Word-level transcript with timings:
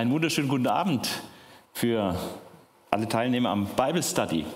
Einen 0.00 0.12
wunderschönen 0.12 0.48
guten 0.48 0.66
Abend 0.66 1.10
für 1.74 2.16
alle 2.90 3.06
Teilnehmer 3.06 3.50
am 3.50 3.66
Bible 3.66 4.02
Study. 4.02 4.46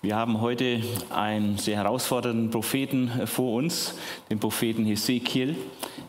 Wir 0.00 0.16
haben 0.16 0.40
heute 0.40 0.80
einen 1.10 1.58
sehr 1.58 1.76
herausfordernden 1.76 2.48
Propheten 2.48 3.26
vor 3.26 3.56
uns, 3.56 3.98
den 4.30 4.40
Propheten 4.40 4.86
Hesekiel. 4.86 5.58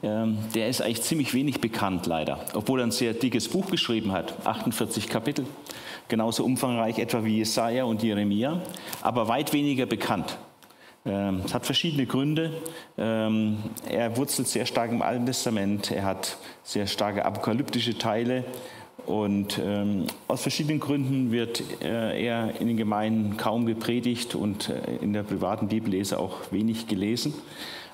Ähm, 0.02 0.38
der 0.56 0.70
ist 0.70 0.82
eigentlich 0.82 1.02
ziemlich 1.02 1.34
wenig 1.34 1.60
bekannt, 1.60 2.06
leider, 2.06 2.40
obwohl 2.54 2.80
er 2.80 2.86
ein 2.86 2.92
sehr 2.92 3.12
dickes 3.12 3.50
Buch 3.50 3.70
geschrieben 3.70 4.14
hat, 4.14 4.48
48 4.48 5.10
Kapitel, 5.10 5.46
genauso 6.08 6.46
umfangreich 6.46 7.00
etwa 7.00 7.26
wie 7.26 7.40
Jesaja 7.40 7.84
und 7.84 8.02
Jeremia, 8.02 8.62
aber 9.02 9.28
weit 9.28 9.52
weniger 9.52 9.88
bekannt. 9.88 10.38
Ähm, 11.06 11.42
es 11.46 11.54
hat 11.54 11.66
verschiedene 11.66 12.06
Gründe. 12.06 12.52
Ähm, 12.98 13.58
er 13.90 14.18
wurzelt 14.18 14.48
sehr 14.48 14.66
stark 14.66 14.92
im 14.92 15.02
Alten 15.02 15.26
Testament, 15.26 15.92
er 15.92 16.06
hat 16.06 16.38
sehr 16.64 16.88
starke 16.88 17.26
apokalyptische 17.26 17.98
Teile 17.98 18.44
und 19.06 19.60
ähm, 19.64 20.06
aus 20.28 20.44
verschiedenen 20.44 20.80
Gründen 20.80 21.32
wird 21.32 21.64
äh, 21.82 22.24
er 22.24 22.60
in 22.62 22.68
den 22.68 22.78
Gemeinden 22.78 23.38
kaum 23.38 23.66
gepredigt 23.66 24.36
und 24.36 24.70
äh, 24.70 24.98
in 25.02 25.14
der 25.14 25.24
privaten 25.24 25.68
Bibellese 25.68 26.20
auch 26.20 26.52
wenig 26.52 26.88
gelesen. 26.88 27.34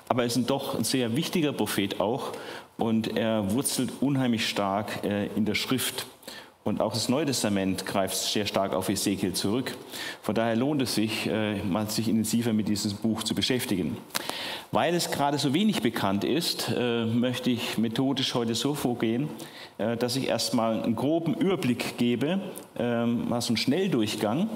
Aber 0.08 0.22
er 0.22 0.26
ist 0.26 0.38
doch 0.50 0.76
ein 0.76 0.84
sehr 0.84 1.16
wichtiger 1.16 1.52
Prophet 1.52 2.00
auch 2.00 2.32
und 2.76 3.16
er 3.16 3.50
wurzelt 3.52 3.92
unheimlich 4.00 4.46
stark 4.48 5.04
äh, 5.04 5.28
in 5.28 5.46
der 5.46 5.54
Schrift. 5.54 6.06
Und 6.66 6.80
auch 6.80 6.92
das 6.92 7.08
Neue 7.08 7.26
Testament 7.26 7.86
greift 7.86 8.16
sehr 8.16 8.44
stark 8.44 8.74
auf 8.74 8.88
Ezekiel 8.88 9.32
zurück. 9.34 9.76
Von 10.20 10.34
daher 10.34 10.56
lohnt 10.56 10.82
es 10.82 10.96
sich, 10.96 11.28
äh, 11.28 11.62
mal 11.62 11.88
sich 11.88 12.08
intensiver 12.08 12.52
mit 12.52 12.66
diesem 12.66 12.96
Buch 12.96 13.22
zu 13.22 13.36
beschäftigen. 13.36 13.96
Weil 14.72 14.96
es 14.96 15.12
gerade 15.12 15.38
so 15.38 15.54
wenig 15.54 15.80
bekannt 15.80 16.24
ist, 16.24 16.74
äh, 16.76 17.04
möchte 17.04 17.50
ich 17.50 17.78
methodisch 17.78 18.34
heute 18.34 18.56
so 18.56 18.74
vorgehen, 18.74 19.28
äh, 19.78 19.96
dass 19.96 20.16
ich 20.16 20.26
erstmal 20.26 20.82
einen 20.82 20.96
groben 20.96 21.34
Überblick 21.34 21.98
gebe, 21.98 22.40
ähm, 22.76 23.28
mal 23.28 23.40
so 23.40 23.50
einen 23.50 23.58
Schnelldurchgang. 23.58 24.50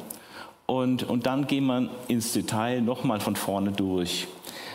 Und, 0.67 1.05
und 1.05 1.27
dann 1.27 1.47
gehen 1.47 1.67
wir 1.67 1.91
ins 2.09 2.33
Detail 2.33 2.81
nochmal 2.81 3.21
von 3.21 3.37
vorne 3.37 3.71
durch. 3.71 4.27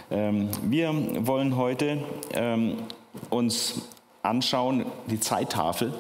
Ähm, 0.10 0.48
wir 0.64 0.94
wollen 1.28 1.58
heute 1.58 1.98
ähm, 2.34 2.78
uns 3.30 3.82
anschauen, 4.26 4.86
die 5.10 5.20
Zeittafel. 5.20 5.94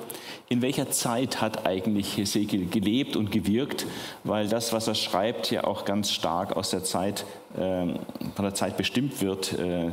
In 0.47 0.61
welcher 0.61 0.91
Zeit 0.91 1.41
hat 1.41 1.65
eigentlich 1.65 2.17
Hesekiel 2.17 2.67
gelebt 2.67 3.15
und 3.15 3.31
gewirkt, 3.31 3.87
weil 4.23 4.47
das, 4.47 4.73
was 4.73 4.87
er 4.87 4.95
schreibt, 4.95 5.49
ja 5.49 5.63
auch 5.63 5.85
ganz 5.85 6.11
stark 6.11 6.55
aus 6.55 6.69
der 6.69 6.83
Zeit, 6.83 7.25
äh, 7.55 7.59
von 8.35 8.45
der 8.45 8.53
Zeit 8.53 8.77
bestimmt 8.77 9.21
wird, 9.21 9.53
äh, 9.53 9.91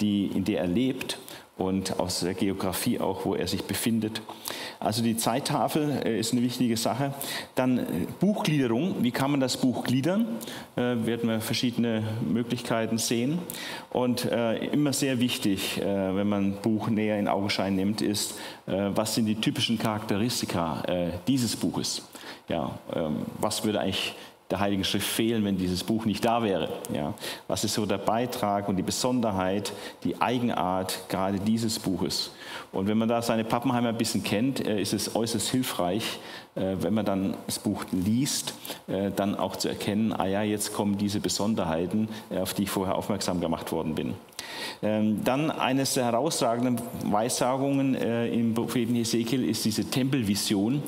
die, 0.00 0.26
in 0.26 0.44
der 0.44 0.60
er 0.60 0.66
lebt 0.66 1.18
und 1.56 2.00
aus 2.00 2.20
der 2.20 2.34
Geografie 2.34 2.98
auch, 2.98 3.24
wo 3.24 3.34
er 3.34 3.46
sich 3.46 3.64
befindet. 3.64 4.20
Also 4.80 5.02
die 5.02 5.16
Zeittafel 5.16 6.02
äh, 6.04 6.18
ist 6.18 6.32
eine 6.32 6.42
wichtige 6.42 6.76
Sache. 6.76 7.14
Dann 7.54 7.78
äh, 7.78 7.82
Buchgliederung. 8.18 8.96
Wie 9.02 9.12
kann 9.12 9.30
man 9.30 9.40
das 9.40 9.56
Buch 9.56 9.84
gliedern? 9.84 10.26
Äh, 10.74 10.80
werden 10.80 11.28
wir 11.28 11.40
verschiedene 11.40 12.02
Möglichkeiten 12.28 12.98
sehen. 12.98 13.38
Und 13.90 14.24
immer 14.24 14.92
sehr 14.92 15.20
wichtig, 15.20 15.80
wenn 15.80 16.28
man 16.28 16.44
ein 16.44 16.56
Buch 16.60 16.88
näher 16.88 17.18
in 17.18 17.28
Augenschein 17.28 17.76
nimmt, 17.76 18.00
ist, 18.02 18.34
was 18.66 19.14
sind 19.14 19.26
die 19.26 19.36
typischen 19.36 19.78
Charakteristika 19.78 20.82
dieses 21.26 21.54
Buches? 21.56 22.02
Ja, 22.48 22.78
ähm, 22.94 23.24
was 23.38 23.64
würde 23.64 23.80
eigentlich 23.80 24.14
der 24.50 24.60
Heiligen 24.60 24.84
Schrift 24.84 25.06
fehlen, 25.06 25.44
wenn 25.44 25.56
dieses 25.56 25.82
Buch 25.82 26.04
nicht 26.04 26.24
da 26.24 26.42
wäre. 26.42 26.68
Ja, 26.92 27.14
was 27.48 27.64
ist 27.64 27.74
so 27.74 27.86
der 27.86 27.98
Beitrag 27.98 28.68
und 28.68 28.76
die 28.76 28.82
Besonderheit, 28.82 29.72
die 30.04 30.20
Eigenart 30.20 31.08
gerade 31.08 31.40
dieses 31.40 31.78
Buches? 31.78 32.30
Und 32.70 32.86
wenn 32.86 32.98
man 32.98 33.08
da 33.08 33.22
seine 33.22 33.44
Pappenheimer 33.44 33.88
ein 33.88 33.96
bisschen 33.96 34.22
kennt, 34.22 34.66
äh, 34.66 34.80
ist 34.80 34.92
es 34.92 35.16
äußerst 35.16 35.48
hilfreich, 35.48 36.18
wenn 36.54 36.94
man 36.94 37.04
dann 37.04 37.34
das 37.46 37.58
Buch 37.58 37.84
liest, 37.90 38.54
äh, 38.86 39.10
dann 39.10 39.34
auch 39.36 39.56
zu 39.56 39.68
erkennen, 39.68 40.12
ah 40.12 40.26
ja, 40.26 40.42
jetzt 40.42 40.72
kommen 40.72 40.96
diese 40.98 41.20
Besonderheiten, 41.20 42.08
auf 42.30 42.54
die 42.54 42.64
ich 42.64 42.70
vorher 42.70 42.94
aufmerksam 42.94 43.40
gemacht 43.40 43.72
worden 43.72 43.94
bin. 43.94 44.14
Ähm, 44.82 45.24
dann 45.24 45.50
eines 45.50 45.94
der 45.94 46.04
herausragenden 46.04 46.80
Weissagungen 47.04 47.94
im 47.94 48.54
Propheten 48.54 48.94
Hesekiel 48.94 49.48
ist 49.48 49.64
diese 49.64 49.84
Tempelvision, 49.84 50.82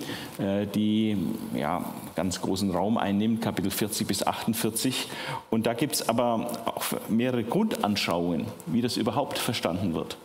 die 0.74 1.16
ja, 1.54 1.84
ganz 2.14 2.40
großen 2.40 2.70
Raum 2.70 2.98
einnimmt, 2.98 3.42
Kapitel 3.42 3.70
40 3.70 4.06
bis 4.06 4.26
48. 4.26 5.08
Und 5.50 5.66
da 5.66 5.74
gibt 5.74 5.94
es 5.94 6.08
aber 6.08 6.50
auch 6.66 6.84
mehrere 7.08 7.44
Grundanschauungen, 7.44 8.46
wie 8.66 8.82
das 8.82 8.96
überhaupt 8.96 9.38
verstanden 9.38 9.94
wird. 9.94 10.16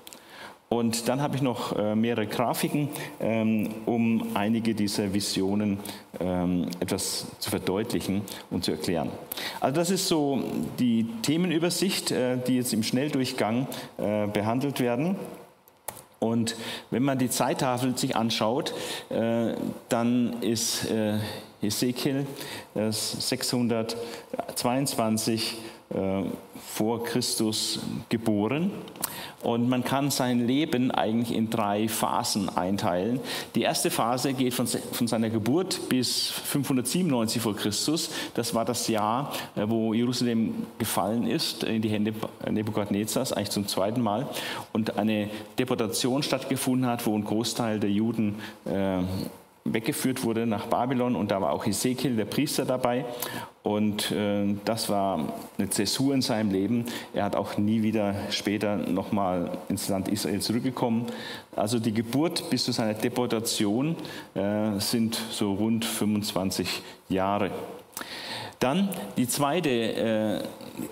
Und 0.71 1.07
dann 1.09 1.21
habe 1.21 1.35
ich 1.35 1.41
noch 1.41 1.77
äh, 1.77 1.95
mehrere 1.95 2.27
Grafiken, 2.27 2.87
ähm, 3.19 3.71
um 3.85 4.27
einige 4.35 4.73
dieser 4.73 5.13
Visionen 5.13 5.79
ähm, 6.17 6.69
etwas 6.79 7.27
zu 7.39 7.49
verdeutlichen 7.49 8.21
und 8.49 8.63
zu 8.63 8.71
erklären. 8.71 9.09
Also 9.59 9.75
das 9.75 9.89
ist 9.89 10.07
so 10.07 10.41
die 10.79 11.07
Themenübersicht, 11.23 12.11
äh, 12.11 12.37
die 12.37 12.55
jetzt 12.55 12.71
im 12.71 12.83
Schnelldurchgang 12.83 13.67
äh, 13.97 14.27
behandelt 14.27 14.79
werden. 14.79 15.17
Und 16.19 16.55
wenn 16.89 17.03
man 17.03 17.19
die 17.19 17.29
Zeittafel 17.29 17.97
sich 17.97 18.15
anschaut, 18.15 18.73
dann 19.09 20.41
ist 20.41 20.87
Ezekiel 21.63 22.27
622 22.75 25.57
vor 26.67 27.03
Christus 27.03 27.79
geboren. 28.09 28.69
Und 29.44 29.69
man 29.69 29.84
kann 29.84 30.12
sein 30.12 30.46
Leben 30.46 30.91
eigentlich 30.91 31.35
in 31.35 31.50
drei 31.50 31.88
Phasen 31.88 32.50
einteilen. 32.50 33.19
Die 33.56 33.62
erste 33.62 33.90
Phase 33.90 34.34
geht 34.34 34.53
von, 34.53 34.68
von 34.68 35.07
seiner 35.07 35.29
Geburt 35.29 35.90
bis 35.90 36.29
597 36.29 37.41
vor 37.41 37.56
Christus. 37.56 38.12
Das 38.35 38.53
war 38.53 38.66
das 38.66 38.88
Jahr, 38.88 39.34
äh, 39.56 39.63
wo 39.68 39.94
Jerusalem 39.94 40.68
gefallen 40.78 41.28
ist 41.28 41.63
in 41.63 41.81
die 41.81 41.90
Hände 41.90 42.13
Nebukadnezars, 42.50 43.34
eigentlich 43.34 43.50
zum 43.50 43.68
zweiten 43.68 44.02
Mal. 44.02 44.28
Und 44.74 44.97
eine 44.97 45.29
Deportation 45.58 46.23
stattgefunden 46.23 46.88
hat, 46.88 47.06
wo 47.06 47.16
ein 47.16 47.23
Großteil 47.23 47.79
der 47.79 47.90
Juden 47.90 48.35
äh, 48.66 49.00
weggeführt 49.63 50.23
wurde 50.23 50.45
nach 50.45 50.67
Babylon 50.67 51.16
und 51.16 51.31
da 51.31 51.41
war 51.41 51.51
auch 51.53 51.66
Ezekiel, 51.66 52.16
der 52.16 52.25
Priester, 52.25 52.66
dabei. 52.66 53.05
Und 53.63 54.11
äh, 54.11 54.55
das 54.66 54.89
war 54.89 55.33
eine 55.57 55.69
Zäsur 55.69 56.16
in 56.16 56.22
seinem 56.22 56.51
Leben. 56.51 56.85
Er 57.13 57.25
hat 57.25 57.35
auch 57.35 57.57
nie 57.57 57.83
wieder 57.83 58.16
später 58.31 58.75
nochmal 58.75 59.51
ins 59.69 59.88
Land 59.88 60.07
Israel 60.07 60.41
zurückgekommen. 60.41 61.05
Also 61.55 61.77
die 61.77 61.94
Geburt 61.94 62.49
bis 62.49 62.66
zu 62.66 62.72
seiner 62.72 62.95
Deportation 62.95 63.95
äh, 64.33 64.79
sind 64.79 65.16
so 65.29 65.53
rund 65.53 65.85
25 65.85 66.81
Jahre. 67.09 67.51
Dann 68.59 68.89
die 69.17 69.28
zweite, 69.28 69.69
äh, 69.69 70.43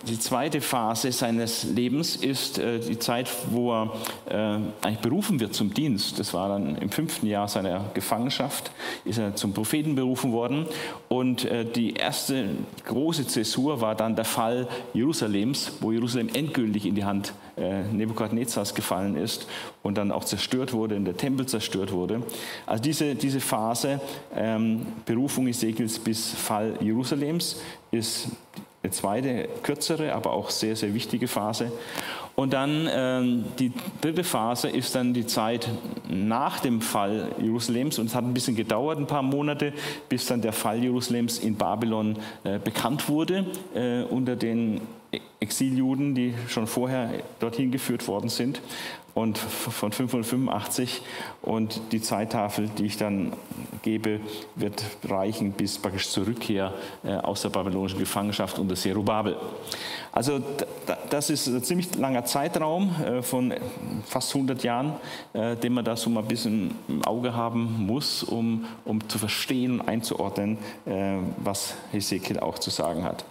die 0.08 0.20
zweite 0.20 0.62
Phase 0.62 1.12
seines 1.12 1.64
Lebens 1.64 2.16
ist 2.16 2.60
äh, 2.60 2.80
die 2.80 3.00
Zeit, 3.00 3.30
wo 3.52 3.74
er 3.74 3.94
äh, 4.30 4.86
eigentlich 4.86 5.00
berufen 5.00 5.40
wird 5.40 5.54
zum 5.54 5.74
Dienst. 5.74 6.20
Das 6.20 6.34
war 6.34 6.50
dann 6.50 6.76
im 6.76 6.90
fünften 6.90 7.28
Jahr 7.28 7.48
seiner 7.48 7.86
Gefangenschaft, 7.94 8.72
ist 9.06 9.20
er 9.20 9.36
zum 9.36 9.54
Propheten 9.54 9.96
berufen 9.96 10.32
worden. 10.32 10.66
Und 11.08 11.46
äh, 11.46 11.66
die 11.66 11.94
erste 11.94 12.50
große 12.86 13.28
Zäsur 13.28 13.82
war 13.82 13.96
dann 13.96 14.16
der 14.16 14.26
Fall 14.26 14.68
Jerusalems, 14.94 15.74
wo 15.82 15.92
Jerusalem 15.92 16.30
endgültig 16.34 16.86
in 16.86 16.96
die 16.96 17.06
Hand 17.06 17.34
äh, 17.58 17.84
Nebukadnezars 17.84 18.74
gefallen 18.74 19.16
ist 19.16 19.48
und 19.84 19.98
dann 19.98 20.12
auch 20.12 20.24
zerstört 20.24 20.74
wurde, 20.74 20.96
in 20.96 21.06
der 21.06 21.18
Tempel 21.18 21.46
zerstört 21.46 21.92
wurde. 21.92 22.22
Also 22.66 22.82
diese, 22.84 23.16
diese 23.16 23.40
Phase, 23.40 24.00
ähm, 24.36 24.86
Berufung 25.06 25.48
Ezekiels 25.48 26.00
bis 26.00 26.32
Fall 26.32 26.78
Jerusalems, 26.82 27.60
ist 27.92 28.30
eine 28.82 28.92
zweite, 28.92 29.50
kürzere, 29.64 30.14
aber 30.14 30.32
auch 30.32 30.50
sehr, 30.50 30.76
sehr 30.76 30.94
wichtige 30.94 31.28
Phase. 31.28 31.72
Und 32.36 32.54
dann 32.54 32.88
äh, 32.88 33.44
die 33.60 33.74
dritte 34.00 34.24
Phase 34.24 34.70
ist 34.70 34.96
dann 34.96 35.14
die 35.14 35.26
Zeit 35.26 35.68
nach 36.08 36.62
dem 36.62 36.80
Fall 36.80 37.34
Jerusalems. 37.42 38.00
Und 38.00 38.06
es 38.06 38.16
hat 38.16 38.24
ein 38.24 38.34
bisschen 38.34 38.56
gedauert, 38.56 38.98
ein 38.98 39.08
paar 39.08 39.24
Monate, 39.24 39.74
bis 40.08 40.26
dann 40.26 40.42
der 40.42 40.54
Fall 40.54 40.82
Jerusalems 40.82 41.40
in 41.40 41.56
Babylon 41.56 42.18
äh, 42.46 42.58
bekannt 42.58 43.10
wurde 43.10 43.46
äh, 43.76 44.04
unter 44.04 44.38
den 44.38 44.80
Exiljuden, 45.42 46.16
die 46.16 46.34
schon 46.48 46.68
vorher 46.68 47.10
dorthin 47.40 47.72
geführt 47.72 48.08
worden 48.08 48.30
sind 48.30 48.62
und 49.14 49.38
von 49.38 49.92
585 49.92 51.02
und 51.42 51.82
die 51.92 52.02
Zeittafel, 52.02 52.70
die 52.78 52.86
ich 52.86 52.98
dann 52.98 53.34
gebe, 53.82 54.20
wird 54.56 54.84
reichen 55.08 55.52
bis 55.52 55.78
praktisch 55.78 56.10
zur 56.10 56.28
Rückkehr 56.28 56.74
äh, 57.04 57.14
aus 57.16 57.42
der 57.42 57.50
babylonischen 57.50 58.00
Gefangenschaft 58.00 58.60
unter 58.60 58.76
Zerubabel. 58.76 59.38
Also 60.12 60.42
das 61.10 61.30
ist 61.30 61.48
ein 61.48 61.64
ziemlich 61.64 61.96
langer 61.96 62.26
Zeitraum 62.26 62.96
äh, 63.04 63.22
von 63.22 63.54
fast 64.06 64.34
100 64.34 64.64
Jahren, 64.64 64.94
äh, 65.34 65.56
den 65.56 65.74
man 65.74 65.86
da 65.86 65.96
so 65.96 66.10
mal 66.10 66.22
ein 66.22 66.28
bisschen 66.28 66.72
im 66.88 67.04
Auge 67.04 67.34
haben 67.34 67.86
muss, 67.86 68.24
um, 68.24 68.66
um 68.86 69.08
zu 69.08 69.18
verstehen 69.18 69.80
und 69.80 69.88
einzuordnen, 69.88 70.58
was 71.38 71.76
Hesekiel 71.92 72.40
auch 72.40 72.60
zu 72.60 72.70
sagen 72.70 73.04
hat. 73.04 73.26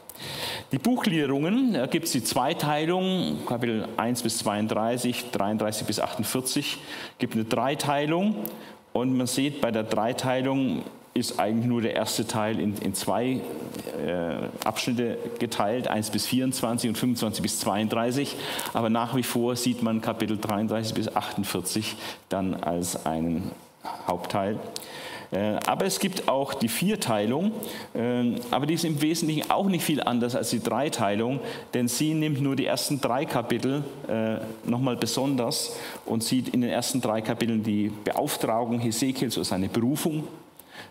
Die 0.73 0.79
Buchgliederungen, 0.79 1.75
da 1.75 1.87
gibt 1.87 2.07
es 2.07 2.13
die 2.13 2.23
Zweiteilung, 2.23 3.39
Kapitel 3.47 3.89
1 3.97 4.23
bis 4.23 4.39
32, 4.39 5.31
33 5.31 5.87
bis 5.87 6.01
48, 6.01 6.79
gibt 7.19 7.35
eine 7.35 7.45
Dreiteilung 7.45 8.37
Und 8.93 9.17
man 9.17 9.27
sieht, 9.27 9.61
bei 9.61 9.71
der 9.71 9.85
Dreiteilung 9.85 10.83
ist 11.15 11.39
eigentlich 11.39 11.67
nur 11.67 11.83
der 11.83 11.95
erste 11.95 12.27
Teil 12.27 12.59
in, 12.59 12.77
in 12.79 12.95
zwei 12.95 13.41
äh, 14.05 14.57
Abschnitte 14.65 15.19
geteilt, 15.39 15.89
1 15.89 16.11
bis 16.11 16.27
24 16.27 16.89
und 16.91 16.99
25 16.99 17.43
bis 17.43 17.61
32. 17.61 18.37
Aber 18.73 18.91
nach 18.91 19.17
wie 19.17 19.23
vor 19.23 19.57
sieht 19.57 19.83
man 19.83 20.01
Kapitel 20.01 20.39
33 20.39 20.95
bis 20.95 21.15
48 21.15 21.97
dann 22.29 22.55
als 22.55 23.07
einen 23.07 23.53
Hauptteil. 24.07 24.59
Äh, 25.31 25.59
aber 25.67 25.87
es 25.87 25.99
gibt 25.99 26.29
auch 26.29 26.55
die 26.55 26.69
Vierteilung, 26.69 27.53
äh, 27.95 28.35
aber 28.51 28.67
die 28.67 28.75
ist 28.75 28.85
im 28.85 29.01
Wesentlichen 29.03 29.51
auch 29.51 29.67
nicht 29.67 29.85
viel 29.85 30.03
anders 30.03 30.35
als 30.35 30.51
die 30.51 30.61
Dreiteilung, 30.61 31.41
denn 31.75 31.89
sie 31.89 32.15
nimmt 32.15 32.41
nur 32.41 32.57
die 32.57 32.67
ersten 32.67 33.01
drei 33.01 33.25
Kapitel 33.25 33.85
äh, 34.09 34.39
nochmal 34.69 34.97
besonders 34.97 35.77
und 36.07 36.23
sieht 36.23 36.49
in 36.49 36.63
den 36.63 36.71
ersten 36.71 37.01
drei 37.01 37.21
Kapiteln 37.21 37.63
die 37.63 37.91
Beauftragung 38.05 38.79
Hesekiels, 38.79 39.37
also 39.37 39.49
seine 39.49 39.69
Berufung. 39.69 40.25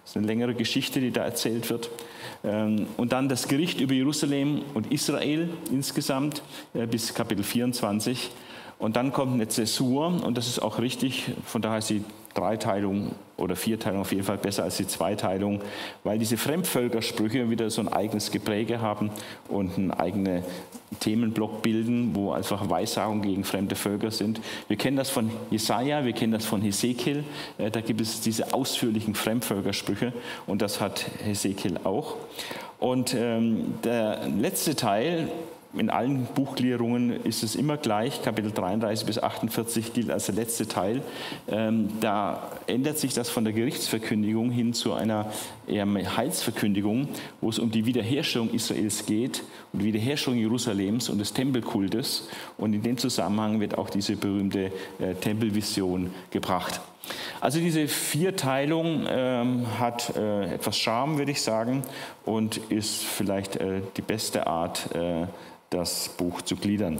Das 0.03 0.11
ist 0.11 0.17
eine 0.17 0.27
längere 0.27 0.53
Geschichte, 0.53 0.99
die 0.99 1.11
da 1.11 1.23
erzählt 1.23 1.69
wird. 1.69 1.89
Ähm, 2.43 2.87
und 2.97 3.13
dann 3.13 3.29
das 3.29 3.47
Gericht 3.47 3.81
über 3.81 3.93
Jerusalem 3.93 4.61
und 4.73 4.91
Israel 4.91 5.49
insgesamt 5.71 6.43
bis 6.73 7.13
Kapitel 7.13 7.43
24. 7.43 8.29
Und 8.79 8.95
dann 8.95 9.11
kommt 9.11 9.33
eine 9.33 9.47
Zäsur 9.47 10.23
und 10.23 10.37
das 10.37 10.47
ist 10.47 10.59
auch 10.59 10.79
richtig, 10.79 11.31
von 11.45 11.61
daher 11.61 11.79
ist 11.79 11.89
die 11.89 12.03
Dreiteilung 12.35 13.13
oder 13.35 13.55
Vierteilung 13.55 14.01
auf 14.01 14.11
jeden 14.11 14.23
Fall 14.23 14.37
besser 14.37 14.63
als 14.63 14.77
die 14.77 14.85
Zweiteilung, 14.85 15.61
weil 16.03 16.19
diese 16.19 16.37
Fremdvölkersprüche 16.37 17.49
wieder 17.49 17.71
so 17.71 17.81
ein 17.81 17.87
eigenes 17.87 18.29
Gepräge 18.29 18.79
haben 18.79 19.09
und 19.47 19.75
einen 19.77 19.91
eigenen 19.91 20.43
Themenblock 20.99 21.63
bilden, 21.63 22.11
wo 22.13 22.31
einfach 22.31 22.69
Weissagungen 22.69 23.23
gegen 23.23 23.43
fremde 23.43 23.75
Völker 23.75 24.11
sind. 24.11 24.39
Wir 24.67 24.77
kennen 24.77 24.97
das 24.97 25.09
von 25.09 25.31
Jesaja, 25.49 26.05
wir 26.05 26.13
kennen 26.13 26.33
das 26.33 26.45
von 26.45 26.61
Hesekiel, 26.61 27.23
äh, 27.57 27.71
da 27.71 27.81
gibt 27.81 28.01
es 28.01 28.21
diese 28.21 28.53
ausführlichen 28.53 29.15
Fremdvölkersprüche 29.15 30.13
und 30.45 30.61
das 30.61 30.79
hat 30.79 31.05
Hesekiel 31.23 31.79
auch. 31.83 32.15
Und 32.79 33.15
ähm, 33.15 33.73
der 33.83 34.27
letzte 34.27 34.75
Teil, 34.75 35.29
in 35.73 35.89
allen 35.89 36.25
Buchklärungen 36.33 37.23
ist 37.23 37.43
es 37.43 37.55
immer 37.55 37.77
gleich. 37.77 38.21
Kapitel 38.23 38.51
33 38.51 39.05
bis 39.05 39.19
48 39.19 39.93
gilt 39.93 40.09
als 40.09 40.27
der 40.27 40.35
letzte 40.35 40.67
Teil. 40.67 41.01
Ähm, 41.47 41.89
da 41.99 42.51
ändert 42.67 42.97
sich 42.97 43.13
das 43.13 43.29
von 43.29 43.43
der 43.43 43.53
Gerichtsverkündigung 43.53 44.49
hin 44.51 44.73
zu 44.73 44.93
einer 44.93 45.31
Heilsverkündigung, 45.67 47.09
wo 47.41 47.49
es 47.49 47.59
um 47.59 47.71
die 47.71 47.85
Wiederherstellung 47.85 48.49
Israels 48.51 49.05
geht 49.05 49.43
und 49.73 49.81
die 49.81 49.85
Wiederherstellung 49.85 50.39
Jerusalems 50.39 51.09
und 51.09 51.19
des 51.19 51.33
Tempelkultes. 51.33 52.29
Und 52.57 52.73
in 52.73 52.81
dem 52.81 52.97
Zusammenhang 52.97 53.59
wird 53.59 53.77
auch 53.77 53.89
diese 53.89 54.15
berühmte 54.15 54.71
äh, 54.99 55.13
Tempelvision 55.15 56.11
gebracht. 56.31 56.81
Also 57.39 57.59
diese 57.59 57.87
Vierteilung 57.87 59.05
ähm, 59.07 59.65
hat 59.79 60.15
äh, 60.15 60.53
etwas 60.53 60.77
Charme, 60.77 61.17
würde 61.17 61.31
ich 61.31 61.41
sagen, 61.41 61.83
und 62.25 62.57
ist 62.69 63.03
vielleicht 63.03 63.55
äh, 63.57 63.81
die 63.95 64.01
beste 64.01 64.47
Art, 64.47 64.93
äh, 64.95 65.27
das 65.69 66.09
Buch 66.09 66.41
zu 66.41 66.55
gliedern. 66.55 66.99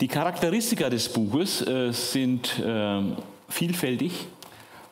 Die 0.00 0.08
Charakteristika 0.08 0.88
des 0.90 1.08
Buches 1.08 1.66
äh, 1.66 1.92
sind 1.92 2.58
äh, 2.58 3.02
vielfältig 3.48 4.26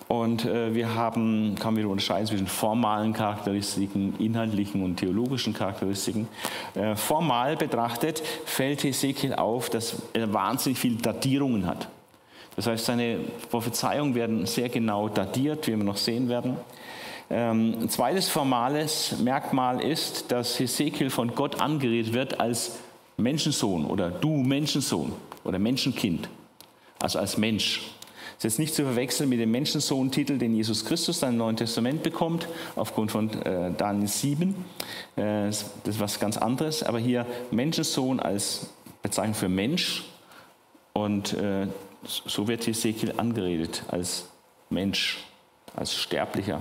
und 0.09 0.45
äh, 0.45 0.75
wir 0.75 0.95
haben, 0.95 1.55
kann 1.59 1.75
man 1.75 1.85
unterscheiden 1.87 2.27
zwischen 2.27 2.47
formalen 2.47 3.13
Charakteristiken, 3.13 4.15
inhaltlichen 4.19 4.83
und 4.83 4.97
theologischen 4.97 5.55
Charakteristiken. 5.55 6.29
Äh, 6.75 6.95
formal 6.95 7.57
betrachtet 7.57 8.23
fällt 8.45 8.85
Hesekiel 8.85 9.35
auf, 9.35 9.71
dass 9.71 10.03
er 10.13 10.33
wahnsinnig 10.33 10.79
viele 10.79 10.97
Datierungen 10.97 11.67
hat. 11.67 11.89
Das 12.57 12.67
heißt, 12.67 12.85
seine 12.85 13.19
Prophezeiungen 13.51 14.15
werden 14.15 14.47
sehr 14.47 14.69
genau 14.69 15.09
datiert, 15.09 15.67
wie 15.67 15.77
wir 15.77 15.85
noch 15.85 15.97
sehen 15.97 16.29
werden. 16.29 16.57
Ähm, 17.31 17.77
ein 17.83 17.89
zweites 17.89 18.29
formales 18.29 19.17
Merkmal 19.19 19.83
ist, 19.83 20.31
dass 20.31 20.59
Hesekiel 20.61 21.11
von 21.11 21.35
Gott 21.35 21.61
angeredet 21.61 22.13
wird 22.13 22.39
als 22.41 22.79
Menschensohn 23.17 23.87
oder 23.87 24.11
du 24.11 24.37
Menschensohn 24.37 25.13
oder 25.45 25.59
Menschenkind, 25.59 26.29
also 27.01 27.19
als 27.19 27.39
Mensch. 27.39 27.81
Das 28.37 28.39
ist 28.39 28.45
jetzt 28.45 28.59
nicht 28.59 28.75
zu 28.75 28.83
verwechseln 28.83 29.29
mit 29.29 29.41
dem 29.41 29.53
Menschensohn-Titel, 29.53 30.39
den 30.39 30.55
Jesus 30.55 30.85
Christus 30.85 31.21
dann 31.21 31.31
im 31.31 31.37
Neuen 31.39 31.57
Testament 31.57 32.03
bekommt, 32.03 32.49
aufgrund 32.75 33.13
von 33.13 33.31
äh, 33.43 33.71
Daniel 33.77 34.09
7. 34.09 34.55
Äh, 35.17 35.47
das 35.47 35.65
ist 35.85 36.01
was 36.01 36.19
ganz 36.19 36.37
anderes, 36.37 36.83
aber 36.83 36.99
hier 36.99 37.27
Menschensohn 37.53 38.21
als 38.21 38.67
Bezeichnung 39.03 39.35
für 39.35 39.49
Mensch 39.49 40.05
und 40.93 41.33
äh, 41.35 41.69
so 42.07 42.49
wird 42.49 42.67
Hesekiel 42.67 43.15
angeredet 43.17 43.83
als 43.89 44.29
Mensch, 44.71 45.19
als 45.75 45.95
Sterblicher. 45.95 46.61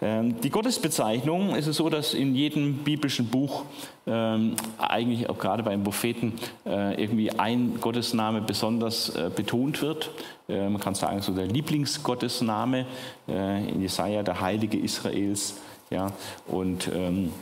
Ähm, 0.00 0.40
die 0.40 0.50
Gottesbezeichnung 0.50 1.56
ist 1.56 1.66
es 1.66 1.76
so, 1.76 1.88
dass 1.88 2.14
in 2.14 2.34
jedem 2.34 2.84
biblischen 2.84 3.26
Buch 3.26 3.64
ähm, 4.06 4.54
eigentlich 4.78 5.28
auch 5.28 5.38
gerade 5.38 5.62
beim 5.62 5.82
Propheten 5.82 6.34
äh, 6.64 7.02
irgendwie 7.02 7.32
ein 7.32 7.80
Gottesname 7.80 8.40
besonders 8.40 9.10
äh, 9.16 9.30
betont 9.34 9.82
wird. 9.82 10.10
Äh, 10.48 10.68
man 10.68 10.80
kann 10.80 10.94
sagen, 10.94 11.20
so 11.20 11.32
der 11.32 11.46
Lieblingsgottesname 11.46 12.86
in 13.26 13.82
Jesaja, 13.82 14.22
der 14.22 14.40
Heilige 14.40 14.78
Israels. 14.78 15.56
Ja, 15.90 16.12
und 16.46 16.90
ähm, 16.94 17.32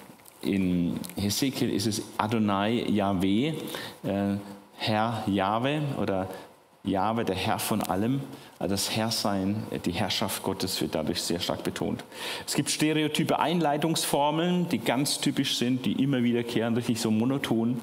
in 0.42 0.98
Hesekiel 1.16 1.70
ist 1.70 1.86
es 1.86 2.02
Adonai 2.16 2.84
Yahweh, 2.88 3.54
Herr 4.76 5.24
Jahwe 5.26 5.82
oder 6.00 6.28
Jahwe, 6.86 7.24
der 7.24 7.34
Herr 7.34 7.58
von 7.58 7.82
allem. 7.82 8.20
Also 8.58 8.72
das 8.72 8.96
Herrsein, 8.96 9.64
die 9.84 9.92
Herrschaft 9.92 10.42
Gottes 10.42 10.80
wird 10.80 10.94
dadurch 10.94 11.20
sehr 11.20 11.40
stark 11.40 11.62
betont. 11.62 12.04
Es 12.46 12.54
gibt 12.54 12.70
stereotype 12.70 13.38
Einleitungsformeln, 13.38 14.68
die 14.70 14.78
ganz 14.78 15.20
typisch 15.20 15.58
sind, 15.58 15.84
die 15.84 16.02
immer 16.02 16.22
wiederkehren, 16.22 16.74
richtig 16.74 16.98
so 16.98 17.10
monoton. 17.10 17.82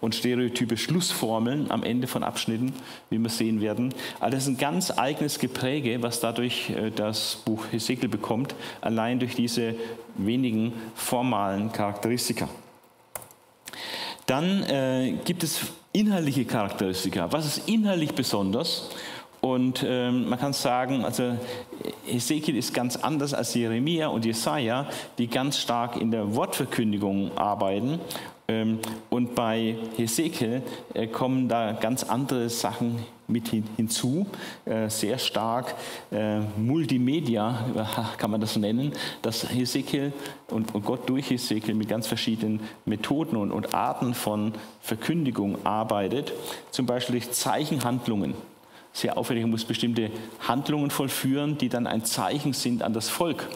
Und 0.00 0.14
stereotype 0.14 0.78
Schlussformeln 0.78 1.70
am 1.70 1.82
Ende 1.82 2.06
von 2.06 2.22
Abschnitten, 2.22 2.72
wie 3.10 3.18
wir 3.18 3.28
sehen 3.28 3.60
werden. 3.60 3.92
Also 4.18 4.36
das 4.36 4.44
ist 4.44 4.48
ein 4.48 4.56
ganz 4.56 4.90
eigenes 4.96 5.38
Gepräge, 5.38 6.00
was 6.02 6.20
dadurch 6.20 6.70
äh, 6.70 6.90
das 6.90 7.42
Buch 7.44 7.66
Hesekiel 7.70 8.08
bekommt, 8.08 8.54
allein 8.80 9.18
durch 9.18 9.34
diese 9.34 9.74
wenigen 10.16 10.72
formalen 10.94 11.70
Charakteristika. 11.70 12.48
Dann 14.26 14.62
äh, 14.62 15.18
gibt 15.24 15.42
es 15.42 15.60
inhaltliche 15.94 16.44
Charakteristika. 16.44 17.32
Was 17.32 17.46
ist 17.46 17.68
inhaltlich 17.68 18.12
besonders? 18.14 18.90
Und 19.40 19.84
ähm, 19.86 20.28
man 20.28 20.38
kann 20.38 20.52
sagen, 20.52 21.04
also 21.04 21.36
Ezekiel 22.06 22.56
ist 22.56 22.74
ganz 22.74 22.96
anders 22.96 23.32
als 23.34 23.54
Jeremia 23.54 24.08
und 24.08 24.24
Jesaja, 24.24 24.86
die 25.18 25.28
ganz 25.28 25.58
stark 25.58 25.96
in 26.00 26.10
der 26.10 26.34
Wortverkündigung 26.34 27.36
arbeiten. 27.36 28.00
Ähm, 28.48 28.78
und 29.10 29.34
bei 29.34 29.76
Hesekiel 29.96 30.62
äh, 30.94 31.06
kommen 31.06 31.48
da 31.48 31.72
ganz 31.72 32.04
andere 32.04 32.48
Sachen 32.48 33.04
mit 33.26 33.48
hin, 33.48 33.64
hinzu, 33.76 34.26
äh, 34.64 34.88
sehr 34.88 35.18
stark 35.18 35.74
äh, 36.10 36.40
Multimedia, 36.58 37.64
kann 38.18 38.30
man 38.30 38.40
das 38.40 38.56
nennen, 38.56 38.92
dass 39.22 39.48
Hesekiel 39.50 40.12
und, 40.48 40.74
und, 40.74 40.84
Gott 40.84 41.08
durch 41.08 41.30
Hesekiel 41.30 41.74
mit 41.74 41.88
ganz 41.88 42.06
verschiedenen 42.06 42.60
Methoden 42.84 43.36
und, 43.36 43.50
und 43.50 43.74
Arten 43.74 44.14
von 44.14 44.52
Verkündigung 44.80 45.64
arbeitet, 45.64 46.32
zum 46.70 46.86
Beispiel 46.86 47.14
durch 47.14 47.32
Zeichenhandlungen 47.32 48.34
sehr 48.92 49.18
aufwendig, 49.18 49.46
muss 49.46 49.64
bestimmte 49.64 50.10
Handlungen 50.40 50.90
vollführen, 50.90 51.58
die 51.58 51.68
dann 51.68 51.86
ein 51.86 52.04
Zeichen 52.04 52.52
sind 52.52 52.82
an 52.82 52.92
das 52.92 53.08
Volk. 53.08 53.48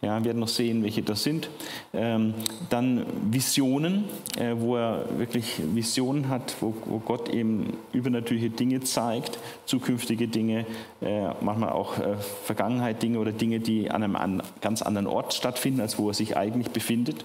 Ja, 0.00 0.16
wir 0.20 0.26
werden 0.26 0.38
noch 0.38 0.48
sehen, 0.48 0.84
welche 0.84 1.02
das 1.02 1.24
sind. 1.24 1.50
Ähm, 1.92 2.34
dann 2.70 3.04
Visionen, 3.32 4.04
äh, 4.38 4.54
wo 4.56 4.76
er 4.76 5.18
wirklich 5.18 5.60
Visionen 5.74 6.28
hat, 6.28 6.54
wo, 6.60 6.72
wo, 6.84 7.00
Gott 7.00 7.28
eben 7.28 7.72
übernatürliche 7.92 8.50
Dinge 8.50 8.80
zeigt, 8.80 9.40
zukünftige 9.66 10.28
Dinge, 10.28 10.66
äh, 11.00 11.30
manchmal 11.40 11.70
auch 11.70 11.98
äh, 11.98 12.14
Vergangenheit 12.44 13.02
Dinge 13.02 13.18
oder 13.18 13.32
Dinge, 13.32 13.58
die 13.58 13.90
an 13.90 14.04
einem 14.04 14.14
an, 14.14 14.42
ganz 14.60 14.82
anderen 14.82 15.08
Ort 15.08 15.34
stattfinden, 15.34 15.80
als 15.80 15.98
wo 15.98 16.08
er 16.08 16.14
sich 16.14 16.36
eigentlich 16.36 16.70
befindet. 16.70 17.24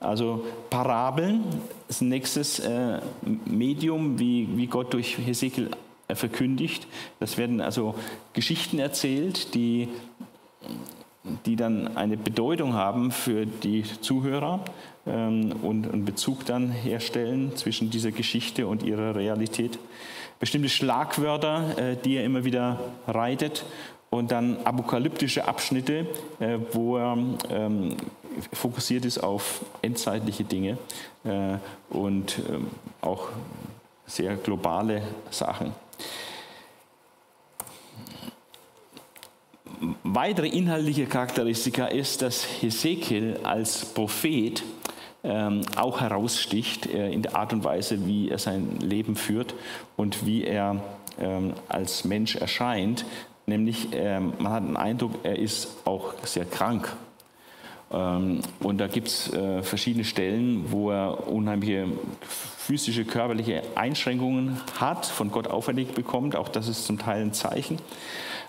Also 0.00 0.46
Parabeln 0.70 1.44
ist 1.90 2.00
ein 2.00 2.08
nächstes 2.08 2.60
äh, 2.60 3.00
Medium, 3.44 4.18
wie, 4.18 4.48
wie 4.56 4.68
Gott 4.68 4.94
durch 4.94 5.18
Hesekiel 5.18 5.68
verkündigt. 6.14 6.86
Das 7.18 7.36
werden 7.36 7.60
also 7.60 7.94
Geschichten 8.32 8.78
erzählt, 8.78 9.54
die, 9.54 9.88
die 11.44 11.56
dann 11.56 11.96
eine 11.96 12.16
Bedeutung 12.16 12.74
haben 12.74 13.10
für 13.10 13.46
die 13.46 13.84
Zuhörer 14.00 14.60
ähm, 15.06 15.52
und 15.62 15.92
einen 15.92 16.04
Bezug 16.04 16.46
dann 16.46 16.70
herstellen 16.70 17.56
zwischen 17.56 17.90
dieser 17.90 18.10
Geschichte 18.10 18.66
und 18.66 18.82
ihrer 18.82 19.14
Realität. 19.14 19.78
Bestimmte 20.38 20.70
Schlagwörter, 20.70 21.78
äh, 21.78 21.96
die 21.96 22.16
er 22.16 22.24
immer 22.24 22.44
wieder 22.44 22.80
reitet 23.06 23.64
und 24.08 24.32
dann 24.32 24.58
apokalyptische 24.64 25.46
Abschnitte, 25.46 26.06
äh, 26.40 26.58
wo 26.72 26.96
er 26.96 27.18
ähm, 27.50 27.96
fokussiert 28.52 29.04
ist 29.04 29.18
auf 29.18 29.60
endzeitliche 29.82 30.44
Dinge 30.44 30.78
äh, 31.24 31.56
und 31.90 32.40
ähm, 32.48 32.68
auch 33.02 33.28
sehr 34.06 34.36
globale 34.36 35.02
Sachen. 35.30 35.72
Weitere 40.14 40.48
inhaltliche 40.48 41.06
Charakteristika 41.06 41.86
ist, 41.86 42.22
dass 42.22 42.44
Hesekiel 42.44 43.40
als 43.42 43.84
Prophet 43.84 44.62
ähm, 45.22 45.62
auch 45.76 46.00
heraussticht 46.00 46.86
äh, 46.86 47.10
in 47.10 47.22
der 47.22 47.36
Art 47.36 47.52
und 47.52 47.64
Weise, 47.64 48.06
wie 48.06 48.30
er 48.30 48.38
sein 48.38 48.78
Leben 48.80 49.16
führt 49.16 49.54
und 49.96 50.24
wie 50.24 50.44
er 50.44 50.82
ähm, 51.18 51.52
als 51.68 52.04
Mensch 52.04 52.36
erscheint. 52.36 53.04
Nämlich, 53.46 53.88
ähm, 53.92 54.32
man 54.38 54.52
hat 54.52 54.64
den 54.64 54.76
Eindruck, 54.76 55.12
er 55.22 55.38
ist 55.38 55.68
auch 55.84 56.14
sehr 56.24 56.44
krank. 56.44 56.96
Ähm, 57.92 58.40
und 58.60 58.78
da 58.78 58.86
gibt 58.86 59.08
es 59.08 59.32
äh, 59.32 59.62
verschiedene 59.62 60.04
Stellen, 60.04 60.70
wo 60.70 60.90
er 60.90 61.28
unheimliche 61.28 61.86
physische, 62.20 63.04
körperliche 63.04 63.62
Einschränkungen 63.74 64.60
hat, 64.78 65.06
von 65.06 65.30
Gott 65.30 65.48
auferlegt 65.48 65.94
bekommt. 65.94 66.36
Auch 66.36 66.48
das 66.48 66.68
ist 66.68 66.86
zum 66.86 66.98
Teil 66.98 67.22
ein 67.22 67.32
Zeichen. 67.32 67.78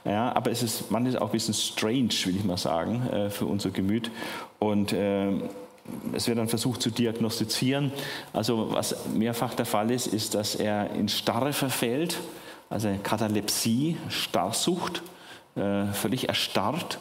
Ja, 0.04 0.36
aber 0.36 0.52
es 0.52 0.64
ist 0.64 0.90
manchmal 0.90 1.20
auch 1.20 1.28
ein 1.28 1.32
bisschen 1.32 1.54
strange, 1.54 2.10
will 2.26 2.36
ich 2.36 2.44
mal 2.44 2.58
sagen, 2.58 3.08
äh, 3.10 3.30
für 3.30 3.46
unser 3.46 3.70
Gemüt. 3.70 4.10
Und 4.60 4.94
äh, 4.94 5.32
es 6.14 6.28
wird 6.28 6.38
dann 6.38 6.48
versucht 6.48 6.82
zu 6.82 6.90
diagnostizieren. 6.90 7.92
Also 8.34 8.70
was 8.72 8.96
mehrfach 9.14 9.54
der 9.54 9.66
Fall 9.66 9.92
ist, 9.92 10.08
ist, 10.08 10.34
dass 10.34 10.56
er 10.56 10.92
in 10.92 11.10
Starre 11.10 11.54
verfällt, 11.54 12.18
also 12.70 12.90
Katalepsie, 13.04 13.98
Starrsucht, 14.10 15.04
äh, 15.56 15.86
völlig 15.94 16.30
erstarrt 16.30 17.00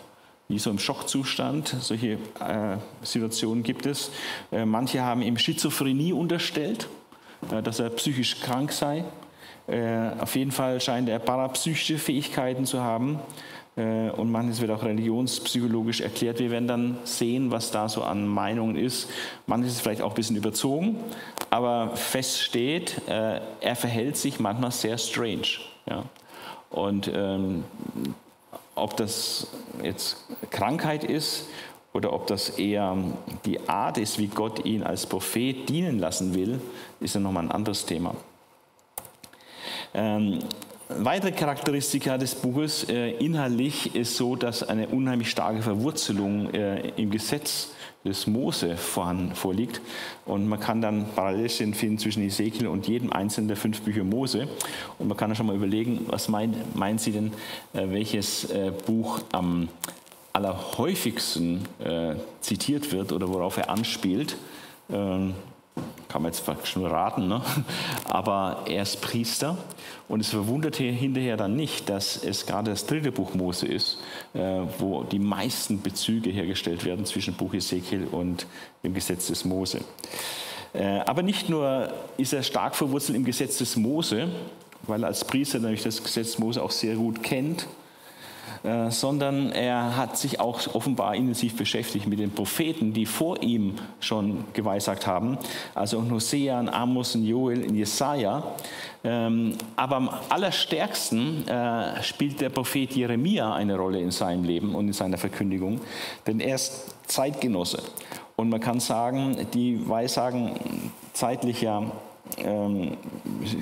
wie 0.50 0.58
so 0.58 0.68
im 0.68 0.78
Schockzustand. 0.78 1.76
Solche 1.80 2.18
äh, 2.40 2.76
Situationen 3.02 3.62
gibt 3.62 3.86
es. 3.86 4.10
Äh, 4.50 4.66
manche 4.66 5.00
haben 5.02 5.22
ihm 5.22 5.38
Schizophrenie 5.38 6.12
unterstellt, 6.12 6.88
äh, 7.52 7.62
dass 7.62 7.78
er 7.78 7.90
psychisch 7.90 8.40
krank 8.40 8.72
sei. 8.72 9.04
Äh, 9.68 10.10
auf 10.20 10.34
jeden 10.36 10.52
Fall 10.52 10.80
scheint 10.80 11.08
er 11.08 11.18
parapsychische 11.18 11.98
Fähigkeiten 11.98 12.66
zu 12.66 12.80
haben. 12.82 13.20
Äh, 13.76 14.10
und 14.10 14.30
manches 14.30 14.60
wird 14.60 14.70
auch 14.70 14.82
religionspsychologisch 14.82 16.00
erklärt. 16.00 16.38
Wir 16.38 16.50
werden 16.50 16.68
dann 16.68 16.98
sehen, 17.04 17.50
was 17.50 17.70
da 17.70 17.88
so 17.88 18.02
an 18.02 18.26
Meinungen 18.26 18.76
ist. 18.76 19.08
Manches 19.46 19.74
ist 19.74 19.80
vielleicht 19.80 20.02
auch 20.02 20.10
ein 20.10 20.16
bisschen 20.16 20.36
überzogen, 20.36 20.96
aber 21.50 21.96
fest 21.96 22.40
steht, 22.40 23.00
äh, 23.08 23.40
er 23.60 23.76
verhält 23.76 24.16
sich 24.16 24.40
manchmal 24.40 24.72
sehr 24.72 24.98
strange. 24.98 25.60
Ja. 25.88 26.04
Und 26.70 27.10
ähm, 27.12 27.64
ob 28.74 28.96
das 28.96 29.48
jetzt 29.82 30.24
Krankheit 30.50 31.04
ist 31.04 31.46
oder 31.92 32.12
ob 32.12 32.26
das 32.26 32.50
eher 32.50 32.96
die 33.44 33.68
Art 33.68 33.98
ist, 33.98 34.18
wie 34.18 34.28
Gott 34.28 34.64
ihn 34.64 34.82
als 34.82 35.06
Prophet 35.06 35.68
dienen 35.68 35.98
lassen 35.98 36.34
will, 36.34 36.60
ist 37.00 37.14
ja 37.14 37.20
nochmal 37.20 37.44
ein 37.44 37.50
anderes 37.50 37.86
Thema. 37.86 38.14
Ähm, 39.94 40.40
weitere 40.88 41.32
Charakteristika 41.32 42.18
des 42.18 42.34
Buches 42.34 42.88
äh, 42.88 43.10
inhaltlich 43.12 43.94
ist 43.94 44.16
so, 44.16 44.36
dass 44.36 44.62
eine 44.62 44.88
unheimlich 44.88 45.30
starke 45.30 45.62
Verwurzelung 45.62 46.52
äh, 46.52 46.88
im 46.96 47.10
Gesetz 47.10 47.70
des 48.04 48.26
Mose 48.26 48.76
vorhanden, 48.76 49.34
vorliegt. 49.34 49.80
Und 50.24 50.48
man 50.48 50.58
kann 50.58 50.80
dann 50.80 51.06
Parallelstellen 51.14 51.74
finden 51.74 51.98
zwischen 51.98 52.22
Ezekiel 52.22 52.66
und 52.66 52.88
jedem 52.88 53.12
einzelnen 53.12 53.48
der 53.48 53.56
fünf 53.56 53.82
Bücher 53.82 54.04
Mose. 54.04 54.48
Und 54.98 55.08
man 55.08 55.16
kann 55.16 55.30
dann 55.30 55.36
schon 55.36 55.46
mal 55.46 55.56
überlegen, 55.56 56.06
was 56.06 56.28
meint, 56.28 56.74
meint 56.74 57.00
sie 57.00 57.12
denn, 57.12 57.32
äh, 57.74 57.90
welches 57.90 58.50
äh, 58.50 58.72
Buch 58.86 59.20
am 59.32 59.68
allerhäufigsten 60.32 61.66
äh, 61.80 62.14
zitiert 62.40 62.92
wird 62.92 63.12
oder 63.12 63.28
worauf 63.28 63.56
er 63.56 63.68
anspielt. 63.68 64.36
Kann 66.08 66.22
man 66.22 66.32
jetzt 66.32 66.44
schon 66.68 66.84
raten, 66.84 67.28
ne? 67.28 67.40
aber 68.08 68.64
er 68.66 68.82
ist 68.82 69.00
Priester 69.00 69.56
und 70.08 70.20
es 70.20 70.30
verwundert 70.30 70.76
hinterher 70.76 71.36
dann 71.36 71.54
nicht, 71.54 71.88
dass 71.88 72.22
es 72.22 72.46
gerade 72.46 72.72
das 72.72 72.86
dritte 72.86 73.12
Buch 73.12 73.34
Mose 73.34 73.66
ist, 73.66 73.98
äh, 74.34 74.40
wo 74.78 75.04
die 75.04 75.20
meisten 75.20 75.80
Bezüge 75.80 76.30
hergestellt 76.30 76.84
werden 76.84 77.04
zwischen 77.06 77.34
Buch 77.34 77.54
Ezekiel 77.54 78.08
und 78.10 78.46
dem 78.82 78.92
Gesetz 78.92 79.28
des 79.28 79.44
Mose. 79.44 79.80
Äh, 80.72 81.00
aber 81.06 81.22
nicht 81.22 81.48
nur 81.48 81.92
ist 82.16 82.32
er 82.32 82.42
stark 82.42 82.74
verwurzelt 82.74 83.16
im 83.16 83.24
Gesetz 83.24 83.58
des 83.58 83.76
Mose, 83.76 84.28
weil 84.82 85.04
er 85.04 85.08
als 85.08 85.24
Priester 85.24 85.60
nämlich 85.60 85.82
das 85.82 86.02
Gesetz 86.02 86.38
Mose 86.38 86.62
auch 86.62 86.72
sehr 86.72 86.96
gut 86.96 87.22
kennt 87.22 87.66
äh, 88.62 88.90
sondern 88.90 89.52
er 89.52 89.96
hat 89.96 90.18
sich 90.18 90.38
auch 90.38 90.74
offenbar 90.74 91.14
intensiv 91.14 91.56
beschäftigt 91.56 92.06
mit 92.06 92.18
den 92.18 92.30
Propheten, 92.30 92.92
die 92.92 93.06
vor 93.06 93.42
ihm 93.42 93.76
schon 94.00 94.44
geweissagt 94.52 95.06
haben, 95.06 95.38
also 95.74 96.04
Hosea, 96.10 96.60
Amos 96.60 97.14
und 97.14 97.24
Joel 97.24 97.62
in 97.62 97.74
Jesaja. 97.74 98.42
Ähm, 99.02 99.54
aber 99.76 99.96
am 99.96 100.10
allerstärksten 100.28 101.48
äh, 101.48 102.02
spielt 102.02 102.40
der 102.40 102.50
Prophet 102.50 102.92
Jeremia 102.92 103.54
eine 103.54 103.76
Rolle 103.76 103.98
in 103.98 104.10
seinem 104.10 104.44
Leben 104.44 104.74
und 104.74 104.88
in 104.88 104.92
seiner 104.92 105.16
Verkündigung, 105.16 105.80
denn 106.26 106.40
er 106.40 106.56
ist 106.56 106.94
Zeitgenosse. 107.06 107.82
Und 108.36 108.50
man 108.50 108.60
kann 108.60 108.80
sagen, 108.80 109.36
die 109.54 109.88
Weissagen 109.88 110.52
zeitlicher 111.14 111.92
ähm, 112.38 112.96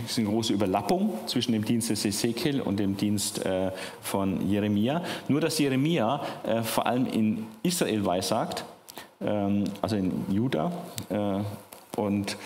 ist 0.04 0.18
eine 0.18 0.28
große 0.28 0.52
Überlappung 0.52 1.12
zwischen 1.26 1.52
dem 1.52 1.64
Dienst 1.64 1.90
des 1.90 2.04
Ezekiel 2.04 2.60
und 2.60 2.78
dem 2.78 2.96
Dienst 2.96 3.44
äh, 3.44 3.70
von 4.00 4.48
Jeremia. 4.48 5.02
Nur 5.28 5.40
dass 5.40 5.58
Jeremia 5.58 6.20
äh, 6.44 6.62
vor 6.62 6.86
allem 6.86 7.06
in 7.06 7.46
Israel 7.62 8.04
weissagt, 8.04 8.64
ähm, 9.20 9.64
also 9.82 9.96
in 9.96 10.12
Juda 10.30 10.72
äh, 11.08 12.00
und 12.00 12.36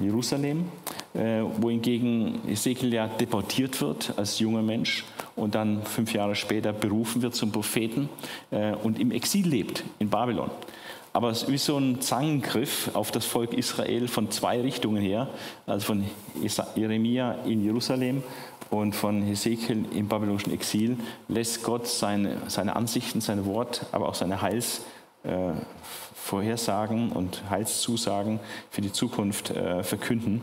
Jerusalem, 0.00 0.66
äh, 1.14 1.42
wohingegen 1.58 2.48
Ezekiel 2.48 2.94
ja 2.94 3.08
deportiert 3.08 3.80
wird 3.80 4.12
als 4.16 4.38
junger 4.38 4.62
Mensch 4.62 5.04
und 5.34 5.54
dann 5.54 5.82
fünf 5.82 6.12
Jahre 6.12 6.34
später 6.34 6.72
berufen 6.72 7.22
wird 7.22 7.34
zum 7.34 7.50
Propheten 7.50 8.08
äh, 8.50 8.72
und 8.74 9.00
im 9.00 9.10
Exil 9.10 9.48
lebt 9.48 9.84
in 9.98 10.08
Babylon. 10.08 10.50
Aber 11.12 11.30
es 11.30 11.42
ist 11.42 11.50
wie 11.50 11.58
so 11.58 11.78
ein 11.78 12.00
Zangengriff 12.00 12.90
auf 12.94 13.10
das 13.10 13.24
Volk 13.24 13.52
Israel 13.52 14.08
von 14.08 14.30
zwei 14.30 14.60
Richtungen 14.60 15.02
her, 15.02 15.28
also 15.66 15.86
von 15.86 16.04
Jeremia 16.76 17.32
in 17.44 17.64
Jerusalem 17.64 18.22
und 18.70 18.94
von 18.94 19.22
Hesekiel 19.22 19.86
im 19.94 20.08
babylonischen 20.08 20.52
Exil, 20.52 20.98
lässt 21.28 21.62
Gott 21.62 21.86
seine, 21.86 22.36
seine 22.48 22.76
Ansichten, 22.76 23.20
sein 23.20 23.46
Wort, 23.46 23.86
aber 23.92 24.08
auch 24.08 24.14
seine 24.14 24.42
Heilsvorhersagen 24.42 25.54
äh, 25.54 26.07
und 27.12 27.42
Heilszusagen 27.48 28.40
für 28.70 28.82
die 28.82 28.92
Zukunft 28.92 29.50
äh, 29.50 29.82
verkünden 29.82 30.42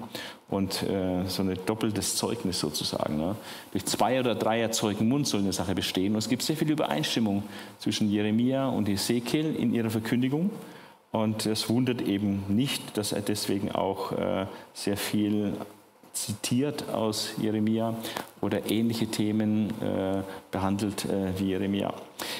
und 0.50 0.84
äh, 0.84 1.28
so 1.28 1.44
ein 1.44 1.58
doppeltes 1.66 2.16
Zeugnis 2.16 2.60
sozusagen. 2.60 3.18
Ne? 3.18 3.36
Durch 3.72 3.86
zwei 3.86 4.20
oder 4.20 4.36
drei 4.36 4.68
Zeugen 4.70 5.08
Mund 5.08 5.28
soll 5.28 5.42
eine 5.42 5.54
Sache 5.54 5.76
bestehen. 5.76 6.14
Und 6.14 6.20
es 6.20 6.30
gibt 6.30 6.44
sehr 6.44 6.58
viel 6.58 6.72
Übereinstimmung 6.72 7.44
zwischen 7.80 8.10
Jeremia 8.10 8.68
und 8.68 8.90
Ezekiel 8.90 9.56
in 9.56 9.74
ihrer 9.74 9.90
Verkündigung. 9.90 10.50
Und 11.12 11.46
es 11.46 11.70
wundert 11.70 12.02
eben 12.02 12.44
nicht, 12.50 12.98
dass 12.98 13.12
er 13.12 13.22
deswegen 13.22 13.72
auch 13.72 14.12
äh, 14.12 14.48
sehr 14.74 14.98
viel 14.98 15.54
zitiert 16.16 16.90
aus 16.90 17.32
Jeremia 17.40 17.96
oder 18.42 18.72
ähnliche 18.72 19.08
Themen 19.08 19.70
äh, 19.82 20.24
behandelt 20.50 21.06
äh, 21.06 21.38
wie 21.38 21.50
Jeremia. 21.50 21.94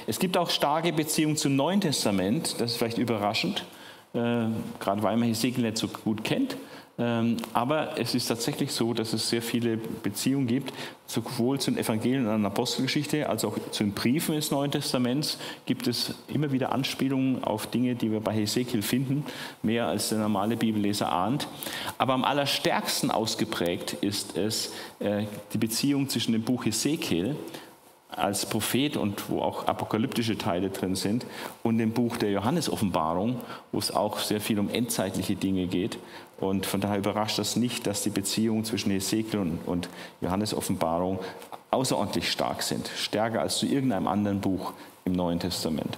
Es 0.08 0.18
gibt 0.18 0.38
auch 0.38 0.50
starke 0.50 0.94
Beziehungen 0.94 1.38
zum 1.38 1.56
Neuen 1.56 1.82
Testament, 1.82 2.60
das 2.60 2.72
ist 2.72 2.78
vielleicht 2.78 2.98
überraschend, 2.98 3.66
äh, 4.14 4.46
gerade 4.80 5.04
weil 5.04 5.18
man 5.18 5.28
Hesekiel 5.28 5.64
nicht 5.64 5.78
so 5.78 5.88
gut 5.88 6.24
kennt. 6.24 6.58
Ähm, 6.98 7.38
aber 7.52 8.00
es 8.00 8.16
ist 8.16 8.28
tatsächlich 8.28 8.72
so, 8.72 8.94
dass 8.94 9.12
es 9.12 9.30
sehr 9.30 9.42
viele 9.42 9.76
Beziehungen 9.76 10.48
gibt, 10.48 10.74
sowohl 11.08 11.60
zu 11.60 11.72
den 11.72 11.78
Evangelien 11.78 12.26
und 12.26 12.42
der 12.42 12.52
Apostelgeschichte 12.52 13.28
als 13.28 13.44
auch 13.44 13.58
zu 13.72 13.84
den 13.84 13.92
Briefen 13.92 14.36
des 14.36 14.50
Neuen 14.50 14.72
Testaments 14.72 15.38
gibt 15.66 15.88
es 15.88 16.16
immer 16.30 16.54
wieder 16.54 16.72
Anspielungen 16.72 17.44
auf 17.44 17.68
Dinge, 17.68 17.96
die 17.96 18.12
wir 18.12 18.22
bei 18.22 18.34
Hesekiel 18.34 18.82
finden, 18.82 19.26
mehr 19.62 19.88
als 19.88 20.10
der 20.10 20.20
normale 20.20 20.56
Bibelleser 20.56 21.12
ahnt. 21.12 21.50
Aber 21.98 22.14
am 22.14 22.24
allerstärksten 22.24 23.12
ausgeprägt 23.12 23.98
ist 24.00 24.38
es 24.38 24.72
äh, 25.00 25.26
die 25.52 25.58
Beziehung 25.58 26.08
zwischen 26.08 26.32
dem 26.32 26.44
Buch 26.44 26.64
Hesekiel 26.64 27.36
als 28.16 28.46
Prophet 28.46 28.98
und 28.98 29.30
wo 29.30 29.42
auch 29.42 29.68
apokalyptische 29.68 30.38
Teile 30.38 30.70
drin 30.70 30.96
sind 30.96 31.26
und 31.64 31.78
dem 31.78 31.92
Buch 31.92 32.18
der 32.18 32.32
Johannes-Offenbarung, 32.32 33.42
wo 33.72 33.80
es 33.80 33.92
auch 33.92 34.20
sehr 34.20 34.40
viel 34.40 34.60
um 34.60 34.70
endzeitliche 34.70 35.36
Dinge 35.36 35.68
geht. 35.68 35.98
Und 36.40 36.66
von 36.66 36.82
daher 36.82 36.98
überrascht 36.98 37.40
das 37.40 37.56
nicht, 37.56 37.88
dass 37.88 38.04
die 38.04 38.10
Beziehungen 38.10 38.66
zwischen 38.66 38.92
Ezekiel 38.92 39.40
und, 39.40 39.60
und 39.66 39.90
Johannes-Offenbarung 40.22 41.20
außerordentlich 41.72 42.32
stark 42.32 42.62
sind, 42.62 42.90
stärker 42.96 43.42
als 43.42 43.58
zu 43.58 43.66
irgendeinem 43.66 44.08
anderen 44.08 44.42
Buch 44.42 44.74
im 45.06 45.14
Neuen 45.14 45.40
Testament. 45.40 45.98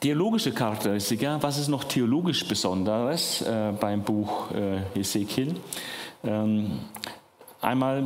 Theologische 0.00 0.52
Charakteristika, 0.52 1.38
was 1.40 1.58
ist 1.58 1.68
noch 1.68 1.84
theologisch 1.84 2.46
Besonderes 2.46 3.40
äh, 3.42 3.72
beim 3.80 4.02
Buch 4.02 4.50
äh, 4.50 5.00
Ezekiel? 5.00 5.56
Ähm, 6.22 6.80
Einmal 7.64 8.04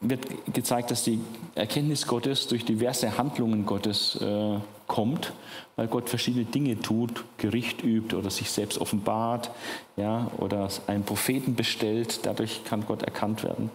wird 0.00 0.26
gezeigt, 0.52 0.90
dass 0.90 1.04
die 1.04 1.20
Erkenntnis 1.54 2.08
Gottes 2.08 2.48
durch 2.48 2.64
diverse 2.64 3.16
Handlungen 3.16 3.64
Gottes 3.64 4.16
äh, 4.20 4.58
kommt, 4.86 5.32
weil 5.76 5.88
Gott 5.88 6.08
verschiedene 6.08 6.44
Dinge 6.44 6.80
tut, 6.80 7.24
Gericht 7.38 7.82
übt 7.82 8.14
oder 8.16 8.30
sich 8.30 8.50
selbst 8.50 8.80
offenbart, 8.80 9.50
ja, 9.96 10.30
oder 10.38 10.68
einen 10.86 11.04
Propheten 11.04 11.54
bestellt. 11.54 12.20
Dadurch 12.24 12.64
kann 12.64 12.86
Gott 12.86 13.02
erkannt 13.02 13.42
werden. 13.42 13.70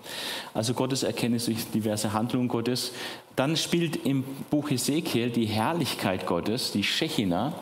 Also 0.53 0.73
Gottes 0.73 1.03
Erkenntnis 1.03 1.45
durch 1.45 1.69
diverse 1.71 2.13
Handlungen 2.13 2.47
Gottes. 2.47 2.91
Dann 3.35 3.55
spielt 3.55 4.05
im 4.05 4.23
Buch 4.49 4.71
Ezekiel 4.71 5.29
die 5.29 5.45
Herrlichkeit 5.45 6.25
Gottes, 6.25 6.71
die 6.71 6.83
Shechina, 6.83 7.53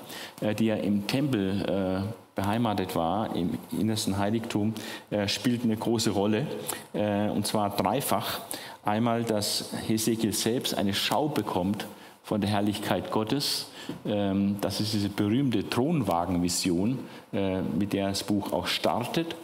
äh, 0.42 0.56
die 0.56 0.66
ja 0.66 0.76
im 0.76 1.08
Tempel 1.08 2.06
äh, 2.06 2.14
beheimatet 2.36 2.96
war, 2.96 3.36
im 3.36 3.58
innersten 3.72 4.18
Heiligtum, 4.18 4.74
äh, 5.10 5.28
spielt 5.28 5.64
eine 5.64 5.76
große 5.76 6.12
Rolle. 6.12 6.48
Und 6.94 7.46
zwar 7.46 7.76
dreifach. 7.76 8.40
Einmal, 8.86 9.24
dass 9.24 9.72
Hesekiel 9.88 10.34
selbst 10.34 10.74
eine 10.74 10.94
Schau 10.94 11.28
bekommt 11.28 11.86
von 12.30 12.42
der 12.42 12.50
Herrlichkeit 12.52 13.10
Gottes. 13.10 13.70
Ähm, 14.06 14.58
das 14.62 14.80
ist 14.80 14.94
diese 14.94 15.10
berühmte 15.10 15.68
Thronwagenvision, 15.68 17.00
äh, 17.34 17.64
mit 17.64 17.92
der 17.94 18.10
das 18.10 18.24
Buch 18.24 18.54
auch 18.54 18.68
startet 18.68 19.36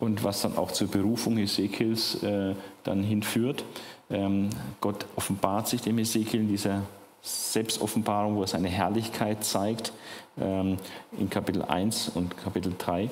und 0.00 0.24
was 0.24 0.40
dann 0.40 0.56
auch 0.56 0.72
zur 0.72 0.88
Berufung 0.88 1.36
Hesekiels 1.36 2.22
äh, 2.22 2.54
dann 2.82 3.02
hinführt. 3.02 3.62
Ähm, 4.08 4.48
Gott 4.80 5.04
offenbart 5.16 5.68
sich 5.68 5.82
dem 5.82 5.98
Hesekiel 5.98 6.40
in 6.40 6.48
dieser 6.48 6.80
Selbstoffenbarung, 7.20 8.36
wo 8.36 8.40
er 8.40 8.46
seine 8.46 8.68
Herrlichkeit 8.68 9.44
zeigt, 9.44 9.92
ähm, 10.40 10.78
in 11.18 11.28
Kapitel 11.28 11.60
1 11.60 12.12
und 12.14 12.38
Kapitel 12.38 12.72
3. 12.78 13.10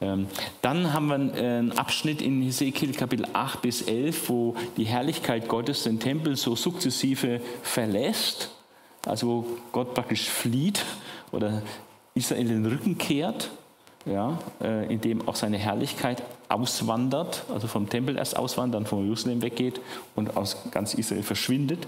Ähm, 0.00 0.26
dann 0.60 0.92
haben 0.92 1.08
wir 1.08 1.14
einen 1.14 1.72
Abschnitt 1.72 2.20
in 2.20 2.42
Hesekiel 2.42 2.92
Kapitel 2.92 3.26
8 3.32 3.62
bis 3.62 3.82
11, 3.82 4.28
wo 4.28 4.54
die 4.76 4.84
Herrlichkeit 4.84 5.48
Gottes 5.48 5.84
den 5.84 6.00
Tempel 6.00 6.36
so 6.36 6.54
sukzessive 6.54 7.40
verlässt, 7.62 8.50
also 9.06 9.26
wo 9.26 9.46
Gott 9.72 9.94
praktisch 9.94 10.28
flieht 10.28 10.84
oder 11.32 11.62
Israel 12.14 12.46
den 12.46 12.66
Rücken 12.66 12.98
kehrt, 12.98 13.50
ja, 14.06 14.38
äh, 14.62 14.92
indem 14.92 15.28
auch 15.28 15.36
seine 15.36 15.58
Herrlichkeit 15.58 16.22
auswandert, 16.48 17.44
also 17.52 17.66
vom 17.66 17.88
Tempel 17.88 18.16
erst 18.16 18.36
auswandert, 18.36 18.82
dann 18.82 18.86
von 18.86 19.04
Jerusalem 19.04 19.42
weggeht 19.42 19.80
und 20.14 20.36
aus 20.36 20.56
ganz 20.70 20.94
Israel 20.94 21.22
verschwindet 21.22 21.86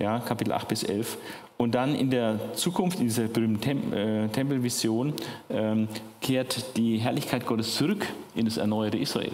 ja, 0.00 0.18
Kapitel 0.18 0.52
8 0.52 0.66
bis 0.66 0.82
11. 0.82 1.18
Und 1.58 1.74
dann 1.74 1.94
in 1.94 2.10
der 2.10 2.54
Zukunft, 2.54 2.98
in 2.98 3.06
dieser 3.06 3.28
berühmten 3.28 3.60
Tem 3.60 3.92
äh, 3.92 4.28
Tempelvision, 4.28 5.12
ähm, 5.50 5.88
kehrt 6.20 6.76
die 6.76 6.96
Herrlichkeit 6.96 7.46
Gottes 7.46 7.76
zurück 7.76 8.06
in 8.34 8.46
das 8.46 8.56
erneuerte 8.56 8.96
Israel. 8.96 9.32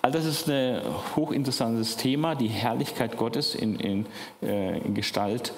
All 0.00 0.12
das 0.12 0.24
ist 0.24 0.48
ein 0.48 0.80
hochinteressantes 1.16 1.96
Thema, 1.96 2.34
die 2.34 2.48
Herrlichkeit 2.48 3.16
Gottes 3.18 3.54
in, 3.54 3.78
in, 3.80 4.06
äh, 4.42 4.78
in 4.78 4.94
Gestalt 4.94 5.52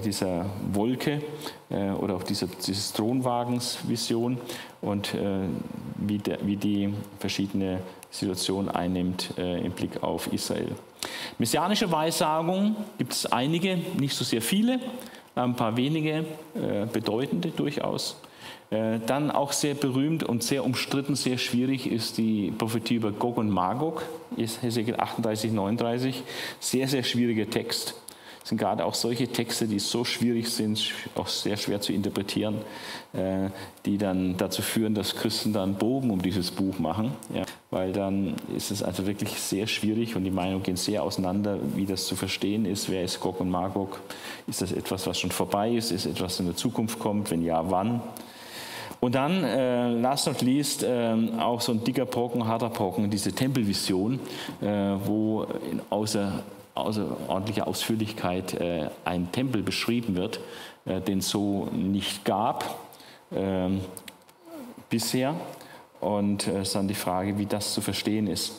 dieser 0.00 0.46
Wolke 0.72 1.22
äh, 1.70 1.90
oder 1.90 2.16
auch 2.16 2.22
dieser, 2.22 2.46
dieses 2.46 2.92
Thronwagens-Vision 2.92 4.38
und 4.80 5.14
äh, 5.14 5.48
wie, 5.96 6.18
der, 6.18 6.38
wie 6.46 6.56
die 6.56 6.92
verschiedene 7.18 7.80
Situation 8.10 8.68
einnimmt 8.68 9.34
äh, 9.38 9.64
im 9.64 9.72
Blick 9.72 10.02
auf 10.02 10.32
Israel. 10.32 10.72
Messianische 11.38 11.90
Weissagung 11.90 12.76
gibt 12.98 13.12
es 13.12 13.26
einige, 13.26 13.78
nicht 13.98 14.14
so 14.14 14.24
sehr 14.24 14.42
viele, 14.42 14.80
ein 15.34 15.56
paar 15.56 15.76
wenige 15.76 16.24
äh, 16.54 16.86
bedeutende 16.92 17.50
durchaus. 17.50 18.16
Äh, 18.70 18.98
dann 19.06 19.30
auch 19.30 19.52
sehr 19.52 19.74
berühmt 19.74 20.22
und 20.22 20.42
sehr 20.42 20.64
umstritten, 20.64 21.14
sehr 21.14 21.38
schwierig 21.38 21.90
ist 21.90 22.18
die 22.18 22.52
Prophetie 22.56 22.96
über 22.96 23.12
Gog 23.12 23.36
und 23.36 23.50
Magog, 23.50 24.04
Hesekiel 24.36 24.96
38, 24.96 25.52
39. 25.52 26.22
Sehr, 26.60 26.88
sehr 26.88 27.02
schwieriger 27.02 27.48
Text 27.48 27.94
sind 28.50 28.58
gerade 28.58 28.84
auch 28.84 28.94
solche 28.94 29.28
Texte, 29.28 29.68
die 29.68 29.78
so 29.78 30.04
schwierig 30.04 30.50
sind, 30.50 30.92
auch 31.14 31.28
sehr 31.28 31.56
schwer 31.56 31.80
zu 31.80 31.92
interpretieren, 31.92 32.56
äh, 33.12 33.48
die 33.86 33.96
dann 33.96 34.36
dazu 34.36 34.60
führen, 34.60 34.92
dass 34.92 35.14
Christen 35.14 35.52
dann 35.52 35.76
Bogen 35.76 36.10
um 36.10 36.20
dieses 36.20 36.50
Buch 36.50 36.80
machen, 36.80 37.12
ja, 37.32 37.44
weil 37.70 37.92
dann 37.92 38.34
ist 38.54 38.72
es 38.72 38.82
also 38.82 39.06
wirklich 39.06 39.30
sehr 39.40 39.68
schwierig 39.68 40.16
und 40.16 40.24
die 40.24 40.32
Meinungen 40.32 40.64
gehen 40.64 40.76
sehr 40.76 41.04
auseinander, 41.04 41.60
wie 41.76 41.86
das 41.86 42.06
zu 42.06 42.16
verstehen 42.16 42.66
ist. 42.66 42.90
Wer 42.90 43.04
ist 43.04 43.20
Gog 43.20 43.40
und 43.40 43.50
Magog? 43.50 44.00
Ist 44.48 44.62
das 44.62 44.72
etwas, 44.72 45.06
was 45.06 45.20
schon 45.20 45.30
vorbei 45.30 45.70
ist? 45.70 45.92
Ist 45.92 46.06
etwas, 46.06 46.32
was 46.32 46.40
in 46.40 46.46
der 46.46 46.56
Zukunft 46.56 46.98
kommt? 46.98 47.30
Wenn 47.30 47.44
ja, 47.44 47.70
wann? 47.70 48.02
Und 48.98 49.14
dann, 49.14 49.44
äh, 49.44 49.92
last 49.92 50.26
not 50.26 50.42
least, 50.42 50.82
äh, 50.82 51.14
auch 51.38 51.60
so 51.60 51.70
ein 51.70 51.84
dicker 51.84 52.04
Brocken, 52.04 52.46
harter 52.46 52.68
Brocken, 52.68 53.08
diese 53.10 53.32
Tempelvision, 53.32 54.18
äh, 54.60 54.66
wo 54.66 55.46
außer 55.88 56.42
außerordentlicher 56.74 57.66
Ausführlichkeit 57.66 58.54
äh, 58.54 58.90
ein 59.04 59.32
Tempel 59.32 59.62
beschrieben 59.62 60.16
wird, 60.16 60.40
äh, 60.84 61.00
den 61.00 61.20
so 61.20 61.66
nicht 61.72 62.24
gab 62.24 62.78
äh, 63.30 63.68
bisher. 64.88 65.34
Und 66.00 66.46
es 66.46 66.68
ist 66.68 66.74
dann 66.74 66.88
die 66.88 66.94
Frage, 66.94 67.38
wie 67.38 67.46
das 67.46 67.74
zu 67.74 67.80
verstehen 67.80 68.26
ist. 68.26 68.54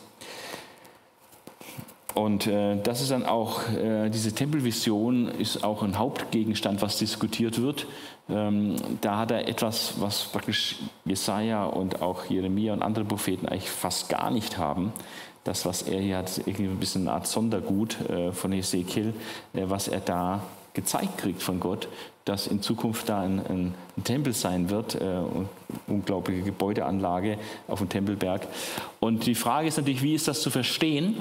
Und 2.13 2.45
äh, 2.45 2.77
das 2.81 3.01
ist 3.01 3.11
dann 3.11 3.25
auch, 3.25 3.69
äh, 3.69 4.09
diese 4.09 4.33
Tempelvision 4.33 5.27
ist 5.29 5.63
auch 5.63 5.81
ein 5.81 5.97
Hauptgegenstand, 5.97 6.81
was 6.81 6.97
diskutiert 6.97 7.61
wird. 7.61 7.87
Ähm, 8.29 8.75
da 8.99 9.17
hat 9.17 9.31
er 9.31 9.47
etwas, 9.47 9.95
was 9.99 10.25
praktisch 10.25 10.77
Jesaja 11.05 11.65
und 11.65 12.01
auch 12.01 12.25
Jeremia 12.25 12.73
und 12.73 12.81
andere 12.81 13.05
Propheten 13.05 13.47
eigentlich 13.47 13.69
fast 13.69 14.09
gar 14.09 14.29
nicht 14.29 14.57
haben 14.57 14.91
das, 15.43 15.65
was 15.65 15.81
er 15.83 15.99
hier 15.99 16.17
hat, 16.17 16.37
irgendwie 16.39 16.65
ein 16.65 16.79
bisschen 16.79 17.07
eine 17.07 17.13
Art 17.13 17.27
Sondergut 17.27 17.97
äh, 18.09 18.31
von 18.31 18.53
Ezekiel, 18.53 19.13
äh, 19.53 19.63
was 19.65 19.87
er 19.87 19.99
da 19.99 20.41
gezeigt 20.73 21.17
kriegt 21.17 21.43
von 21.43 21.59
Gott, 21.59 21.89
dass 22.23 22.47
in 22.47 22.61
Zukunft 22.61 23.09
da 23.09 23.21
ein, 23.21 23.39
ein, 23.45 23.73
ein 23.97 24.03
Tempel 24.03 24.31
sein 24.31 24.69
wird, 24.69 24.95
äh, 24.95 25.21
unglaubliche 25.87 26.43
Gebäudeanlage 26.43 27.37
auf 27.67 27.79
dem 27.79 27.89
Tempelberg. 27.89 28.47
Und 28.99 29.25
die 29.25 29.35
Frage 29.35 29.67
ist 29.67 29.77
natürlich, 29.77 30.01
wie 30.01 30.13
ist 30.13 30.27
das 30.27 30.41
zu 30.41 30.49
verstehen? 30.49 31.17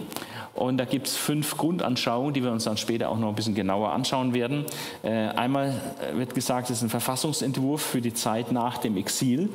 Und 0.54 0.78
da 0.78 0.84
gibt 0.84 1.06
es 1.06 1.16
fünf 1.16 1.56
Grundanschauungen, 1.56 2.34
die 2.34 2.44
wir 2.44 2.52
uns 2.52 2.64
dann 2.64 2.76
später 2.76 3.08
auch 3.08 3.18
noch 3.18 3.28
ein 3.28 3.34
bisschen 3.34 3.54
genauer 3.54 3.90
anschauen 3.92 4.34
werden. 4.34 4.66
Äh, 5.02 5.10
einmal 5.10 5.80
wird 6.14 6.34
gesagt, 6.34 6.70
es 6.70 6.78
ist 6.78 6.82
ein 6.82 6.90
Verfassungsentwurf 6.90 7.82
für 7.82 8.00
die 8.00 8.14
Zeit 8.14 8.52
nach 8.52 8.78
dem 8.78 8.96
Exil. 8.96 9.48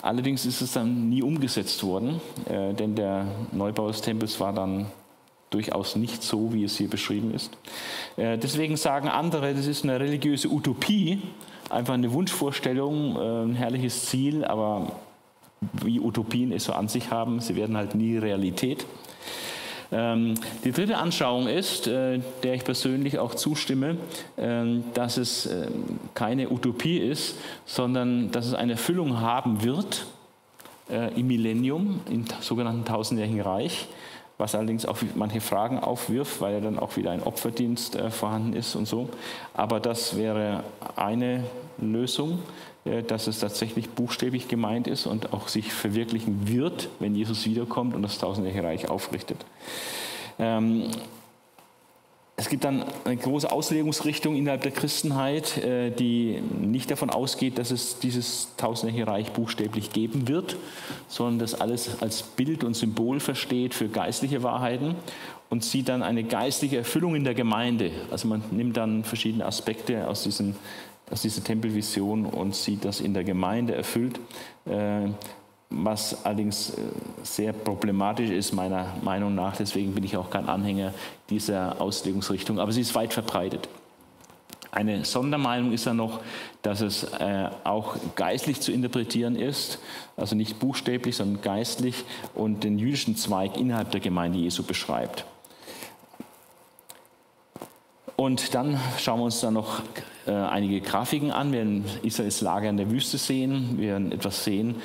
Allerdings 0.00 0.46
ist 0.46 0.60
es 0.60 0.72
dann 0.72 1.08
nie 1.08 1.22
umgesetzt 1.22 1.82
worden, 1.82 2.20
äh, 2.48 2.72
denn 2.72 2.94
der 2.94 3.26
Neubau 3.52 3.88
des 3.88 4.00
Tempels 4.00 4.38
war 4.38 4.52
dann 4.52 4.86
durchaus 5.50 5.96
nicht 5.96 6.22
so, 6.22 6.52
wie 6.52 6.64
es 6.64 6.76
hier 6.76 6.88
beschrieben 6.88 7.34
ist. 7.34 7.56
Äh, 8.16 8.38
deswegen 8.38 8.76
sagen 8.76 9.08
andere, 9.08 9.54
das 9.54 9.66
ist 9.66 9.84
eine 9.84 9.98
religiöse 9.98 10.48
Utopie, 10.48 11.22
einfach 11.70 11.94
eine 11.94 12.12
Wunschvorstellung, 12.12 13.16
äh, 13.16 13.44
ein 13.44 13.54
herrliches 13.54 14.06
Ziel, 14.06 14.44
aber 14.44 14.92
wie 15.82 16.00
Utopien 16.00 16.52
es 16.52 16.64
so 16.64 16.72
an 16.72 16.88
sich 16.88 17.10
haben, 17.10 17.40
sie 17.40 17.56
werden 17.56 17.76
halt 17.76 17.94
nie 17.94 18.16
Realität. 18.18 18.86
Ähm, 19.90 20.34
die 20.64 20.72
dritte 20.72 20.98
Anschauung 20.98 21.48
ist, 21.48 21.86
äh, 21.86 22.20
der 22.42 22.54
ich 22.54 22.64
persönlich 22.64 23.18
auch 23.18 23.34
zustimme, 23.34 23.96
ähm, 24.36 24.84
dass 24.94 25.16
es 25.16 25.46
äh, 25.46 25.68
keine 26.14 26.50
Utopie 26.50 26.98
ist, 26.98 27.36
sondern 27.64 28.30
dass 28.30 28.46
es 28.46 28.54
eine 28.54 28.72
Erfüllung 28.72 29.20
haben 29.20 29.62
wird 29.62 30.04
äh, 30.90 31.18
im 31.18 31.28
Millennium, 31.28 32.00
im 32.10 32.26
sogenannten 32.40 32.84
tausendjährigen 32.84 33.40
Reich, 33.40 33.88
was 34.36 34.54
allerdings 34.54 34.84
auch 34.84 34.98
manche 35.14 35.40
Fragen 35.40 35.78
aufwirft, 35.78 36.40
weil 36.40 36.54
ja 36.54 36.60
dann 36.60 36.78
auch 36.78 36.96
wieder 36.96 37.10
ein 37.10 37.22
Opferdienst 37.22 37.98
vorhanden 38.10 38.52
ist 38.52 38.76
und 38.76 38.86
so. 38.86 39.08
Aber 39.52 39.80
das 39.80 40.16
wäre 40.16 40.62
eine 40.94 41.42
Lösung. 41.78 42.38
Äh, 42.84 43.02
dass 43.02 43.26
es 43.26 43.40
tatsächlich 43.40 43.90
buchstäblich 43.90 44.48
gemeint 44.48 44.86
ist 44.86 45.06
und 45.06 45.32
auch 45.32 45.48
sich 45.48 45.72
verwirklichen 45.72 46.48
wird, 46.48 46.88
wenn 47.00 47.14
Jesus 47.14 47.44
wiederkommt 47.46 47.94
und 47.94 48.02
das 48.02 48.18
tausendjährige 48.18 48.66
Reich 48.66 48.88
aufrichtet. 48.88 49.44
Ähm, 50.38 50.90
es 52.36 52.48
gibt 52.48 52.62
dann 52.62 52.84
eine 53.04 53.16
große 53.16 53.50
Auslegungsrichtung 53.50 54.36
innerhalb 54.36 54.62
der 54.62 54.70
Christenheit, 54.70 55.58
äh, 55.58 55.90
die 55.90 56.40
nicht 56.60 56.88
davon 56.90 57.10
ausgeht, 57.10 57.58
dass 57.58 57.72
es 57.72 57.98
dieses 57.98 58.54
tausendjährige 58.56 59.10
Reich 59.10 59.32
buchstäblich 59.32 59.90
geben 59.90 60.28
wird, 60.28 60.56
sondern 61.08 61.40
das 61.40 61.60
alles 61.60 62.00
als 62.00 62.22
Bild 62.22 62.62
und 62.62 62.74
Symbol 62.74 63.18
versteht 63.18 63.74
für 63.74 63.88
geistliche 63.88 64.44
Wahrheiten 64.44 64.94
und 65.50 65.64
sieht 65.64 65.88
dann 65.88 66.04
eine 66.04 66.22
geistliche 66.22 66.76
Erfüllung 66.76 67.16
in 67.16 67.24
der 67.24 67.34
Gemeinde. 67.34 67.90
Also 68.10 68.28
man 68.28 68.42
nimmt 68.52 68.76
dann 68.76 69.02
verschiedene 69.02 69.44
Aspekte 69.44 70.06
aus 70.06 70.22
diesen 70.22 70.54
aus 71.10 71.22
dieser 71.22 71.42
Tempelvision 71.42 72.26
und 72.26 72.54
sieht 72.54 72.84
das 72.84 73.00
in 73.00 73.14
der 73.14 73.24
Gemeinde 73.24 73.74
erfüllt, 73.74 74.20
äh, 74.66 75.08
was 75.70 76.24
allerdings 76.24 76.70
äh, 76.70 76.82
sehr 77.22 77.52
problematisch 77.52 78.30
ist 78.30 78.52
meiner 78.52 78.94
Meinung 79.02 79.34
nach. 79.34 79.56
Deswegen 79.56 79.94
bin 79.94 80.04
ich 80.04 80.16
auch 80.16 80.30
kein 80.30 80.48
Anhänger 80.48 80.94
dieser 81.30 81.80
Auslegungsrichtung, 81.80 82.58
aber 82.58 82.72
sie 82.72 82.80
ist 82.80 82.94
weit 82.94 83.12
verbreitet. 83.12 83.68
Eine 84.70 85.04
Sondermeinung 85.04 85.72
ist 85.72 85.86
ja 85.86 85.94
noch, 85.94 86.20
dass 86.62 86.82
es 86.82 87.04
äh, 87.04 87.48
auch 87.64 87.96
geistlich 88.16 88.60
zu 88.60 88.70
interpretieren 88.70 89.34
ist, 89.34 89.78
also 90.16 90.36
nicht 90.36 90.58
buchstäblich, 90.58 91.16
sondern 91.16 91.42
geistlich 91.42 92.04
und 92.34 92.64
den 92.64 92.78
jüdischen 92.78 93.16
Zweig 93.16 93.56
innerhalb 93.56 93.90
der 93.92 94.00
Gemeinde 94.00 94.38
Jesu 94.38 94.62
beschreibt. 94.62 95.24
Und 98.16 98.54
dann 98.54 98.78
schauen 98.98 99.20
wir 99.20 99.24
uns 99.24 99.40
dann 99.40 99.54
noch 99.54 99.80
äh, 100.28 100.32
einige 100.32 100.80
Grafiken 100.80 101.30
an. 101.30 101.52
Wir 101.52 101.58
werden 101.58 101.84
Israels 102.02 102.40
Lager 102.40 102.68
in 102.68 102.76
der 102.76 102.90
Wüste 102.90 103.18
sehen. 103.18 103.78
Wir 103.78 103.88
werden 103.88 104.12
etwas 104.12 104.44
sehen, 104.44 104.76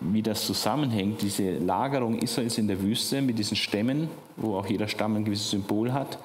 wie 0.00 0.22
das 0.22 0.46
zusammenhängt, 0.46 1.22
diese 1.22 1.58
Lagerung 1.58 2.18
Israels 2.18 2.58
in 2.58 2.68
der 2.68 2.80
Wüste 2.80 3.20
mit 3.22 3.38
diesen 3.38 3.56
Stämmen, 3.56 4.08
wo 4.36 4.56
auch 4.56 4.66
jeder 4.66 4.88
Stamm 4.88 5.16
ein 5.16 5.24
gewisses 5.24 5.50
Symbol 5.50 5.92
hat, 5.92 6.18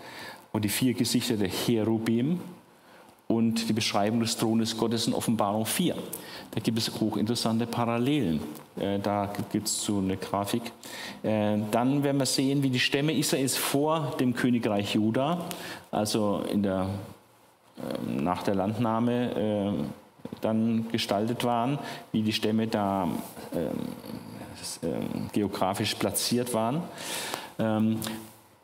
und 0.52 0.66
die 0.66 0.70
vier 0.70 0.94
Gesichter 0.94 1.38
der 1.38 1.50
Cherubim 1.50 2.40
und 3.28 3.70
die 3.70 3.74
Beschreibung 3.74 4.22
des 4.22 4.38
Thrones 4.38 4.76
Gottes 4.76 5.06
in 5.06 5.14
Offenbarung 5.14 5.66
4. 5.66 5.96
Da 6.52 6.60
gibt 6.60 6.80
es 6.80 7.00
hochinteressante 7.00 7.68
Parallelen. 7.68 8.40
Äh, 8.76 8.98
da 8.98 9.32
gibt 9.52 9.68
es 9.68 9.84
so 9.84 10.00
eine 10.00 10.18
Grafik. 10.18 10.64
Äh, 11.22 11.60
dann 11.70 12.02
werden 12.02 12.18
wir 12.18 12.26
sehen, 12.26 12.64
wie 12.64 12.72
die 12.72 12.80
Stämme 12.80 13.14
Israels 13.14 13.56
vor 13.56 14.16
dem 14.20 14.34
Königreich 14.34 14.96
Juda, 14.96 15.46
also 15.92 16.44
in 16.52 16.64
der, 16.64 16.90
nach 18.06 18.44
der 18.44 18.56
Landnahme, 18.56 19.32
ähm, 19.36 19.86
dann 20.42 20.88
gestaltet 20.92 21.44
waren, 21.44 21.80
wie 22.12 22.22
die 22.22 22.34
Stämme 22.34 22.68
da 22.68 23.08
ähm, 23.54 25.30
geografisch 25.34 25.96
platziert 25.96 26.54
waren. 26.54 26.84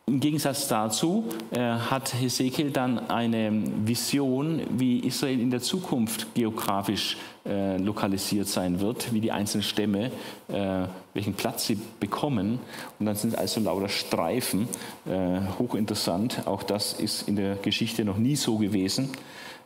Im 0.07 0.19
Gegensatz 0.19 0.67
dazu 0.67 1.25
äh, 1.49 1.59
hat 1.59 2.13
Hesekiel 2.13 2.69
dann 2.69 3.09
eine 3.09 3.63
Vision, 3.85 4.61
wie 4.69 4.99
Israel 4.99 5.39
in 5.39 5.49
der 5.49 5.61
Zukunft 5.61 6.35
geografisch 6.35 7.17
äh, 7.43 7.77
lokalisiert 7.77 8.47
sein 8.47 8.79
wird, 8.79 9.11
wie 9.13 9.19
die 9.19 9.31
einzelnen 9.31 9.63
Stämme, 9.63 10.11
äh, 10.47 10.85
welchen 11.15 11.33
Platz 11.33 11.65
sie 11.65 11.79
bekommen. 11.99 12.59
Und 12.99 13.07
dann 13.07 13.15
sind 13.15 13.35
also 13.35 13.59
lauter 13.61 13.89
Streifen, 13.89 14.67
äh, 15.07 15.39
hochinteressant. 15.57 16.45
Auch 16.45 16.61
das 16.61 16.93
ist 16.93 17.27
in 17.27 17.35
der 17.35 17.55
Geschichte 17.55 18.05
noch 18.05 18.17
nie 18.17 18.35
so 18.35 18.59
gewesen. 18.59 19.09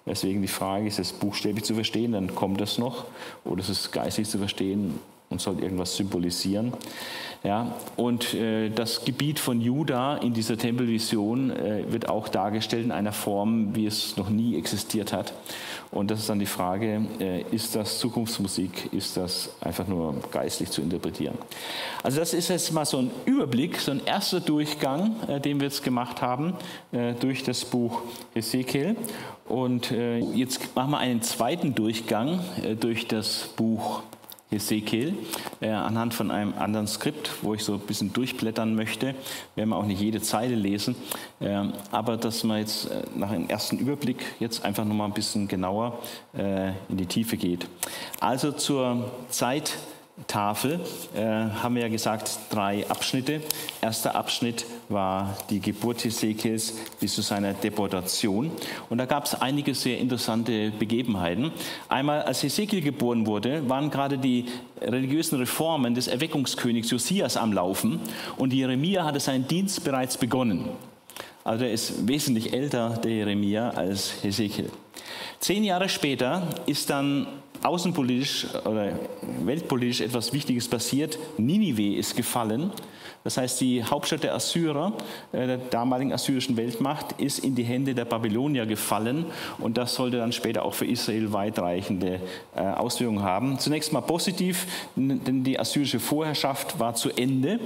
Deswegen 0.05 0.41
die 0.41 0.47
Frage, 0.47 0.87
ist 0.87 0.99
es 0.99 1.11
buchstäblich 1.11 1.65
zu 1.65 1.73
verstehen, 1.73 2.13
dann 2.13 2.33
kommt 2.33 2.61
das 2.61 2.77
noch, 2.77 3.03
oder 3.43 3.59
ist 3.59 3.67
es 3.67 3.91
geistig 3.91 4.29
zu 4.29 4.37
verstehen, 4.37 4.99
und 5.29 5.41
soll 5.41 5.61
irgendwas 5.61 5.95
symbolisieren. 5.95 6.73
Ja, 7.41 7.73
und 7.95 8.33
äh, 8.33 8.69
das 8.69 9.05
Gebiet 9.05 9.39
von 9.39 9.61
Juda 9.61 10.17
in 10.17 10.33
dieser 10.33 10.57
Tempelvision 10.57 11.51
äh, 11.51 11.85
wird 11.87 12.09
auch 12.09 12.27
dargestellt 12.27 12.83
in 12.83 12.91
einer 12.91 13.13
Form, 13.13 13.73
wie 13.75 13.85
es 13.85 14.17
noch 14.17 14.29
nie 14.29 14.57
existiert 14.57 15.13
hat. 15.13 15.31
Und 15.91 16.11
das 16.11 16.19
ist 16.19 16.29
dann 16.29 16.39
die 16.39 16.45
Frage, 16.45 17.01
äh, 17.21 17.43
ist 17.51 17.77
das 17.77 17.97
Zukunftsmusik, 17.97 18.91
ist 18.91 19.15
das 19.15 19.51
einfach 19.61 19.87
nur 19.87 20.15
geistlich 20.31 20.69
zu 20.69 20.81
interpretieren? 20.81 21.35
Also 22.03 22.19
das 22.19 22.33
ist 22.33 22.49
jetzt 22.49 22.73
mal 22.73 22.83
so 22.83 22.97
ein 22.97 23.11
Überblick, 23.23 23.79
so 23.79 23.91
ein 23.91 24.01
erster 24.05 24.41
Durchgang, 24.41 25.15
äh, 25.29 25.39
den 25.39 25.61
wir 25.61 25.67
jetzt 25.67 25.81
gemacht 25.81 26.21
haben 26.21 26.55
äh, 26.91 27.13
durch 27.13 27.43
das 27.43 27.63
Buch 27.63 28.01
Ezekiel. 28.35 28.97
Und 29.47 29.91
äh, 29.91 30.19
jetzt 30.19 30.75
machen 30.75 30.91
wir 30.91 30.97
einen 30.97 31.21
zweiten 31.21 31.73
Durchgang 31.73 32.41
durch 32.81 33.07
das 33.07 33.49
Buch 33.55 34.03
Hesekiel 34.49 35.15
äh, 35.61 35.69
anhand 35.69 36.13
von 36.13 36.31
einem 36.31 36.53
anderen 36.57 36.87
Skript, 36.87 37.31
wo 37.43 37.53
ich 37.53 37.63
so 37.63 37.73
ein 37.73 37.79
bisschen 37.81 38.13
durchblättern 38.13 38.75
möchte. 38.75 39.07
Wir 39.53 39.61
werden 39.63 39.73
auch 39.73 39.85
nicht 39.85 40.01
jede 40.01 40.21
Zeile 40.21 40.55
lesen, 40.55 40.95
äh, 41.39 41.65
aber 41.91 42.17
dass 42.17 42.43
man 42.43 42.59
jetzt 42.59 42.89
äh, 42.89 43.03
nach 43.15 43.29
einem 43.29 43.47
ersten 43.47 43.77
Überblick 43.77 44.25
jetzt 44.39 44.65
einfach 44.65 44.85
nochmal 44.85 45.07
ein 45.07 45.13
bisschen 45.13 45.47
genauer 45.47 45.99
äh, 46.35 46.69
in 46.89 46.97
die 46.97 47.05
Tiefe 47.05 47.37
geht. 47.37 47.67
Also 48.19 48.51
zur 48.51 49.11
Zeit 49.29 49.77
Tafel 50.27 50.79
äh, 51.15 51.21
haben 51.21 51.75
wir 51.75 51.83
ja 51.83 51.87
gesagt, 51.87 52.39
drei 52.49 52.87
Abschnitte. 52.89 53.41
Erster 53.81 54.15
Abschnitt 54.15 54.65
war 54.89 55.37
die 55.49 55.59
Geburt 55.59 56.03
Hesekiels 56.03 56.73
bis 56.99 57.15
zu 57.15 57.21
seiner 57.21 57.53
Deportation. 57.53 58.51
Und 58.89 58.97
da 58.97 59.05
gab 59.05 59.25
es 59.25 59.35
einige 59.35 59.73
sehr 59.73 59.97
interessante 59.97 60.71
Begebenheiten. 60.71 61.51
Einmal, 61.87 62.23
als 62.23 62.43
Hesekiel 62.43 62.81
geboren 62.81 63.25
wurde, 63.25 63.67
waren 63.69 63.89
gerade 63.89 64.17
die 64.17 64.45
religiösen 64.81 65.39
Reformen 65.39 65.95
des 65.95 66.07
Erweckungskönigs 66.07 66.89
Josias 66.89 67.37
am 67.37 67.53
Laufen 67.53 67.99
und 68.37 68.53
Jeremia 68.53 69.05
hatte 69.05 69.19
seinen 69.19 69.47
Dienst 69.47 69.83
bereits 69.83 70.17
begonnen. 70.17 70.69
Also 71.43 71.65
er 71.65 71.71
ist 71.71 72.07
wesentlich 72.07 72.53
älter, 72.53 72.99
der 73.03 73.11
Jeremia, 73.11 73.69
als 73.71 74.13
Hesekiel. 74.21 74.69
Zehn 75.39 75.63
Jahre 75.63 75.87
später 75.87 76.43
ist 76.65 76.89
dann 76.89 77.27
außenpolitisch 77.63 78.47
oder 78.65 78.91
weltpolitisch 79.43 80.01
etwas 80.01 80.33
Wichtiges 80.33 80.67
passiert. 80.67 81.17
Ninive 81.37 81.95
ist 81.95 82.15
gefallen. 82.15 82.71
Das 83.23 83.37
heißt, 83.37 83.59
die 83.61 83.83
Hauptstadt 83.83 84.23
der 84.23 84.33
Assyrer, 84.33 84.93
äh, 85.31 85.45
der 85.45 85.57
damaligen 85.57 86.13
assyrischen 86.13 86.57
Weltmacht, 86.57 87.13
ist 87.19 87.39
in 87.39 87.55
die 87.55 87.63
Hände 87.63 87.93
der 87.93 88.05
Babylonier 88.05 88.65
gefallen. 88.65 89.25
Und 89.57 89.77
das 89.77 89.95
sollte 89.95 90.17
dann 90.17 90.31
später 90.31 90.63
auch 90.63 90.73
für 90.73 90.85
Israel 90.85 91.33
weitreichende 91.33 92.19
äh, 92.55 92.61
Auswirkungen 92.61 93.23
haben. 93.23 93.59
Zunächst 93.59 93.93
mal 93.93 94.01
positiv, 94.01 94.67
denn 94.95 95.43
die 95.43 95.59
assyrische 95.59 95.99
Vorherrschaft 95.99 96.79
war 96.79 96.95
zu 96.95 97.09
Ende. 97.11 97.59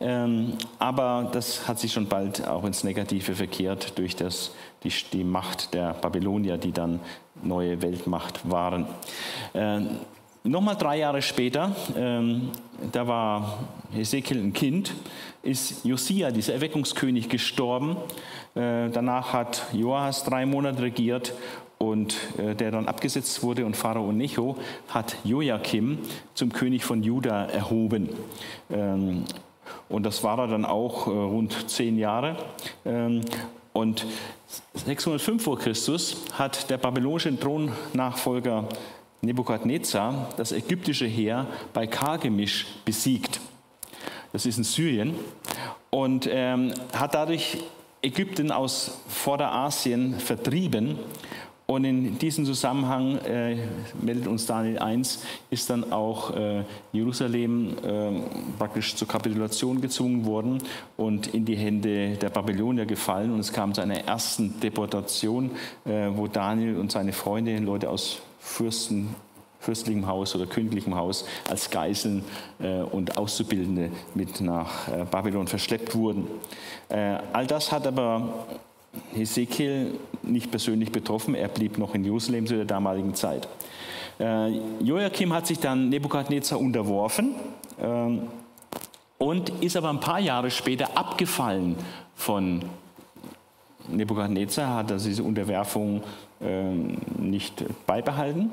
Ähm, 0.00 0.54
aber 0.78 1.28
das 1.32 1.68
hat 1.68 1.78
sich 1.78 1.92
schon 1.92 2.08
bald 2.08 2.46
auch 2.46 2.64
ins 2.64 2.84
Negative 2.84 3.34
verkehrt 3.34 3.98
durch 3.98 4.16
das, 4.16 4.52
die, 4.82 4.92
die 5.12 5.24
Macht 5.24 5.74
der 5.74 5.94
Babylonier, 5.94 6.56
die 6.56 6.72
dann 6.72 7.00
neue 7.42 7.82
Weltmacht 7.82 8.50
waren. 8.50 8.86
Nochmal 10.46 10.76
drei 10.76 10.98
Jahre 10.98 11.22
später, 11.22 11.74
ähm, 11.96 12.50
da 12.92 13.08
war 13.08 13.58
Hesekiel 13.92 14.38
ein 14.38 14.52
Kind, 14.52 14.92
ist 15.42 15.84
Josia, 15.84 16.30
dieser 16.30 16.54
Erweckungskönig, 16.54 17.28
gestorben. 17.28 17.96
Äh, 18.54 18.88
danach 18.90 19.32
hat 19.32 19.66
Joas 19.72 20.22
drei 20.22 20.46
Monate 20.46 20.82
regiert 20.82 21.34
und 21.78 22.16
äh, 22.38 22.54
der 22.54 22.70
dann 22.70 22.86
abgesetzt 22.86 23.42
wurde 23.42 23.66
und 23.66 23.76
Pharao 23.76 24.12
Necho 24.12 24.56
hat 24.88 25.16
Joachim 25.24 25.98
zum 26.34 26.52
König 26.52 26.84
von 26.84 27.02
Juda 27.02 27.46
erhoben. 27.46 28.10
Ähm, 28.70 29.24
und 29.88 30.06
das 30.06 30.22
war 30.22 30.38
er 30.38 30.46
dann 30.46 30.64
auch 30.64 31.08
äh, 31.08 31.10
rund 31.10 31.68
zehn 31.68 31.98
Jahre. 31.98 32.36
Ähm, 32.84 33.22
und 33.72 34.06
605 34.74 35.42
vor 35.42 35.58
Christus 35.58 36.24
hat 36.32 36.70
der 36.70 36.78
babylonische 36.78 37.36
Thronnachfolger 37.36 38.68
Nebukadnezar 39.20 40.30
das 40.36 40.52
ägyptische 40.52 41.06
Heer 41.06 41.46
bei 41.72 41.86
Kargemisch 41.86 42.66
besiegt. 42.84 43.40
Das 44.32 44.46
ist 44.46 44.58
in 44.58 44.64
Syrien. 44.64 45.14
Und 45.90 46.28
ähm, 46.30 46.72
hat 46.92 47.14
dadurch 47.14 47.58
Ägypten 48.02 48.52
aus 48.52 48.98
Vorderasien 49.08 50.18
vertrieben 50.20 50.98
und 51.68 51.84
in 51.84 52.16
diesem 52.16 52.44
Zusammenhang, 52.44 53.18
äh, 53.18 53.56
meldet 54.00 54.28
uns 54.28 54.46
Daniel 54.46 54.78
1, 54.78 55.24
ist 55.50 55.68
dann 55.68 55.92
auch 55.92 56.32
äh, 56.36 56.62
Jerusalem 56.92 57.76
äh, 57.82 58.20
praktisch 58.56 58.94
zur 58.94 59.08
Kapitulation 59.08 59.80
gezwungen 59.80 60.24
worden 60.24 60.62
und 60.96 61.34
in 61.34 61.44
die 61.44 61.56
Hände 61.56 62.10
der 62.18 62.30
Babylonier 62.30 62.86
gefallen. 62.86 63.32
Und 63.32 63.40
es 63.40 63.52
kam 63.52 63.74
zu 63.74 63.80
einer 63.80 63.98
ersten 64.04 64.60
Deportation, 64.60 65.50
äh, 65.84 66.08
wo 66.14 66.28
Daniel 66.28 66.76
und 66.76 66.92
seine 66.92 67.12
Freunde, 67.12 67.58
Leute 67.58 67.90
aus 67.90 68.20
Fürsten, 68.46 69.14
fürstlichem 69.58 70.06
Haus 70.06 70.34
oder 70.34 70.46
königlichem 70.46 70.94
Haus 70.94 71.26
als 71.48 71.70
Geiseln 71.70 72.24
äh, 72.60 72.80
und 72.80 73.18
Auszubildende 73.18 73.90
mit 74.14 74.40
nach 74.40 74.88
äh, 74.88 75.04
Babylon 75.10 75.48
verschleppt 75.48 75.94
wurden. 75.94 76.26
all 76.88 77.46
das 77.46 77.72
hat 77.72 77.86
aber 77.86 78.46
Hesekiel 79.12 79.98
nicht 80.22 80.50
persönlich 80.50 80.92
betroffen, 80.92 81.34
er 81.34 81.48
blieb 81.48 81.78
noch 81.78 81.94
in 81.94 82.04
Jerusalem 82.04 82.46
zu 82.46 82.54
der 82.54 82.64
damaligen 82.64 83.14
Zeit. 83.14 83.48
Äh, 84.18 84.60
Joachim 84.80 85.32
hat 85.32 85.46
sich 85.46 85.58
dann 85.58 85.88
Nebukadnezar 85.88 86.58
unterworfen 86.58 87.34
äh, 87.78 88.18
und 89.18 89.50
ist 89.60 89.76
aber 89.76 89.90
ein 89.90 90.00
paar 90.00 90.20
Jahre 90.20 90.50
später 90.50 90.96
abgefallen 90.96 91.76
von 92.14 92.62
Nebukadnezar, 93.88 94.74
hat 94.74 94.92
also 94.92 95.08
diese 95.08 95.22
Unterwerfung 95.22 95.98
äh, 95.98 96.02
nicht 97.18 97.64
beibehalten. 97.86 98.50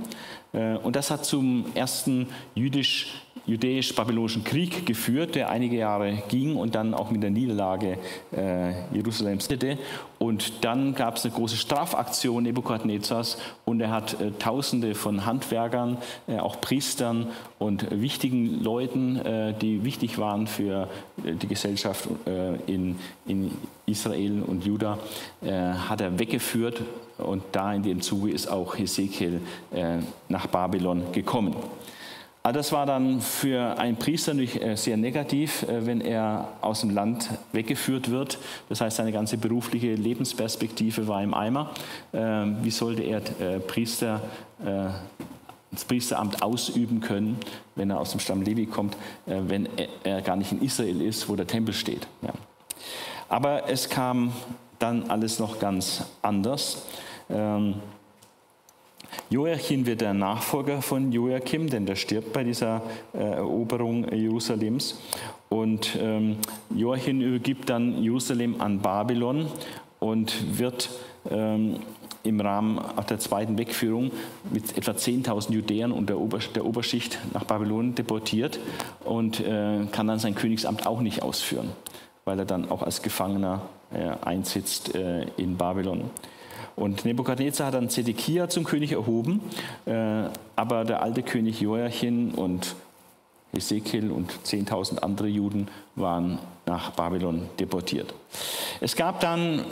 Äh, 0.53 0.75
und 0.77 0.95
das 0.95 1.11
hat 1.11 1.25
zum 1.25 1.65
ersten 1.75 2.27
jüdisch 2.55 3.07
jüdisch-babylonischen 3.45 4.43
Krieg 4.43 4.85
geführt, 4.85 5.35
der 5.35 5.49
einige 5.49 5.77
Jahre 5.77 6.23
ging 6.29 6.55
und 6.55 6.75
dann 6.75 6.93
auch 6.93 7.11
mit 7.11 7.23
der 7.23 7.29
Niederlage 7.29 7.97
äh, 8.35 8.71
Jerusalems 8.93 9.47
endete. 9.47 9.77
Und 10.19 10.63
dann 10.63 10.95
gab 10.95 11.17
es 11.17 11.25
eine 11.25 11.33
große 11.33 11.57
Strafaktion 11.57 12.43
Nebukadnezars 12.43 13.37
und 13.65 13.81
er 13.81 13.91
hat 13.91 14.19
äh, 14.21 14.31
Tausende 14.31 14.95
von 14.95 15.25
Handwerkern, 15.25 15.97
äh, 16.27 16.39
auch 16.39 16.61
Priestern 16.61 17.27
und 17.59 17.87
wichtigen 17.91 18.63
Leuten, 18.63 19.17
äh, 19.17 19.53
die 19.53 19.83
wichtig 19.83 20.17
waren 20.17 20.47
für 20.47 20.87
äh, 21.25 21.33
die 21.33 21.47
Gesellschaft 21.47 22.07
äh, 22.25 22.55
in, 22.71 22.97
in 23.25 23.51
Israel 23.85 24.43
und 24.43 24.65
Juda, 24.65 24.97
hat 25.41 25.99
er 25.99 26.17
weggeführt 26.17 26.81
und 27.17 27.43
da 27.51 27.73
in 27.73 27.83
dem 27.83 27.99
Zuge 27.99 28.31
ist 28.31 28.47
auch 28.47 28.77
Hesekiel 28.77 29.41
nach 30.29 30.47
Babylon 30.47 31.11
gekommen. 31.11 31.53
Aber 32.45 32.51
das 32.51 32.73
war 32.73 32.85
dann 32.85 33.21
für 33.21 33.79
einen 33.79 33.95
Priester 33.95 34.33
natürlich 34.33 34.61
äh, 34.61 34.75
sehr 34.75 34.97
negativ, 34.97 35.63
äh, 35.63 35.85
wenn 35.85 36.01
er 36.01 36.49
aus 36.59 36.81
dem 36.81 36.89
Land 36.89 37.29
weggeführt 37.53 38.11
wird. 38.11 38.37
Das 38.67 38.81
heißt, 38.81 38.97
seine 38.97 39.13
ganze 39.13 39.37
berufliche 39.37 39.95
Lebensperspektive 39.95 41.07
war 41.07 41.23
im 41.23 41.33
Eimer. 41.33 41.71
Ähm, 42.11 42.57
wie 42.61 42.69
sollte 42.69 43.03
er 43.03 43.21
äh, 43.39 43.59
Priester, 43.59 44.21
das 45.71 45.85
Priesteramt 45.85 46.43
ausüben 46.43 46.99
können, 46.99 47.37
wenn 47.75 47.89
er 47.89 47.99
aus 47.99 48.11
dem 48.11 48.19
Stamm 48.19 48.41
Levi 48.41 48.65
kommt, 48.65 48.95
wenn 49.25 49.67
er 50.03 50.21
gar 50.21 50.35
nicht 50.35 50.51
in 50.51 50.61
Israel 50.61 51.01
ist, 51.01 51.27
wo 51.27 51.35
der 51.35 51.47
Tempel 51.47 51.73
steht? 51.73 52.07
Aber 53.27 53.69
es 53.69 53.89
kam 53.89 54.31
dann 54.79 55.09
alles 55.09 55.39
noch 55.39 55.59
ganz 55.59 56.05
anders. 56.21 56.85
Joachim 59.29 59.85
wird 59.85 60.01
der 60.01 60.13
Nachfolger 60.13 60.81
von 60.81 61.11
Joachim, 61.11 61.69
denn 61.69 61.85
der 61.85 61.95
stirbt 61.95 62.33
bei 62.33 62.43
dieser 62.43 62.81
äh, 63.13 63.17
Eroberung 63.17 64.11
Jerusalems. 64.11 64.99
Und 65.49 65.97
ähm, 65.99 66.37
Joachim 66.75 67.21
übergibt 67.21 67.69
dann 67.69 68.01
Jerusalem 68.01 68.59
an 68.59 68.79
Babylon 68.79 69.47
und 69.99 70.57
wird 70.59 70.89
ähm, 71.29 71.79
im 72.23 72.39
Rahmen 72.39 72.79
der 73.09 73.19
zweiten 73.19 73.57
Wegführung 73.57 74.11
mit 74.51 74.77
etwa 74.77 74.91
10.000 74.91 75.51
Judäern 75.51 75.91
und 75.91 76.09
der, 76.09 76.19
Oberschicht 76.19 77.19
nach 77.33 77.43
Babylon 77.43 77.95
deportiert 77.95 78.59
und 79.03 79.39
äh, 79.41 79.85
kann 79.91 80.07
dann 80.07 80.19
sein 80.19 80.35
Königsamt 80.35 80.87
auch 80.87 81.01
nicht 81.01 81.21
ausführen, 81.21 81.71
weil 82.25 82.39
er 82.39 82.45
dann 82.45 82.71
auch 82.71 82.81
als 82.81 83.01
Gefangener 83.01 83.61
äh, 83.93 84.11
einsitzt 84.25 84.95
äh, 84.95 85.25
in 85.37 85.57
Babylon. 85.57 86.09
Und 86.75 87.05
Nebukadnezar 87.05 87.67
hat 87.67 87.75
dann 87.75 87.89
Zedekia 87.89 88.49
zum 88.49 88.63
König 88.63 88.91
erhoben, 88.91 89.41
äh, 89.85 90.23
aber 90.55 90.85
der 90.85 91.01
alte 91.01 91.23
König 91.23 91.61
Joachim 91.61 92.33
und 92.35 92.75
Ezekiel 93.53 94.11
und 94.11 94.31
10.000 94.45 94.99
andere 94.99 95.27
Juden 95.27 95.67
waren 95.95 96.39
nach 96.65 96.91
Babylon 96.91 97.49
deportiert. 97.59 98.13
Es 98.81 98.95
gab 98.95 99.19
dann 99.19 99.59
äh, 99.59 99.63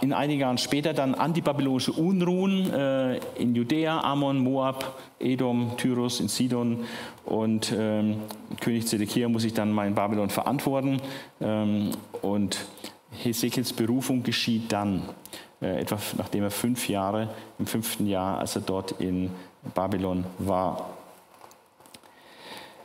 in 0.00 0.12
einigen 0.12 0.40
Jahren 0.40 0.58
später 0.58 0.92
dann 0.92 1.14
antibabylonische 1.14 1.92
Unruhen 1.92 2.72
äh, 2.72 3.18
in 3.38 3.54
Judäa, 3.54 4.00
Ammon, 4.00 4.38
Moab, 4.38 4.98
Edom, 5.20 5.76
Tyrus, 5.76 6.20
in 6.20 6.28
Sidon 6.28 6.84
und 7.24 7.72
ähm, 7.76 8.16
König 8.60 8.86
Zedekia 8.88 9.28
muss 9.28 9.42
sich 9.42 9.54
dann 9.54 9.70
mal 9.70 9.86
in 9.86 9.94
Babylon 9.94 10.30
verantworten 10.30 11.00
ähm, 11.40 11.90
und 12.22 12.58
Hesekiels 13.22 13.72
Berufung 13.72 14.22
geschieht 14.22 14.72
dann, 14.72 15.02
äh, 15.60 15.80
etwa 15.80 15.98
nachdem 16.16 16.44
er 16.44 16.50
fünf 16.50 16.88
Jahre, 16.88 17.28
im 17.58 17.66
fünften 17.66 18.06
Jahr, 18.06 18.38
als 18.38 18.56
er 18.56 18.62
dort 18.62 18.92
in 18.92 19.30
Babylon 19.74 20.24
war. 20.38 20.97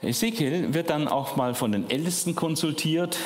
Ezekiel 0.04 0.74
wird 0.74 0.90
dann 0.90 1.08
auch 1.08 1.38
mal 1.38 1.54
von 1.54 1.72
den 1.72 1.90
Ältesten 1.90 2.36
konsultiert, 2.36 3.18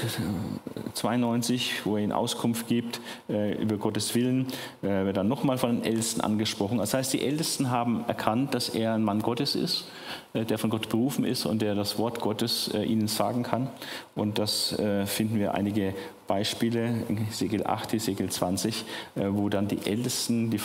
92, 0.94 1.86
wo 1.86 1.98
er 1.98 2.04
ihnen 2.04 2.12
Auskunft 2.12 2.68
gibt 2.68 3.02
äh, 3.30 3.56
über 3.62 3.78
Gottes 3.78 4.13
Willen, 4.13 4.48
äh, 4.84 5.06
wird 5.06 5.18
dann 5.18 5.28
nochmal 5.28 5.58
von 5.58 5.78
den 5.78 5.84
Ältesten 5.84 6.22
angesprochen. 6.22 6.78
Das 6.78 6.94
heißt, 6.94 7.13
die 7.13 7.22
Ältesten 7.22 7.72
haben 7.72 8.06
erkannt, 8.08 8.54
dass 8.54 8.70
er 8.70 8.94
ein 8.94 9.04
Mann 9.04 9.22
Gottes 9.22 9.56
ist, 9.56 9.90
äh, 10.34 10.46
der 10.46 10.60
von 10.60 10.70
Gott 10.70 10.90
berufen 10.90 11.26
ist 11.26 11.46
und 11.46 11.63
der 11.63 11.74
das 11.74 11.98
Wort 11.98 12.20
Gottes 12.20 12.70
äh, 12.74 12.84
ihnen 12.84 13.08
sagen 13.08 13.42
kann. 13.42 13.70
Und 14.16 14.38
das 14.38 14.78
äh, 14.78 15.08
finden 15.08 15.40
wir 15.40 15.56
einige 15.56 15.96
Beispiele 16.28 17.06
in 17.10 17.28
Ezekiel 17.28 17.66
8, 17.66 17.94
Ezekiel 17.94 18.30
20, 18.30 18.84
wo 19.16 19.48
dann 19.48 19.70
die 19.70 19.80
Ältesten, 19.86 20.50
die 20.50 20.60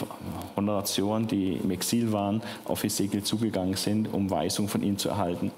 Honoration, 0.56 1.28
die 1.28 1.52
im 1.52 1.70
Exil 1.70 2.10
waren, 2.10 2.42
auf 2.64 2.82
Ezekiel 2.82 3.22
zugegangen 3.22 3.74
sind, 3.74 4.12
um 4.12 4.28
Weisung 4.28 4.66
von 4.66 4.82
ihm 4.82 4.98
zu 4.98 5.10
erhalten. 5.10 5.52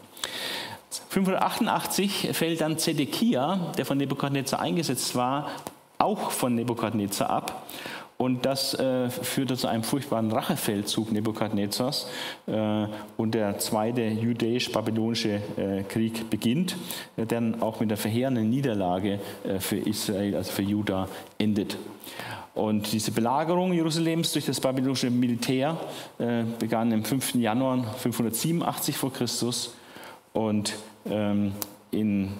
588 1.09 2.31
fällt 2.33 2.61
dann 2.61 2.79
Zedekia, 2.79 3.73
der 3.79 3.87
von 3.87 3.99
Nebukadnezar 3.99 4.61
eingesetzt 4.61 5.15
war, 5.15 5.51
auch 5.99 6.31
von 6.31 6.55
Nebukadnezar 6.55 7.31
ab. 7.31 7.67
Und 8.17 8.47
das 8.47 8.75
äh, 8.75 9.11
führte 9.11 9.57
zu 9.57 9.67
einem 9.67 9.83
furchtbaren 9.83 10.31
Rachefeldzug 10.31 11.11
Nebukadnezars. 11.11 12.09
Äh, 12.47 12.87
und 13.17 13.35
der 13.35 13.59
zweite 13.59 14.03
judäisch-babylonische 14.03 15.41
äh, 15.57 15.83
Krieg 15.83 16.31
beginnt, 16.31 16.77
der 17.17 17.27
dann 17.27 17.61
auch 17.61 17.81
mit 17.81 17.91
der 17.91 17.97
verheerenden 17.97 18.49
Niederlage 18.51 19.19
äh, 19.45 19.59
für 19.59 19.77
Israel, 19.77 20.37
also 20.37 20.53
für 20.53 20.63
Juda, 20.63 21.09
endet. 21.39 21.77
Und 22.55 22.93
diese 22.93 23.11
Belagerung 23.11 23.73
Jerusalems 23.73 24.33
durch 24.33 24.47
das 24.47 24.61
babylonische 24.61 25.11
Militär 25.11 25.77
äh, 26.19 26.45
begann 26.59 26.93
am 26.93 27.05
5. 27.05 27.35
Januar 27.35 27.83
587 27.99 28.97
vor 28.97 29.13
Christus 29.13 29.75
und 30.35 30.75
ähm, 31.07 31.53
in 31.91 32.31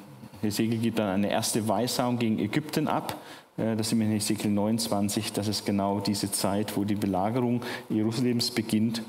Hesekiel 0.43 0.79
gibt 0.79 0.99
dann 0.99 1.09
eine 1.09 1.31
erste 1.31 1.67
Weissagung 1.67 2.19
gegen 2.19 2.39
Ägypten 2.39 2.89
ab. 2.89 3.17
Äh, 3.57 3.77
das 3.77 3.97
wir 3.97 4.05
in 4.05 4.13
Hesekiel 4.13 4.51
29. 4.51 5.33
Das 5.33 5.49
ist 5.49 5.65
genau 5.65 6.01
diese 6.01 6.31
Zeit, 6.31 6.77
wo 6.77 6.85
die 6.85 6.97
Belagerung 6.97 7.63
Jerusalems 7.89 8.51
beginnt. 8.51 9.03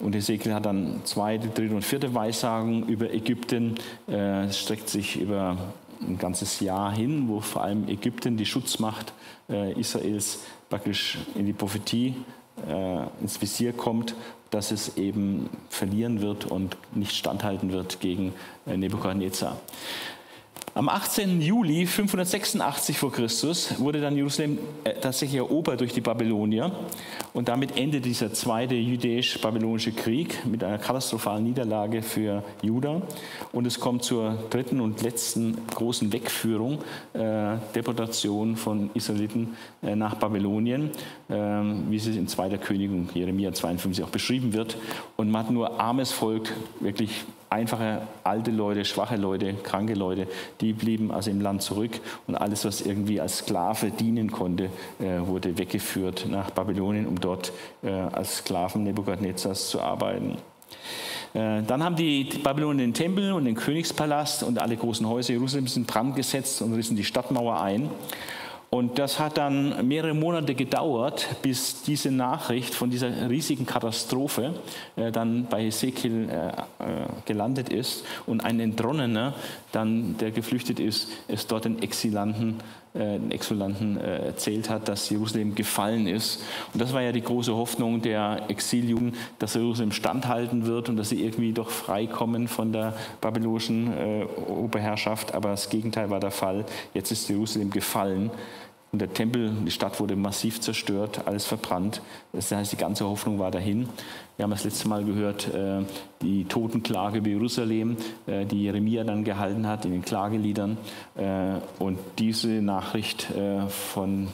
Und 0.00 0.14
Hesekiel 0.14 0.54
hat 0.54 0.64
dann 0.64 1.02
zweite, 1.04 1.48
dritte 1.48 1.74
und 1.74 1.84
vierte 1.84 2.14
Weissagung 2.14 2.86
über 2.86 3.12
Ägypten. 3.12 3.74
Äh, 4.08 4.44
es 4.44 4.58
streckt 4.58 4.88
sich 4.88 5.20
über 5.20 5.58
ein 6.00 6.18
ganzes 6.18 6.58
Jahr 6.60 6.90
hin, 6.90 7.28
wo 7.28 7.40
vor 7.40 7.62
allem 7.62 7.86
Ägypten, 7.86 8.36
die 8.38 8.46
Schutzmacht 8.46 9.12
äh, 9.50 9.78
Israels, 9.78 10.40
praktisch 10.68 11.18
in 11.34 11.46
die 11.46 11.52
Prophetie 11.52 12.14
ins 13.20 13.40
Visier 13.40 13.72
kommt 13.72 14.14
dass 14.52 14.70
es 14.70 14.96
eben 14.98 15.48
verlieren 15.70 16.20
wird 16.20 16.44
und 16.44 16.76
nicht 16.94 17.16
standhalten 17.16 17.72
wird 17.72 18.00
gegen 18.00 18.34
äh, 18.66 18.76
Nebukadnezar. 18.76 19.58
Am 20.74 20.88
18. 20.88 21.42
Juli 21.42 21.84
586 21.84 22.96
vor 22.96 23.12
Christus 23.12 23.78
wurde 23.78 24.00
dann 24.00 24.16
Jerusalem 24.16 24.58
äh, 24.84 24.94
tatsächlich 24.94 25.36
erobert 25.36 25.80
durch 25.80 25.92
die 25.92 26.00
Babylonier 26.00 26.72
und 27.34 27.48
damit 27.48 27.76
endet 27.76 28.06
dieser 28.06 28.32
zweite 28.32 28.74
jüdisch-babylonische 28.74 29.92
Krieg 29.92 30.46
mit 30.46 30.64
einer 30.64 30.78
katastrophalen 30.78 31.44
Niederlage 31.44 32.00
für 32.00 32.42
Juda 32.62 33.02
und 33.52 33.66
es 33.66 33.80
kommt 33.80 34.02
zur 34.04 34.38
dritten 34.48 34.80
und 34.80 35.02
letzten 35.02 35.58
großen 35.74 36.10
Wegführung, 36.10 36.78
äh, 37.12 37.56
Deportation 37.74 38.56
von 38.56 38.88
Israeliten 38.94 39.58
äh, 39.82 39.94
nach 39.94 40.14
Babylonien, 40.14 40.90
äh, 41.28 41.34
wie 41.34 41.96
es 41.96 42.06
in 42.06 42.28
2. 42.28 42.56
Königin 42.56 43.10
Jeremia 43.12 43.52
52 43.52 44.04
auch 44.04 44.08
beschrieben 44.08 44.54
wird 44.54 44.78
und 45.18 45.30
man 45.30 45.44
hat 45.44 45.50
nur 45.50 45.78
armes 45.78 46.12
Volk, 46.12 46.50
wirklich 46.80 47.26
einfache 47.52 48.02
alte 48.24 48.50
Leute, 48.50 48.84
schwache 48.84 49.16
Leute, 49.16 49.54
kranke 49.54 49.94
Leute, 49.94 50.26
die 50.60 50.72
blieben 50.72 51.10
also 51.12 51.30
im 51.30 51.40
Land 51.40 51.62
zurück 51.62 52.00
und 52.26 52.34
alles, 52.34 52.64
was 52.64 52.80
irgendwie 52.80 53.20
als 53.20 53.38
Sklave 53.38 53.90
dienen 53.90 54.32
konnte, 54.32 54.70
äh, 54.98 55.20
wurde 55.20 55.58
weggeführt 55.58 56.26
nach 56.28 56.50
Babylonien, 56.50 57.06
um 57.06 57.20
dort 57.20 57.52
äh, 57.82 57.90
als 57.90 58.38
Sklaven 58.38 58.84
Nebukadnezars 58.84 59.68
zu 59.68 59.80
arbeiten. 59.80 60.38
Äh, 61.34 61.62
dann 61.62 61.82
haben 61.82 61.96
die 61.96 62.24
Babylonier 62.24 62.84
den 62.84 62.94
Tempel 62.94 63.32
und 63.32 63.44
den 63.44 63.54
Königspalast 63.54 64.42
und 64.42 64.58
alle 64.58 64.76
großen 64.76 65.08
Häuser 65.08 65.32
Jerusalems 65.32 65.76
in 65.76 65.84
Brand 65.84 66.16
gesetzt 66.16 66.62
und 66.62 66.74
rissen 66.74 66.96
die 66.96 67.04
Stadtmauer 67.04 67.60
ein. 67.60 67.90
Und 68.74 68.98
das 68.98 69.18
hat 69.18 69.36
dann 69.36 69.86
mehrere 69.86 70.14
Monate 70.14 70.54
gedauert, 70.54 71.28
bis 71.42 71.82
diese 71.82 72.10
Nachricht 72.10 72.74
von 72.74 72.88
dieser 72.88 73.28
riesigen 73.28 73.66
Katastrophe 73.66 74.54
äh, 74.96 75.12
dann 75.12 75.44
bei 75.44 75.66
Ezekiel 75.66 76.30
äh, 76.30 76.48
äh, 76.48 77.06
gelandet 77.26 77.68
ist. 77.68 78.02
Und 78.24 78.42
ein 78.42 78.58
Entronnener, 78.60 79.34
dann, 79.72 80.16
der 80.18 80.30
geflüchtet 80.30 80.78
ist, 80.78 81.08
es 81.28 81.46
dort 81.46 81.64
den 81.64 81.82
Exilanten, 81.82 82.58
äh, 82.94 83.18
den 83.18 83.30
Exilanten 83.30 83.96
äh, 83.96 84.26
erzählt 84.26 84.70
hat, 84.70 84.88
dass 84.88 85.08
Jerusalem 85.10 85.54
gefallen 85.54 86.06
ist. 86.06 86.42
Und 86.72 86.80
das 86.80 86.92
war 86.92 87.02
ja 87.02 87.12
die 87.12 87.22
große 87.22 87.54
Hoffnung 87.54 88.02
der 88.02 88.44
Exiljugend, 88.48 89.16
dass 89.38 89.54
Jerusalem 89.54 89.92
standhalten 89.92 90.66
wird 90.66 90.88
und 90.88 90.96
dass 90.96 91.08
sie 91.08 91.24
irgendwie 91.24 91.52
doch 91.52 91.70
freikommen 91.70 92.48
von 92.48 92.72
der 92.72 92.94
babylonischen 93.20 93.92
äh, 93.92 94.24
Oberherrschaft. 94.48 95.34
Aber 95.34 95.50
das 95.50 95.70
Gegenteil 95.70 96.10
war 96.10 96.20
der 96.20 96.30
Fall. 96.30 96.64
Jetzt 96.94 97.10
ist 97.10 97.28
Jerusalem 97.28 97.70
gefallen. 97.70 98.30
Und 98.92 98.98
der 98.98 99.14
Tempel, 99.14 99.50
die 99.64 99.70
Stadt 99.70 99.98
wurde 100.00 100.16
massiv 100.16 100.60
zerstört, 100.60 101.22
alles 101.24 101.46
verbrannt. 101.46 102.02
Das 102.34 102.52
heißt, 102.52 102.72
die 102.72 102.76
ganze 102.76 103.06
Hoffnung 103.06 103.38
war 103.38 103.50
dahin. 103.50 103.88
Wir 104.36 104.42
haben 104.42 104.50
das 104.50 104.64
letzte 104.64 104.86
Mal 104.86 105.02
gehört, 105.02 105.48
äh, 105.54 105.80
die 106.20 106.44
Totenklage 106.44 107.18
über 107.18 107.28
Jerusalem, 107.28 107.96
äh, 108.26 108.44
die 108.44 108.64
Jeremia 108.64 109.02
dann 109.04 109.24
gehalten 109.24 109.66
hat 109.66 109.86
in 109.86 109.92
den 109.92 110.02
Klageliedern. 110.02 110.76
Äh, 111.14 111.54
und 111.78 111.98
diese 112.18 112.48
Nachricht 112.48 113.28
von 113.68 114.28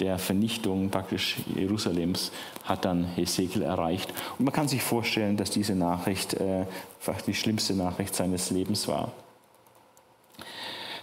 der 0.00 0.18
Vernichtung 0.18 0.88
praktisch 0.88 1.36
Jerusalems 1.54 2.32
hat 2.64 2.86
dann 2.86 3.04
Hesekiel 3.04 3.60
erreicht. 3.60 4.14
Und 4.38 4.46
man 4.46 4.54
kann 4.54 4.66
sich 4.66 4.80
vorstellen, 4.80 5.36
dass 5.36 5.50
diese 5.50 5.74
Nachricht 5.74 6.38
die 7.26 7.34
schlimmste 7.34 7.74
Nachricht 7.74 8.14
seines 8.14 8.50
Lebens 8.50 8.88
war. 8.88 9.12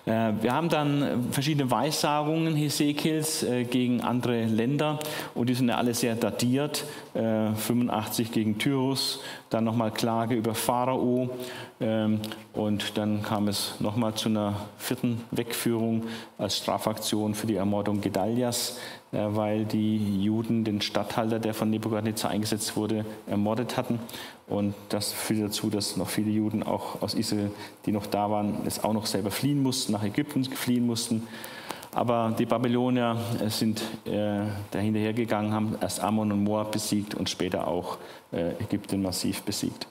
Äh, 0.08 0.34
wir 0.42 0.54
haben 0.54 0.70
dann 0.70 1.28
verschiedene 1.32 1.70
Weissagungen 1.70 2.56
Hesekiels 2.56 3.44
äh, 3.44 3.66
gegen 3.66 4.02
andere 4.02 4.46
Länder 4.46 5.00
und 5.36 5.50
die 5.50 5.54
sind 5.54 5.68
ja 5.68 5.76
alle 5.76 5.94
sehr 5.94 6.16
datiert. 6.16 6.86
85 7.14 8.30
äh, 8.30 8.32
gegen 8.32 8.58
Tyrus, 8.58 9.22
dann 9.50 9.64
nochmal 9.64 9.92
Klage 9.92 10.36
über 10.36 10.54
Pharao 10.54 11.30
ähm, 11.82 12.20
und 12.54 12.98
dann 12.98 13.24
kam 13.24 13.48
es 13.48 13.74
nochmal 13.80 14.14
zu 14.14 14.30
einer 14.30 14.54
vierten 14.78 15.22
Wegführung 15.32 16.04
als 16.38 16.58
Strafaktion 16.58 17.34
für 17.34 17.48
die 17.48 17.56
Ermordung 17.56 18.02
Gedalias, 18.02 18.78
weil 19.12 19.66
die 19.66 20.22
Juden 20.24 20.64
den 20.64 20.82
Statthalter, 20.82 21.40
der 21.40 21.54
von 21.54 21.70
Nebukadnezar 21.70 22.32
eingesetzt 22.32 22.76
wurde, 22.76 23.06
ermordet 23.28 23.78
hatten. 23.78 24.00
Und 24.48 24.74
das 24.90 25.12
führte 25.12 25.44
dazu, 25.44 25.70
dass 25.70 25.98
noch 25.98 26.10
viele 26.10 26.32
Juden 26.32 26.64
auch 26.64 27.02
aus 27.02 27.14
Israel, 27.14 27.52
die 27.86 27.92
noch 27.92 28.06
da 28.06 28.30
waren, 28.30 28.60
es 28.66 28.84
auch 28.84 28.94
noch 28.94 29.06
selber 29.06 29.32
fliehen 29.32 29.62
mussten, 29.62 29.92
nach 29.94 30.04
Ägypten 30.04 30.44
fliehen 30.46 30.86
mussten. 30.86 31.24
Aber 31.94 32.36
die 32.38 32.46
Babylonier 32.46 33.18
äh, 33.44 33.50
sind 33.50 33.82
äh, 34.06 34.42
dahinterhergegangen, 34.72 35.52
haben 35.52 35.76
erst 35.82 36.00
Ammon 36.00 36.32
und 36.32 36.44
Moab 36.44 36.72
besiegt 36.72 37.16
und 37.16 37.30
später 37.30 37.68
auch 37.68 37.98
äh, 38.32 38.52
Ägypten 38.62 39.02
massiv 39.02 39.42
besiegt. 39.42 39.88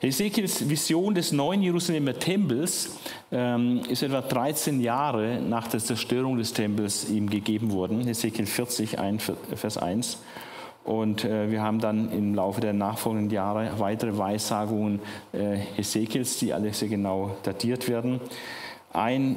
Hesekiels 0.00 0.68
Vision 0.68 1.14
des 1.14 1.32
neuen 1.32 1.62
Jerusalemer 1.62 2.18
Tempels 2.18 2.96
ähm, 3.30 3.82
ist 3.88 4.02
etwa 4.02 4.22
13 4.22 4.80
Jahre 4.80 5.40
nach 5.40 5.68
der 5.68 5.80
Zerstörung 5.80 6.38
des 6.38 6.54
Tempels 6.54 7.10
ihm 7.10 7.28
gegeben 7.28 7.72
worden. 7.72 8.06
Hesekiel 8.06 8.46
40, 8.46 8.96
Vers 9.54 9.76
1. 9.76 10.18
Und 10.84 11.24
äh, 11.24 11.50
wir 11.50 11.62
haben 11.62 11.80
dann 11.80 12.10
im 12.12 12.34
Laufe 12.34 12.60
der 12.60 12.72
nachfolgenden 12.72 13.30
Jahre 13.30 13.72
weitere 13.78 14.16
Weissagungen 14.16 15.00
äh, 15.32 15.56
Hesekiels, 15.76 16.38
die 16.38 16.54
alle 16.54 16.72
sehr 16.72 16.88
genau 16.88 17.36
datiert 17.42 17.88
werden. 17.88 18.20
Ein 18.92 19.36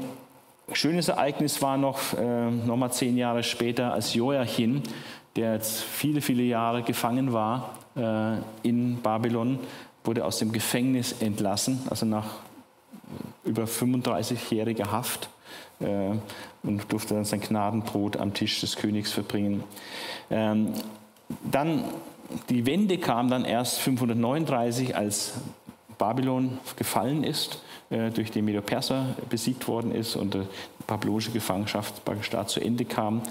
schönes 0.71 1.09
Ereignis 1.09 1.61
war 1.61 1.77
noch, 1.77 2.13
äh, 2.13 2.49
noch 2.49 2.77
mal 2.77 2.91
zehn 2.91 3.17
Jahre 3.17 3.43
später, 3.43 3.93
als 3.93 4.13
Joachim, 4.13 4.81
der 5.35 5.55
jetzt 5.55 5.81
viele, 5.83 6.21
viele 6.21 6.43
Jahre 6.43 6.83
gefangen 6.83 7.33
war 7.33 7.77
äh, 7.95 8.37
in 8.67 9.01
Babylon, 9.01 9.59
wurde 10.03 10.25
aus 10.25 10.39
dem 10.39 10.51
Gefängnis 10.51 11.13
entlassen, 11.19 11.81
also 11.89 12.05
nach 12.05 12.25
über 13.43 13.63
35-jähriger 13.63 14.91
Haft 14.91 15.29
äh, 15.79 16.11
und 16.63 16.91
durfte 16.91 17.13
dann 17.13 17.25
sein 17.25 17.41
Gnadenbrot 17.41 18.17
am 18.17 18.33
Tisch 18.33 18.61
des 18.61 18.75
Königs 18.75 19.11
verbringen. 19.11 19.63
Ähm, 20.29 20.73
dann 21.49 21.85
die 22.49 22.65
Wende 22.65 22.97
kam 22.97 23.29
dann 23.29 23.45
erst 23.45 23.79
539, 23.79 24.95
als 24.95 25.33
Babylon 25.97 26.57
gefallen 26.75 27.23
ist, 27.23 27.61
äh, 27.89 28.09
durch 28.09 28.31
die 28.31 28.41
Medo-Perser 28.41 29.15
besiegt 29.29 29.67
worden 29.67 29.93
ist 29.93 30.15
und 30.15 30.33
die 30.33 30.45
babylonische 30.87 31.31
Gefangenschaft 31.31 32.01
da 32.31 32.47
zu 32.47 32.59
Ende 32.59 32.85
kam. 32.85 33.21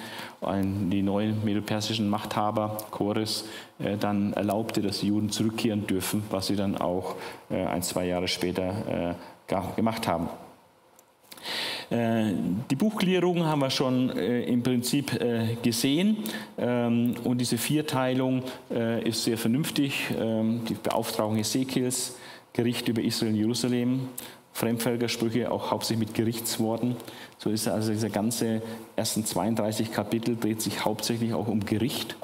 Die 0.43 1.03
neuen 1.03 1.45
medo-persischen 1.45 2.09
Machthaber, 2.09 2.79
Chores, 2.91 3.45
äh, 3.79 3.97
dann 3.97 4.33
erlaubte, 4.33 4.83
dass 4.83 5.01
die 5.01 5.09
Juden 5.09 5.31
zurückkehren 5.31 5.87
dürfen, 5.87 6.25
was 6.31 6.49
sie 6.49 6.57
dann 6.57 6.77
auch 6.77 7.15
äh, 7.51 7.65
ein, 7.65 7.83
zwei 7.83 8.07
Jahre 8.07 8.29
später 8.29 9.17
gemacht 9.77 10.09
haben. 10.09 10.29
Äh, 11.93 12.33
die 12.71 12.77
Buchgliederung 12.77 13.45
haben 13.45 13.61
wir 13.61 13.71
schon 13.71 14.11
äh, 14.17 14.45
im 14.45 14.63
Prinzip 14.63 15.13
äh, 15.21 15.57
gesehen 15.63 16.19
ähm, 16.57 17.15
und 17.25 17.39
diese 17.39 17.59
Vierteilung 17.59 18.43
ist 19.05 19.25
sehr 19.25 19.37
vernünftig. 19.37 20.11
Ähm, 20.19 20.63
die 20.69 20.75
Beauftragung 20.75 21.37
Ezekiels, 21.37 22.17
Gericht 22.53 22.89
über 22.89 23.03
Israel 23.03 23.33
und 23.33 23.39
Jerusalem, 23.39 24.09
Fremdvölkersprüche 24.55 25.51
auch 25.51 25.71
hauptsächlich 25.71 26.09
mit 26.09 26.15
Gerichtsworten. 26.15 26.97
So 27.43 27.51
ist 27.51 27.67
also 27.67 27.91
dieser 27.91 28.09
ganze 28.09 28.63
ersten 28.95 29.25
32 29.25 29.91
Kapitel 29.91 30.37
dreht 30.37 30.63
sich 30.63 30.85
hauptsächlich 30.85 31.35
auch 31.35 31.49
um 31.49 31.67
Gericht. 31.67 32.15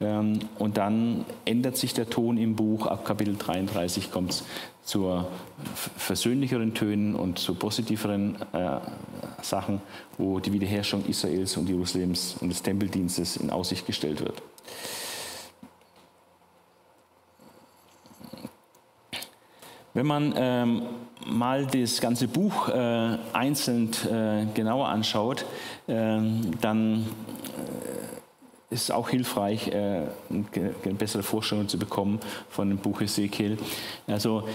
Ähm, 0.00 0.38
und 0.58 0.78
dann 0.78 1.26
ändert 1.44 1.76
sich 1.76 1.92
der 1.92 2.08
Ton 2.08 2.38
im 2.38 2.56
Buch. 2.56 2.86
Ab 2.86 3.04
Kapitel 3.04 3.36
33 3.36 4.10
kommt 4.10 4.30
es 4.30 4.44
zu 4.82 5.22
versöhnlicheren 5.98 6.72
Tönen 6.72 7.14
und 7.14 7.38
zu 7.38 7.54
positiveren 7.54 8.36
äh, 8.54 8.80
Sachen, 9.42 9.82
wo 10.16 10.40
die 10.40 10.54
Wiederherstellung 10.54 11.04
Israels 11.08 11.58
und 11.58 11.68
Jerusalems 11.68 12.36
und 12.40 12.48
des 12.48 12.62
Tempeldienstes 12.62 13.36
in 13.36 13.50
Aussicht 13.50 13.84
gestellt 13.84 14.20
wird. 14.20 14.40
Wenn 19.94 20.06
man 20.06 20.34
ähm, 20.36 20.82
mal 21.24 21.66
das 21.66 22.00
ganze 22.00 22.28
Buch 22.28 22.68
äh, 22.68 23.16
einzeln 23.32 23.90
äh, 24.10 24.44
genauer 24.52 24.88
anschaut, 24.88 25.46
ähm, 25.88 26.50
dann 26.60 27.06
ist 28.74 28.90
auch 28.90 29.08
hilfreich, 29.08 29.68
äh, 29.68 30.02
eine 30.30 30.94
bessere 30.98 31.22
Vorstellung 31.22 31.68
zu 31.68 31.78
bekommen 31.78 32.18
von 32.50 32.68
dem 32.68 32.78
Buch 32.78 33.00
Ezekiel. 33.00 33.56
Also 34.08 34.48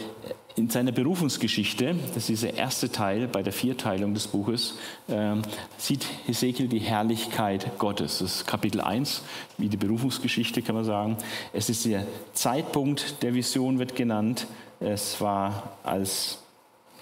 in 0.55 0.69
seiner 0.69 0.91
Berufungsgeschichte, 0.91 1.95
das 2.07 2.23
ist 2.23 2.27
dieser 2.27 2.53
erste 2.53 2.91
Teil 2.91 3.27
bei 3.27 3.41
der 3.41 3.53
Vierteilung 3.53 4.13
des 4.13 4.27
Buches, 4.27 4.77
ähm, 5.07 5.41
sieht 5.77 6.05
Hesekiel 6.25 6.67
die 6.67 6.79
Herrlichkeit 6.79 7.79
Gottes. 7.79 8.19
Das 8.19 8.35
ist 8.35 8.47
Kapitel 8.47 8.81
1, 8.81 9.23
wie 9.57 9.69
die 9.69 9.77
Berufungsgeschichte 9.77 10.61
kann 10.61 10.75
man 10.75 10.83
sagen. 10.83 11.17
Es 11.53 11.69
ist 11.69 11.85
der 11.85 12.05
Zeitpunkt 12.33 13.23
der 13.23 13.33
Vision 13.33 13.79
wird 13.79 13.95
genannt. 13.95 14.47
Es 14.79 15.19
war 15.19 15.71
als 15.83 16.39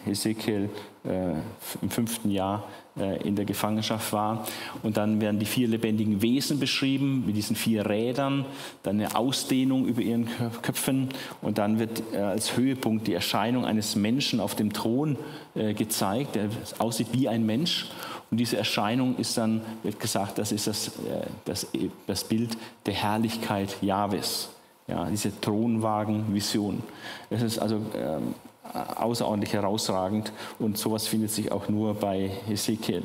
Hesekiel 0.05 0.69
äh, 1.03 1.33
im 1.81 1.89
fünften 1.89 2.31
Jahr 2.31 2.63
äh, 2.97 3.21
in 3.27 3.35
der 3.35 3.45
Gefangenschaft 3.45 4.11
war. 4.13 4.45
Und 4.83 4.97
dann 4.97 5.21
werden 5.21 5.39
die 5.39 5.45
vier 5.45 5.67
lebendigen 5.67 6.21
Wesen 6.21 6.59
beschrieben 6.59 7.25
mit 7.25 7.35
diesen 7.35 7.55
vier 7.55 7.87
Rädern, 7.87 8.45
dann 8.83 8.99
eine 8.99 9.15
Ausdehnung 9.15 9.85
über 9.85 10.01
ihren 10.01 10.27
Köpfen 10.61 11.09
und 11.41 11.57
dann 11.57 11.79
wird 11.79 12.01
äh, 12.13 12.17
als 12.17 12.57
Höhepunkt 12.57 13.07
die 13.07 13.13
Erscheinung 13.13 13.65
eines 13.65 13.95
Menschen 13.95 14.39
auf 14.39 14.55
dem 14.55 14.73
Thron 14.73 15.17
äh, 15.55 15.73
gezeigt, 15.73 16.35
der 16.35 16.49
aussieht 16.79 17.07
wie 17.11 17.29
ein 17.29 17.45
Mensch. 17.45 17.87
Und 18.29 18.37
diese 18.37 18.57
Erscheinung 18.57 19.15
ist 19.17 19.37
dann, 19.37 19.61
wird 19.83 19.99
gesagt, 19.99 20.37
das 20.37 20.51
ist 20.51 20.67
das, 20.67 20.91
das, 21.45 21.65
das 22.07 22.25
Bild 22.25 22.57
der 22.85 22.93
Herrlichkeit 22.93 23.77
Jahwes. 23.81 24.49
Ja, 24.87 25.05
diese 25.05 25.39
Thronwagen-Vision. 25.41 26.81
Es 27.29 27.41
ist 27.41 27.59
also 27.59 27.81
ähm, 27.93 28.33
außerordentlich 28.95 29.53
herausragend 29.53 30.31
und 30.59 30.77
sowas 30.77 31.07
findet 31.07 31.31
sich 31.31 31.51
auch 31.51 31.67
nur 31.67 31.93
bei 31.93 32.31
Hesekiel. 32.47 33.03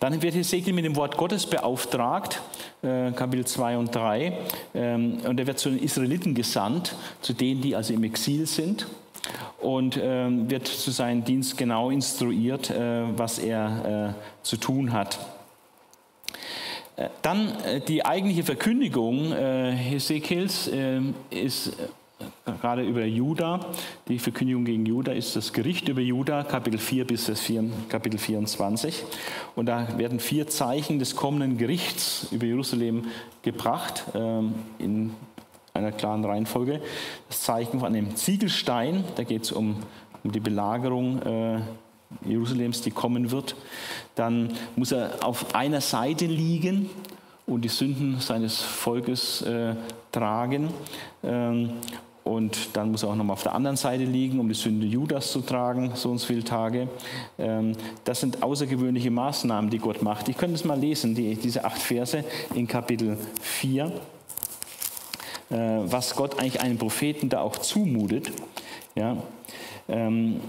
Dann 0.00 0.20
wird 0.20 0.34
Hesekiel 0.34 0.74
mit 0.74 0.84
dem 0.84 0.96
Wort 0.96 1.16
Gottes 1.16 1.46
beauftragt, 1.46 2.42
äh, 2.82 3.12
Kapitel 3.12 3.46
2 3.46 3.78
und 3.78 3.94
3, 3.94 4.38
ähm, 4.74 5.18
und 5.26 5.40
er 5.40 5.46
wird 5.46 5.58
zu 5.58 5.70
den 5.70 5.78
Israeliten 5.78 6.34
gesandt, 6.34 6.94
zu 7.22 7.32
denen, 7.32 7.62
die 7.62 7.74
also 7.74 7.94
im 7.94 8.04
Exil 8.04 8.46
sind, 8.46 8.86
und 9.62 9.98
ähm, 10.02 10.50
wird 10.50 10.66
zu 10.66 10.90
seinem 10.90 11.24
Dienst 11.24 11.56
genau 11.56 11.88
instruiert, 11.88 12.68
äh, 12.68 13.04
was 13.16 13.38
er 13.38 14.14
äh, 14.14 14.44
zu 14.44 14.58
tun 14.58 14.92
hat. 14.92 15.18
Dann 17.22 17.52
die 17.88 18.04
eigentliche 18.04 18.44
Verkündigung 18.44 19.32
Hesekiels 19.32 20.70
ähm, 20.72 21.14
ist 21.30 21.72
gerade 22.60 22.82
über 22.82 23.04
Juda, 23.04 23.60
die 24.08 24.18
Verkündigung 24.18 24.64
gegen 24.64 24.86
Juda 24.86 25.12
ist 25.12 25.36
das 25.36 25.52
Gericht 25.52 25.88
über 25.88 26.00
Juda, 26.00 26.44
Kapitel 26.44 26.78
4 26.78 27.06
bis 27.06 27.30
Kapitel 27.88 28.18
24. 28.18 29.04
Und 29.56 29.66
da 29.66 29.98
werden 29.98 30.20
vier 30.20 30.46
Zeichen 30.46 30.98
des 30.98 31.16
kommenden 31.16 31.58
Gerichts 31.58 32.28
über 32.30 32.46
Jerusalem 32.46 33.06
gebracht, 33.42 34.04
ähm, 34.14 34.54
in 34.78 35.14
einer 35.72 35.92
klaren 35.92 36.24
Reihenfolge. 36.24 36.80
Das 37.28 37.40
Zeichen 37.42 37.80
von 37.80 37.88
einem 37.88 38.14
Ziegelstein, 38.16 39.04
da 39.16 39.24
geht 39.24 39.42
es 39.42 39.52
um, 39.52 39.76
um 40.22 40.30
die 40.30 40.40
Belagerung 40.40 41.20
äh, 41.22 41.60
Jerusalems, 42.28 42.82
die 42.82 42.92
kommen 42.92 43.30
wird. 43.32 43.56
Dann 44.14 44.50
muss 44.76 44.92
er 44.92 45.24
auf 45.24 45.54
einer 45.54 45.80
Seite 45.80 46.26
liegen 46.26 46.90
und 47.46 47.62
die 47.62 47.68
Sünden 47.68 48.20
seines 48.20 48.60
Volkes 48.60 49.42
äh, 49.42 49.74
tragen. 50.12 50.68
Ähm, 51.22 51.70
und 52.24 52.70
dann 52.72 52.90
muss 52.90 53.02
er 53.02 53.10
auch 53.10 53.14
nochmal 53.14 53.34
auf 53.34 53.42
der 53.42 53.54
anderen 53.54 53.76
Seite 53.76 54.04
liegen, 54.04 54.40
um 54.40 54.48
die 54.48 54.54
Sünde 54.54 54.86
Judas 54.86 55.30
zu 55.30 55.42
tragen, 55.42 55.92
so 55.94 56.10
und 56.10 56.18
so 56.18 56.26
viele 56.26 56.42
Tage. 56.42 56.88
Ähm, 57.38 57.72
das 58.04 58.20
sind 58.20 58.42
außergewöhnliche 58.42 59.10
Maßnahmen, 59.10 59.68
die 59.68 59.78
Gott 59.78 60.00
macht. 60.00 60.30
Ich 60.30 60.38
könnte 60.38 60.54
es 60.54 60.64
mal 60.64 60.78
lesen, 60.78 61.14
die, 61.14 61.34
diese 61.34 61.64
acht 61.64 61.82
Verse 61.82 62.24
in 62.54 62.66
Kapitel 62.66 63.18
4, 63.42 63.84
äh, 63.84 63.90
was 65.84 66.16
Gott 66.16 66.40
eigentlich 66.40 66.62
einem 66.62 66.78
Propheten 66.78 67.28
da 67.28 67.42
auch 67.42 67.58
zumutet. 67.58 68.32
Ja, 68.94 69.18
ähm, 69.88 70.40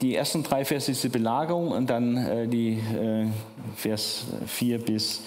die 0.00 0.14
ersten 0.14 0.42
drei 0.42 0.64
Verse 0.64 0.90
ist 0.90 1.04
die 1.04 1.08
Belagerung 1.08 1.68
und 1.72 1.88
dann 1.88 2.16
äh, 2.16 2.48
die 2.48 2.72
äh, 2.72 3.26
Vers 3.76 4.24
4 4.46 4.78
bis 4.78 5.22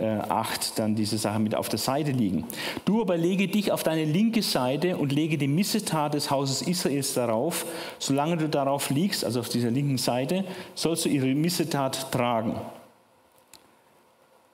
8 0.00 0.78
dann 0.78 0.94
diese 0.94 1.18
Sache 1.18 1.40
mit 1.40 1.56
auf 1.56 1.68
der 1.68 1.80
Seite 1.80 2.12
liegen. 2.12 2.44
Du 2.84 3.00
aber 3.00 3.16
lege 3.16 3.48
dich 3.48 3.72
auf 3.72 3.82
deine 3.82 4.04
linke 4.04 4.42
Seite 4.42 4.96
und 4.96 5.10
lege 5.10 5.38
die 5.38 5.48
Missetat 5.48 6.14
des 6.14 6.30
Hauses 6.30 6.62
Israels 6.62 7.14
darauf. 7.14 7.66
Solange 7.98 8.36
du 8.36 8.48
darauf 8.48 8.90
liegst, 8.90 9.24
also 9.24 9.40
auf 9.40 9.48
dieser 9.48 9.72
linken 9.72 9.98
Seite, 9.98 10.44
sollst 10.76 11.04
du 11.04 11.08
ihre 11.08 11.26
Missetat 11.26 12.12
tragen. 12.12 12.54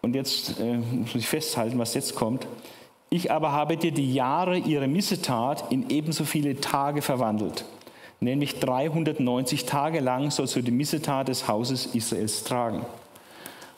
Und 0.00 0.14
jetzt 0.14 0.60
äh, 0.60 0.76
muss 0.76 1.14
ich 1.14 1.26
festhalten, 1.26 1.78
was 1.78 1.94
jetzt 1.94 2.14
kommt. 2.14 2.46
Ich 3.10 3.30
aber 3.30 3.52
habe 3.52 3.76
dir 3.76 3.92
die 3.92 4.12
Jahre 4.12 4.58
ihrer 4.58 4.86
Missetat 4.86 5.70
in 5.70 5.88
ebenso 5.88 6.24
viele 6.24 6.60
Tage 6.60 7.00
verwandelt. 7.00 7.64
Nämlich 8.20 8.58
390 8.60 9.66
Tage 9.66 10.00
lang 10.00 10.30
sollst 10.30 10.56
du 10.56 10.62
die 10.62 10.70
Missetat 10.70 11.28
des 11.28 11.48
Hauses 11.48 11.86
Israels 11.94 12.44
tragen. 12.44 12.86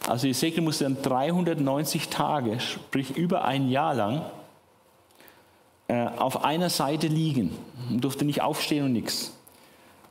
Also 0.07 0.28
Ezekiel 0.28 0.62
musste 0.62 0.84
dann 0.84 1.03
390 1.03 2.09
Tage, 2.09 2.61
sprich 2.61 3.16
über 3.16 3.45
ein 3.45 3.68
Jahr 3.68 3.95
lang, 3.95 4.22
äh, 5.89 6.07
auf 6.16 6.45
einer 6.45 6.70
Seite 6.70 7.07
liegen 7.09 7.57
und 7.91 8.03
durfte 8.05 8.24
nicht 8.24 8.43
aufstehen 8.43 8.84
und 8.84 8.93
nichts. 8.93 9.32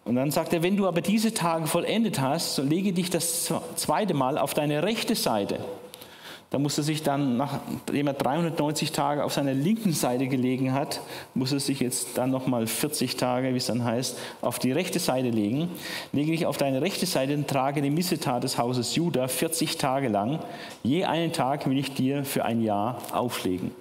Und 0.06 0.16
dann 0.16 0.32
sagt 0.32 0.54
er, 0.54 0.62
wenn 0.62 0.78
du 0.78 0.88
aber 0.88 1.02
diese 1.02 1.34
Tage 1.34 1.66
vollendet 1.66 2.20
hast, 2.20 2.56
so 2.56 2.62
lege 2.62 2.94
dich 2.94 3.10
das 3.10 3.52
zweite 3.76 4.14
Mal 4.14 4.38
auf 4.38 4.54
deine 4.54 4.84
rechte 4.84 5.16
Seite. 5.16 5.60
Da 6.56 6.60
musste 6.60 6.84
sich 6.84 7.04
dann, 7.04 7.36
nachdem 7.36 8.08
er 8.08 8.14
390 8.14 8.94
Tage 8.94 9.26
auf 9.26 9.34
seiner 9.34 9.54
linken 9.54 9.92
Seite 9.92 10.28
gelegen 10.28 10.72
hat, 10.72 11.02
muss 11.34 11.52
er 11.52 11.60
sich 11.60 11.82
jetzt 11.82 12.18
dann 12.18 12.32
nochmal 12.32 12.66
40 12.66 13.18
Tage, 13.18 13.52
wie 13.52 13.58
es 13.58 13.66
dann 13.66 13.84
heißt, 13.84 14.18
auf 14.40 14.58
die 14.58 14.72
rechte 14.72 15.00
Seite 15.00 15.32
legen. 15.32 15.68
Lege 16.14 16.32
dich 16.32 16.46
auf 16.46 16.56
deine 16.56 16.82
rechte 16.82 17.08
Seite 17.08 17.34
und 17.34 17.50
trage 17.50 17.82
die 17.82 17.90
Missetat 17.90 18.46
des 18.46 18.58
Hauses 18.58 18.96
Juda 18.96 19.28
40 19.28 19.78
Tage 19.78 20.08
lang. 20.08 20.40
Je 20.82 21.04
einen 21.04 21.34
Tag 21.34 21.70
will 21.70 21.78
ich 21.78 21.94
dir 21.94 22.24
für 22.24 22.46
ein 22.46 22.62
Jahr 22.62 23.02
auflegen. 23.12 23.72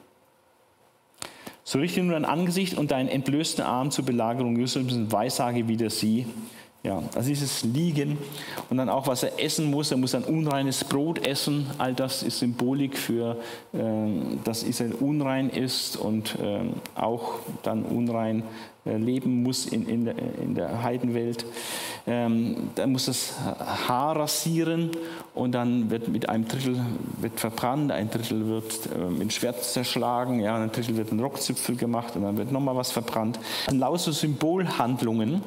So 1.63 1.79
richte 1.79 2.01
nun 2.01 2.11
dein 2.11 2.25
Angesicht 2.25 2.77
und 2.77 2.91
deinen 2.91 3.09
entblößten 3.09 3.65
Arm 3.65 3.93
zur 3.93 4.05
Belagerung 4.05 4.57
Jerusalems 4.57 4.95
und 4.95 5.13
weissage 5.13 5.69
wieder 5.69 5.91
sie. 5.91 6.27
Ja, 6.85 7.03
also 7.15 7.31
dieses 7.31 7.63
Liegen 7.63 8.19
und 8.69 8.77
dann 8.77 8.91
auch, 8.91 9.07
was 9.07 9.23
er 9.23 9.43
essen 9.43 9.71
muss. 9.71 9.91
Er 9.91 9.97
muss 9.97 10.15
ein 10.15 10.23
unreines 10.23 10.85
Brot 10.85 11.27
essen. 11.27 11.67
All 11.79 11.95
das 11.95 12.23
ist 12.23 12.41
Symbolik 12.41 12.99
für, 12.99 13.39
äh, 13.73 13.79
dass 14.45 14.63
Israel 14.63 14.93
unrein 14.93 15.49
ist 15.49 15.97
und 15.97 16.39
äh, 16.39 16.61
auch 16.95 17.37
dann 17.63 17.85
unrein 17.85 18.43
äh, 18.85 18.99
leben 18.99 19.43
muss 19.43 19.65
in, 19.65 19.89
in, 19.89 20.05
der, 20.05 20.15
in 20.43 20.55
der 20.55 20.83
Heidenwelt. 20.83 21.47
Ähm, 22.07 22.69
dann 22.75 22.93
muss 22.93 23.07
das 23.07 23.33
Haar 23.89 24.17
rasieren 24.17 24.91
und 25.33 25.53
dann 25.53 25.89
wird 25.89 26.09
mit 26.09 26.29
einem 26.29 26.47
Drittel 26.47 26.85
wird 27.19 27.41
verbrannt, 27.41 27.93
ein 27.93 28.11
Drittel 28.11 28.47
wird 28.47 28.91
mit 29.11 29.33
Schwert 29.33 29.65
zerschlagen, 29.65 30.41
ja, 30.41 30.55
ein 30.57 30.71
Drittel 30.71 30.99
wird 30.99 31.13
ein 31.13 31.21
Rockzipfel 31.21 31.77
gemacht 31.77 32.15
und 32.15 32.25
dann 32.25 32.37
wird 32.37 32.53
nochmal 32.53 32.77
was 32.77 32.93
verbrannt. 32.93 33.41
Lauter 33.71 34.13
Symbolhandlungen 34.13 35.41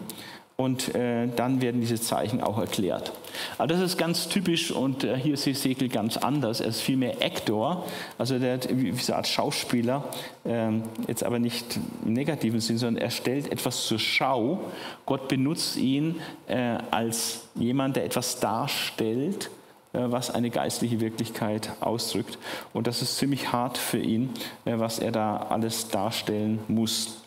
und 0.60 0.96
äh, 0.96 1.28
dann 1.36 1.62
werden 1.62 1.82
diese 1.82 2.02
Zeichen 2.02 2.42
auch 2.42 2.58
erklärt. 2.58 3.12
Aber 3.60 3.68
das 3.68 3.80
ist 3.80 3.96
ganz 3.96 4.28
typisch 4.28 4.72
und 4.72 5.04
äh, 5.04 5.16
hier 5.16 5.36
ist 5.36 5.46
Hesekiel 5.46 5.88
ganz 5.88 6.18
anders. 6.18 6.62
Er 6.62 6.70
ist 6.70 6.82
viel 6.82 6.98
mehr 6.98 7.22
Actor, 7.22 7.86
also 8.18 8.40
der 8.40 8.60
wie 8.72 8.92
so 8.94 9.14
eine 9.14 9.18
Art 9.18 9.28
Schauspieler, 9.28 10.06
äh, 10.46 10.72
jetzt 11.08 11.24
aber 11.24 11.38
nicht 11.38 11.80
im 12.04 12.14
negativen 12.14 12.60
Sinn, 12.60 12.80
sondern 12.80 13.04
er 13.04 13.12
stellt 13.12 13.52
etwas 13.52 13.86
zur 13.86 14.00
Schau. 14.00 14.60
Gott 15.06 15.28
benutzt 15.28 15.78
ihn 15.78 16.16
äh, 16.48 16.80
als 16.90 17.42
jemand, 17.54 17.96
der 17.96 18.06
etwas 18.06 18.40
darstellt, 18.40 19.52
äh, 19.94 20.00
was 20.06 20.32
eine 20.32 20.50
geistliche 20.50 21.00
Wirklichkeit 21.00 21.70
ausdrückt. 21.82 22.40
Und 22.74 22.88
das 22.88 23.04
ist 23.04 23.20
ziemlich 23.20 23.52
hart 23.52 23.78
für 23.78 24.00
ihn, 24.00 24.32
äh, 24.66 24.80
was 24.80 24.98
er 24.98 25.12
da 25.12 25.38
alles 25.38 25.90
darstellen 25.90 26.58
muss. 26.68 27.27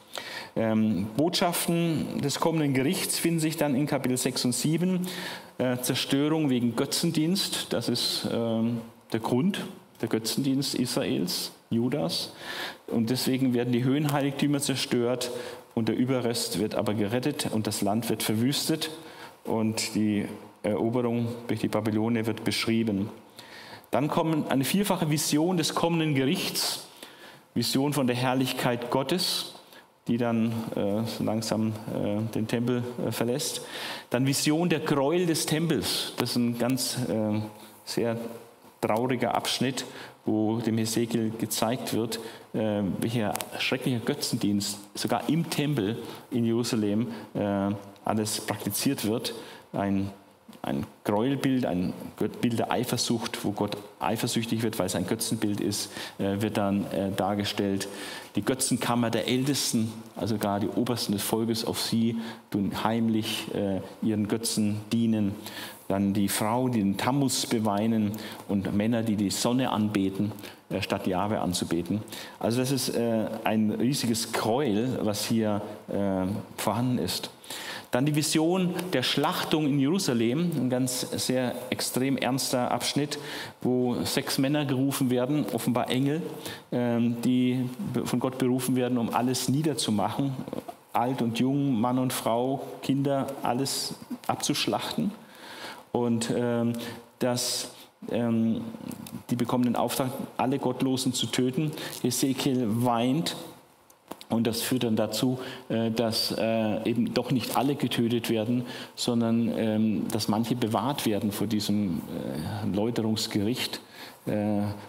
Ähm, 0.56 1.06
Botschaften 1.16 2.20
des 2.20 2.40
kommenden 2.40 2.74
Gerichts 2.74 3.18
finden 3.18 3.40
sich 3.40 3.56
dann 3.56 3.74
in 3.74 3.86
Kapitel 3.86 4.16
6 4.16 4.46
und 4.46 4.52
7. 4.52 5.06
Äh, 5.58 5.78
Zerstörung 5.78 6.50
wegen 6.50 6.74
Götzendienst, 6.76 7.72
das 7.72 7.88
ist 7.88 8.26
äh, 8.26 8.62
der 9.12 9.20
Grund, 9.20 9.64
der 10.00 10.08
Götzendienst 10.08 10.74
Israels, 10.74 11.52
Judas. 11.70 12.32
Und 12.86 13.10
deswegen 13.10 13.54
werden 13.54 13.72
die 13.72 13.84
Höhenheiligtümer 13.84 14.60
zerstört 14.60 15.30
und 15.74 15.88
der 15.88 15.96
Überrest 15.96 16.58
wird 16.58 16.74
aber 16.74 16.94
gerettet 16.94 17.48
und 17.52 17.66
das 17.66 17.80
Land 17.80 18.08
wird 18.08 18.22
verwüstet 18.22 18.90
und 19.44 19.94
die 19.94 20.26
Eroberung 20.62 21.28
durch 21.46 21.60
die 21.60 21.68
Babylone 21.68 22.26
wird 22.26 22.44
beschrieben. 22.44 23.08
Dann 23.90 24.08
kommt 24.08 24.50
eine 24.50 24.64
vierfache 24.64 25.10
Vision 25.10 25.56
des 25.56 25.74
kommenden 25.74 26.14
Gerichts, 26.14 26.86
Vision 27.54 27.92
von 27.92 28.06
der 28.06 28.16
Herrlichkeit 28.16 28.90
Gottes, 28.90 29.54
die 30.10 30.18
dann 30.18 30.52
äh, 30.74 31.22
langsam 31.22 31.68
äh, 31.94 32.20
den 32.34 32.48
Tempel 32.48 32.82
äh, 33.06 33.12
verlässt. 33.12 33.62
Dann 34.10 34.26
Vision 34.26 34.68
der 34.68 34.80
Gräuel 34.80 35.24
des 35.24 35.46
Tempels. 35.46 36.14
Das 36.16 36.30
ist 36.30 36.36
ein 36.36 36.58
ganz 36.58 36.98
äh, 37.08 37.40
sehr 37.84 38.16
trauriger 38.80 39.36
Abschnitt, 39.36 39.84
wo 40.24 40.58
dem 40.58 40.78
Hesekiel 40.78 41.30
gezeigt 41.38 41.94
wird, 41.94 42.18
äh, 42.54 42.82
welcher 42.98 43.34
schrecklicher 43.60 44.00
Götzendienst 44.00 44.80
sogar 44.94 45.28
im 45.28 45.48
Tempel 45.48 45.98
in 46.32 46.44
Jerusalem 46.44 47.12
äh, 47.34 47.70
alles 48.04 48.40
praktiziert 48.40 49.04
wird. 49.04 49.32
Ein 49.72 50.10
ein 50.62 50.86
Gräuelbild, 51.04 51.64
ein 51.64 51.94
Bild 52.40 52.58
der 52.58 52.70
Eifersucht, 52.70 53.44
wo 53.44 53.52
Gott 53.52 53.76
eifersüchtig 53.98 54.62
wird, 54.62 54.78
weil 54.78 54.86
es 54.86 54.94
ein 54.94 55.06
Götzenbild 55.06 55.60
ist, 55.60 55.90
äh, 56.18 56.40
wird 56.42 56.58
dann 56.58 56.84
äh, 56.92 57.10
dargestellt. 57.12 57.88
Die 58.36 58.42
Götzenkammer 58.42 59.10
der 59.10 59.26
Ältesten, 59.26 59.92
also 60.16 60.36
gar 60.36 60.60
die 60.60 60.68
Obersten 60.68 61.12
des 61.12 61.22
Volkes, 61.22 61.64
auf 61.64 61.80
sie 61.80 62.18
tun 62.50 62.72
heimlich 62.84 63.46
äh, 63.54 63.80
ihren 64.06 64.28
Götzen 64.28 64.80
dienen. 64.92 65.34
Dann 65.88 66.12
die 66.12 66.28
Frau, 66.28 66.68
die 66.68 66.80
den 66.80 66.96
Tammuz 66.98 67.46
beweinen 67.46 68.12
und 68.46 68.72
Männer, 68.76 69.02
die 69.02 69.16
die 69.16 69.30
Sonne 69.30 69.70
anbeten, 69.70 70.30
statt 70.82 71.08
Jahwe 71.08 71.40
anzubeten. 71.40 72.00
Also 72.38 72.60
das 72.60 72.70
ist 72.70 72.96
ein 72.96 73.72
riesiges 73.72 74.32
Gräuel, 74.32 75.00
was 75.02 75.26
hier 75.26 75.62
vorhanden 76.56 76.98
ist. 76.98 77.30
Dann 77.90 78.06
die 78.06 78.14
Vision 78.14 78.74
der 78.92 79.02
Schlachtung 79.02 79.66
in 79.66 79.80
Jerusalem, 79.80 80.52
ein 80.56 80.70
ganz 80.70 81.00
sehr 81.00 81.54
extrem 81.70 82.16
ernster 82.16 82.70
Abschnitt, 82.70 83.18
wo 83.62 83.96
sechs 84.04 84.38
Männer 84.38 84.64
gerufen 84.64 85.10
werden, 85.10 85.44
offenbar 85.52 85.90
Engel, 85.90 86.22
ähm, 86.70 87.20
die 87.22 87.68
von 88.04 88.20
Gott 88.20 88.38
berufen 88.38 88.76
werden, 88.76 88.96
um 88.96 89.12
alles 89.12 89.48
niederzumachen, 89.48 90.32
alt 90.92 91.20
und 91.20 91.40
jung, 91.40 91.80
Mann 91.80 91.98
und 91.98 92.12
Frau, 92.12 92.64
Kinder, 92.82 93.26
alles 93.42 93.94
abzuschlachten. 94.28 95.10
Und 95.90 96.32
ähm, 96.34 96.74
das 97.18 97.72
ähm, 98.10 98.62
die 99.28 99.36
bekommen 99.36 99.64
den 99.64 99.76
Auftrag, 99.76 100.10
alle 100.36 100.58
Gottlosen 100.58 101.12
zu 101.12 101.26
töten. 101.26 101.72
Ezekiel 102.02 102.66
weint 102.66 103.36
und 104.30 104.46
das 104.46 104.62
führt 104.62 104.84
dann 104.84 104.96
dazu, 104.96 105.38
äh, 105.68 105.90
dass 105.90 106.32
äh, 106.38 106.88
eben 106.88 107.12
doch 107.12 107.32
nicht 107.32 107.56
alle 107.56 107.74
getötet 107.74 108.30
werden, 108.30 108.64
sondern 108.94 109.52
ähm, 109.58 110.08
dass 110.10 110.28
manche 110.28 110.54
bewahrt 110.54 111.04
werden 111.04 111.32
vor 111.32 111.46
diesem 111.46 112.00
äh, 112.00 112.74
Läuterungsgericht, 112.74 113.80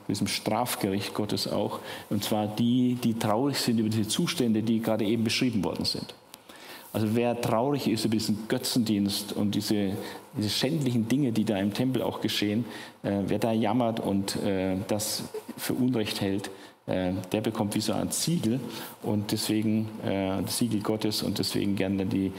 diesem 0.10 0.28
Strafgericht 0.28 1.14
Gottes 1.14 1.48
auch. 1.48 1.80
Und 2.10 2.22
zwar 2.24 2.48
die, 2.48 2.96
die 3.02 3.18
traurig 3.18 3.58
sind 3.58 3.80
über 3.80 3.88
diese 3.88 4.08
Zustände, 4.08 4.62
die 4.62 4.82
gerade 4.82 5.06
eben 5.06 5.24
beschrieben 5.24 5.64
worden 5.64 5.86
sind. 5.86 6.14
Also 6.92 7.16
wer 7.16 7.40
traurig 7.40 7.88
ist 7.88 8.04
über 8.04 8.18
diesen 8.18 8.50
Götzendienst 8.50 9.32
und 9.32 9.56
diese, 9.56 9.94
diese 10.38 10.50
schändlichen 10.50 11.08
Dinge, 11.08 11.32
die 11.32 11.46
da 11.46 11.58
im 11.58 11.74
Tempel 11.74 12.02
auch 12.02 12.20
geschehen, 12.20 12.66
wer 13.02 13.40
da 13.40 13.54
jammert 13.54 14.02
und 14.02 14.38
das 14.90 15.24
für 15.58 15.74
Unrecht 15.74 16.20
hält, 16.20 16.52
der 16.92 17.42
bekommt 17.42 17.76
wie 17.76 17.82
so 17.82 17.94
ein 17.94 18.12
Siegel 18.12 18.60
und 19.04 19.32
deswegen 19.32 19.90
äh, 20.06 20.42
das 20.42 20.58
Siegel 20.58 20.82
Gottes 20.82 21.24
und 21.24 21.40
deswegen 21.40 21.76
gern 21.76 21.98
dann 21.98 22.10
die 22.10 22.32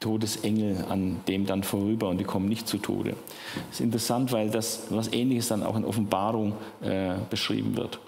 Todesengel 0.00 0.84
an 0.88 1.20
dem 1.28 1.46
dann 1.46 1.62
vorüber 1.62 2.08
und 2.08 2.18
die 2.18 2.24
kommen 2.24 2.48
nicht 2.48 2.68
zu 2.68 2.78
Tode. 2.78 3.16
Das 3.54 3.76
ist 3.76 3.80
interessant, 3.80 4.32
weil 4.32 4.50
das 4.50 4.84
was 4.90 5.12
Ähnliches 5.12 5.48
dann 5.48 5.62
auch 5.62 5.76
in 5.76 5.84
Offenbarung 5.84 6.54
äh, 6.82 7.14
beschrieben 7.30 7.76
wird. 7.76 7.98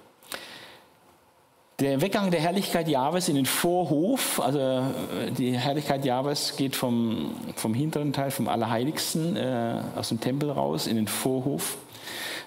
Der 1.80 2.00
Weggang 2.00 2.32
der 2.32 2.40
Herrlichkeit 2.40 2.88
Jahwes 2.88 3.28
in 3.28 3.36
den 3.36 3.46
Vorhof, 3.46 4.40
also 4.40 4.58
äh, 4.58 5.30
die 5.30 5.56
Herrlichkeit 5.56 6.04
Jahwes 6.04 6.56
geht 6.56 6.74
vom, 6.74 7.30
vom 7.54 7.72
hinteren 7.72 8.12
Teil, 8.12 8.32
vom 8.32 8.48
Allerheiligsten, 8.48 9.36
äh, 9.36 9.80
aus 9.94 10.08
dem 10.08 10.20
Tempel 10.20 10.50
raus 10.50 10.88
in 10.88 10.96
den 10.96 11.06
Vorhof. 11.06 11.78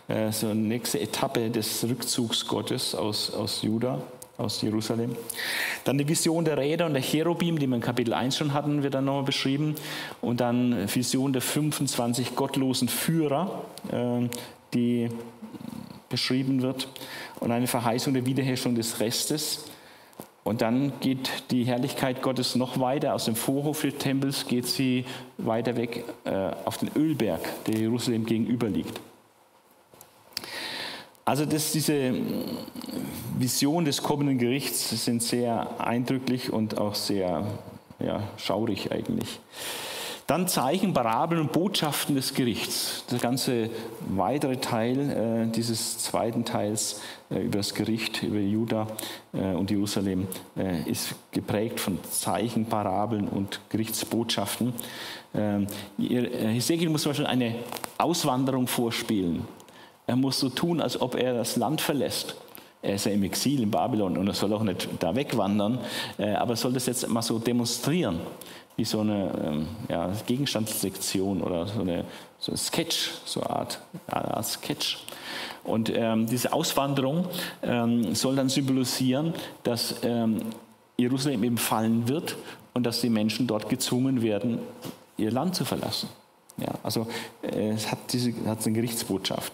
Äh, 0.07 0.31
so 0.31 0.47
eine 0.47 0.59
nächste 0.59 0.99
Etappe 0.99 1.49
des 1.49 1.83
Rückzugs 1.87 2.47
Gottes 2.47 2.95
aus, 2.95 3.33
aus 3.33 3.61
Juda, 3.61 4.01
aus 4.37 4.61
Jerusalem. 4.61 5.15
Dann 5.83 5.97
die 5.97 6.07
Vision 6.07 6.45
der 6.45 6.57
Räder 6.57 6.85
und 6.85 6.93
der 6.93 7.03
Cherubim, 7.03 7.59
die 7.59 7.67
wir 7.67 7.75
in 7.75 7.81
Kapitel 7.81 8.13
1 8.13 8.37
schon 8.37 8.53
hatten, 8.53 8.83
wird 8.83 8.93
dann 8.93 9.05
nochmal 9.05 9.23
beschrieben. 9.23 9.75
Und 10.21 10.41
dann 10.41 10.87
Vision 10.93 11.33
der 11.33 11.41
25 11.41 12.35
gottlosen 12.35 12.87
Führer, 12.87 13.63
äh, 13.91 14.27
die 14.73 15.09
beschrieben 16.09 16.61
wird 16.61 16.87
und 17.39 17.51
eine 17.51 17.67
Verheißung 17.67 18.13
der 18.13 18.25
Wiederherstellung 18.25 18.75
des 18.75 18.99
Restes. 18.99 19.65
Und 20.43 20.61
dann 20.61 20.93
geht 20.99 21.29
die 21.51 21.63
Herrlichkeit 21.63 22.21
Gottes 22.21 22.55
noch 22.55 22.79
weiter. 22.79 23.13
Aus 23.13 23.25
dem 23.25 23.35
Vorhof 23.35 23.81
des 23.81 23.95
Tempels 23.97 24.47
geht 24.47 24.65
sie 24.65 25.05
weiter 25.37 25.75
weg 25.77 26.03
äh, 26.25 26.51
auf 26.65 26.77
den 26.77 26.89
Ölberg, 26.95 27.41
der 27.65 27.77
Jerusalem 27.77 28.25
gegenüber 28.25 28.67
liegt. 28.67 28.99
Also 31.25 31.45
das, 31.45 31.71
diese 31.71 32.13
Vision 33.37 33.85
des 33.85 34.01
kommenden 34.01 34.37
Gerichts 34.37 34.89
sind 35.05 35.21
sehr 35.21 35.79
eindrücklich 35.79 36.51
und 36.51 36.77
auch 36.77 36.95
sehr 36.95 37.45
ja, 37.99 38.23
schaurig 38.37 38.91
eigentlich. 38.91 39.39
Dann 40.31 40.47
Zeichen, 40.47 40.93
Parabeln 40.93 41.41
und 41.41 41.51
Botschaften 41.51 42.15
des 42.15 42.33
Gerichts. 42.33 43.03
Der 43.11 43.19
ganze 43.19 43.69
weitere 44.07 44.55
Teil 44.55 45.09
äh, 45.49 45.51
dieses 45.51 45.97
zweiten 45.97 46.45
Teils 46.45 47.01
äh, 47.29 47.41
über 47.41 47.57
das 47.57 47.73
Gericht, 47.73 48.23
über 48.23 48.39
Juda 48.39 48.87
äh, 49.33 49.53
und 49.53 49.71
Jerusalem, 49.71 50.27
äh, 50.55 50.89
ist 50.89 51.15
geprägt 51.31 51.81
von 51.81 51.99
Zeichen, 52.09 52.65
Parabeln 52.65 53.27
und 53.27 53.59
Gerichtsbotschaften. 53.67 54.73
Ähm, 55.35 55.67
Hesekiel 55.97 56.89
muss 56.89 57.01
zum 57.01 57.09
Beispiel 57.09 57.27
eine 57.27 57.55
Auswanderung 57.97 58.67
vorspielen. 58.67 59.45
Er 60.07 60.15
muss 60.15 60.39
so 60.39 60.49
tun, 60.49 60.81
als 60.81 60.99
ob 60.99 61.15
er 61.15 61.33
das 61.33 61.55
Land 61.55 61.81
verlässt. 61.81 62.35
Er 62.81 62.95
ist 62.95 63.05
ja 63.05 63.11
im 63.11 63.23
Exil 63.23 63.61
in 63.61 63.69
Babylon 63.69 64.17
und 64.17 64.27
er 64.27 64.33
soll 64.33 64.51
auch 64.53 64.63
nicht 64.63 64.89
da 64.99 65.15
wegwandern, 65.15 65.79
äh, 66.17 66.33
aber 66.33 66.53
er 66.53 66.57
soll 66.57 66.73
das 66.73 66.87
jetzt 66.87 67.07
mal 67.07 67.21
so 67.21 67.37
demonstrieren 67.37 68.19
wie 68.75 68.85
so 68.85 69.01
eine 69.01 69.31
ähm, 69.45 69.67
ja, 69.89 70.11
Gegenstandssektion 70.25 71.41
oder 71.41 71.67
so 71.67 71.81
eine, 71.81 72.05
so 72.39 72.51
ein 72.51 72.57
Sketch, 72.57 73.11
so 73.25 73.41
eine 73.41 73.49
Art, 73.51 73.79
eine 74.07 74.37
Art 74.37 74.45
Sketch. 74.45 74.97
Und 75.63 75.91
ähm, 75.93 76.25
diese 76.25 76.51
Auswanderung 76.53 77.27
ähm, 77.61 78.15
soll 78.15 78.35
dann 78.35 78.49
symbolisieren, 78.49 79.33
dass 79.63 79.95
ähm, 80.03 80.41
Jerusalem 80.97 81.43
eben 81.43 81.57
fallen 81.57 82.07
wird 82.07 82.35
und 82.73 82.83
dass 82.83 83.01
die 83.01 83.09
Menschen 83.09 83.45
dort 83.45 83.69
gezwungen 83.69 84.21
werden, 84.21 84.59
ihr 85.17 85.31
Land 85.31 85.55
zu 85.55 85.65
verlassen. 85.65 86.09
Ja, 86.57 86.73
also 86.83 87.07
äh, 87.41 87.71
es 87.71 87.91
hat, 87.91 87.99
diese, 88.11 88.33
hat 88.45 88.65
eine 88.65 88.75
Gerichtsbotschaft. 88.75 89.53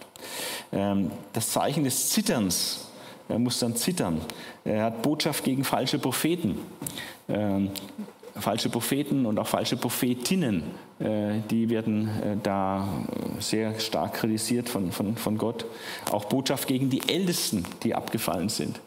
Ähm, 0.72 1.12
das 1.34 1.52
Zeichen 1.52 1.84
des 1.84 2.10
Zitterns, 2.10 2.88
er 3.30 3.40
muss 3.40 3.60
dann 3.60 3.76
zittern. 3.76 4.22
Er 4.64 4.86
hat 4.86 5.02
Botschaft 5.02 5.44
gegen 5.44 5.64
falsche 5.64 6.00
Propheten. 6.00 6.58
Ähm, 7.30 7.72
falsche 8.40 8.70
Propheten 8.70 9.26
und 9.26 9.40
auch 9.40 9.48
falsche 9.48 9.78
Prophetinnen, 9.78 10.64
äh, 11.00 11.40
die 11.50 11.70
werden 11.70 12.08
äh, 12.08 12.38
da 12.42 12.88
sehr 13.40 13.80
stark 13.80 14.14
kritisiert 14.16 14.70
von, 14.70 14.92
von, 14.92 15.18
von 15.18 15.38
Gott. 15.38 15.66
Auch 16.12 16.26
Botschaft 16.26 16.68
gegen 16.68 16.90
die 16.90 17.02
Ältesten, 17.10 17.66
die 17.84 17.96
abgefallen 17.96 18.50
sind. 18.50 18.80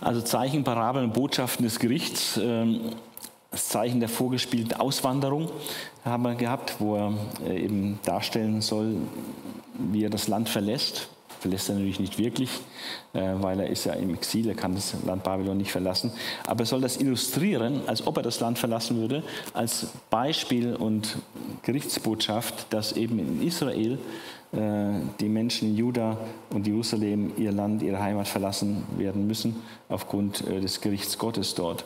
Also 0.00 0.20
Zeichen, 0.20 0.64
Parabeln 0.64 1.12
Botschaften 1.12 1.64
des 1.64 1.78
Gerichts. 1.78 2.38
Das 3.50 3.68
Zeichen 3.68 3.98
der 3.98 4.08
vorgespielten 4.08 4.74
Auswanderung 4.74 5.50
haben 6.04 6.22
wir 6.22 6.36
gehabt, 6.36 6.76
wo 6.78 6.94
er 6.96 7.14
äh, 7.44 7.64
eben 7.64 7.98
darstellen 8.04 8.60
soll, 8.60 8.96
wie 9.74 10.04
er 10.04 10.10
das 10.10 10.28
Land 10.28 10.48
verlässt, 10.48 11.08
verlässt 11.40 11.68
er 11.68 11.74
natürlich 11.74 11.98
nicht 11.98 12.16
wirklich, 12.16 12.50
äh, 13.12 13.32
weil 13.40 13.58
er 13.58 13.68
ist 13.68 13.86
ja 13.86 13.94
im 13.94 14.14
Exil, 14.14 14.48
er 14.48 14.54
kann 14.54 14.76
das 14.76 14.94
Land 15.04 15.24
Babylon 15.24 15.56
nicht 15.56 15.72
verlassen. 15.72 16.12
Aber 16.46 16.60
er 16.60 16.66
soll 16.66 16.80
das 16.80 16.98
illustrieren, 16.98 17.80
als 17.88 18.06
ob 18.06 18.18
er 18.18 18.22
das 18.22 18.38
Land 18.38 18.56
verlassen 18.58 19.00
würde, 19.00 19.24
als 19.52 19.88
Beispiel 20.10 20.76
und 20.76 21.16
Gerichtsbotschaft, 21.62 22.66
dass 22.70 22.92
eben 22.92 23.18
in 23.18 23.42
Israel 23.44 23.98
die 24.52 25.28
Menschen 25.28 25.68
in 25.68 25.76
Juda 25.76 26.16
und 26.52 26.66
Jerusalem 26.66 27.32
ihr 27.36 27.52
Land, 27.52 27.82
ihre 27.82 28.02
Heimat 28.02 28.26
verlassen 28.26 28.84
werden 28.96 29.26
müssen 29.26 29.56
aufgrund 29.88 30.46
äh, 30.48 30.60
des 30.60 30.80
Gerichts 30.80 31.18
Gottes 31.18 31.54
dort. 31.54 31.84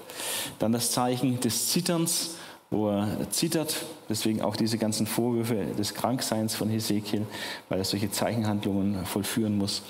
Dann 0.59 0.73
das 0.73 0.91
Zeichen 0.91 1.41
des 1.41 1.69
Zitterns 1.69 2.37
wo 2.75 2.91
er 2.91 3.31
zittert. 3.31 3.85
Deswegen 4.09 4.43
auch 4.43 4.57
diese 4.57 4.77
ganzen 4.79 5.07
Vorwürfe 5.07 5.65
des 5.79 5.95
Krankseins 5.95 6.55
von 6.55 6.69
Hesekiel, 6.69 7.27
weil 7.69 7.79
er 7.79 7.85
solche 7.85 8.11
Zeichenhandlungen 8.11 9.07
vollführen 9.07 9.57
muss. 9.57 9.83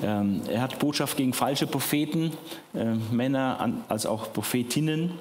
Ähm, 0.00 0.42
er 0.48 0.62
hat 0.62 0.78
Botschaft 0.78 1.16
gegen 1.16 1.32
falsche 1.32 1.66
Propheten, 1.66 2.32
äh, 2.74 2.94
Männer 3.10 3.82
als 3.88 4.06
auch 4.06 4.32
Prophetinnen 4.32 5.12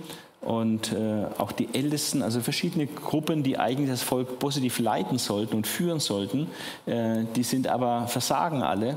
und 0.45 0.93
äh, 0.93 1.25
auch 1.37 1.51
die 1.51 1.67
Ältesten, 1.73 2.21
also 2.21 2.39
verschiedene 2.39 2.87
Gruppen, 2.87 3.43
die 3.43 3.57
eigentlich 3.57 3.89
das 3.89 4.03
Volk 4.03 4.39
positiv 4.39 4.79
leiten 4.79 5.17
sollten 5.17 5.55
und 5.55 5.67
führen 5.67 5.99
sollten, 5.99 6.47
äh, 6.85 7.23
die 7.35 7.43
sind 7.43 7.67
aber 7.67 8.07
versagen 8.07 8.63
alle 8.63 8.95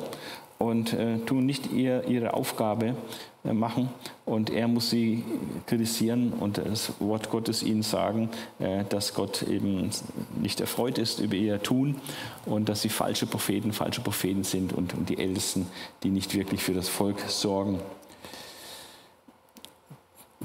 und 0.58 0.96
tun 1.24 1.46
nicht 1.46 1.72
ihre 1.72 2.34
Aufgabe 2.34 2.96
äh, 3.48 3.52
machen 3.52 3.88
und 4.24 4.50
er 4.50 4.68
muss 4.68 4.90
sie 4.90 5.24
kritisieren 5.66 6.32
und 6.32 6.58
das 6.58 6.92
Wort 6.98 7.30
Gottes 7.30 7.62
ihnen 7.62 7.82
sagen, 7.82 8.30
äh, 8.58 8.84
dass 8.88 9.14
Gott 9.14 9.42
eben 9.42 9.90
nicht 10.40 10.60
erfreut 10.60 10.98
ist 10.98 11.20
über 11.20 11.34
ihr 11.34 11.62
Tun 11.62 11.96
und 12.46 12.68
dass 12.68 12.82
sie 12.82 12.88
falsche 12.88 13.26
Propheten, 13.26 13.72
falsche 13.72 14.00
Propheten 14.00 14.44
sind 14.44 14.72
und, 14.72 14.92
die 15.08 15.18
Ältesten, 15.18 15.66
die 16.02 16.10
nicht 16.10 16.34
wirklich 16.34 16.62
für 16.62 16.74
das 16.74 16.88
Volk 16.88 17.20
sorgen. 17.28 17.78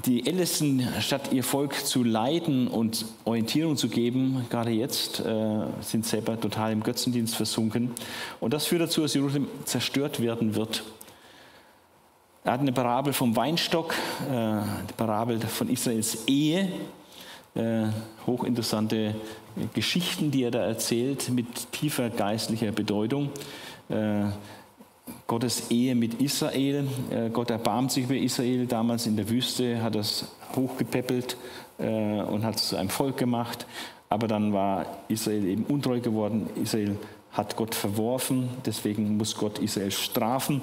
Die 0.06 0.26
Ältesten, 0.26 0.86
statt 1.00 1.32
ihr 1.32 1.42
Volk 1.42 1.74
zu 1.86 2.02
leiten 2.02 2.68
und 2.68 3.06
Orientierung 3.24 3.76
zu 3.76 3.88
geben, 3.88 4.44
gerade 4.50 4.70
jetzt, 4.70 5.20
äh, 5.20 5.64
sind 5.80 6.04
selber 6.04 6.38
total 6.38 6.72
im 6.72 6.82
Götzendienst 6.82 7.36
versunken. 7.36 7.90
Und 8.40 8.52
das 8.52 8.66
führt 8.66 8.82
dazu, 8.82 9.00
dass 9.00 9.14
Jerusalem 9.14 9.48
zerstört 9.64 10.20
werden 10.20 10.54
wird 10.54 10.82
er 12.44 12.52
hat 12.52 12.60
eine 12.60 12.72
Parabel 12.72 13.14
vom 13.14 13.34
Weinstock, 13.36 13.94
äh, 14.30 14.60
die 14.86 14.92
Parabel 14.98 15.40
von 15.40 15.70
Israels 15.70 16.24
Ehe, 16.26 16.70
äh, 17.54 17.86
hochinteressante 18.26 19.14
Geschichten, 19.72 20.30
die 20.30 20.42
er 20.42 20.50
da 20.50 20.58
erzählt, 20.58 21.30
mit 21.30 21.72
tiefer 21.72 22.10
geistlicher 22.10 22.70
Bedeutung. 22.70 23.30
Äh, 23.88 24.24
Gottes 25.26 25.70
Ehe 25.70 25.94
mit 25.94 26.20
Israel. 26.20 26.86
Gott 27.32 27.50
erbarmt 27.50 27.92
sich 27.92 28.04
über 28.04 28.16
Israel. 28.16 28.66
Damals 28.66 29.06
in 29.06 29.16
der 29.16 29.28
Wüste 29.28 29.82
hat 29.82 29.96
es 29.96 30.26
hochgepäppelt 30.54 31.36
und 31.78 32.44
hat 32.44 32.56
es 32.56 32.68
zu 32.68 32.76
einem 32.76 32.88
Volk 32.90 33.16
gemacht. 33.16 33.66
Aber 34.08 34.28
dann 34.28 34.52
war 34.52 34.86
Israel 35.08 35.44
eben 35.46 35.64
untreu 35.64 36.00
geworden. 36.00 36.48
Israel 36.62 36.96
hat 37.32 37.56
Gott 37.56 37.74
verworfen, 37.74 38.48
deswegen 38.64 39.16
muss 39.16 39.36
Gott 39.36 39.58
Israel 39.58 39.90
strafen. 39.90 40.62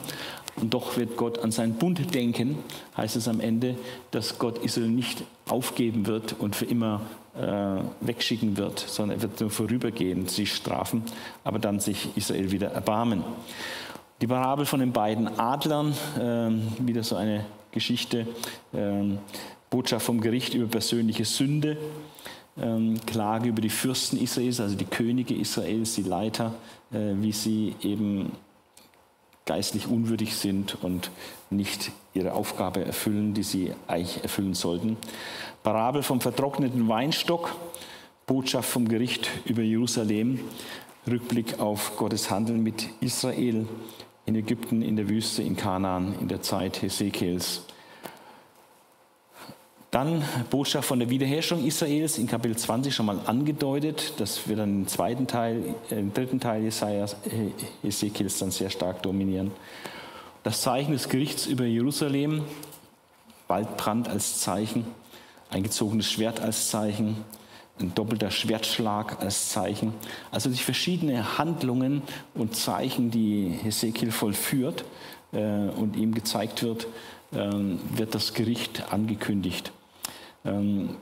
Und 0.56 0.74
doch 0.74 0.98
wird 0.98 1.18
Gott 1.18 1.39
an 1.39 1.52
seinen 1.52 1.74
Bund 1.74 2.14
denken, 2.14 2.58
heißt 2.96 3.16
es 3.16 3.28
am 3.28 3.39
Ende, 3.39 3.76
dass 4.12 4.39
Gott 4.39 4.64
Israel 4.64 4.89
nicht 4.89 5.24
aufgeben 5.48 6.08
wird 6.08 6.36
und 6.39 6.56
für 6.56 6.66
immer 6.66 7.02
äh, 7.36 7.82
wegschicken 8.02 8.58
wird, 8.58 8.80
sondern 8.80 9.20
er 9.20 9.22
wird 9.22 9.39
nur 9.39 9.50
vorübergehend 9.50 10.30
sie 10.30 10.46
strafen, 10.46 11.04
aber 11.44 11.60
dann 11.60 11.80
sich 11.80 12.10
Israel 12.16 12.52
wieder 12.52 12.72
erbarmen. 12.72 13.24
Die 14.22 14.28
Parabel 14.28 14.67
von 14.67 14.80
den 14.80 14.91
beiden 14.91 15.39
Adlern, 15.39 15.95
äh, 16.15 16.86
wieder 16.86 17.03
so 17.03 17.15
eine 17.15 17.43
Geschichte, 17.72 18.28
äh, 18.72 19.17
Botschaft 19.72 20.05
vom 20.05 20.22
Gericht 20.22 20.53
über 20.53 20.67
persönliche 20.67 21.26
Sünde, 21.26 21.76
ähm, 22.61 22.99
Klage 23.07 23.49
über 23.49 23.61
die 23.61 23.72
Fürsten 23.72 24.22
Israels, 24.22 24.59
also 24.59 24.76
die 24.76 24.86
Könige 24.86 25.34
Israels, 25.34 25.95
die 25.95 26.03
Leiter, 26.03 26.53
äh, 26.93 27.13
wie 27.15 27.32
sie 27.32 27.76
eben 27.82 28.34
geistlich 29.45 29.88
unwürdig 29.88 30.36
sind 30.36 30.78
und 30.84 31.09
nicht 31.49 31.91
ihre 32.13 32.34
Aufgabe 32.34 32.86
erfüllen, 32.86 33.34
die 33.34 33.43
sie 33.43 33.74
eigentlich 33.88 34.22
erfüllen 34.22 34.53
sollten. 34.53 34.97
Parabel 35.63 36.03
vom 36.03 36.22
vertrockneten 36.22 36.88
Weinstock, 36.88 37.55
Botschaft 38.28 38.69
vom 38.69 38.88
Gericht 38.88 39.32
über 39.45 39.63
Jerusalem, 39.63 40.41
Rückblick 41.09 41.59
auf 41.59 41.97
Gottes 41.97 42.30
Handeln 42.30 42.61
mit 42.61 42.88
Israel 42.99 43.65
in 44.32 44.36
Ägypten, 44.36 44.82
in 44.82 44.95
der 44.95 45.09
Wüste, 45.09 45.43
in 45.43 45.57
Kanaan, 45.57 46.15
in 46.21 46.29
der 46.29 46.41
Zeit 46.41 46.82
Hesekiels. 46.82 47.63
Dann 49.91 50.23
Botschaft 50.49 50.88
von 50.88 50.99
der 50.99 51.09
Wiederherstellung 51.09 51.65
Israels 51.65 52.17
in 52.17 52.27
Kapitel 52.27 52.57
20 52.57 52.95
schon 52.95 53.07
mal 53.07 53.19
angedeutet. 53.25 54.13
Das 54.17 54.47
wird 54.47 54.59
dann 54.59 54.84
im 54.84 54.88
zweiten 54.88 55.27
Teil, 55.27 55.75
äh, 55.89 55.99
im 55.99 56.13
dritten 56.13 56.39
Teil 56.39 56.63
Jesajas, 56.63 57.17
äh, 57.25 57.88
Ezekiels 57.88 58.39
dann 58.39 58.51
sehr 58.51 58.69
stark 58.69 59.03
dominieren. 59.03 59.51
Das 60.43 60.61
Zeichen 60.61 60.93
des 60.93 61.09
Gerichts 61.09 61.45
über 61.45 61.65
Jerusalem, 61.65 62.43
Waldbrand 63.49 64.07
als 64.07 64.39
Zeichen, 64.39 64.86
ein 65.49 65.63
gezogenes 65.63 66.09
Schwert 66.09 66.39
als 66.39 66.69
Zeichen, 66.69 67.17
ein 67.80 67.93
doppelter 67.95 68.32
Schwertschlag 68.32 69.22
als 69.22 69.49
Zeichen. 69.49 69.93
Also 70.32 70.49
die 70.49 70.57
verschiedenen 70.57 71.38
Handlungen 71.38 72.01
und 72.36 72.55
Zeichen, 72.55 73.11
die 73.11 73.49
Hesekiel 73.49 74.11
vollführt 74.11 74.86
äh, 75.32 75.69
und 75.69 75.95
ihm 75.95 76.13
gezeigt 76.13 76.63
wird, 76.63 76.88
äh, 77.32 77.49
wird 77.95 78.13
das 78.13 78.34
Gericht 78.34 78.91
angekündigt. 78.91 79.72
Ähm, 80.45 80.95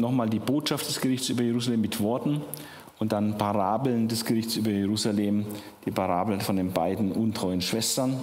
Nochmal 0.00 0.30
die 0.30 0.38
Botschaft 0.38 0.88
des 0.88 0.98
Gerichts 0.98 1.28
über 1.28 1.42
Jerusalem 1.42 1.82
mit 1.82 2.00
Worten, 2.00 2.40
Und 2.98 3.12
dann 3.12 3.36
Parabeln 3.38 4.08
des 4.08 4.24
Gerichts 4.24 4.56
über 4.56 4.70
Jerusalem, 4.70 5.46
die 5.84 5.90
Parabeln 5.90 6.40
von 6.40 6.56
den 6.56 6.72
beiden 6.72 7.12
untreuen 7.12 7.60
Schwestern, 7.60 8.22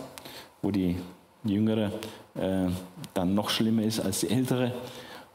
wo 0.61 0.71
die 0.71 0.95
jüngere 1.43 1.91
äh, 2.35 2.67
dann 3.13 3.33
noch 3.35 3.49
schlimmer 3.49 3.83
ist 3.83 3.99
als 3.99 4.21
die 4.21 4.29
ältere. 4.29 4.71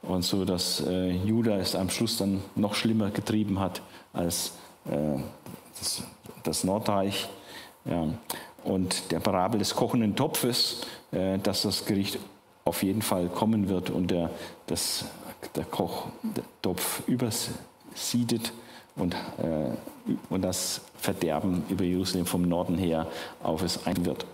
Und 0.03 0.23
so, 0.23 0.45
dass 0.45 0.81
äh, 0.81 1.11
Judah 1.11 1.59
es 1.59 1.77
am 1.77 1.89
Schluss 1.89 2.17
dann 2.17 2.43
noch 2.57 2.75
schlimmer 2.75 3.11
getrieben 3.11 3.61
hat 3.61 3.83
als 4.13 4.53
äh, 4.87 5.19
das, 5.79 6.03
das, 6.43 6.65
Nordreich. 6.65 7.29
Ja. 7.85 8.09
Und 8.65 9.11
der 9.13 9.21
Parabel 9.21 9.59
des 9.59 9.75
kochenden 9.75 10.17
Topfes, 10.17 10.81
äh, 11.13 11.39
dass 11.39 11.63
das 11.63 11.85
Gericht 11.85 12.19
auf 12.65 12.83
jeden 12.83 13.03
Fall 13.03 13.29
kommen 13.29 13.69
wird 13.69 13.91
und 13.91 14.11
der, 14.11 14.31
das, 14.67 15.05
der 15.55 15.65
Kochtopf 15.65 17.03
übersiedet 17.07 18.53
und, 18.97 19.15
äh, 19.15 19.71
und 20.31 20.43
das 20.43 20.81
Verderben 20.97 21.65
über 21.69 21.85
Jerusalem 21.85 22.27
vom 22.27 22.43
Norden 22.43 22.77
her 22.77 23.07
auf 23.43 23.63
es 23.63 23.87
ein 23.87 24.05
wird. 24.05 24.27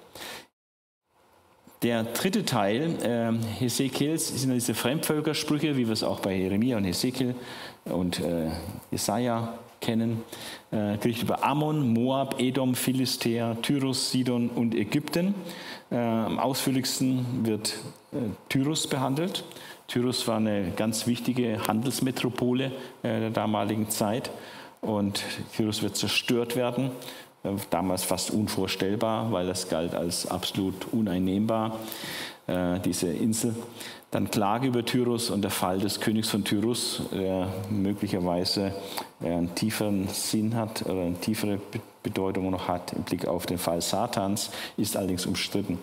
Der 1.83 2.03
dritte 2.03 2.45
Teil 2.45 2.97
äh, 3.05 3.61
Hesekiels 3.61 4.43
sind 4.43 4.53
diese 4.53 4.75
Fremdvölkersprüche, 4.75 5.77
wie 5.77 5.87
wir 5.87 5.93
es 5.93 6.03
auch 6.03 6.19
bei 6.19 6.35
Jeremia 6.35 6.77
und 6.77 6.83
Hesekiel 6.83 7.37
und 7.85 8.19
äh, 8.19 8.51
Jesaja 8.91 9.55
kennen. 9.81 10.25
Äh, 10.73 10.97
Gericht 10.97 11.23
über 11.23 11.45
Ammon, 11.45 11.93
Moab, 11.93 12.41
Edom, 12.41 12.75
Philistea, 12.75 13.57
Tyrus, 13.63 14.11
Sidon 14.11 14.49
und 14.49 14.75
Ägypten. 14.75 15.37
Äh, 15.93 15.97
am 15.99 16.41
ausführlichsten 16.41 17.47
wird 17.47 17.77
äh, 18.13 18.17
Tyrus 18.49 18.89
behandelt. 18.89 19.45
Tyrus 19.87 20.27
war 20.27 20.39
eine 20.39 20.73
ganz 20.75 21.07
wichtige 21.07 21.65
Handelsmetropole 21.69 22.73
äh, 23.05 23.21
der 23.21 23.31
damaligen 23.31 23.89
Zeit 23.89 24.33
und 24.81 25.23
Tyrus 25.57 25.83
wird 25.83 25.97
zerstört 25.97 26.57
werden 26.57 26.91
damals 27.71 28.05
fast 28.05 28.31
unvorstellbar, 28.31 29.31
weil 29.33 29.47
das 29.47 29.69
galt 29.69 29.95
als 29.95 30.27
absolut 30.27 30.93
uneinnehmbar, 30.93 31.79
äh, 32.47 32.81
diese 32.81 33.09
Insel. 33.09 33.55
Dann 34.11 34.31
Klage 34.31 34.69
über 34.69 34.85
Tyrus 34.85 35.29
und 35.29 35.43
der 35.43 35.51
Fall 35.51 35.81
des 35.81 36.01
Königs 36.01 36.31
von 36.31 36.45
Tyrus, 36.45 37.03
der 37.13 37.49
möglicherweise 37.69 38.75
einen 39.21 39.55
tieferen 39.55 40.09
Sinn 40.09 40.55
hat 40.57 40.83
oder 40.87 41.03
eine 41.03 41.21
tiefere 41.21 41.61
Bedeutung 42.03 42.51
noch 42.51 42.69
hat 42.69 42.95
im 42.95 43.03
Blick 43.03 43.27
auf 43.27 43.45
den 43.45 43.59
Fall 43.59 43.83
Satans, 43.83 44.51
ist 44.79 44.97
allerdings 44.97 45.27
umstritten. 45.27 45.79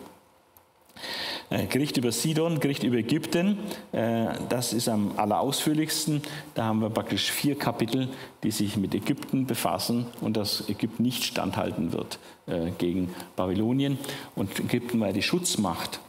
Äh, 1.49 1.67
Gericht 1.67 1.97
über 1.97 2.11
Sidon, 2.11 2.59
Gericht 2.59 2.83
über 2.83 2.97
Ägypten, 2.97 3.59
äh, 3.91 4.27
das 4.49 4.73
ist 4.73 4.89
am 4.89 5.11
allerausführlichsten. 5.17 6.21
Da 6.55 6.65
haben 6.65 6.81
wir 6.81 6.89
praktisch 6.89 7.31
vier 7.31 7.55
Kapitel, 7.57 8.09
die 8.43 8.51
sich 8.51 8.77
mit 8.77 8.95
Ägypten 8.95 9.45
befassen 9.45 10.07
und 10.21 10.37
dass 10.37 10.67
Ägypten 10.69 11.03
nicht 11.03 11.23
standhalten 11.23 11.93
wird 11.93 12.19
äh, 12.47 12.71
gegen 12.77 13.13
Babylonien. 13.35 13.99
Und 14.35 14.59
Ägypten 14.59 14.99
war 14.99 15.13
die 15.13 15.21
Schutzmacht 15.21 15.99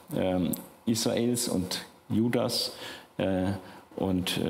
Israels 0.87 1.49
und 1.49 1.85
Judas. 2.09 2.73
Und 3.97 4.41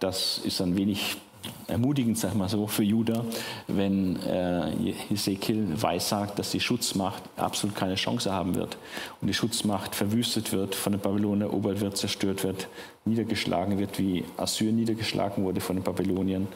das 0.00 0.38
ist 0.38 0.62
ein 0.62 0.74
wenig 0.74 1.18
ermutigend, 1.66 2.18
sag 2.18 2.34
mal 2.34 2.48
so, 2.48 2.66
für 2.66 2.82
Judah, 2.82 3.24
wenn 3.68 4.16
äh, 4.22 4.92
Hesekiel 5.08 5.80
weissagt, 5.80 6.38
dass 6.38 6.50
die 6.50 6.60
Schutzmacht 6.60 7.22
absolut 7.36 7.76
keine 7.76 7.94
Chance 7.94 8.32
haben 8.32 8.54
wird 8.54 8.76
und 9.20 9.28
die 9.28 9.34
Schutzmacht 9.34 9.94
verwüstet 9.94 10.52
wird, 10.52 10.74
von 10.74 10.92
den 10.92 11.00
Babylonern 11.00 11.42
erobert 11.42 11.80
wird, 11.80 11.96
zerstört 11.96 12.44
wird, 12.44 12.68
niedergeschlagen 13.04 13.78
wird, 13.78 13.98
wie 13.98 14.24
Assyrien 14.36 14.76
niedergeschlagen 14.76 15.44
wurde 15.44 15.60
von 15.60 15.76
den 15.76 15.82
Babyloniern. 15.82 16.48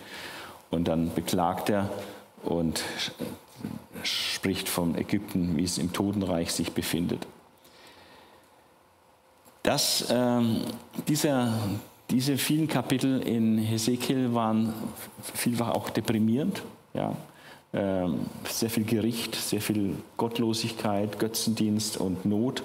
Und 0.70 0.88
dann 0.88 1.14
beklagt 1.14 1.70
er 1.70 1.90
und 2.42 2.82
spricht 4.02 4.68
von 4.68 4.96
Ägypten, 4.96 5.56
wie 5.56 5.64
es 5.64 5.78
im 5.78 5.92
Totenreich 5.92 6.52
sich 6.52 6.72
befindet. 6.72 7.26
Das, 9.62 10.06
ähm, 10.10 10.60
dieser, 11.08 11.52
diese 12.10 12.38
vielen 12.38 12.68
Kapitel 12.68 13.20
in 13.20 13.58
Hesekiel 13.58 14.34
waren 14.34 14.72
vielfach 15.34 15.70
auch 15.70 15.90
deprimierend. 15.90 16.62
Ja. 16.94 17.16
Ähm, 17.72 18.20
sehr 18.48 18.70
viel 18.70 18.84
Gericht, 18.84 19.34
sehr 19.34 19.60
viel 19.60 19.96
Gottlosigkeit, 20.16 21.18
Götzendienst 21.18 21.98
und 21.98 22.24
Not. 22.24 22.62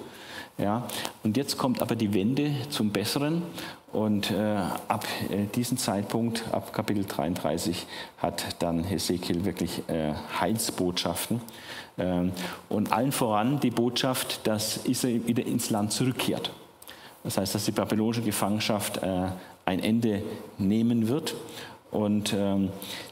Ja. 0.58 0.86
Und 1.22 1.36
jetzt 1.36 1.58
kommt 1.58 1.82
aber 1.82 1.96
die 1.96 2.14
Wende 2.14 2.52
zum 2.70 2.90
Besseren. 2.90 3.42
Und 3.92 4.30
äh, 4.30 4.56
ab 4.88 5.06
äh, 5.28 5.44
diesem 5.54 5.76
Zeitpunkt, 5.76 6.44
ab 6.50 6.72
Kapitel 6.72 7.04
33, 7.04 7.86
hat 8.18 8.56
dann 8.60 8.84
Hesekiel 8.84 9.44
wirklich 9.44 9.82
äh, 9.88 10.14
Heilsbotschaften. 10.40 11.40
Ähm, 11.98 12.32
und 12.70 12.92
allen 12.92 13.12
voran 13.12 13.60
die 13.60 13.70
Botschaft, 13.70 14.46
dass 14.46 14.78
Israel 14.78 15.26
wieder 15.26 15.44
ins 15.44 15.68
Land 15.68 15.92
zurückkehrt. 15.92 16.52
Das 17.24 17.38
heißt, 17.38 17.54
dass 17.54 17.64
die 17.64 17.72
babylonische 17.72 18.22
Gefangenschaft 18.22 18.98
äh, 18.98 19.28
ein 19.64 19.80
Ende 19.80 20.22
nehmen 20.58 21.08
wird. 21.08 21.34
Und 21.90 22.32
ähm, 22.32 22.70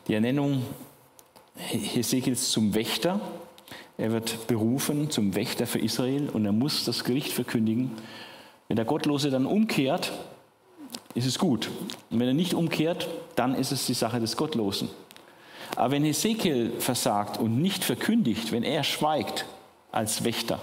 die 0.08 0.14
Ernennung 0.14 0.62
Hesekiels 1.56 2.50
zum 2.50 2.74
Wächter, 2.74 3.20
er 3.98 4.12
wird 4.12 4.46
berufen 4.46 5.10
zum 5.10 5.34
Wächter 5.34 5.66
für 5.66 5.78
Israel 5.78 6.30
und 6.30 6.46
er 6.46 6.52
muss 6.52 6.84
das 6.84 7.04
Gericht 7.04 7.32
verkündigen. 7.32 7.92
Wenn 8.68 8.76
der 8.76 8.86
Gottlose 8.86 9.30
dann 9.30 9.46
umkehrt, 9.46 10.12
ist 11.14 11.26
es 11.26 11.38
gut. 11.38 11.70
Und 12.10 12.18
wenn 12.18 12.28
er 12.28 12.34
nicht 12.34 12.54
umkehrt, 12.54 13.08
dann 13.36 13.54
ist 13.54 13.72
es 13.72 13.86
die 13.86 13.94
Sache 13.94 14.20
des 14.20 14.36
Gottlosen. 14.36 14.88
Aber 15.76 15.92
wenn 15.92 16.04
Hesekiel 16.04 16.72
versagt 16.78 17.38
und 17.38 17.60
nicht 17.60 17.84
verkündigt, 17.84 18.52
wenn 18.52 18.62
er 18.62 18.84
schweigt 18.84 19.44
als 19.92 20.24
Wächter, 20.24 20.60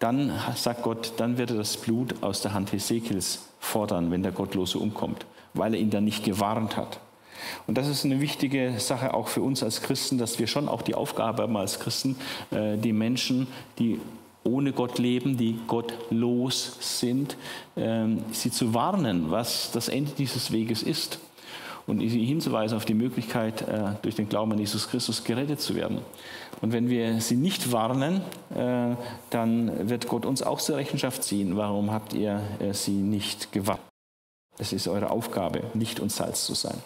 dann 0.00 0.32
sagt 0.56 0.82
Gott, 0.82 1.12
dann 1.18 1.38
wird 1.38 1.50
er 1.50 1.58
das 1.58 1.76
Blut 1.76 2.22
aus 2.22 2.40
der 2.40 2.54
Hand 2.54 2.72
Hesekiels 2.72 3.42
fordern, 3.60 4.10
wenn 4.10 4.22
der 4.22 4.32
Gottlose 4.32 4.78
umkommt, 4.78 5.26
weil 5.54 5.74
er 5.74 5.80
ihn 5.80 5.90
dann 5.90 6.04
nicht 6.04 6.24
gewarnt 6.24 6.76
hat. 6.76 6.98
Und 7.66 7.78
das 7.78 7.86
ist 7.86 8.04
eine 8.04 8.20
wichtige 8.20 8.74
Sache 8.78 9.14
auch 9.14 9.28
für 9.28 9.42
uns 9.42 9.62
als 9.62 9.82
Christen, 9.82 10.18
dass 10.18 10.38
wir 10.38 10.46
schon 10.46 10.68
auch 10.68 10.82
die 10.82 10.94
Aufgabe 10.94 11.42
haben 11.42 11.56
als 11.56 11.78
Christen, 11.78 12.16
äh, 12.50 12.76
die 12.76 12.92
Menschen, 12.92 13.46
die 13.78 14.00
ohne 14.42 14.72
Gott 14.72 14.98
leben, 14.98 15.36
die 15.36 15.58
gottlos 15.66 16.76
sind, 16.80 17.36
ähm, 17.76 18.24
sie 18.32 18.50
zu 18.50 18.72
warnen, 18.72 19.30
was 19.30 19.70
das 19.72 19.88
Ende 19.88 20.12
dieses 20.16 20.50
Weges 20.50 20.82
ist 20.82 21.18
und 21.90 21.98
sie 21.98 22.24
hinzuweisen 22.24 22.76
auf 22.76 22.84
die 22.84 22.94
Möglichkeit, 22.94 23.62
äh, 23.62 23.94
durch 24.02 24.14
den 24.14 24.28
Glauben 24.28 24.52
an 24.52 24.58
Jesus 24.58 24.88
Christus 24.88 25.24
gerettet 25.24 25.60
zu 25.60 25.74
werden. 25.74 25.98
Und 26.60 26.72
wenn 26.72 26.88
wir 26.88 27.20
sie 27.20 27.36
nicht 27.36 27.72
warnen, 27.72 28.22
äh, 28.54 28.94
dann 29.30 29.88
wird 29.88 30.06
Gott 30.06 30.24
uns 30.24 30.42
auch 30.42 30.60
zur 30.60 30.76
Rechenschaft 30.76 31.24
ziehen. 31.24 31.56
Warum 31.56 31.90
habt 31.90 32.14
ihr 32.14 32.40
äh, 32.60 32.72
sie 32.72 32.92
nicht 32.92 33.50
gewarnt? 33.50 33.80
Es 34.58 34.72
ist 34.72 34.86
eure 34.86 35.10
Aufgabe, 35.10 35.62
Licht 35.74 35.98
und 35.98 36.12
Salz 36.12 36.46
zu 36.46 36.54
sein. 36.54 36.78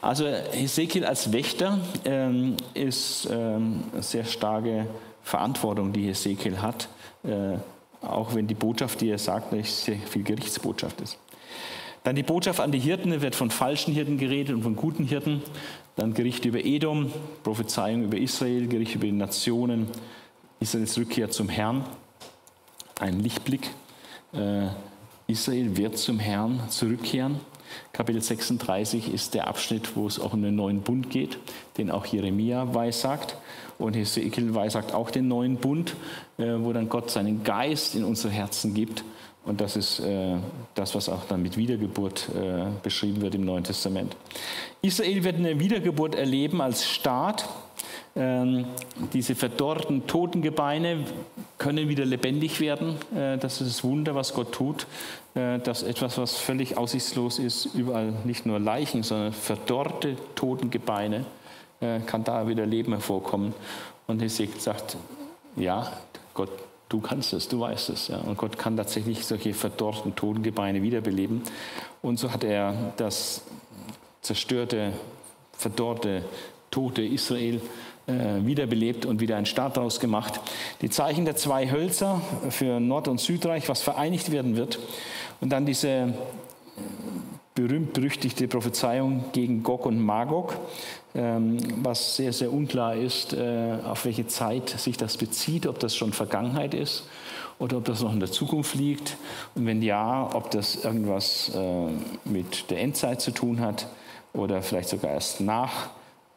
Also 0.00 0.26
Hesekiel 0.26 1.04
als 1.04 1.32
Wächter 1.32 1.78
ähm, 2.04 2.56
ist 2.74 3.28
ähm, 3.30 3.84
eine 3.92 4.02
sehr 4.02 4.24
starke 4.24 4.86
Verantwortung, 5.22 5.92
die 5.92 6.06
Hesekiel 6.06 6.62
hat, 6.62 6.88
auch 8.00 8.34
wenn 8.34 8.46
die 8.46 8.54
Botschaft, 8.54 9.02
die 9.02 9.10
er 9.10 9.18
sagt, 9.18 9.52
nicht 9.52 9.70
sehr 9.70 9.98
viel 9.98 10.22
Gerichtsbotschaft 10.22 11.02
ist. 11.02 11.18
Dann 12.04 12.16
die 12.16 12.22
Botschaft 12.22 12.60
an 12.60 12.72
die 12.72 12.78
Hirten, 12.78 13.20
wird 13.20 13.34
von 13.34 13.50
falschen 13.50 13.92
Hirten 13.92 14.18
geredet 14.18 14.54
und 14.54 14.62
von 14.62 14.76
guten 14.76 15.04
Hirten. 15.04 15.42
Dann 15.96 16.14
Gericht 16.14 16.44
über 16.44 16.64
Edom, 16.64 17.12
Prophezeiung 17.42 18.04
über 18.04 18.16
Israel, 18.18 18.68
Gericht 18.68 18.94
über 18.94 19.06
die 19.06 19.12
Nationen, 19.12 19.88
Israels 20.60 20.96
Rückkehr 20.96 21.30
zum 21.30 21.48
Herrn. 21.48 21.84
Ein 23.00 23.20
Lichtblick. 23.20 23.70
Äh, 24.32 24.68
Israel 25.26 25.76
wird 25.76 25.98
zum 25.98 26.18
Herrn 26.18 26.60
zurückkehren. 26.68 27.40
Kapitel 27.92 28.22
36 28.22 29.12
ist 29.12 29.34
der 29.34 29.46
Abschnitt, 29.46 29.94
wo 29.94 30.06
es 30.06 30.18
auch 30.18 30.32
um 30.32 30.42
den 30.42 30.56
neuen 30.56 30.80
Bund 30.80 31.10
geht, 31.10 31.38
den 31.76 31.90
auch 31.90 32.06
Jeremia 32.06 32.74
weissagt. 32.74 33.36
Und 33.78 33.94
Hesekiel 33.94 34.54
weissagt 34.54 34.94
auch 34.94 35.10
den 35.10 35.28
neuen 35.28 35.56
Bund, 35.56 35.94
äh, 36.38 36.44
wo 36.58 36.72
dann 36.72 36.88
Gott 36.88 37.10
seinen 37.10 37.44
Geist 37.44 37.94
in 37.94 38.04
unsere 38.04 38.32
Herzen 38.32 38.74
gibt 38.74 39.04
und 39.48 39.60
das 39.60 39.76
ist 39.76 40.00
äh, 40.00 40.36
das, 40.74 40.94
was 40.94 41.08
auch 41.08 41.24
dann 41.24 41.42
mit 41.42 41.56
Wiedergeburt 41.56 42.28
äh, 42.28 42.66
beschrieben 42.82 43.22
wird 43.22 43.34
im 43.34 43.44
Neuen 43.44 43.64
Testament. 43.64 44.14
Israel 44.82 45.24
wird 45.24 45.36
eine 45.36 45.58
Wiedergeburt 45.58 46.14
erleben 46.14 46.60
als 46.60 46.86
Staat. 46.86 47.48
Ähm, 48.14 48.66
diese 49.12 49.34
verdorrten 49.34 50.06
Totengebeine 50.06 51.04
können 51.56 51.88
wieder 51.88 52.04
lebendig 52.04 52.60
werden. 52.60 52.96
Äh, 53.16 53.38
das 53.38 53.62
ist 53.62 53.70
das 53.70 53.84
Wunder, 53.84 54.14
was 54.14 54.34
Gott 54.34 54.52
tut. 54.52 54.86
Äh, 55.34 55.60
dass 55.60 55.82
etwas, 55.82 56.18
was 56.18 56.36
völlig 56.36 56.76
aussichtslos 56.76 57.38
ist, 57.38 57.66
überall 57.74 58.12
nicht 58.24 58.44
nur 58.44 58.58
Leichen, 58.58 59.02
sondern 59.02 59.32
verdorrte 59.32 60.16
Totengebeine, 60.34 61.24
äh, 61.80 62.00
kann 62.00 62.22
da 62.22 62.46
wieder 62.48 62.66
Leben 62.66 62.92
hervorkommen. 62.92 63.54
Und 64.06 64.20
Hesekiel 64.20 64.60
sagt, 64.60 64.96
ja, 65.56 65.90
Gott 66.34 66.50
Du 66.88 67.00
kannst 67.00 67.32
es, 67.32 67.48
du 67.48 67.60
weißt 67.60 67.90
es. 67.90 68.08
Ja. 68.08 68.18
Und 68.18 68.38
Gott 68.38 68.58
kann 68.58 68.76
tatsächlich 68.76 69.26
solche 69.26 69.52
verdorrten 69.52 70.14
Totengebeine 70.14 70.82
wiederbeleben. 70.82 71.42
Und 72.00 72.18
so 72.18 72.32
hat 72.32 72.44
er 72.44 72.92
das 72.96 73.42
zerstörte 74.22 74.92
verdorrte, 75.52 76.24
tote 76.70 77.02
Israel 77.02 77.60
äh, 78.06 78.46
wiederbelebt 78.46 79.04
und 79.04 79.20
wieder 79.20 79.36
einen 79.36 79.46
Staat 79.46 79.76
daraus 79.76 80.00
gemacht. 80.00 80.40
Die 80.80 80.88
Zeichen 80.88 81.24
der 81.24 81.36
zwei 81.36 81.70
Hölzer 81.70 82.22
für 82.50 82.80
Nord- 82.80 83.08
und 83.08 83.20
Südreich, 83.20 83.68
was 83.68 83.82
vereinigt 83.82 84.30
werden 84.30 84.56
wird. 84.56 84.78
Und 85.40 85.50
dann 85.50 85.66
diese 85.66 86.14
berühmt-berüchtigte 87.54 88.46
Prophezeiung 88.46 89.24
gegen 89.32 89.64
Gog 89.64 89.84
und 89.84 90.00
Magog, 90.00 90.54
was 91.14 92.16
sehr, 92.16 92.32
sehr 92.32 92.52
unklar 92.52 92.94
ist, 92.94 93.32
äh, 93.32 93.78
auf 93.84 94.04
welche 94.04 94.26
Zeit 94.26 94.68
sich 94.68 94.96
das 94.96 95.16
bezieht, 95.16 95.66
ob 95.66 95.78
das 95.78 95.96
schon 95.96 96.12
Vergangenheit 96.12 96.74
ist 96.74 97.04
oder 97.58 97.78
ob 97.78 97.84
das 97.84 98.02
noch 98.02 98.12
in 98.12 98.20
der 98.20 98.30
Zukunft 98.30 98.74
liegt. 98.74 99.16
Und 99.54 99.66
wenn 99.66 99.82
ja, 99.82 100.30
ob 100.34 100.50
das 100.50 100.84
irgendwas 100.84 101.50
äh, 101.54 101.88
mit 102.24 102.70
der 102.70 102.80
Endzeit 102.80 103.20
zu 103.20 103.30
tun 103.32 103.60
hat 103.60 103.88
oder 104.32 104.62
vielleicht 104.62 104.90
sogar 104.90 105.12
erst 105.12 105.40
nach, 105.40 105.90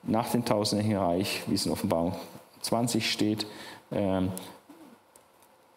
nach 0.04 0.30
dem 0.30 0.46
tausendjährigen 0.46 1.28
wie 1.48 1.56
es 1.56 1.66
in 1.66 1.72
Offenbarung 1.72 2.16
20 2.62 3.12
steht. 3.12 3.46
Ähm, 3.92 4.30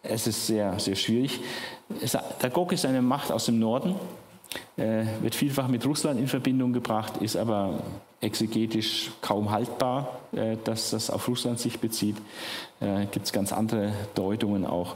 es 0.03 0.27
ist 0.27 0.47
sehr, 0.47 0.79
sehr 0.79 0.95
schwierig. 0.95 1.39
Der 2.41 2.49
Gog 2.49 2.71
ist 2.71 2.85
eine 2.85 3.01
Macht 3.01 3.31
aus 3.31 3.45
dem 3.45 3.59
Norden, 3.59 3.95
äh, 4.77 5.03
wird 5.21 5.35
vielfach 5.35 5.67
mit 5.67 5.85
Russland 5.85 6.19
in 6.19 6.27
Verbindung 6.27 6.73
gebracht, 6.73 7.17
ist 7.17 7.35
aber 7.35 7.81
exegetisch 8.25 9.11
kaum 9.21 9.51
haltbar, 9.51 10.19
äh, 10.33 10.57
dass 10.63 10.89
das 10.89 11.09
auf 11.09 11.27
Russland 11.27 11.59
sich 11.59 11.79
bezieht. 11.79 12.17
Äh, 12.81 13.05
Gibt 13.11 13.27
es 13.27 13.31
ganz 13.31 13.53
andere 13.53 13.93
Deutungen 14.15 14.65
auch. 14.65 14.95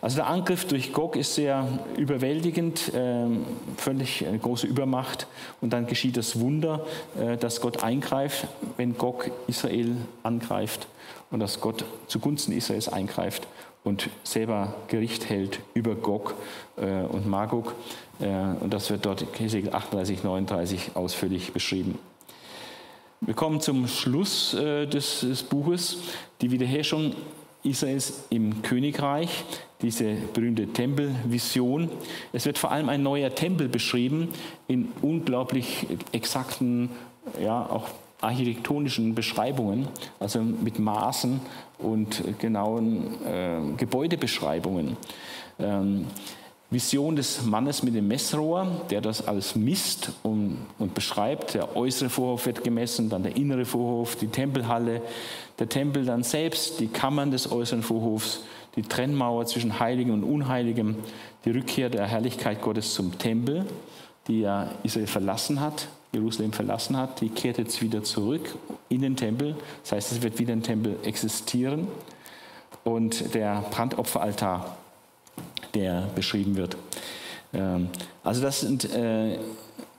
Also 0.00 0.16
der 0.16 0.26
Angriff 0.26 0.66
durch 0.66 0.92
Gog 0.92 1.14
ist 1.14 1.34
sehr 1.34 1.66
überwältigend, 1.96 2.92
äh, 2.94 3.26
völlig 3.76 4.26
eine 4.26 4.38
große 4.38 4.66
Übermacht. 4.66 5.26
Und 5.60 5.72
dann 5.72 5.86
geschieht 5.86 6.16
das 6.16 6.40
Wunder, 6.40 6.84
äh, 7.20 7.36
dass 7.36 7.60
Gott 7.60 7.84
eingreift, 7.84 8.48
wenn 8.76 8.96
Gog 8.96 9.30
Israel 9.46 9.96
angreift 10.22 10.88
und 11.30 11.40
dass 11.40 11.60
Gott 11.60 11.84
zugunsten 12.08 12.52
Israels 12.52 12.88
eingreift 12.88 13.46
und 13.84 14.10
selber 14.24 14.74
Gericht 14.88 15.28
hält 15.28 15.60
über 15.74 15.94
Gog 15.94 16.34
äh, 16.76 17.02
und 17.02 17.28
Magog. 17.28 17.74
Äh, 18.20 18.26
und 18.60 18.72
das 18.72 18.90
wird 18.90 19.06
dort 19.06 19.22
in 19.22 19.28
Hesekiel 19.38 19.72
38, 19.72 20.24
39 20.24 20.90
ausführlich 20.94 21.52
beschrieben. 21.52 21.98
Wir 23.22 23.34
kommen 23.34 23.60
zum 23.60 23.86
Schluss 23.86 24.54
äh, 24.54 24.86
des, 24.86 25.20
des 25.20 25.42
Buches, 25.42 25.98
die 26.40 26.50
Wiederherrschung 26.50 27.14
Israels 27.62 28.24
im 28.30 28.62
Königreich, 28.62 29.44
diese 29.82 30.14
berühmte 30.32 30.66
Tempelvision. 30.68 31.90
Es 32.32 32.46
wird 32.46 32.56
vor 32.56 32.70
allem 32.70 32.88
ein 32.88 33.02
neuer 33.02 33.34
Tempel 33.34 33.68
beschrieben 33.68 34.30
in 34.68 34.88
unglaublich 35.02 35.86
exakten, 36.12 36.88
ja, 37.38 37.68
auch 37.68 37.88
architektonischen 38.22 39.14
Beschreibungen, 39.14 39.88
also 40.18 40.40
mit 40.40 40.78
Maßen 40.78 41.40
und 41.78 42.38
genauen 42.38 43.22
äh, 43.26 43.60
Gebäudebeschreibungen. 43.76 44.96
Ähm, 45.58 46.06
Vision 46.70 47.16
des 47.16 47.44
Mannes 47.44 47.82
mit 47.82 47.96
dem 47.96 48.06
Messrohr, 48.06 48.82
der 48.90 49.00
das 49.00 49.26
alles 49.26 49.56
misst 49.56 50.12
und, 50.22 50.58
und, 50.78 50.94
beschreibt. 50.94 51.54
Der 51.54 51.76
äußere 51.76 52.08
Vorhof 52.08 52.46
wird 52.46 52.62
gemessen, 52.62 53.08
dann 53.08 53.24
der 53.24 53.36
innere 53.36 53.64
Vorhof, 53.64 54.14
die 54.14 54.28
Tempelhalle, 54.28 55.02
der 55.58 55.68
Tempel 55.68 56.04
dann 56.04 56.22
selbst, 56.22 56.78
die 56.78 56.86
Kammern 56.86 57.32
des 57.32 57.50
äußeren 57.50 57.82
Vorhofs, 57.82 58.44
die 58.76 58.82
Trennmauer 58.82 59.46
zwischen 59.46 59.80
Heiligem 59.80 60.14
und 60.14 60.22
Unheiligem, 60.22 60.94
die 61.44 61.50
Rückkehr 61.50 61.90
der 61.90 62.06
Herrlichkeit 62.06 62.62
Gottes 62.62 62.94
zum 62.94 63.18
Tempel, 63.18 63.66
die 64.28 64.40
ja 64.40 64.70
Israel 64.84 65.08
verlassen 65.08 65.60
hat, 65.60 65.88
Jerusalem 66.12 66.52
verlassen 66.52 66.96
hat, 66.96 67.20
die 67.20 67.30
kehrt 67.30 67.58
jetzt 67.58 67.82
wieder 67.82 68.04
zurück 68.04 68.56
in 68.88 69.02
den 69.02 69.16
Tempel. 69.16 69.56
Das 69.82 69.92
heißt, 69.92 70.12
es 70.12 70.22
wird 70.22 70.38
wieder 70.38 70.52
ein 70.52 70.62
Tempel 70.62 70.96
existieren. 71.02 71.88
Und 72.84 73.34
der 73.34 73.64
Brandopferaltar 73.70 74.76
der 75.74 76.08
beschrieben 76.14 76.56
wird. 76.56 76.76
Ähm, 77.52 77.88
also 78.22 78.42
das 78.42 78.60
sind 78.60 78.92
äh, 78.94 79.38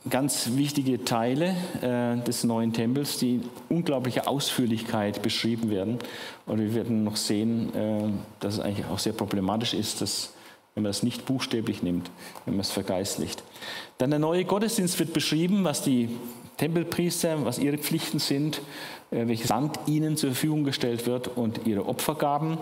ganz 0.10 0.52
wichtige 0.56 1.04
Teile 1.04 1.56
äh, 1.82 2.24
des 2.24 2.44
neuen 2.44 2.74
Tempels, 2.74 3.18
die 3.18 3.36
in 3.36 3.50
unglaublicher 3.70 4.28
Ausführlichkeit 4.28 5.22
beschrieben 5.22 5.70
werden. 5.70 6.00
Und 6.46 6.60
wir 6.60 6.74
werden 6.74 7.04
noch 7.04 7.18
sehen, 7.18 7.74
äh, 7.76 8.10
dass 8.40 8.56
es 8.56 8.60
eigentlich 8.60 8.88
auch 8.88 9.00
sehr 9.00 9.14
problematisch 9.14 9.74
ist, 9.74 10.02
dass, 10.02 10.34
wenn 10.74 10.84
man 10.84 10.90
das 10.90 11.04
nicht 11.04 11.26
buchstäblich 11.26 11.84
nimmt, 11.84 12.10
wenn 12.46 12.56
man 12.56 12.62
es 12.62 12.72
vergeistlicht. 12.72 13.44
Dann 13.98 14.10
der 14.10 14.20
neue 14.20 14.46
Gottesdienst 14.46 14.98
wird 15.00 15.14
beschrieben, 15.14 15.64
was 15.64 15.84
die 15.84 16.10
Tempelpriester, 16.58 17.44
was 17.46 17.60
ihre 17.60 17.78
Pflichten 17.78 18.20
sind, 18.20 18.62
welches 19.10 19.50
Land 19.50 19.80
ihnen 19.88 20.16
zur 20.16 20.30
Verfügung 20.30 20.64
gestellt 20.64 21.08
wird 21.08 21.28
und 21.28 21.66
ihre 21.66 21.88
Opfergaben. 21.88 22.58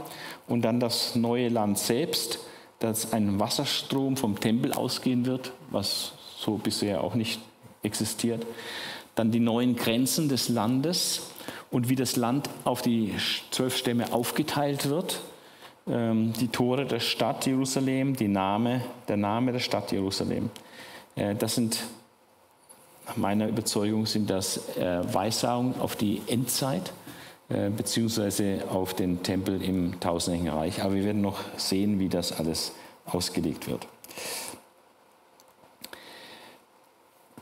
Und 0.47 0.61
dann 0.61 0.79
das 0.79 1.15
neue 1.15 1.49
Land 1.49 1.79
selbst 1.79 2.39
dass 2.79 3.13
ein 3.13 3.39
Wasserstrom 3.39 4.17
vom 4.17 4.39
Tempel 4.39 4.73
ausgehen 4.73 5.25
wird, 5.25 5.51
was 5.69 6.13
so 6.37 6.57
bisher 6.57 7.03
auch 7.03 7.13
nicht 7.13 7.39
existiert. 7.83 8.45
Dann 9.15 9.31
die 9.31 9.39
neuen 9.39 9.75
Grenzen 9.75 10.29
des 10.29 10.47
Landes 10.49 11.31
und 11.71 11.89
wie 11.89 11.95
das 11.95 12.15
Land 12.15 12.49
auf 12.63 12.81
die 12.81 13.13
zwölf 13.51 13.75
Stämme 13.75 14.13
aufgeteilt 14.13 14.89
wird. 14.89 15.19
Ähm, 15.87 16.33
die 16.39 16.47
Tore 16.47 16.85
der 16.85 16.99
Stadt 16.99 17.45
Jerusalem, 17.45 18.15
die 18.15 18.27
Name, 18.27 18.81
der 19.07 19.17
Name 19.17 19.51
der 19.51 19.59
Stadt 19.59 19.91
Jerusalem. 19.91 20.49
Äh, 21.15 21.35
das 21.35 21.55
sind, 21.55 21.79
nach 23.07 23.17
meiner 23.17 23.47
Überzeugung, 23.47 24.05
sind 24.05 24.29
das 24.29 24.77
äh, 24.77 25.13
Weissagungen 25.13 25.79
auf 25.79 25.95
die 25.95 26.21
Endzeit 26.27 26.93
äh, 27.49 27.69
beziehungsweise 27.69 28.63
auf 28.69 28.93
den 28.93 29.23
Tempel 29.23 29.61
im 29.63 29.99
tausendjährigen 29.99 30.53
Reich. 30.53 30.83
Aber 30.83 30.93
wir 30.93 31.03
werden 31.03 31.21
noch 31.21 31.39
sehen, 31.57 31.99
wie 31.99 32.07
das 32.07 32.31
alles 32.31 32.73
ausgelegt 33.05 33.67
wird. 33.67 33.87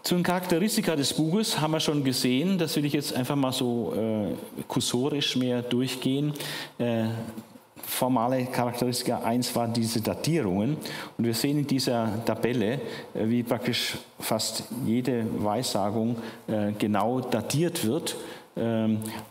Zu 0.03 0.15
den 0.15 0.23
Charakteristika 0.23 0.95
des 0.95 1.13
Buches 1.13 1.59
haben 1.59 1.71
wir 1.71 1.81
schon 1.81 2.01
gesehen, 2.05 2.57
das 2.57 2.77
will 2.77 2.85
ich 2.85 2.93
jetzt 2.93 3.13
einfach 3.13 3.35
mal 3.35 3.51
so 3.51 3.93
äh, 3.93 4.63
kursorisch 4.69 5.35
mehr 5.35 5.61
durchgehen. 5.61 6.31
Äh, 6.77 7.07
formale 7.83 8.45
Charakteristika 8.45 9.19
1 9.19 9.53
waren 9.57 9.73
diese 9.73 9.99
Datierungen. 9.99 10.77
Und 11.17 11.25
wir 11.25 11.33
sehen 11.33 11.57
in 11.59 11.67
dieser 11.67 12.23
Tabelle, 12.23 12.75
äh, 12.75 12.79
wie 13.27 13.43
praktisch 13.43 13.97
fast 14.17 14.63
jede 14.85 15.25
Weissagung 15.43 16.15
äh, 16.47 16.71
genau 16.79 17.19
datiert 17.19 17.85
wird 17.85 18.15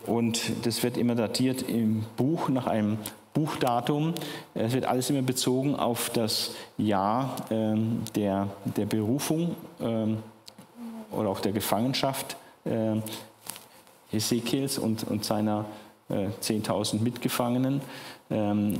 und 0.05 0.65
das 0.65 0.83
wird 0.83 0.97
immer 0.97 1.15
datiert 1.15 1.63
im 1.63 2.05
Buch 2.15 2.49
nach 2.49 2.67
einem 2.67 2.97
Buchdatum. 3.33 4.13
Es 4.53 4.73
wird 4.73 4.85
alles 4.85 5.09
immer 5.09 5.21
bezogen 5.21 5.75
auf 5.75 6.09
das 6.09 6.55
Jahr 6.77 7.35
ähm, 7.51 8.03
der, 8.15 8.47
der 8.63 8.85
Berufung 8.85 9.55
ähm, 9.79 10.17
oder 11.11 11.29
auch 11.29 11.39
der 11.39 11.51
Gefangenschaft 11.51 12.35
Ezekiels 14.11 14.77
und, 14.77 15.05
und 15.05 15.23
seiner 15.23 15.63
10.000 16.09 16.95
äh, 16.95 17.03
Mitgefangenen. 17.03 17.79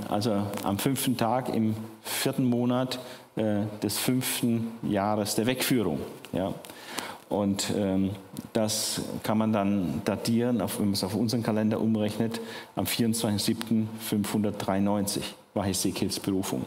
Also 0.09 0.43
am 0.63 0.77
fünften 0.77 1.15
Tag 1.15 1.47
im 1.55 1.73
vierten 2.03 2.43
Monat 2.43 2.99
äh, 3.37 3.61
des 3.81 3.97
fünften 3.97 4.71
Jahres 4.81 5.35
der 5.35 5.45
Wegführung. 5.45 5.99
Ja. 6.33 6.53
Und 7.30 7.73
ähm, 7.75 8.11
das 8.53 9.01
kann 9.23 9.38
man 9.38 9.51
dann 9.51 10.01
datieren, 10.05 10.61
auf, 10.61 10.80
wenn 10.80 10.86
man 10.86 10.93
es 10.93 11.03
auf 11.03 11.13
unseren 11.13 11.43
Kalender 11.43 11.82
umrechnet, 11.82 12.39
am 12.75 12.86
24.07.593 12.86 15.19
war 15.53 15.65
Hesekiels 15.65 16.21
Berufung. 16.21 16.65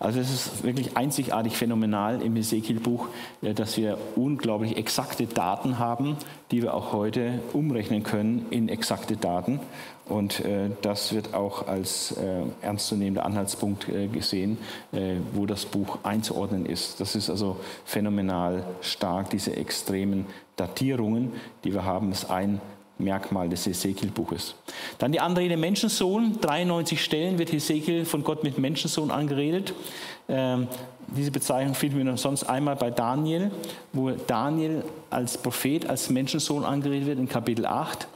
Also 0.00 0.20
es 0.20 0.30
ist 0.30 0.64
wirklich 0.64 0.96
einzigartig 0.96 1.56
phänomenal 1.56 2.20
im 2.20 2.34
Hesekiel-Buch, 2.36 3.08
äh, 3.42 3.54
dass 3.54 3.76
wir 3.76 3.98
unglaublich 4.16 4.76
exakte 4.76 5.26
Daten 5.26 5.78
haben, 5.78 6.16
die 6.50 6.62
wir 6.62 6.74
auch 6.74 6.92
heute 6.92 7.40
umrechnen 7.52 8.02
können 8.02 8.46
in 8.50 8.68
exakte 8.68 9.16
Daten. 9.16 9.60
Und 10.06 10.40
äh, 10.40 10.70
das 10.82 11.14
wird 11.14 11.32
auch 11.32 11.66
als 11.66 12.12
äh, 12.12 12.42
ernstzunehmender 12.60 13.24
Anhaltspunkt 13.24 13.88
äh, 13.88 14.06
gesehen, 14.08 14.58
äh, 14.92 15.14
wo 15.32 15.46
das 15.46 15.64
Buch 15.64 15.98
einzuordnen 16.02 16.66
ist. 16.66 17.00
Das 17.00 17.14
ist 17.16 17.30
also 17.30 17.56
phänomenal 17.86 18.64
stark, 18.82 19.30
diese 19.30 19.56
extremen 19.56 20.26
Datierungen, 20.56 21.32
die 21.64 21.72
wir 21.72 21.84
haben. 21.84 22.12
Ist 22.12 22.30
ein 22.30 22.60
Merkmal 22.98 23.48
des 23.48 23.66
Hesekiel-Buches. 23.66 24.54
Dann 24.98 25.10
die 25.10 25.20
Anrede 25.20 25.56
Menschensohn. 25.56 26.38
93 26.40 27.02
Stellen 27.02 27.38
wird 27.38 27.50
Hesekiel 27.50 28.04
von 28.04 28.22
Gott 28.22 28.44
mit 28.44 28.58
Menschensohn 28.58 29.10
angeredet. 29.10 29.74
Ähm, 30.28 30.68
diese 31.08 31.30
Bezeichnung 31.30 31.74
finden 31.74 32.04
wir 32.04 32.16
sonst 32.16 32.44
einmal 32.44 32.76
bei 32.76 32.90
Daniel, 32.90 33.50
wo 33.92 34.10
Daniel 34.10 34.82
als 35.10 35.36
Prophet, 35.36 35.88
als 35.88 36.08
Menschensohn 36.10 36.64
angeredet 36.64 37.06
wird 37.06 37.18
in 37.18 37.28
Kapitel 37.28 37.66
8. 37.66 38.08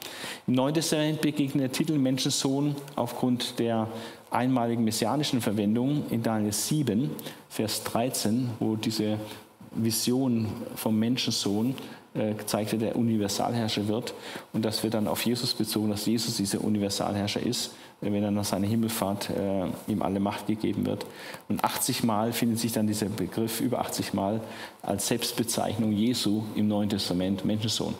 Im 0.47 0.55
Neuen 0.55 0.75
Testament 0.75 1.21
begegnet 1.21 1.63
der 1.63 1.73
Titel 1.73 1.99
Menschensohn 1.99 2.75
aufgrund 2.97 3.59
der 3.59 3.89
einmaligen 4.31 4.85
messianischen 4.85 5.41
Verwendung 5.41 6.05
in 6.11 6.23
Daniel 6.23 6.53
7, 6.53 7.11
Vers 7.49 7.85
13, 7.85 8.51
wo 8.59 8.77
diese 8.77 9.19
Vision 9.73 10.49
vom 10.75 10.99
Menschensohn 10.99 11.75
äh, 12.15 12.33
gezeigt 12.35 12.73
wird, 12.73 12.83
der 12.83 12.97
Universalherrscher 12.97 13.87
wird. 13.87 14.15
Und 14.53 14.65
das 14.65 14.83
wird 14.83 14.95
dann 14.95 15.07
auf 15.07 15.25
Jesus 15.25 15.53
bezogen, 15.55 15.91
dass 15.91 16.07
Jesus 16.07 16.37
dieser 16.37 16.63
Universalherrscher 16.65 17.43
ist, 17.43 17.73
wenn 18.01 18.23
er 18.23 18.31
nach 18.31 18.45
seiner 18.45 18.67
Himmelfahrt 18.67 19.31
äh, 19.31 19.67
ihm 19.91 20.03
alle 20.03 20.21
Macht 20.21 20.47
gegeben 20.47 20.87
wird. 20.87 21.05
Und 21.49 21.65
80 21.65 22.05
Mal 22.05 22.33
findet 22.33 22.61
sich 22.61 22.73
dann 22.73 22.87
dieser 22.87 23.07
Begriff, 23.07 23.61
über 23.61 23.81
80 23.81 24.15
Mal, 24.15 24.41
als 24.83 25.09
Selbstbezeichnung 25.09 25.93
Jesu 25.93 26.45
im 26.55 26.69
Neuen 26.69 26.89
Testament, 26.89 27.45
Menschensohn. 27.45 27.95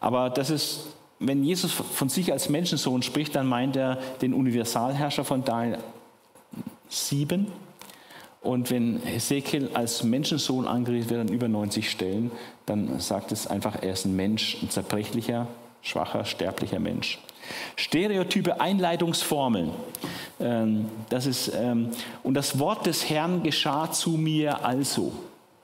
Aber 0.00 0.30
das 0.30 0.50
ist, 0.50 0.86
wenn 1.18 1.42
Jesus 1.42 1.72
von 1.72 2.08
sich 2.08 2.32
als 2.32 2.48
Menschensohn 2.48 3.02
spricht, 3.02 3.34
dann 3.34 3.46
meint 3.46 3.76
er 3.76 3.98
den 4.20 4.34
Universalherrscher 4.34 5.24
von 5.24 5.44
Daniel 5.44 5.78
7. 6.88 7.46
Und 8.40 8.70
wenn 8.70 9.00
Hesekiel 9.00 9.70
als 9.72 10.04
Menschensohn 10.04 10.68
angeredet 10.68 11.08
wird 11.08 11.20
an 11.22 11.28
über 11.28 11.48
90 11.48 11.90
Stellen, 11.90 12.30
dann 12.66 13.00
sagt 13.00 13.32
es 13.32 13.46
einfach, 13.46 13.82
er 13.82 13.94
ist 13.94 14.04
ein 14.04 14.14
Mensch, 14.14 14.58
ein 14.62 14.68
zerbrechlicher, 14.68 15.48
schwacher, 15.84 16.24
sterblicher 16.24 16.80
Mensch. 16.80 17.20
Stereotype 17.76 18.60
Einleitungsformeln. 18.60 19.70
Ähm, 20.40 20.86
das 21.10 21.26
ist, 21.26 21.52
ähm, 21.54 21.90
und 22.22 22.34
das 22.34 22.58
Wort 22.58 22.86
des 22.86 23.08
Herrn 23.08 23.42
geschah 23.42 23.92
zu 23.92 24.10
mir 24.10 24.64
also. 24.64 25.12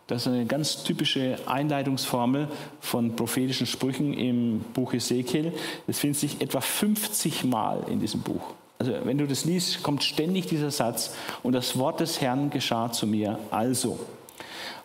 Das 0.06 0.22
ist 0.22 0.32
eine 0.32 0.44
ganz 0.44 0.82
typische 0.82 1.38
Einleitungsformel 1.46 2.48
von 2.80 3.14
prophetischen 3.14 3.66
Sprüchen 3.66 4.12
im 4.12 4.60
Buch 4.74 4.92
Ezekiel. 4.92 5.52
Es 5.86 6.00
findet 6.00 6.18
sich 6.18 6.40
etwa 6.40 6.60
50 6.60 7.44
Mal 7.44 7.84
in 7.88 8.00
diesem 8.00 8.20
Buch. 8.20 8.42
Also 8.78 8.92
wenn 9.04 9.18
du 9.18 9.26
das 9.26 9.44
liest, 9.44 9.82
kommt 9.82 10.02
ständig 10.02 10.46
dieser 10.46 10.70
Satz, 10.70 11.14
und 11.42 11.52
das 11.52 11.78
Wort 11.78 12.00
des 12.00 12.20
Herrn 12.20 12.50
geschah 12.50 12.90
zu 12.90 13.06
mir 13.06 13.38
also. 13.50 14.00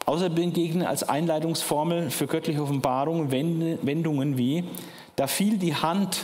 Außerdem 0.05 0.35
begegnen 0.53 0.85
als 0.85 1.01
Einleitungsformel 1.01 2.11
für 2.11 2.27
göttliche 2.27 2.61
Offenbarung 2.61 3.31
Wendungen 3.31 4.37
wie, 4.37 4.63
da 5.15 5.27
fiel 5.27 5.57
die 5.57 5.75
Hand 5.75 6.23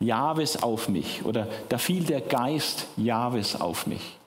Jahwes 0.00 0.62
auf 0.62 0.88
mich 0.88 1.24
oder 1.24 1.46
da 1.68 1.78
fiel 1.78 2.04
der 2.04 2.20
Geist 2.20 2.86
Jahwes 2.96 3.60
auf 3.60 3.86
mich. 3.86 4.18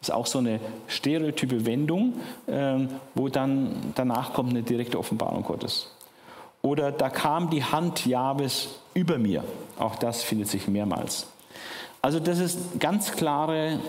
Das 0.00 0.10
ist 0.10 0.14
auch 0.14 0.26
so 0.26 0.38
eine 0.38 0.60
stereotype 0.88 1.64
Wendung, 1.64 2.14
ähm, 2.46 2.88
wo 3.14 3.28
dann 3.28 3.92
danach 3.94 4.34
kommt 4.34 4.50
eine 4.50 4.62
direkte 4.62 4.98
Offenbarung 4.98 5.42
Gottes. 5.42 5.90
Oder 6.62 6.92
da 6.92 7.08
kam 7.08 7.50
die 7.50 7.64
Hand 7.64 8.06
Jahwes 8.06 8.68
über 8.92 9.18
mir. 9.18 9.44
Auch 9.78 9.96
das 9.96 10.22
findet 10.22 10.48
sich 10.48 10.68
mehrmals. 10.68 11.28
Also 12.02 12.20
das 12.20 12.38
ist 12.38 12.78
ganz 12.78 13.12
klare 13.12 13.80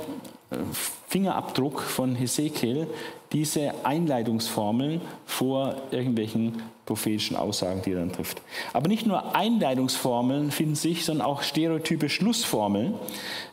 Fingerabdruck 1.07 1.81
von 1.81 2.15
Hesekiel, 2.15 2.87
diese 3.33 3.73
Einleitungsformeln 3.83 5.01
vor 5.25 5.75
irgendwelchen 5.91 6.61
prophetischen 6.85 7.35
Aussagen, 7.35 7.81
die 7.81 7.91
er 7.91 7.99
dann 7.99 8.13
trifft. 8.13 8.41
Aber 8.71 8.87
nicht 8.87 9.05
nur 9.05 9.35
Einleitungsformeln 9.35 10.51
finden 10.51 10.75
sich, 10.75 11.03
sondern 11.03 11.27
auch 11.27 11.41
stereotype 11.41 12.07
Schlussformeln 12.07 12.93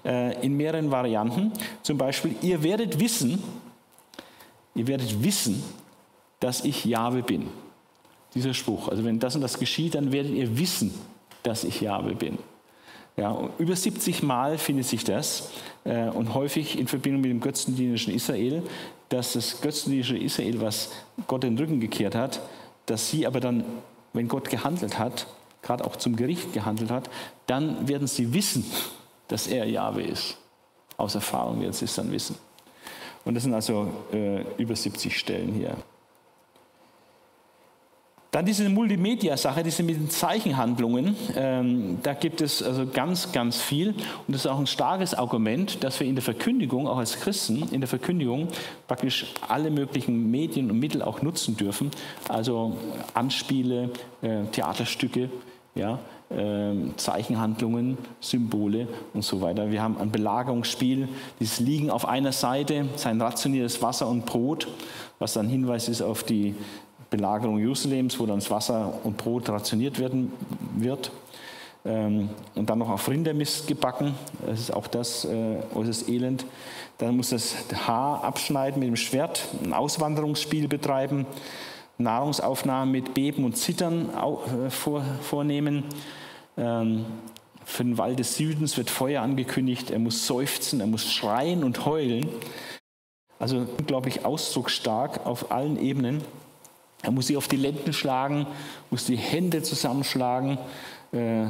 äh, 0.04 0.40
in 0.44 0.56
mehreren 0.56 0.92
Varianten. 0.92 1.52
Zum 1.82 1.98
Beispiel, 1.98 2.36
ihr 2.42 2.62
werdet 2.62 3.00
wissen, 3.00 3.42
ihr 4.76 4.86
werdet 4.86 5.24
wissen, 5.24 5.62
dass 6.38 6.64
ich 6.64 6.84
Jahwe 6.84 7.22
bin. 7.22 7.48
Dieser 8.34 8.54
Spruch. 8.54 8.88
Also 8.88 9.04
wenn 9.04 9.18
das 9.18 9.34
und 9.34 9.40
das 9.40 9.58
geschieht, 9.58 9.96
dann 9.96 10.12
werdet 10.12 10.32
ihr 10.32 10.58
wissen, 10.58 10.94
dass 11.42 11.64
ich 11.64 11.80
Jahwe 11.80 12.14
bin. 12.14 12.38
Ja, 13.16 13.48
über 13.58 13.76
70 13.76 14.24
Mal 14.24 14.58
findet 14.58 14.86
sich 14.86 15.04
das 15.04 15.50
äh, 15.84 16.08
und 16.08 16.34
häufig 16.34 16.78
in 16.78 16.88
Verbindung 16.88 17.20
mit 17.20 17.30
dem 17.30 17.40
götzendienerischen 17.40 18.12
Israel, 18.12 18.62
dass 19.08 19.34
das 19.34 19.60
götzendienerische 19.60 20.18
Israel, 20.18 20.60
was 20.60 20.90
Gott 21.28 21.44
den 21.44 21.56
Rücken 21.56 21.78
gekehrt 21.78 22.16
hat, 22.16 22.40
dass 22.86 23.10
sie 23.10 23.26
aber 23.26 23.38
dann, 23.38 23.64
wenn 24.12 24.26
Gott 24.26 24.50
gehandelt 24.50 24.98
hat, 24.98 25.28
gerade 25.62 25.84
auch 25.84 25.96
zum 25.96 26.16
Gericht 26.16 26.52
gehandelt 26.52 26.90
hat, 26.90 27.08
dann 27.46 27.86
werden 27.86 28.08
sie 28.08 28.34
wissen, 28.34 28.64
dass 29.28 29.46
er 29.46 29.64
Jahwe 29.66 30.02
ist. 30.02 30.36
Aus 30.96 31.14
Erfahrung 31.14 31.60
werden 31.60 31.72
sie 31.72 31.84
es 31.84 31.94
dann 31.94 32.10
wissen. 32.10 32.36
Und 33.24 33.34
das 33.34 33.44
sind 33.44 33.54
also 33.54 33.88
äh, 34.12 34.42
über 34.58 34.74
70 34.74 35.16
Stellen 35.16 35.54
hier. 35.54 35.76
Dann 38.34 38.44
diese 38.44 38.68
Multimedia-Sache, 38.68 39.62
diese 39.62 39.84
mit 39.84 39.94
den 39.94 40.10
Zeichenhandlungen, 40.10 41.14
ähm, 41.36 41.98
da 42.02 42.14
gibt 42.14 42.40
es 42.40 42.64
also 42.64 42.84
ganz, 42.84 43.30
ganz 43.30 43.60
viel. 43.60 43.90
Und 43.90 44.34
das 44.34 44.44
ist 44.44 44.46
auch 44.48 44.58
ein 44.58 44.66
starkes 44.66 45.14
Argument, 45.14 45.84
dass 45.84 46.00
wir 46.00 46.08
in 46.08 46.16
der 46.16 46.24
Verkündigung, 46.24 46.88
auch 46.88 46.98
als 46.98 47.20
Christen, 47.20 47.68
in 47.70 47.80
der 47.80 47.86
Verkündigung 47.86 48.48
praktisch 48.88 49.26
alle 49.46 49.70
möglichen 49.70 50.32
Medien 50.32 50.68
und 50.68 50.80
Mittel 50.80 51.00
auch 51.00 51.22
nutzen 51.22 51.56
dürfen. 51.56 51.92
Also 52.28 52.76
Anspiele, 53.14 53.90
äh, 54.20 54.42
Theaterstücke, 54.50 55.30
ja, 55.76 56.00
äh, 56.30 56.72
Zeichenhandlungen, 56.96 57.98
Symbole 58.18 58.88
und 59.12 59.22
so 59.22 59.42
weiter. 59.42 59.70
Wir 59.70 59.80
haben 59.80 59.96
ein 59.98 60.10
Belagerungsspiel, 60.10 61.08
dieses 61.38 61.60
Liegen 61.60 61.88
auf 61.88 62.08
einer 62.08 62.32
Seite, 62.32 62.86
sein 62.96 63.20
rationiertes 63.20 63.80
Wasser 63.80 64.08
und 64.08 64.26
Brot, 64.26 64.66
was 65.20 65.34
dann 65.34 65.48
Hinweis 65.48 65.88
ist 65.88 66.02
auf 66.02 66.24
die 66.24 66.56
Belagerung 67.16 67.58
Jerusalems, 67.58 68.18
wo 68.18 68.26
dann 68.26 68.40
das 68.40 68.50
Wasser 68.50 68.92
und 69.04 69.16
Brot 69.16 69.48
rationiert 69.48 69.98
werden 69.98 70.32
wird. 70.76 71.12
Ähm, 71.84 72.30
und 72.54 72.68
dann 72.68 72.78
noch 72.78 72.88
auf 72.88 73.08
Rindermist 73.08 73.68
gebacken. 73.68 74.14
Das 74.46 74.58
ist 74.58 74.74
auch 74.74 74.88
das 74.88 75.24
äh, 75.24 75.58
elend. 76.08 76.44
Dann 76.98 77.16
muss 77.16 77.30
das 77.30 77.54
Haar 77.86 78.24
abschneiden 78.24 78.80
mit 78.80 78.88
dem 78.88 78.96
Schwert, 78.96 79.46
ein 79.62 79.72
Auswanderungsspiel 79.72 80.66
betreiben, 80.66 81.26
Nahrungsaufnahmen 81.98 82.90
mit 82.90 83.14
Beben 83.14 83.44
und 83.44 83.56
Zittern 83.56 84.10
äh, 84.10 84.70
vornehmen. 84.70 85.84
Ähm, 86.56 87.04
für 87.64 87.84
den 87.84 87.96
Wald 87.96 88.18
des 88.18 88.36
Südens 88.36 88.76
wird 88.76 88.90
Feuer 88.90 89.22
angekündigt. 89.22 89.90
Er 89.90 89.98
muss 89.98 90.26
seufzen, 90.26 90.80
er 90.80 90.86
muss 90.86 91.12
schreien 91.12 91.62
und 91.62 91.86
heulen. 91.86 92.28
Also 93.38 93.66
unglaublich 93.78 94.24
ausdrucksstark 94.24 95.26
auf 95.26 95.50
allen 95.50 95.78
Ebenen. 95.78 96.22
Er 97.04 97.10
muss 97.10 97.26
sie 97.26 97.36
auf 97.36 97.48
die 97.48 97.56
Lenden 97.56 97.92
schlagen, 97.92 98.46
muss 98.90 99.04
die 99.04 99.16
Hände 99.16 99.62
zusammenschlagen, 99.62 100.56
äh, 101.12 101.44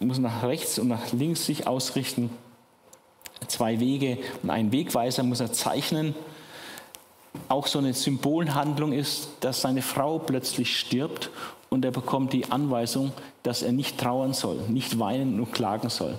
muss 0.00 0.18
nach 0.18 0.42
rechts 0.42 0.78
und 0.78 0.88
nach 0.88 1.12
links 1.12 1.44
sich 1.44 1.66
ausrichten. 1.66 2.30
Zwei 3.46 3.78
Wege 3.78 4.16
und 4.42 4.48
einen 4.48 4.72
Wegweiser 4.72 5.22
muss 5.22 5.40
er 5.40 5.52
zeichnen. 5.52 6.14
Auch 7.48 7.66
so 7.66 7.78
eine 7.78 7.92
Symbolhandlung 7.92 8.92
ist, 8.92 9.28
dass 9.40 9.60
seine 9.60 9.82
Frau 9.82 10.18
plötzlich 10.18 10.78
stirbt 10.78 11.30
und 11.68 11.84
er 11.84 11.90
bekommt 11.90 12.32
die 12.32 12.50
Anweisung, 12.50 13.12
dass 13.42 13.62
er 13.62 13.72
nicht 13.72 13.98
trauern 13.98 14.32
soll, 14.32 14.56
nicht 14.68 14.98
weinen 14.98 15.38
und 15.38 15.52
klagen 15.52 15.90
soll, 15.90 16.18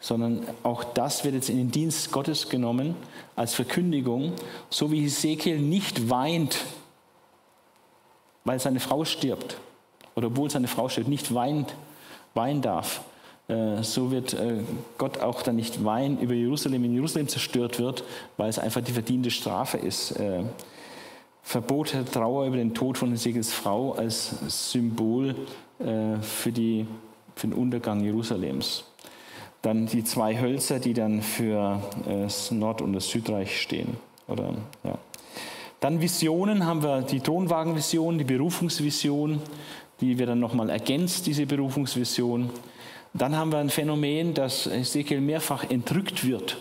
sondern 0.00 0.44
auch 0.64 0.82
das 0.82 1.22
wird 1.22 1.34
jetzt 1.34 1.50
in 1.50 1.58
den 1.58 1.70
Dienst 1.70 2.10
Gottes 2.10 2.48
genommen 2.48 2.96
als 3.36 3.54
Verkündigung, 3.54 4.32
so 4.70 4.90
wie 4.90 5.06
Ezekiel 5.06 5.60
nicht 5.60 6.10
weint 6.10 6.58
weil 8.44 8.58
seine 8.58 8.80
Frau 8.80 9.04
stirbt 9.04 9.56
oder 10.14 10.28
obwohl 10.28 10.50
seine 10.50 10.68
Frau 10.68 10.88
stirbt, 10.88 11.08
nicht 11.08 11.34
weint, 11.34 11.74
weinen 12.34 12.62
darf. 12.62 13.02
Äh, 13.48 13.82
so 13.82 14.10
wird 14.10 14.34
äh, 14.34 14.60
Gott 14.98 15.20
auch 15.20 15.42
dann 15.42 15.56
nicht 15.56 15.84
weinen 15.84 16.18
über 16.18 16.34
Jerusalem, 16.34 16.82
wenn 16.84 16.94
Jerusalem 16.94 17.28
zerstört 17.28 17.78
wird, 17.78 18.04
weil 18.36 18.48
es 18.48 18.58
einfach 18.58 18.80
die 18.80 18.92
verdiente 18.92 19.30
Strafe 19.30 19.78
ist. 19.78 20.12
Äh, 20.12 20.42
Verbot 21.42 21.92
der 21.92 22.04
Trauer 22.04 22.46
über 22.46 22.56
den 22.56 22.72
Tod 22.72 22.98
von 22.98 23.10
Hesekiels 23.10 23.52
Frau 23.52 23.92
als 23.94 24.32
Symbol 24.46 25.34
für, 25.80 26.52
die, 26.52 26.86
für 27.34 27.48
den 27.48 27.52
Untergang 27.54 27.98
Jerusalems. 28.04 28.84
Dann 29.60 29.86
die 29.86 30.04
zwei 30.04 30.40
Hölzer, 30.40 30.78
die 30.78 30.94
dann 30.94 31.20
für 31.20 31.82
das 32.06 32.52
Nord- 32.52 32.80
und 32.80 32.92
das 32.92 33.08
Südreich 33.08 33.60
stehen. 33.60 33.96
Oder, 34.28 34.54
ja. 34.84 34.96
Dann 35.82 36.00
Visionen 36.00 36.64
haben 36.64 36.84
wir 36.84 37.02
die 37.02 37.18
Thronwagenvision, 37.18 38.16
die 38.16 38.22
Berufungsvision, 38.24 39.40
die 40.00 40.16
wir 40.16 40.26
dann 40.26 40.38
nochmal 40.38 40.70
ergänzt, 40.70 41.26
diese 41.26 41.44
Berufungsvision. 41.44 42.50
Dann 43.14 43.36
haben 43.36 43.50
wir 43.50 43.58
ein 43.58 43.68
Phänomen, 43.68 44.32
dass 44.32 44.68
Ezekiel 44.68 45.20
mehrfach 45.20 45.68
entrückt 45.68 46.24
wird. 46.24 46.56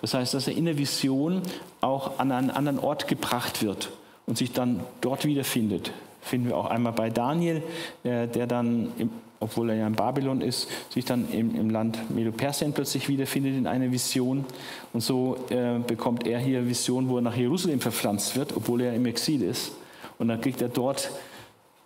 Das 0.00 0.14
heißt, 0.14 0.34
dass 0.34 0.46
er 0.46 0.56
in 0.56 0.66
der 0.66 0.78
Vision 0.78 1.42
auch 1.80 2.20
an 2.20 2.30
einen 2.30 2.50
anderen 2.50 2.78
Ort 2.78 3.08
gebracht 3.08 3.60
wird 3.60 3.90
und 4.26 4.38
sich 4.38 4.52
dann 4.52 4.78
dort 5.00 5.24
wiederfindet. 5.24 5.90
Finden 6.20 6.46
wir 6.46 6.56
auch 6.56 6.66
einmal 6.66 6.92
bei 6.92 7.10
Daniel, 7.10 7.64
der 8.04 8.46
dann 8.46 8.92
obwohl 9.40 9.70
er 9.70 9.76
ja 9.76 9.86
in 9.86 9.94
Babylon 9.94 10.42
ist, 10.42 10.68
sich 10.90 11.06
dann 11.06 11.32
im, 11.32 11.54
im 11.54 11.70
Land 11.70 12.10
Medo-Persien 12.10 12.74
plötzlich 12.74 13.08
wiederfindet 13.08 13.56
in 13.56 13.66
einer 13.66 13.90
Vision. 13.90 14.44
Und 14.92 15.00
so 15.00 15.38
äh, 15.48 15.78
bekommt 15.78 16.26
er 16.26 16.38
hier 16.38 16.68
Vision, 16.68 17.08
wo 17.08 17.16
er 17.16 17.22
nach 17.22 17.36
Jerusalem 17.36 17.80
verpflanzt 17.80 18.36
wird, 18.36 18.54
obwohl 18.54 18.82
er 18.82 18.94
im 18.94 19.06
Exil 19.06 19.42
ist. 19.42 19.72
Und 20.18 20.28
dann 20.28 20.40
kriegt 20.42 20.60
er 20.60 20.68
dort 20.68 21.10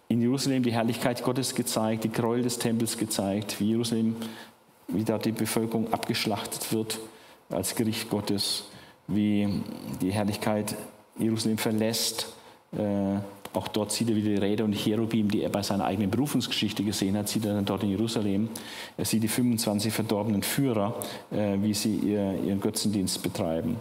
in 0.08 0.20
Jerusalem 0.20 0.64
die 0.64 0.72
Herrlichkeit 0.72 1.22
Gottes 1.22 1.54
gezeigt, 1.54 2.02
die 2.04 2.12
Gräuel 2.12 2.42
des 2.42 2.58
Tempels 2.58 2.98
gezeigt, 2.98 3.60
wie 3.60 3.70
Jerusalem, 3.70 4.16
wie 4.88 5.04
da 5.04 5.18
die 5.18 5.32
Bevölkerung 5.32 5.92
abgeschlachtet 5.92 6.72
wird 6.72 6.98
als 7.50 7.76
Gericht 7.76 8.10
Gottes, 8.10 8.64
wie 9.06 9.62
die 10.00 10.12
Herrlichkeit 10.12 10.74
Jerusalem 11.18 11.58
verlässt. 11.58 12.32
Äh, 12.72 13.18
Auch 13.54 13.68
dort 13.68 13.92
sieht 13.92 14.10
er 14.10 14.16
wieder 14.16 14.30
die 14.30 14.36
Räder 14.36 14.64
und 14.64 14.74
Cherubim, 14.74 15.30
die 15.30 15.42
er 15.42 15.48
bei 15.48 15.62
seiner 15.62 15.84
eigenen 15.84 16.10
Berufungsgeschichte 16.10 16.82
gesehen 16.82 17.16
hat, 17.16 17.28
sieht 17.28 17.44
er 17.44 17.54
dann 17.54 17.64
dort 17.64 17.84
in 17.84 17.90
Jerusalem. 17.90 18.48
Er 18.96 19.04
sieht 19.04 19.22
die 19.22 19.28
25 19.28 19.92
verdorbenen 19.92 20.42
Führer, 20.42 20.94
äh, 21.30 21.56
wie 21.60 21.72
sie 21.72 21.96
ihren 21.96 22.60
Götzendienst 22.60 23.22
betreiben. 23.22 23.76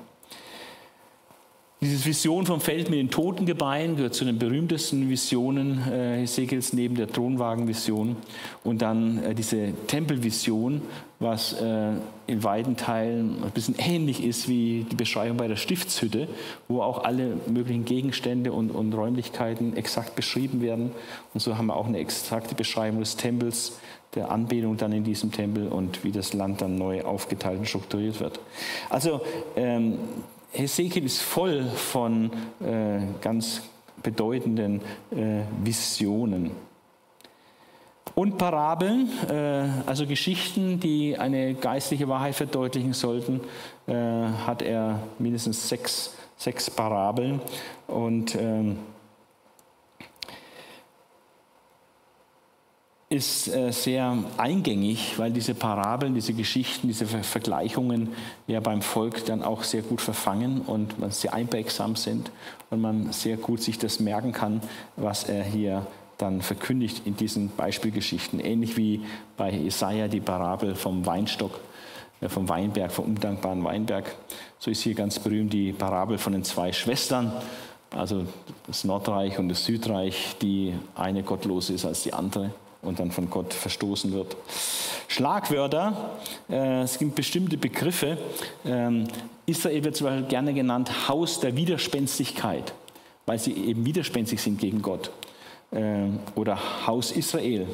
Diese 1.83 2.05
Vision 2.05 2.45
vom 2.45 2.61
Feld 2.61 2.89
mit 2.89 2.97
den 2.97 3.09
Totengebeinen 3.09 3.97
gehört 3.97 4.13
zu 4.13 4.23
den 4.23 4.39
berühmtesten 4.39 5.09
Visionen 5.09 5.79
äh, 5.91 6.21
Hesekiels 6.21 6.71
neben 6.71 6.95
der 6.95 7.11
Thronwagenvision. 7.11 8.15
Und 8.63 8.81
dann 8.81 9.21
äh, 9.21 9.35
diese 9.35 9.73
Tempelvision, 9.87 10.81
was 11.23 11.53
äh, 11.53 11.91
in 12.27 12.43
weiten 12.43 12.77
Teilen 12.77 13.43
ein 13.43 13.51
bisschen 13.51 13.75
ähnlich 13.77 14.23
ist 14.23 14.47
wie 14.47 14.85
die 14.89 14.95
Beschreibung 14.95 15.37
bei 15.37 15.47
der 15.47 15.55
Stiftshütte, 15.55 16.27
wo 16.67 16.81
auch 16.81 17.03
alle 17.03 17.37
möglichen 17.47 17.85
Gegenstände 17.85 18.51
und, 18.51 18.71
und 18.71 18.93
Räumlichkeiten 18.93 19.75
exakt 19.75 20.15
beschrieben 20.15 20.61
werden. 20.61 20.91
Und 21.33 21.39
so 21.39 21.57
haben 21.57 21.67
wir 21.67 21.75
auch 21.75 21.87
eine 21.87 21.99
exakte 21.99 22.55
Beschreibung 22.55 22.99
des 22.99 23.15
Tempels, 23.15 23.79
der 24.15 24.29
Anbetung 24.31 24.77
dann 24.77 24.91
in 24.91 25.03
diesem 25.03 25.31
Tempel 25.31 25.67
und 25.67 26.03
wie 26.03 26.11
das 26.11 26.33
Land 26.33 26.61
dann 26.61 26.77
neu 26.77 27.03
aufgeteilt 27.03 27.59
und 27.59 27.67
strukturiert 27.67 28.19
wird. 28.19 28.39
Also 28.89 29.21
ähm, 29.55 29.97
Hesekiel 30.51 31.05
ist 31.05 31.21
voll 31.21 31.63
von 31.63 32.31
äh, 32.61 32.99
ganz 33.21 33.63
bedeutenden 34.03 34.81
äh, 35.11 35.41
Visionen. 35.63 36.51
Und 38.15 38.37
Parabeln, 38.37 39.09
äh, 39.29 39.67
also 39.87 40.05
Geschichten, 40.05 40.79
die 40.79 41.17
eine 41.17 41.55
geistliche 41.55 42.07
Wahrheit 42.07 42.35
verdeutlichen 42.35 42.93
sollten, 42.93 43.41
äh, 43.87 43.93
hat 43.93 44.61
er 44.61 44.99
mindestens 45.17 45.67
sechs, 45.67 46.15
sechs 46.37 46.69
Parabeln. 46.69 47.41
Und 47.87 48.35
ähm, 48.35 48.77
ist 53.13 53.47
äh, 53.47 53.71
sehr 53.71 54.17
eingängig, 54.37 55.19
weil 55.19 55.31
diese 55.31 55.53
Parabeln, 55.53 56.15
diese 56.15 56.33
Geschichten, 56.33 56.87
diese 56.87 57.05
Vergleichungen 57.05 58.09
ja 58.47 58.59
beim 58.59 58.81
Volk 58.81 59.25
dann 59.25 59.43
auch 59.43 59.63
sehr 59.63 59.83
gut 59.83 60.01
verfangen 60.01 60.61
und 60.61 60.99
man 60.99 61.11
sehr 61.11 61.33
einprägsam 61.33 61.95
sind 61.95 62.31
und 62.71 62.81
man 62.81 63.11
sehr 63.11 63.37
gut 63.37 63.61
sich 63.61 63.77
das 63.77 63.99
merken 63.99 64.31
kann, 64.31 64.61
was 64.95 65.25
er 65.25 65.43
hier 65.43 65.85
dann 66.17 66.41
verkündigt 66.41 67.01
in 67.05 67.15
diesen 67.17 67.49
Beispielgeschichten. 67.49 68.39
Ähnlich 68.39 68.77
wie 68.77 69.01
bei 69.37 69.51
Jesaja 69.51 70.07
die 70.07 70.19
Parabel 70.19 70.75
vom 70.75 71.05
Weinstock, 71.05 71.59
äh, 72.21 72.29
vom 72.29 72.47
Weinberg, 72.49 72.91
vom 72.91 73.05
undankbaren 73.05 73.63
Weinberg. 73.63 74.15
So 74.59 74.71
ist 74.71 74.81
hier 74.81 74.95
ganz 74.95 75.19
berühmt 75.19 75.53
die 75.53 75.73
Parabel 75.73 76.17
von 76.17 76.33
den 76.33 76.43
zwei 76.43 76.71
Schwestern, 76.71 77.33
also 77.91 78.25
das 78.67 78.83
Nordreich 78.83 79.37
und 79.39 79.49
das 79.49 79.65
Südreich, 79.65 80.35
die 80.41 80.73
eine 80.95 81.23
gottlos 81.23 81.69
ist 81.69 81.85
als 81.85 82.03
die 82.03 82.13
andere 82.13 82.51
und 82.81 82.99
dann 82.99 83.11
von 83.11 83.29
Gott 83.29 83.53
verstoßen 83.53 84.11
wird. 84.11 84.35
Schlagwörter, 85.07 86.17
äh, 86.49 86.81
es 86.81 86.97
gibt 86.97 87.15
bestimmte 87.15 87.57
Begriffe. 87.57 88.17
Ähm, 88.65 89.07
Israel 89.45 89.83
wird 89.83 89.95
zum 89.95 90.07
Beispiel 90.07 90.27
gerne 90.27 90.53
genannt 90.53 91.07
Haus 91.07 91.39
der 91.39 91.55
Widerspenstigkeit, 91.55 92.73
weil 93.25 93.39
sie 93.39 93.53
eben 93.53 93.85
widerspenstig 93.85 94.41
sind 94.41 94.59
gegen 94.59 94.81
Gott. 94.81 95.11
Ähm, 95.73 96.19
oder 96.35 96.87
Haus 96.87 97.11
Israel, 97.11 97.67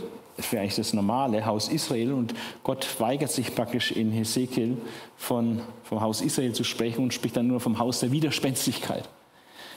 eigentlich 0.52 0.76
das 0.76 0.94
normale 0.94 1.46
Haus 1.46 1.68
Israel 1.68 2.14
und 2.14 2.34
Gott 2.64 2.88
weigert 3.00 3.32
sich 3.32 3.54
praktisch 3.54 3.92
in 3.92 4.12
Hesekiel 4.12 4.78
von, 5.18 5.60
vom 5.84 6.00
Haus 6.00 6.22
Israel 6.22 6.54
zu 6.54 6.64
sprechen 6.64 7.04
und 7.04 7.14
spricht 7.14 7.36
dann 7.36 7.48
nur 7.48 7.60
vom 7.60 7.78
Haus 7.78 8.00
der 8.00 8.12
Widerspenstigkeit. 8.12 9.08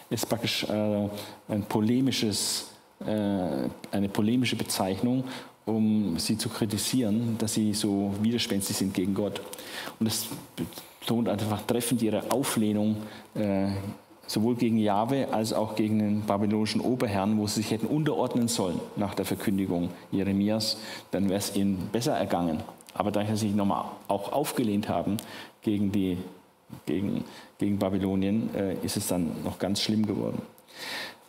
Ist 0.09 0.29
praktisch 0.29 0.65
äh, 0.65 1.09
ein 1.49 1.65
polemisches 1.69 2.69
äh, 3.07 3.69
eine 3.91 4.09
polemische 4.09 4.57
Bezeichnung, 4.57 5.25
um 5.65 6.19
sie 6.19 6.39
zu 6.39 6.49
kritisieren, 6.49 7.37
dass 7.39 7.55
sie 7.55 7.75
so 7.75 8.13
widerspenstig 8.21 8.77
sind 8.77 8.95
gegen 8.95 9.15
Gott. 9.15 9.41
Und 9.99 10.07
das 10.07 10.27
betont 11.01 11.29
einfach 11.29 11.63
treffend 11.63 12.03
ihre 12.03 12.31
Auflehnung 12.31 12.97
äh, 13.35 13.69
sowohl 14.27 14.55
gegen 14.55 14.79
Jahwe 14.79 15.29
als 15.33 15.53
auch 15.53 15.75
gegen 15.75 15.99
den 15.99 16.23
babylonischen 16.23 16.81
Oberherrn, 16.81 17.39
wo 17.39 17.47
sie 17.47 17.63
sich 17.63 17.71
hätten 17.71 17.87
unterordnen 17.87 18.49
sollen 18.49 18.81
nach 18.97 19.15
der 19.15 19.25
Verkündigung 19.25 19.91
Jeremias, 20.11 20.79
dann 21.11 21.29
wäre 21.29 21.39
es 21.39 21.55
ihnen 21.57 21.89
besser 21.93 22.17
ergangen. 22.17 22.63
Aber 22.95 23.11
da 23.11 23.25
sie 23.27 23.37
sich 23.37 23.55
nochmal 23.55 23.85
auch 24.09 24.33
aufgelehnt 24.33 24.89
haben 24.89 25.17
gegen, 25.63 25.93
die, 25.93 26.19
gegen, 26.87 27.25
gegen 27.59 27.79
Babylonien, 27.79 28.51
äh, 28.55 28.75
ist 28.85 28.97
es 28.97 29.09
dann 29.09 29.33
noch 29.45 29.59
ganz 29.59 29.81
schlimm 29.81 30.07
geworden. 30.07 30.43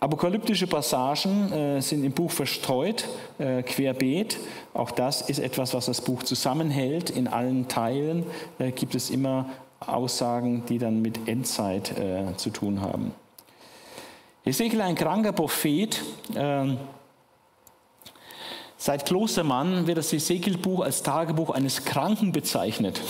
Apokalyptische 0.03 0.67
Passagen 0.67 1.49
äh, 1.53 1.81
sind 1.81 2.03
im 2.03 2.11
Buch 2.11 2.29
verstreut, 2.29 3.07
äh, 3.39 3.63
querbeet. 3.63 4.37
Auch 4.73 4.91
das 4.91 5.21
ist 5.29 5.39
etwas, 5.39 5.73
was 5.73 5.85
das 5.85 6.01
Buch 6.01 6.23
zusammenhält. 6.23 7.09
In 7.09 7.29
allen 7.29 7.69
Teilen 7.69 8.25
äh, 8.59 8.71
gibt 8.71 8.95
es 8.95 9.09
immer 9.09 9.45
Aussagen, 9.87 10.63
die 10.67 10.77
dann 10.77 11.01
mit 11.01 11.27
Endzeit 11.27 11.97
äh, 11.97 12.35
zu 12.37 12.49
tun 12.49 12.81
haben. 12.81 13.13
Ezekiel, 14.45 14.81
ein 14.81 14.95
kranker 14.95 15.31
Prophet. 15.31 16.01
Ähm, 16.35 16.77
seit 18.77 19.05
Klostermann 19.05 19.87
wird 19.87 19.97
das 19.97 20.11
Ezekiel-Buch 20.11 20.83
als 20.83 21.01
Tagebuch 21.01 21.51
eines 21.51 21.85
Kranken 21.85 22.31
bezeichnet. 22.31 23.01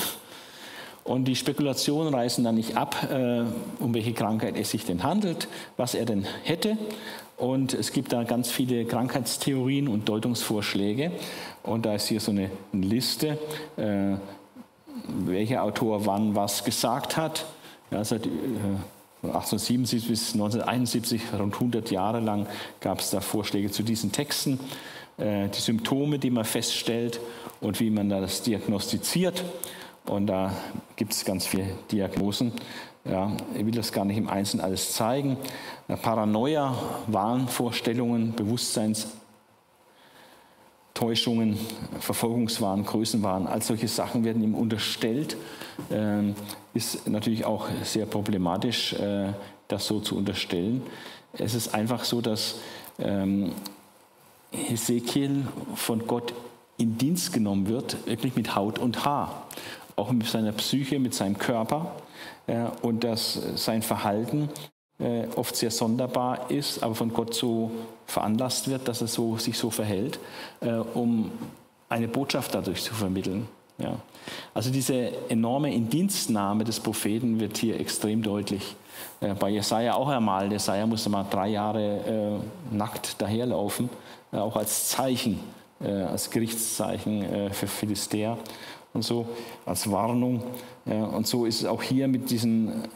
Und 1.03 1.25
die 1.25 1.35
Spekulationen 1.35 2.13
reißen 2.13 2.43
dann 2.43 2.55
nicht 2.55 2.77
ab, 2.77 2.95
äh, 3.11 3.43
um 3.79 3.93
welche 3.93 4.13
Krankheit 4.13 4.55
es 4.55 4.71
sich 4.71 4.85
denn 4.85 5.03
handelt, 5.03 5.47
was 5.75 5.95
er 5.95 6.05
denn 6.05 6.25
hätte. 6.43 6.77
Und 7.35 7.73
es 7.73 7.91
gibt 7.91 8.13
da 8.13 8.23
ganz 8.23 8.51
viele 8.51 8.85
Krankheitstheorien 8.85 9.87
und 9.87 10.07
Deutungsvorschläge. 10.07 11.11
Und 11.63 11.85
da 11.85 11.95
ist 11.95 12.07
hier 12.07 12.19
so 12.19 12.31
eine 12.31 12.51
Liste, 12.71 13.37
äh, 13.75 14.15
welcher 15.07 15.63
Autor 15.63 16.05
wann 16.05 16.35
was 16.35 16.63
gesagt 16.63 17.17
hat. 17.17 17.45
Ja, 17.91 18.03
seit, 18.03 18.23
von 18.23 19.29
1877 19.29 20.09
bis 20.09 20.33
1971, 20.33 21.21
rund 21.39 21.53
100 21.53 21.91
Jahre 21.91 22.19
lang, 22.19 22.47
gab 22.81 22.99
es 22.99 23.09
da 23.09 23.21
Vorschläge 23.21 23.71
zu 23.71 23.83
diesen 23.83 24.11
Texten, 24.11 24.59
äh, 25.17 25.47
die 25.47 25.61
Symptome, 25.61 26.19
die 26.19 26.29
man 26.29 26.43
feststellt 26.43 27.19
und 27.61 27.79
wie 27.79 27.89
man 27.89 28.09
das 28.09 28.41
diagnostiziert. 28.41 29.43
Und 30.05 30.27
da 30.27 30.51
gibt 30.95 31.13
es 31.13 31.23
ganz 31.23 31.45
viele 31.45 31.67
Diagnosen. 31.91 32.51
Ja, 33.05 33.31
ich 33.55 33.65
will 33.65 33.73
das 33.73 33.91
gar 33.91 34.05
nicht 34.05 34.17
im 34.17 34.29
Einzelnen 34.29 34.63
alles 34.63 34.93
zeigen. 34.93 35.37
Paranoia, 36.01 36.75
Wahnvorstellungen, 37.07 38.33
Bewusstseinstäuschungen, 41.03 41.57
Verfolgungswahn, 41.99 42.85
Größenwahn, 42.85 43.47
all 43.47 43.61
solche 43.61 43.87
Sachen 43.87 44.23
werden 44.23 44.43
ihm 44.43 44.55
unterstellt. 44.55 45.37
Ähm, 45.91 46.35
ist 46.73 47.07
natürlich 47.07 47.45
auch 47.45 47.67
sehr 47.83 48.05
problematisch, 48.05 48.93
äh, 48.93 49.33
das 49.67 49.87
so 49.87 49.99
zu 49.99 50.17
unterstellen. 50.17 50.81
Es 51.33 51.53
ist 51.55 51.73
einfach 51.73 52.03
so, 52.03 52.21
dass 52.21 52.59
ähm, 52.99 53.51
Hesekiel 54.51 55.47
von 55.75 56.07
Gott 56.07 56.33
in 56.77 56.97
Dienst 56.97 57.33
genommen 57.33 57.67
wird, 57.67 58.05
wirklich 58.07 58.35
mit 58.35 58.55
Haut 58.55 58.79
und 58.79 59.05
Haar 59.05 59.47
auch 59.95 60.11
mit 60.11 60.27
seiner 60.27 60.53
Psyche, 60.53 60.99
mit 60.99 61.13
seinem 61.13 61.37
Körper 61.37 61.95
äh, 62.47 62.65
und 62.81 63.03
dass 63.03 63.39
sein 63.55 63.81
Verhalten 63.81 64.49
äh, 65.03 65.27
oft 65.35 65.55
sehr 65.55 65.71
sonderbar 65.71 66.49
ist, 66.49 66.81
aber 66.81 66.95
von 66.95 67.13
Gott 67.13 67.33
so 67.33 67.71
veranlasst 68.05 68.69
wird, 68.69 68.87
dass 68.87 69.01
er 69.01 69.07
so, 69.07 69.37
sich 69.37 69.57
so 69.57 69.69
verhält, 69.69 70.19
äh, 70.61 70.71
um 70.71 71.31
eine 71.89 72.07
Botschaft 72.07 72.55
dadurch 72.55 72.81
zu 72.81 72.93
vermitteln. 72.93 73.47
Ja. 73.77 73.97
Also 74.53 74.71
diese 74.71 75.11
enorme 75.29 75.73
Indienstnahme 75.73 76.63
des 76.63 76.79
Propheten 76.79 77.39
wird 77.39 77.57
hier 77.57 77.79
extrem 77.79 78.21
deutlich. 78.21 78.75
Äh, 79.19 79.33
bei 79.33 79.49
Jesaja 79.49 79.95
auch 79.95 80.07
einmal. 80.07 80.51
Jesaja 80.51 80.85
musste 80.85 81.09
mal 81.09 81.25
drei 81.29 81.49
Jahre 81.49 82.39
äh, 82.71 82.75
nackt 82.75 83.21
daherlaufen, 83.21 83.89
äh, 84.31 84.37
auch 84.37 84.55
als 84.55 84.89
Zeichen, 84.89 85.39
als 85.79 86.29
Gerichtszeichen 86.29 87.51
für 87.51 87.67
Philistäer 87.67 88.37
und 88.93 89.01
so 89.01 89.27
als 89.65 89.91
Warnung. 89.91 90.41
Ja, 90.85 91.03
und 91.07 91.27
so 91.27 91.45
ist 91.45 91.59
es 91.59 91.65
auch 91.65 91.83
hier 91.83 92.07
mit 92.07 92.29
diesen 92.29 92.87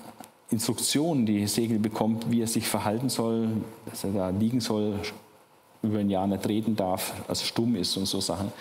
Instruktionen, 0.50 1.26
die 1.26 1.46
Segel 1.48 1.80
bekommt, 1.80 2.32
wie 2.32 2.42
er 2.42 2.48
sich 2.48 2.68
verhalten 2.68 3.10
soll, 3.10 3.50
dass 3.86 4.04
er 4.04 4.12
da 4.12 4.30
liegen 4.30 4.62
soll, 4.62 4.96
über 5.84 6.00
ein 6.00 6.10
Jahr 6.10 6.28
nicht 6.28 6.48
reden 6.48 6.76
darf, 6.76 7.14
also 7.28 7.46
stumm 7.46 7.76
ist 7.76 7.98
und 7.98 8.06
so 8.06 8.22
Sachen. 8.22 8.52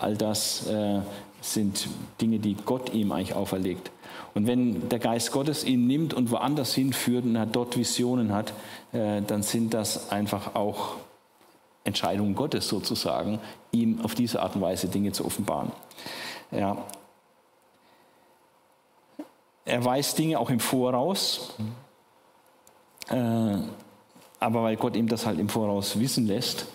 All 0.00 0.16
das 0.16 0.66
äh, 0.66 1.00
sind 1.40 1.88
Dinge, 2.20 2.38
die 2.38 2.54
Gott 2.54 2.92
ihm 2.92 3.12
eigentlich 3.12 3.34
auferlegt. 3.34 3.90
Und 4.34 4.46
wenn 4.46 4.88
der 4.88 4.98
Geist 4.98 5.32
Gottes 5.32 5.64
ihn 5.64 5.86
nimmt 5.86 6.12
und 6.12 6.30
woanders 6.30 6.74
hinführt 6.74 7.24
und 7.24 7.36
er 7.36 7.46
dort 7.46 7.76
Visionen 7.76 8.32
hat, 8.32 8.52
äh, 8.92 9.22
dann 9.22 9.42
sind 9.42 9.74
das 9.74 10.10
einfach 10.10 10.54
auch 10.54 10.96
Entscheidungen 11.84 12.34
Gottes 12.34 12.68
sozusagen, 12.68 13.38
ihm 13.72 14.00
auf 14.02 14.14
diese 14.14 14.42
Art 14.42 14.56
und 14.56 14.60
Weise 14.60 14.88
Dinge 14.88 15.12
zu 15.12 15.24
offenbaren. 15.24 15.72
Ja. 16.50 16.84
Er 19.68 19.84
weiß 19.84 20.14
Dinge 20.14 20.38
auch 20.38 20.48
im 20.48 20.60
Voraus. 20.60 21.54
Äh, 23.10 23.56
aber 24.40 24.62
weil 24.62 24.76
Gott 24.76 24.96
ihm 24.96 25.08
das 25.08 25.26
halt 25.26 25.38
im 25.38 25.50
Voraus 25.50 26.00
wissen 26.00 26.26
lässt. 26.26 26.66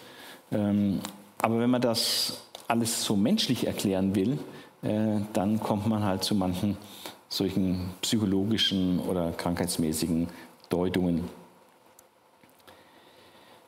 Ähm, 0.52 1.00
aber 1.42 1.60
wenn 1.60 1.72
man 1.72 1.82
das 1.82 2.44
alles 2.68 3.04
so 3.04 3.16
menschlich 3.16 3.66
erklären 3.66 4.14
will, 4.14 4.38
äh, 4.84 5.22
dann 5.34 5.60
kommt 5.60 5.88
man 5.88 6.04
halt 6.04 6.24
zu 6.24 6.36
manchen 6.36 6.78
solchen 7.30 7.90
psychologischen 8.02 9.00
oder 9.00 9.32
krankheitsmäßigen 9.32 10.28
Deutungen. 10.70 11.24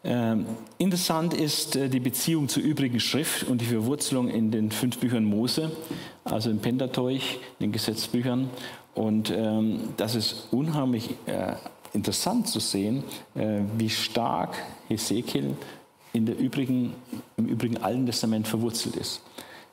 Ähm, 0.03 0.45
interessant 0.77 1.33
ist 1.33 1.75
äh, 1.75 1.89
die 1.89 1.99
Beziehung 1.99 2.47
zur 2.47 2.61
übrigen 2.61 2.99
Schrift 2.99 3.43
und 3.47 3.59
die 3.59 3.65
Verwurzelung 3.65 4.29
in 4.29 4.51
den 4.51 4.69
fünf 4.69 4.99
Büchern 4.99 5.25
Mose, 5.25 5.71
also 6.23 6.51
im 6.51 6.59
Pentateuch, 6.59 7.39
den 7.59 7.71
Gesetzbüchern. 7.71 8.51
Und 8.95 9.29
ähm, 9.29 9.93
das 9.97 10.15
ist 10.15 10.47
unheimlich 10.51 11.11
äh, 11.25 11.53
interessant 11.93 12.47
zu 12.47 12.59
sehen, 12.59 13.03
äh, 13.35 13.59
wie 13.77 13.89
stark 13.89 14.55
Hesekiel 14.87 15.55
in 16.13 16.25
der 16.25 16.37
übrigen, 16.37 16.93
im 17.37 17.45
übrigen 17.45 17.77
Alten 17.77 18.05
Testament 18.05 18.47
verwurzelt 18.47 18.95
ist. 18.95 19.21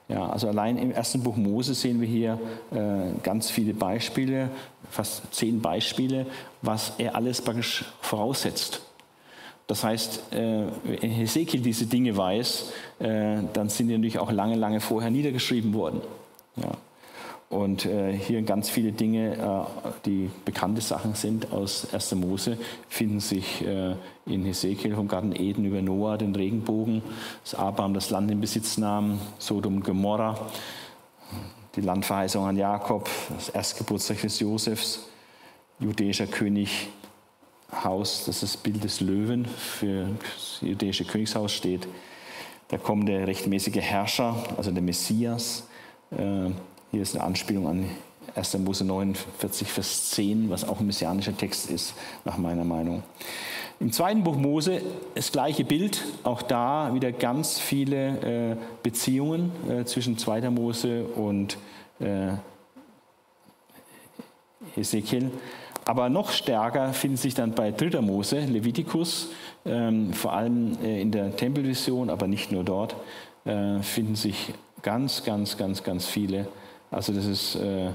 Ja, 0.08 0.28
also 0.28 0.48
allein 0.48 0.76
im 0.76 0.90
ersten 0.90 1.22
Buch 1.22 1.36
Mose 1.36 1.74
sehen 1.74 2.00
wir 2.00 2.08
hier 2.08 2.38
äh, 2.72 3.18
ganz 3.22 3.50
viele 3.50 3.72
Beispiele, 3.72 4.50
fast 4.90 5.32
zehn 5.32 5.62
Beispiele, 5.62 6.26
was 6.60 6.94
er 6.98 7.14
alles 7.14 7.40
praktisch 7.40 7.84
voraussetzt. 8.00 8.82
Das 9.68 9.84
heißt, 9.84 10.32
äh, 10.32 10.66
wenn 10.84 11.10
Hesekiel 11.10 11.60
diese 11.60 11.86
Dinge 11.86 12.16
weiß, 12.16 12.72
äh, 12.98 13.38
dann 13.52 13.68
sind 13.68 13.88
die 13.88 13.94
natürlich 13.94 14.18
auch 14.18 14.32
lange, 14.32 14.56
lange 14.56 14.80
vorher 14.80 15.10
niedergeschrieben 15.10 15.72
worden. 15.72 16.00
Ja. 16.56 16.72
Und 17.52 17.84
äh, 17.84 18.14
hier 18.14 18.40
ganz 18.40 18.70
viele 18.70 18.92
Dinge, 18.92 19.36
äh, 19.36 19.90
die 20.06 20.30
bekannte 20.46 20.80
Sachen 20.80 21.14
sind 21.14 21.52
aus 21.52 21.92
1. 21.92 22.14
Mose, 22.14 22.56
finden 22.88 23.20
sich 23.20 23.60
äh, 23.60 23.94
in 24.24 24.46
Hesekiel 24.46 24.94
vom 24.94 25.06
Garten 25.06 25.36
Eden 25.36 25.66
über 25.66 25.82
Noah, 25.82 26.16
den 26.16 26.34
Regenbogen, 26.34 27.02
dass 27.44 27.54
Abraham 27.54 27.92
das 27.92 28.08
Land 28.08 28.30
in 28.30 28.40
Besitz 28.40 28.78
nahm, 28.78 29.20
Sodom 29.38 29.76
und 29.76 29.84
Gomorra, 29.84 30.48
die 31.76 31.82
Landverheißung 31.82 32.42
an 32.42 32.56
Jakob, 32.56 33.10
das 33.28 33.50
Erstgeburtstag 33.50 34.22
des 34.22 34.40
Josefs, 34.40 35.06
jüdischer 35.78 36.28
König 36.28 36.88
Haus, 37.84 38.24
das 38.24 38.42
ist 38.42 38.54
das 38.54 38.56
Bild 38.56 38.82
des 38.82 39.02
Löwen 39.02 39.44
für 39.44 40.08
das 40.22 40.58
jüdische 40.62 41.04
Königshaus 41.04 41.52
steht. 41.52 41.86
Da 42.68 42.78
kommt 42.78 43.10
der 43.10 43.26
rechtmäßige 43.26 43.76
Herrscher, 43.76 44.42
also 44.56 44.70
der 44.70 44.82
Messias. 44.82 45.64
Äh, 46.92 46.96
hier 46.96 47.02
ist 47.02 47.14
eine 47.14 47.24
Anspielung 47.24 47.66
an 47.66 47.88
1. 48.34 48.58
Mose 48.58 48.84
49, 48.84 49.68
Vers 49.68 50.10
10, 50.10 50.50
was 50.50 50.66
auch 50.68 50.80
ein 50.80 50.86
messianischer 50.86 51.36
Text 51.36 51.70
ist, 51.70 51.94
nach 52.24 52.38
meiner 52.38 52.64
Meinung. 52.64 53.02
Im 53.80 53.90
zweiten 53.92 54.22
Buch 54.22 54.36
Mose 54.36 54.80
das 55.14 55.32
gleiche 55.32 55.64
Bild, 55.64 56.04
auch 56.22 56.42
da 56.42 56.94
wieder 56.94 57.10
ganz 57.12 57.58
viele 57.58 58.52
äh, 58.52 58.56
Beziehungen 58.82 59.50
äh, 59.68 59.84
zwischen 59.84 60.18
2. 60.18 60.50
Mose 60.50 61.04
und 61.04 61.58
Ezekiel. 64.76 65.30
Aber 65.84 66.08
noch 66.08 66.30
stärker 66.30 66.92
finden 66.92 67.16
sich 67.16 67.34
dann 67.34 67.52
bei 67.52 67.70
3. 67.70 68.00
Mose, 68.00 68.40
Levitikus, 68.40 69.28
ähm, 69.64 70.12
vor 70.12 70.32
allem 70.32 70.78
äh, 70.82 71.00
in 71.00 71.10
der 71.10 71.36
Tempelvision, 71.36 72.10
aber 72.10 72.26
nicht 72.26 72.50
nur 72.52 72.64
dort, 72.64 72.96
äh, 73.44 73.80
finden 73.80 74.14
sich 74.14 74.52
ganz, 74.82 75.24
ganz, 75.24 75.56
ganz, 75.56 75.82
ganz 75.82 76.06
viele. 76.06 76.46
Also 76.92 77.12
das 77.12 77.24
ist 77.24 77.56
äh, 77.56 77.88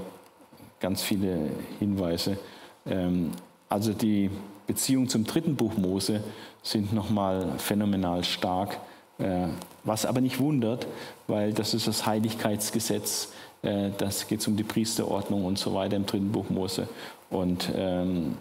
ganz 0.80 1.02
viele 1.02 1.38
Hinweise. 1.78 2.36
Ähm, 2.84 3.30
also 3.68 3.92
die 3.92 4.30
Beziehungen 4.66 5.08
zum 5.08 5.24
dritten 5.24 5.56
Buch 5.56 5.76
Mose 5.76 6.22
sind 6.62 6.92
nochmal 6.92 7.54
phänomenal 7.58 8.24
stark. 8.24 8.78
Äh, 9.18 9.46
was 9.84 10.04
aber 10.04 10.20
nicht 10.20 10.38
wundert, 10.38 10.86
weil 11.26 11.52
das 11.52 11.74
ist 11.74 11.86
das 11.86 12.06
Heiligkeitsgesetz, 12.06 13.32
äh, 13.62 13.90
das 13.96 14.26
geht 14.26 14.46
um 14.46 14.56
die 14.56 14.64
Priesterordnung 14.64 15.44
und 15.44 15.58
so 15.58 15.74
weiter 15.74 15.96
im 15.96 16.04
dritten 16.04 16.30
Buch 16.30 16.50
Mose. 16.50 16.88
Und 17.30 17.70
ähm, 17.74 18.36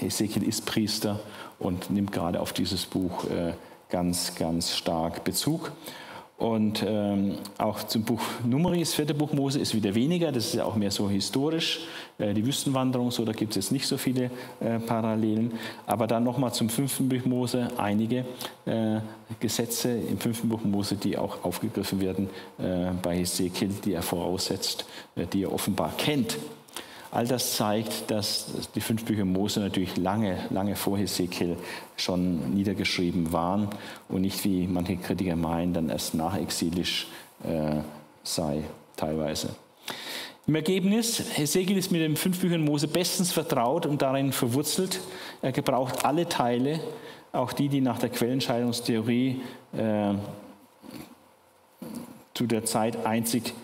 Ezekiel 0.00 0.42
ist 0.42 0.66
Priester 0.66 1.20
und 1.58 1.90
nimmt 1.90 2.12
gerade 2.12 2.40
auf 2.40 2.52
dieses 2.52 2.84
Buch 2.84 3.24
äh, 3.24 3.54
ganz, 3.88 4.34
ganz 4.34 4.72
stark 4.72 5.24
Bezug. 5.24 5.72
Und 6.36 6.84
ähm, 6.86 7.36
auch 7.58 7.84
zum 7.84 8.02
Buch 8.02 8.20
Numeri, 8.44 8.80
das 8.80 8.92
vierte 8.92 9.14
Buch 9.14 9.32
Mose, 9.32 9.60
ist 9.60 9.72
wieder 9.72 9.94
weniger. 9.94 10.32
Das 10.32 10.46
ist 10.46 10.54
ja 10.54 10.64
auch 10.64 10.74
mehr 10.74 10.90
so 10.90 11.08
historisch. 11.08 11.80
Äh, 12.18 12.34
die 12.34 12.44
Wüstenwanderung, 12.44 13.12
so, 13.12 13.24
da 13.24 13.32
gibt 13.32 13.52
es 13.52 13.56
jetzt 13.56 13.72
nicht 13.72 13.86
so 13.86 13.96
viele 13.96 14.30
äh, 14.58 14.80
Parallelen. 14.80 15.52
Aber 15.86 16.08
dann 16.08 16.24
nochmal 16.24 16.52
zum 16.52 16.68
fünften 16.68 17.08
Buch 17.08 17.24
Mose 17.24 17.68
einige 17.76 18.24
äh, 18.66 18.98
Gesetze 19.38 19.96
im 19.96 20.18
fünften 20.18 20.48
Buch 20.48 20.64
Mose, 20.64 20.96
die 20.96 21.16
auch 21.16 21.44
aufgegriffen 21.44 22.00
werden 22.00 22.28
äh, 22.58 22.90
bei 23.00 23.20
Ezekiel, 23.20 23.70
die 23.84 23.92
er 23.92 24.02
voraussetzt, 24.02 24.86
äh, 25.14 25.26
die 25.26 25.44
er 25.44 25.52
offenbar 25.52 25.92
kennt. 25.96 26.36
All 27.14 27.28
das 27.28 27.56
zeigt, 27.56 28.10
dass 28.10 28.46
die 28.74 28.80
fünf 28.80 29.04
Bücher 29.04 29.24
Mose 29.24 29.60
natürlich 29.60 29.96
lange, 29.96 30.36
lange 30.50 30.74
vor 30.74 30.98
Hesekiel 30.98 31.56
schon 31.96 32.52
niedergeschrieben 32.54 33.32
waren 33.32 33.68
und 34.08 34.22
nicht, 34.22 34.44
wie 34.44 34.66
manche 34.66 34.96
Kritiker 34.96 35.36
meinen, 35.36 35.72
dann 35.72 35.90
erst 35.90 36.14
nachexilisch 36.14 37.06
äh, 37.44 37.76
sei 38.24 38.64
teilweise. 38.96 39.50
Im 40.48 40.56
Ergebnis, 40.56 41.22
Hesekiel 41.36 41.76
ist 41.76 41.92
mit 41.92 42.00
den 42.00 42.16
fünf 42.16 42.40
Büchern 42.40 42.64
Mose 42.64 42.88
bestens 42.88 43.30
vertraut 43.30 43.86
und 43.86 44.02
darin 44.02 44.32
verwurzelt. 44.32 45.00
Er 45.40 45.52
gebraucht 45.52 46.04
alle 46.04 46.28
Teile, 46.28 46.80
auch 47.30 47.52
die, 47.52 47.68
die 47.68 47.80
nach 47.80 48.00
der 48.00 48.08
Quellenscheidungstheorie 48.08 49.40
äh, 49.72 50.14
zu 52.34 52.46
der 52.48 52.64
Zeit 52.64 53.06
einzig, 53.06 53.54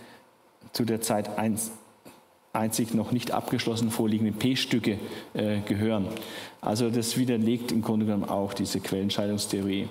zu 0.73 0.85
der 0.85 1.01
Zeit 1.01 1.37
einzig 1.37 1.73
einzig 2.53 2.95
noch 2.95 3.13
nicht 3.13 3.33
abgeschlossen 3.33 3.91
vorliegenden 3.91 4.35
P-Stücke 4.35 4.99
äh, 5.35 5.61
gehören. 5.61 6.09
Also 6.61 6.91
das 6.91 7.17
widerlegt 7.17 7.73
im 7.73 7.83
Grunde 7.83 8.07
genommen 8.07 8.29
auch 8.29 8.55
diese 8.55 8.81
Quellenscheidungstheorie. 8.81 9.89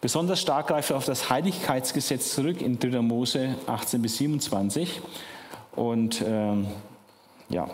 Besonders 0.00 0.40
stark 0.42 0.66
greift 0.66 0.90
er 0.90 0.96
auf 0.96 1.06
das 1.06 1.30
Heiligkeitsgesetz 1.30 2.34
zurück 2.34 2.60
in 2.60 2.78
3. 2.78 3.00
Mose 3.00 3.54
18 3.66 4.02
bis 4.02 4.18
27. 4.18 5.00
Und 5.74 6.22
ähm, 6.26 6.66
ja, 7.48 7.68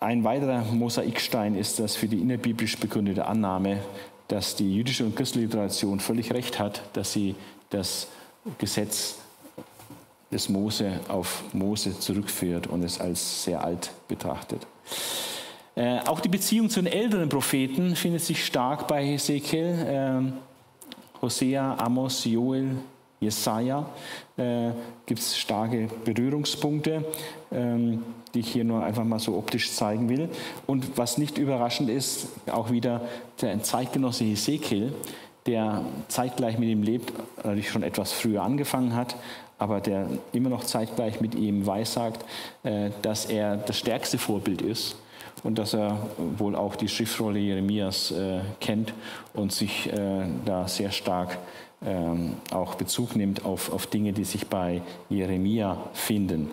ein 0.00 0.24
weiterer 0.24 0.62
Mosaikstein 0.62 1.54
ist 1.54 1.78
das 1.78 1.94
für 1.94 2.08
die 2.08 2.18
innerbiblisch 2.18 2.76
begründete 2.78 3.26
Annahme, 3.26 3.78
dass 4.26 4.56
die 4.56 4.74
jüdische 4.74 5.04
und 5.04 5.14
christliche 5.14 5.48
Tradition 5.48 6.00
völlig 6.00 6.32
recht 6.32 6.58
hat, 6.58 6.82
dass 6.94 7.12
sie 7.12 7.36
das 7.70 8.08
Gesetz 8.58 9.18
des 10.32 10.48
Mose 10.48 11.00
auf 11.08 11.44
Mose 11.52 11.98
zurückführt 11.98 12.66
und 12.66 12.82
es 12.82 13.00
als 13.00 13.44
sehr 13.44 13.62
alt 13.62 13.90
betrachtet. 14.08 14.66
Äh, 15.74 16.00
auch 16.00 16.20
die 16.20 16.28
Beziehung 16.28 16.68
zu 16.68 16.82
den 16.82 16.92
älteren 16.92 17.28
Propheten 17.28 17.96
findet 17.96 18.22
sich 18.22 18.44
stark 18.44 18.88
bei 18.88 19.04
Hesekiel. 19.04 20.32
Äh, 20.34 21.22
Hosea, 21.22 21.76
Amos, 21.78 22.24
Joel, 22.24 22.76
Jesaja 23.20 23.86
äh, 24.36 24.70
gibt 25.06 25.20
es 25.20 25.38
starke 25.38 25.88
Berührungspunkte, 26.04 27.04
ähm, 27.52 28.02
die 28.34 28.40
ich 28.40 28.48
hier 28.48 28.64
nur 28.64 28.82
einfach 28.82 29.04
mal 29.04 29.20
so 29.20 29.36
optisch 29.36 29.70
zeigen 29.70 30.08
will. 30.08 30.28
Und 30.66 30.98
was 30.98 31.18
nicht 31.18 31.38
überraschend 31.38 31.88
ist, 31.88 32.26
auch 32.50 32.70
wieder 32.70 33.02
der 33.40 33.62
Zeitgenosse 33.62 34.24
Hesekiel, 34.24 34.92
der 35.46 35.84
zeitgleich 36.08 36.58
mit 36.58 36.68
ihm 36.68 36.82
lebt, 36.82 37.12
natürlich 37.36 37.70
schon 37.70 37.82
etwas 37.82 38.12
früher 38.12 38.42
angefangen 38.42 38.94
hat, 38.96 39.16
aber 39.62 39.80
der 39.80 40.08
immer 40.32 40.48
noch 40.48 40.64
zeitgleich 40.64 41.20
mit 41.20 41.34
ihm 41.34 41.66
weissagt, 41.66 42.24
äh, 42.64 42.90
dass 43.02 43.26
er 43.26 43.56
das 43.56 43.78
stärkste 43.78 44.18
Vorbild 44.18 44.60
ist 44.60 44.96
und 45.44 45.58
dass 45.58 45.74
er 45.74 45.98
wohl 46.38 46.56
auch 46.56 46.76
die 46.76 46.88
Schriftrolle 46.88 47.38
Jeremias 47.38 48.10
äh, 48.10 48.40
kennt 48.60 48.92
und 49.34 49.52
sich 49.52 49.92
äh, 49.92 50.24
da 50.44 50.66
sehr 50.66 50.90
stark 50.90 51.38
ähm, 51.84 52.34
auch 52.52 52.74
Bezug 52.74 53.16
nimmt 53.16 53.44
auf, 53.44 53.72
auf 53.72 53.86
Dinge, 53.86 54.12
die 54.12 54.24
sich 54.24 54.46
bei 54.46 54.82
Jeremia 55.08 55.76
finden. 55.92 56.50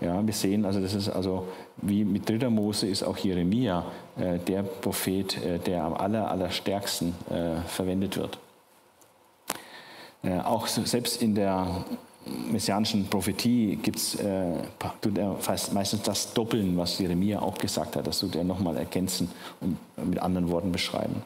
Ja, 0.00 0.26
wir 0.26 0.34
sehen 0.34 0.64
also, 0.64 0.80
das 0.80 0.94
ist 0.94 1.08
also 1.08 1.46
wie 1.76 2.04
mit 2.04 2.28
Dritter 2.28 2.50
Mose 2.50 2.86
ist 2.86 3.02
auch 3.02 3.16
Jeremia 3.16 3.84
äh, 4.18 4.38
der 4.38 4.62
Prophet, 4.62 5.36
äh, 5.44 5.58
der 5.58 5.84
am 5.84 5.94
aller, 5.94 6.30
allerstärksten 6.30 7.14
äh, 7.30 7.60
verwendet 7.66 8.16
wird. 8.16 8.38
auch 10.44 10.66
selbst 10.66 11.20
in 11.20 11.34
der 11.34 11.84
messianischen 12.50 13.06
Prophetie 13.06 13.76
gibt's, 13.76 14.14
äh, 14.16 14.54
tut 15.00 15.18
er 15.18 15.36
meistens 15.72 16.02
das 16.02 16.32
Doppeln, 16.32 16.76
was 16.76 16.98
Jeremia 16.98 17.40
auch 17.40 17.58
gesagt 17.58 17.96
hat. 17.96 18.06
Das 18.06 18.20
tut 18.20 18.36
er 18.36 18.44
nochmal 18.44 18.76
ergänzen 18.76 19.30
und 19.60 19.76
mit 20.08 20.18
anderen 20.20 20.48
Worten 20.50 20.72
beschreiben. 20.72 21.22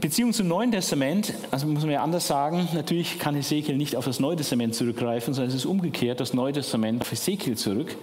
Beziehung 0.00 0.32
zum 0.32 0.48
Neuen 0.48 0.70
Testament, 0.70 1.32
also 1.50 1.66
muss 1.66 1.82
man 1.82 1.92
ja 1.92 2.02
anders 2.02 2.26
sagen, 2.26 2.68
natürlich 2.74 3.18
kann 3.18 3.34
Ezekiel 3.36 3.76
nicht 3.76 3.96
auf 3.96 4.04
das 4.04 4.20
Neue 4.20 4.36
Testament 4.36 4.74
zurückgreifen, 4.74 5.32
sondern 5.32 5.48
es 5.48 5.54
ist 5.54 5.66
umgekehrt, 5.66 6.20
das 6.20 6.34
Neue 6.34 6.52
Testament 6.52 7.00
auf 7.00 7.12
Ezekiel 7.12 7.56
zurück. 7.56 7.96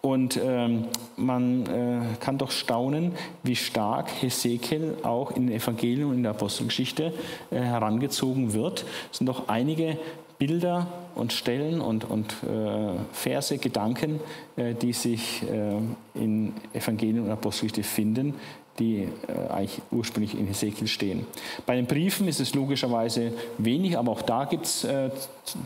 Und 0.00 0.38
ähm, 0.42 0.84
man 1.16 1.66
äh, 1.66 2.00
kann 2.20 2.38
doch 2.38 2.50
staunen, 2.50 3.12
wie 3.42 3.56
stark 3.56 4.08
Hesekiel 4.22 4.96
auch 5.02 5.32
in 5.32 5.48
den 5.48 5.56
Evangelien 5.56 6.08
und 6.08 6.14
in 6.14 6.22
der 6.22 6.32
Apostelgeschichte 6.32 7.12
äh, 7.50 7.56
herangezogen 7.56 8.52
wird. 8.52 8.84
Es 9.10 9.18
sind 9.18 9.26
doch 9.26 9.48
einige 9.48 9.98
Bilder 10.38 10.86
und 11.14 11.32
Stellen 11.32 11.80
und, 11.80 12.08
und 12.08 12.32
äh, 12.44 12.92
Verse, 13.12 13.58
Gedanken, 13.58 14.20
äh, 14.56 14.74
die 14.74 14.92
sich 14.92 15.42
äh, 15.42 15.76
in 16.14 16.54
Evangelien 16.72 17.24
und 17.24 17.30
Apostelgeschichte 17.30 17.82
finden, 17.82 18.34
die 18.78 19.00
äh, 19.02 19.52
eigentlich 19.52 19.82
ursprünglich 19.90 20.38
in 20.38 20.46
Hesekiel 20.46 20.86
stehen. 20.86 21.26
Bei 21.66 21.74
den 21.74 21.86
Briefen 21.86 22.28
ist 22.28 22.38
es 22.38 22.54
logischerweise 22.54 23.32
wenig, 23.58 23.98
aber 23.98 24.12
auch 24.12 24.22
da 24.22 24.44
gibt 24.44 24.66
es 24.66 24.86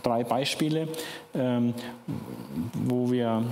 drei 0.01 0.23
Beispiele, 0.23 0.87
ähm, 1.35 1.75
wo 2.73 3.11
wir 3.11 3.43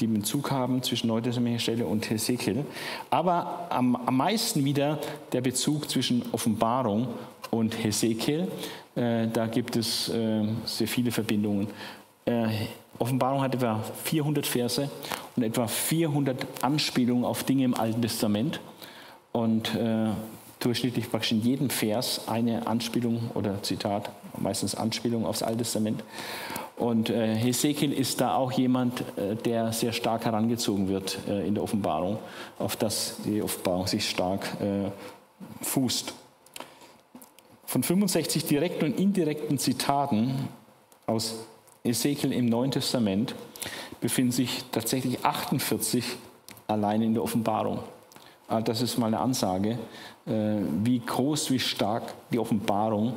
die 0.00 0.06
Bezug 0.06 0.50
haben 0.50 0.82
zwischen 0.82 1.08
Neutestamentlicher 1.08 1.62
Stelle 1.62 1.86
und 1.86 2.08
Hesekiel. 2.10 2.64
Aber 3.10 3.66
am, 3.70 3.96
am 3.96 4.16
meisten 4.16 4.64
wieder 4.64 4.98
der 5.32 5.40
Bezug 5.40 5.90
zwischen 5.90 6.22
Offenbarung 6.32 7.08
und 7.50 7.82
Hesekiel. 7.82 8.48
Äh, 8.94 9.28
da 9.28 9.46
gibt 9.46 9.76
es 9.76 10.08
äh, 10.08 10.44
sehr 10.64 10.88
viele 10.88 11.10
Verbindungen. 11.10 11.68
Äh, 12.24 12.48
Offenbarung 12.98 13.40
hat 13.40 13.54
etwa 13.54 13.82
400 14.04 14.46
Verse 14.46 14.90
und 15.36 15.42
etwa 15.42 15.66
400 15.66 16.46
Anspielungen 16.62 17.24
auf 17.24 17.44
Dinge 17.44 17.64
im 17.64 17.74
Alten 17.74 18.02
Testament. 18.02 18.60
Und 19.32 19.74
äh, 19.74 20.08
durchschnittlich 20.60 21.10
praktisch 21.10 21.32
in 21.32 21.42
jedem 21.42 21.70
Vers 21.70 22.22
eine 22.26 22.66
Anspielung 22.66 23.30
oder 23.34 23.62
Zitat, 23.62 24.10
meistens 24.36 24.74
Anspielung 24.74 25.24
aufs 25.24 25.42
Alte 25.42 25.58
Testament. 25.58 26.02
Und 26.78 27.10
äh, 27.10 27.34
Hesekiel 27.34 27.92
ist 27.92 28.20
da 28.20 28.36
auch 28.36 28.52
jemand, 28.52 29.00
äh, 29.16 29.34
der 29.34 29.72
sehr 29.72 29.92
stark 29.92 30.24
herangezogen 30.24 30.88
wird 30.88 31.18
äh, 31.28 31.46
in 31.46 31.54
der 31.54 31.64
Offenbarung, 31.64 32.18
auf 32.58 32.76
das 32.76 33.16
die 33.24 33.42
Offenbarung 33.42 33.86
sich 33.88 34.08
stark 34.08 34.46
äh, 34.60 34.90
fußt. 35.62 36.14
Von 37.64 37.82
65 37.82 38.44
direkten 38.44 38.86
und 38.86 38.98
indirekten 38.98 39.58
Zitaten 39.58 40.48
aus 41.06 41.34
Ezekiel 41.84 42.32
im 42.32 42.46
Neuen 42.46 42.70
Testament 42.70 43.34
befinden 44.00 44.32
sich 44.32 44.64
tatsächlich 44.70 45.24
48 45.24 46.04
allein 46.68 47.02
in 47.02 47.14
der 47.14 47.22
Offenbarung. 47.22 47.80
Ah, 48.46 48.60
das 48.60 48.80
ist 48.80 48.96
mal 48.98 49.08
eine 49.08 49.18
Ansage, 49.18 49.78
äh, 50.26 50.56
wie 50.84 51.00
groß, 51.00 51.50
wie 51.50 51.58
stark 51.58 52.14
die 52.30 52.38
Offenbarung 52.38 53.14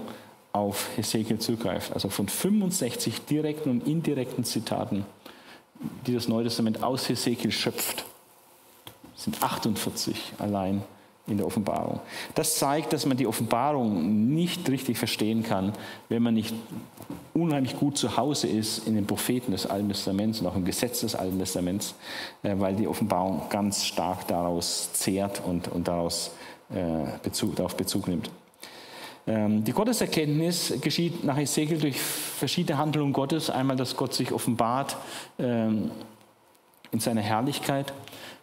auf 0.54 0.90
Hesekiel 0.96 1.40
zugreift. 1.40 1.94
Also 1.94 2.10
von 2.10 2.28
65 2.28 3.22
direkten 3.26 3.70
und 3.70 3.88
indirekten 3.88 4.44
Zitaten, 4.44 5.06
die 6.06 6.14
das 6.14 6.28
Neue 6.28 6.44
Testament 6.44 6.84
aus 6.84 7.08
Hesekiel 7.10 7.52
schöpft, 7.52 8.06
sind 9.16 9.42
48 9.42 10.34
allein 10.40 10.84
in 11.28 11.38
der 11.38 11.46
Offenbarung. 11.46 12.00
Das 12.36 12.56
zeigt, 12.56 12.94
dass 12.94 13.06
man 13.06 13.16
die 13.16 13.28
Offenbarung 13.28 14.34
nicht 14.34 14.68
richtig 14.70 14.98
verstehen 14.98 15.44
kann, 15.44 15.74
wenn 16.10 16.24
man 16.24 16.34
nicht 16.34 16.54
unheimlich 17.34 17.78
gut 17.78 17.98
zu 17.98 18.18
Hause 18.18 18.48
ist 18.48 18.88
in 18.88 18.96
den 18.96 19.06
Propheten 19.06 19.52
des 19.52 19.66
Alten 19.66 19.88
Testaments 19.90 20.42
und 20.42 20.48
auch 20.48 20.56
im 20.56 20.66
Gesetz 20.66 21.02
des 21.02 21.16
Alten 21.16 21.40
Testaments, 21.40 21.96
äh, 22.44 22.56
weil 22.58 22.76
die 22.76 22.88
Offenbarung 22.88 23.44
ganz 23.50 23.86
stark 23.86 24.28
daraus 24.28 24.92
zehrt 24.94 25.42
und, 25.46 25.68
und 25.70 25.88
daraus 25.88 26.32
äh, 26.74 27.06
Bezug, 27.24 27.56
darauf 27.56 27.76
Bezug 27.76 28.08
nimmt. 28.08 28.30
Ähm, 29.28 29.64
die 29.64 29.72
Gotteserkenntnis 29.72 30.74
geschieht 30.82 31.24
nach 31.24 31.38
Ezekiel 31.38 31.78
durch 31.78 32.00
verschiedene 32.00 32.78
Handlungen 32.78 33.14
Gottes. 33.14 33.50
Einmal, 33.50 33.76
dass 33.76 33.96
Gott 33.96 34.14
sich 34.14 34.32
offenbart 34.32 34.98
ähm, 35.38 35.92
in 36.92 37.00
seiner 37.00 37.22
Herrlichkeit, 37.22 37.94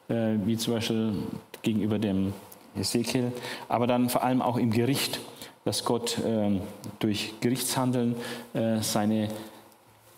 äh, 0.09 0.35
wie 0.45 0.57
zum 0.57 0.75
Beispiel 0.75 1.15
gegenüber 1.63 1.99
dem 1.99 2.33
Ezekiel, 2.77 3.33
aber 3.69 3.87
dann 3.87 4.09
vor 4.09 4.23
allem 4.23 4.41
auch 4.41 4.57
im 4.57 4.71
Gericht, 4.71 5.21
dass 5.65 5.85
Gott 5.85 6.19
ähm, 6.25 6.61
durch 7.01 7.35
Gerichtshandeln 7.41 8.15
äh, 8.55 8.81
seine, 8.81 9.29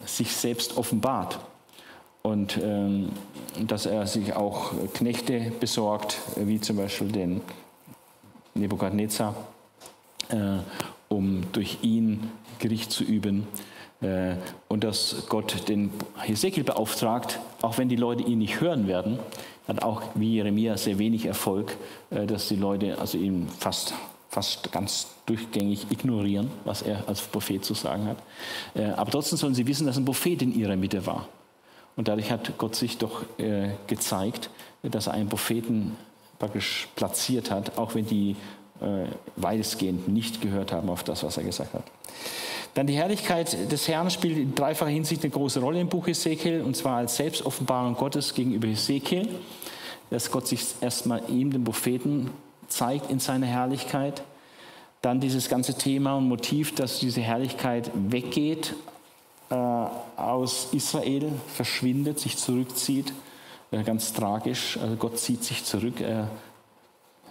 sich 0.04 0.32
selbst 0.32 0.76
offenbart. 0.76 1.38
Und 2.22 2.60
dass 3.58 3.86
er 3.86 4.06
sich 4.06 4.36
auch 4.36 4.72
Knechte 4.92 5.52
besorgt, 5.58 6.18
wie 6.36 6.60
zum 6.60 6.76
Beispiel 6.76 7.10
den 7.10 7.40
Nebukadnezar, 8.52 9.30
äh, 9.30 9.59
um 11.08 11.42
durch 11.52 11.78
ihn 11.82 12.30
Gericht 12.58 12.92
zu 12.92 13.04
üben. 13.04 13.46
Äh, 14.00 14.36
und 14.68 14.84
dass 14.84 15.26
Gott 15.28 15.68
den 15.68 15.90
Hesekiel 16.18 16.64
beauftragt, 16.64 17.38
auch 17.60 17.78
wenn 17.78 17.88
die 17.88 17.96
Leute 17.96 18.22
ihn 18.22 18.38
nicht 18.38 18.60
hören 18.60 18.86
werden, 18.86 19.18
hat 19.68 19.82
auch 19.82 20.02
wie 20.14 20.34
Jeremia 20.34 20.76
sehr 20.76 20.98
wenig 20.98 21.26
Erfolg, 21.26 21.76
äh, 22.10 22.26
dass 22.26 22.48
die 22.48 22.56
Leute 22.56 22.98
also 22.98 23.18
ihn 23.18 23.48
fast, 23.58 23.94
fast 24.28 24.72
ganz 24.72 25.08
durchgängig 25.26 25.86
ignorieren, 25.90 26.50
was 26.64 26.82
er 26.82 27.08
als 27.08 27.20
Prophet 27.20 27.64
zu 27.64 27.74
sagen 27.74 28.06
hat. 28.06 28.16
Äh, 28.74 28.90
aber 28.92 29.10
trotzdem 29.10 29.38
sollen 29.38 29.54
sie 29.54 29.66
wissen, 29.66 29.86
dass 29.86 29.96
ein 29.96 30.04
Prophet 30.04 30.40
in 30.42 30.54
ihrer 30.54 30.76
Mitte 30.76 31.04
war. 31.06 31.28
Und 31.96 32.08
dadurch 32.08 32.30
hat 32.30 32.56
Gott 32.56 32.76
sich 32.76 32.96
doch 32.96 33.22
äh, 33.38 33.70
gezeigt, 33.86 34.48
dass 34.82 35.08
er 35.08 35.12
einen 35.12 35.28
Propheten 35.28 35.96
praktisch 36.38 36.88
platziert 36.96 37.50
hat, 37.50 37.76
auch 37.76 37.94
wenn 37.94 38.06
die 38.06 38.36
weitestgehend 39.36 40.08
nicht 40.08 40.40
gehört 40.40 40.72
haben 40.72 40.88
auf 40.88 41.02
das, 41.02 41.22
was 41.22 41.36
er 41.36 41.44
gesagt 41.44 41.74
hat. 41.74 41.84
Dann 42.74 42.86
die 42.86 42.94
Herrlichkeit 42.94 43.70
des 43.72 43.88
Herrn 43.88 44.10
spielt 44.10 44.38
in 44.38 44.54
dreifacher 44.54 44.90
Hinsicht 44.90 45.22
eine 45.24 45.30
große 45.30 45.60
Rolle 45.60 45.80
im 45.80 45.88
Buch 45.88 46.06
Hesekiel, 46.06 46.62
und 46.62 46.76
zwar 46.76 46.98
als 46.98 47.16
Selbstoffenbarung 47.16 47.94
Gottes 47.94 48.32
gegenüber 48.32 48.68
Hesekiel, 48.68 49.28
dass 50.10 50.30
Gott 50.30 50.46
sich 50.46 50.64
erstmal 50.80 51.22
ihm, 51.28 51.50
dem 51.52 51.64
Propheten, 51.64 52.30
zeigt 52.68 53.10
in 53.10 53.18
seiner 53.18 53.46
Herrlichkeit. 53.46 54.22
Dann 55.02 55.18
dieses 55.18 55.48
ganze 55.48 55.74
Thema 55.74 56.16
und 56.16 56.28
Motiv, 56.28 56.74
dass 56.74 57.00
diese 57.00 57.20
Herrlichkeit 57.22 57.90
weggeht 57.94 58.74
äh, 59.50 59.54
aus 59.54 60.68
Israel, 60.72 61.32
verschwindet, 61.52 62.20
sich 62.20 62.36
zurückzieht. 62.36 63.12
Äh, 63.72 63.82
ganz 63.82 64.12
tragisch. 64.12 64.78
Also 64.80 64.96
Gott 64.96 65.18
zieht 65.18 65.42
sich 65.42 65.64
zurück, 65.64 66.00
er 66.00 66.30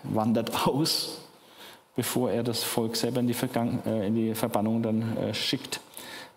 wandert 0.03 0.67
aus 0.67 1.19
bevor 1.99 2.31
er 2.31 2.43
das 2.43 2.63
Volk 2.63 2.95
selber 2.95 3.19
in 3.19 3.27
die, 3.27 3.33
Vergang 3.33 3.83
äh, 3.85 4.07
in 4.07 4.15
die 4.15 4.33
Verbannung 4.33 4.81
dann 4.81 5.17
äh, 5.17 5.33
schickt. 5.33 5.81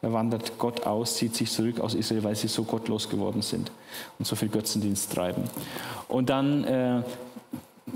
Er 0.00 0.12
wandert 0.12 0.58
Gott 0.58 0.84
aus, 0.88 1.14
zieht 1.14 1.36
sich 1.36 1.52
zurück 1.52 1.78
aus 1.78 1.94
Israel, 1.94 2.24
weil 2.24 2.34
sie 2.34 2.48
so 2.48 2.64
gottlos 2.64 3.08
geworden 3.08 3.42
sind 3.42 3.70
und 4.18 4.26
so 4.26 4.34
viel 4.34 4.48
Götzendienst 4.48 5.12
treiben. 5.12 5.44
Und 6.08 6.30
dann, 6.30 6.64
äh, 6.64 7.02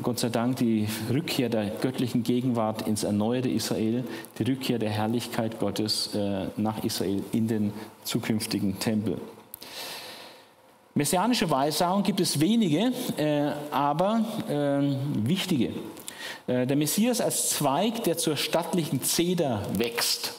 Gott 0.00 0.20
sei 0.20 0.28
Dank, 0.28 0.58
die 0.58 0.86
Rückkehr 1.12 1.48
der 1.48 1.70
göttlichen 1.82 2.22
Gegenwart 2.22 2.86
ins 2.86 3.02
erneuerte 3.02 3.48
Israel, 3.48 4.04
die 4.38 4.44
Rückkehr 4.44 4.78
der 4.78 4.90
Herrlichkeit 4.90 5.58
Gottes 5.58 6.14
äh, 6.14 6.46
nach 6.56 6.84
Israel 6.84 7.24
in 7.32 7.48
den 7.48 7.72
zukünftigen 8.04 8.78
Tempel. 8.78 9.18
Messianische 10.94 11.50
Weissagung 11.50 12.04
gibt 12.04 12.20
es 12.20 12.38
wenige, 12.38 12.92
äh, 13.16 13.50
aber 13.72 14.24
ähm, 14.48 14.98
wichtige. 15.24 15.72
Äh, 16.46 16.66
der 16.66 16.76
Messias 16.76 17.20
als 17.20 17.50
Zweig, 17.50 18.04
der 18.04 18.16
zur 18.16 18.36
stattlichen 18.36 19.02
Zeder 19.02 19.62
wächst. 19.76 20.34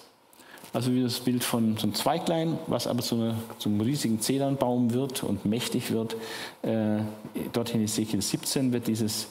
Also 0.73 0.93
wie 0.93 1.01
das 1.01 1.19
Bild 1.19 1.43
von 1.43 1.77
so 1.77 1.83
einem 1.83 1.95
Zweiglein, 1.95 2.59
was 2.67 2.87
aber 2.87 3.01
zu, 3.01 3.15
einer, 3.15 3.35
zu 3.57 3.69
einem 3.69 3.81
riesigen 3.81 4.19
Zedernbaum 4.21 4.93
wird 4.93 5.23
und 5.23 5.45
mächtig 5.45 5.91
wird. 5.91 6.15
Äh, 6.61 6.99
dort 7.53 7.73
in 7.73 7.83
Ezekiel 7.83 8.21
17 8.21 8.73
wird 8.73 8.87
dieses, 8.87 9.27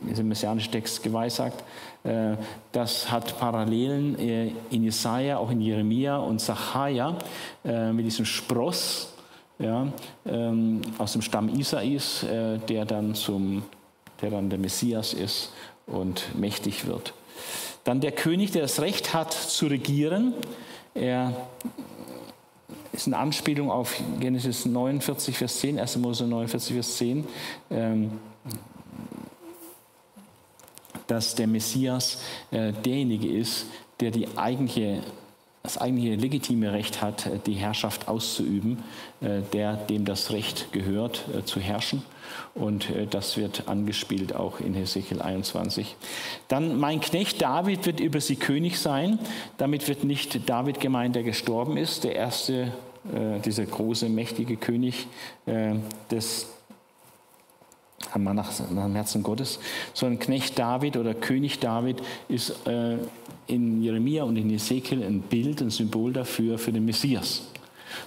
dieser 0.00 0.24
messianische 0.24 0.70
Text 0.70 1.02
geweissagt. 1.02 1.62
Äh, 2.04 2.36
das 2.72 3.10
hat 3.10 3.38
Parallelen 3.38 4.18
äh, 4.18 4.52
in 4.70 4.82
Jesaja, 4.82 5.38
auch 5.38 5.50
in 5.50 5.60
Jeremia 5.60 6.18
und 6.18 6.40
Sacharja 6.40 7.16
äh, 7.64 7.92
mit 7.92 8.04
diesem 8.04 8.24
Spross 8.24 9.14
ja, 9.58 9.86
ähm, 10.26 10.82
aus 10.98 11.12
dem 11.12 11.22
Stamm 11.22 11.48
Isais, 11.48 12.24
äh, 12.24 12.58
der 12.58 12.84
dann 12.84 13.14
zum 13.14 13.62
der 14.20 14.30
dann 14.30 14.48
der 14.48 14.58
Messias 14.58 15.14
ist 15.14 15.50
und 15.92 16.38
mächtig 16.38 16.86
wird. 16.86 17.14
Dann 17.84 18.00
der 18.00 18.12
König, 18.12 18.52
der 18.52 18.62
das 18.62 18.80
Recht 18.80 19.12
hat 19.12 19.32
zu 19.32 19.66
regieren. 19.66 20.34
Er 20.94 21.34
ist 22.92 23.06
eine 23.06 23.18
Anspielung 23.18 23.70
auf 23.70 24.00
Genesis 24.20 24.66
49, 24.66 25.36
Vers 25.36 25.58
10, 25.60 25.80
1. 25.80 25.96
Mose 25.96 26.26
49, 26.26 26.74
Vers 26.74 26.96
10, 26.98 27.26
ähm, 27.70 28.12
dass 31.06 31.34
der 31.34 31.46
Messias 31.46 32.18
äh, 32.50 32.72
derjenige 32.72 33.28
ist, 33.28 33.66
der 34.00 34.10
die 34.10 34.28
eigentliche, 34.36 35.00
das 35.62 35.78
eigentliche 35.78 36.16
legitime 36.16 36.72
Recht 36.72 37.02
hat, 37.02 37.28
die 37.46 37.54
Herrschaft 37.54 38.08
auszuüben, 38.08 38.82
äh, 39.20 39.40
der 39.52 39.76
dem 39.76 40.04
das 40.04 40.30
Recht 40.30 40.72
gehört, 40.72 41.24
äh, 41.36 41.44
zu 41.44 41.60
herrschen. 41.60 42.02
Und 42.54 42.90
äh, 42.90 43.06
das 43.06 43.36
wird 43.36 43.68
angespielt 43.68 44.34
auch 44.34 44.60
in 44.60 44.74
Hesekiel 44.74 45.22
21. 45.22 45.96
Dann 46.48 46.78
mein 46.78 47.00
Knecht 47.00 47.40
David 47.42 47.86
wird 47.86 48.00
über 48.00 48.20
sie 48.20 48.36
König 48.36 48.78
sein. 48.78 49.18
Damit 49.58 49.88
wird 49.88 50.04
nicht 50.04 50.48
David 50.48 50.80
gemeint, 50.80 51.16
der 51.16 51.22
gestorben 51.22 51.76
ist, 51.76 52.04
der 52.04 52.14
erste 52.14 52.72
äh, 53.12 53.40
dieser 53.44 53.66
große, 53.66 54.08
mächtige 54.08 54.56
König 54.56 55.06
äh, 55.46 55.74
des 56.10 56.46
nach, 58.14 58.34
nach 58.34 58.84
dem 58.84 58.94
Herzen 58.94 59.22
Gottes, 59.22 59.58
sondern 59.94 60.18
Knecht 60.18 60.58
David 60.58 60.96
oder 60.96 61.14
König 61.14 61.60
David 61.60 62.02
ist 62.28 62.66
äh, 62.66 62.98
in 63.46 63.82
Jeremia 63.82 64.24
und 64.24 64.36
in 64.36 64.50
Ezekiel 64.50 65.02
ein 65.02 65.22
Bild, 65.22 65.60
ein 65.62 65.70
Symbol 65.70 66.12
dafür, 66.12 66.58
für 66.58 66.72
den 66.72 66.84
Messias. 66.84 67.42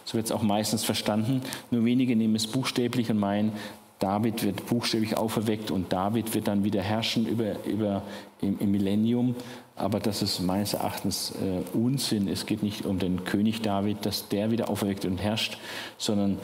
So 0.03 0.15
wird 0.15 0.25
es 0.25 0.31
auch 0.31 0.41
meistens 0.41 0.83
verstanden. 0.83 1.41
Nur 1.71 1.85
wenige 1.85 2.15
nehmen 2.15 2.35
es 2.35 2.47
buchstäblich 2.47 3.09
und 3.09 3.19
meinen, 3.19 3.51
David 3.99 4.43
wird 4.43 4.65
buchstäblich 4.65 5.17
auferweckt 5.17 5.71
und 5.71 5.93
David 5.93 6.33
wird 6.33 6.47
dann 6.47 6.63
wieder 6.63 6.81
herrschen 6.81 7.25
über, 7.25 7.65
über 7.65 8.03
im, 8.41 8.59
im 8.59 8.71
Millennium. 8.71 9.35
Aber 9.75 9.99
das 9.99 10.21
ist 10.21 10.39
meines 10.41 10.73
Erachtens 10.73 11.31
äh, 11.31 11.77
Unsinn. 11.77 12.27
Es 12.27 12.45
geht 12.45 12.63
nicht 12.63 12.85
um 12.85 12.99
den 12.99 13.23
König 13.23 13.61
David, 13.61 14.05
dass 14.05 14.29
der 14.29 14.51
wieder 14.51 14.69
auferweckt 14.69 15.05
und 15.05 15.17
herrscht, 15.17 15.57
sondern 15.97 16.37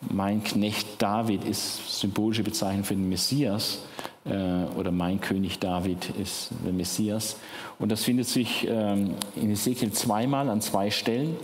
mein 0.00 0.44
Knecht 0.44 1.00
David 1.00 1.44
ist 1.44 2.00
symbolische 2.00 2.42
Bezeichnung 2.42 2.84
für 2.84 2.94
den 2.94 3.08
Messias 3.08 3.78
äh, 4.24 4.64
oder 4.76 4.90
mein 4.92 5.20
König 5.20 5.58
David 5.58 6.10
ist 6.20 6.50
der 6.64 6.72
Messias. 6.72 7.36
Und 7.78 7.90
das 7.90 8.04
findet 8.04 8.26
sich 8.26 8.66
ähm, 8.68 9.14
in 9.34 9.50
Ezekiel 9.50 9.92
zweimal 9.92 10.48
an 10.48 10.60
zwei 10.60 10.90
Stellen 10.90 11.36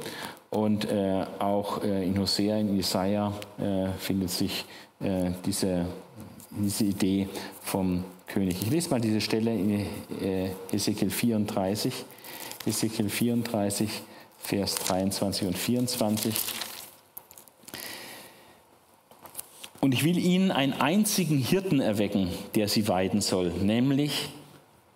und 0.52 0.84
äh, 0.84 1.24
auch 1.38 1.82
äh, 1.82 2.04
in 2.04 2.18
Hosea, 2.18 2.58
in 2.58 2.76
Jesaja 2.76 3.32
äh, 3.58 3.88
findet 3.98 4.30
sich 4.30 4.66
äh, 5.00 5.30
diese, 5.46 5.86
diese 6.50 6.84
Idee 6.84 7.26
vom 7.62 8.04
König. 8.26 8.60
Ich 8.60 8.70
lese 8.70 8.90
mal 8.90 9.00
diese 9.00 9.22
Stelle 9.22 9.50
in 9.50 9.86
äh, 10.20 10.50
Ezekiel 10.70 11.08
34, 11.08 11.94
Ezekiel 12.66 13.08
34, 13.08 13.88
Vers 14.40 14.74
23 14.74 15.48
und 15.48 15.56
24. 15.56 16.34
Und 19.80 19.94
ich 19.94 20.04
will 20.04 20.18
ihnen 20.18 20.50
einen 20.50 20.74
einzigen 20.74 21.38
Hirten 21.38 21.80
erwecken, 21.80 22.28
der 22.54 22.68
sie 22.68 22.88
weiden 22.88 23.22
soll, 23.22 23.52
nämlich 23.52 24.28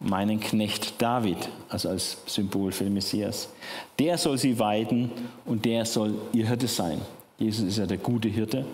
meinen 0.01 0.41
Knecht 0.41 1.01
David, 1.01 1.39
also 1.69 1.89
als 1.89 2.19
Symbol 2.27 2.73
für 2.73 2.85
den 2.85 2.95
Messias. 2.95 3.49
Der 3.99 4.19
soll 4.19 4.39
sie 4.39 4.59
weiden 4.59 5.11
und 5.45 5.65
der 5.65 5.85
soll 5.85 6.15
ihr 6.33 6.47
Hirte 6.47 6.69
sein. 6.69 7.01
Jesus 7.39 7.65
ist 7.67 7.79
ja 7.79 7.87
der 7.87 7.99
gute 7.99 8.29
Hirte 8.29 8.65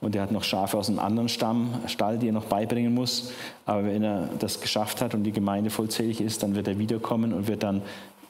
und 0.00 0.14
er 0.14 0.22
hat 0.22 0.32
noch 0.32 0.44
Schafe 0.44 0.76
aus 0.76 0.88
einem 0.88 0.98
anderen 0.98 1.28
Stamm, 1.28 1.74
Stall, 1.86 2.18
die 2.18 2.28
er 2.28 2.32
noch 2.32 2.44
beibringen 2.44 2.94
muss. 2.94 3.32
Aber 3.66 3.84
wenn 3.86 4.02
er 4.02 4.28
das 4.38 4.60
geschafft 4.60 5.00
hat 5.00 5.14
und 5.14 5.24
die 5.24 5.32
Gemeinde 5.32 5.70
vollzählig 5.70 6.20
ist, 6.20 6.42
dann 6.42 6.54
wird 6.54 6.68
er 6.68 6.78
wiederkommen 6.78 7.32
und 7.32 7.48
wird 7.48 7.62
dann 7.62 7.82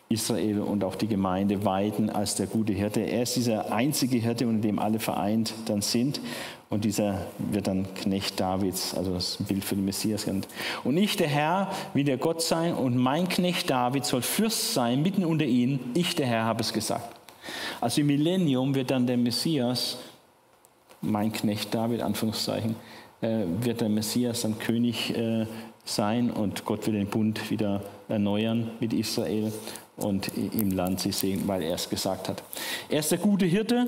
Israel 0.08 0.60
und 0.60 0.84
auch 0.84 0.94
die 0.94 1.08
Gemeinde 1.08 1.64
weiden 1.64 2.10
als 2.10 2.36
der 2.36 2.46
gute 2.46 2.72
Hirte. 2.72 3.00
Er 3.00 3.22
ist 3.22 3.36
dieser 3.36 3.72
einzige 3.72 4.18
Hirte, 4.18 4.46
unter 4.46 4.62
dem 4.62 4.78
alle 4.78 5.00
vereint 5.00 5.54
dann 5.66 5.80
sind. 5.80 6.20
Und 6.70 6.84
dieser 6.84 7.26
wird 7.38 7.66
dann 7.66 7.94
Knecht 7.94 8.40
Davids, 8.40 8.94
also 8.94 9.14
das 9.14 9.36
Bild 9.38 9.64
für 9.64 9.76
den 9.76 9.84
Messias 9.84 10.24
genannt. 10.24 10.48
Und 10.82 10.96
ich, 10.96 11.16
der 11.16 11.28
Herr, 11.28 11.70
will 11.92 12.04
der 12.04 12.16
Gott 12.16 12.42
sein 12.42 12.74
und 12.74 12.96
mein 12.96 13.28
Knecht 13.28 13.70
David 13.70 14.04
soll 14.04 14.22
Fürst 14.22 14.74
sein 14.74 15.02
mitten 15.02 15.24
unter 15.24 15.44
ihnen. 15.44 15.92
Ich, 15.94 16.14
der 16.14 16.26
Herr, 16.26 16.44
habe 16.44 16.62
es 16.62 16.72
gesagt. 16.72 17.14
Also 17.80 18.00
im 18.00 18.08
Millennium 18.08 18.74
wird 18.74 18.90
dann 18.90 19.06
der 19.06 19.16
Messias, 19.16 19.98
mein 21.00 21.32
Knecht 21.32 21.74
David, 21.74 22.00
Anführungszeichen, 22.00 22.76
äh, 23.20 23.44
wird 23.60 23.80
der 23.80 23.88
Messias 23.88 24.42
dann 24.42 24.58
König 24.58 25.16
äh, 25.16 25.46
sein 25.84 26.30
und 26.30 26.64
Gott 26.64 26.86
will 26.86 26.94
den 26.94 27.08
Bund 27.08 27.50
wieder 27.50 27.82
erneuern 28.08 28.70
mit 28.80 28.92
Israel 28.92 29.52
und 29.96 30.28
im 30.36 30.72
Land 30.72 31.00
sie 31.00 31.12
sehen, 31.12 31.44
weil 31.46 31.62
er 31.62 31.74
es 31.74 31.88
gesagt 31.88 32.28
hat. 32.28 32.42
Er 32.88 33.00
ist 33.00 33.12
der 33.12 33.18
gute 33.18 33.46
Hirte 33.46 33.86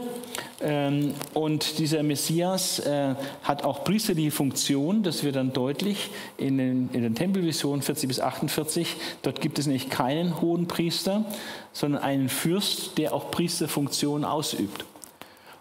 ähm, 0.61 1.15
und 1.35 1.79
dieser 1.79 2.03
Messias 2.03 2.79
äh, 2.79 3.15
hat 3.43 3.65
auch 3.65 3.83
priesterliche 3.83 4.31
Funktion, 4.31 5.03
das 5.03 5.25
wird 5.25 5.37
dann 5.37 5.53
deutlich 5.53 6.11
in 6.39 6.59
den, 6.59 6.91
in 6.93 7.03
den 7.03 7.15
Tempelvisionen 7.15 7.83
40 7.83 8.09
bis 8.09 8.21
48. 8.21 8.95
Dort 9.23 9.41
gibt 9.41 9.59
es 9.59 9.67
nämlich 9.67 9.91
keinen 9.91 10.41
hohen 10.41 10.69
Priester, 10.69 11.25
sondern 11.73 12.03
einen 12.03 12.29
Fürst, 12.29 12.99
der 12.99 13.13
auch 13.13 13.31
Priesterfunktion 13.33 14.25
ausübt. 14.25 14.85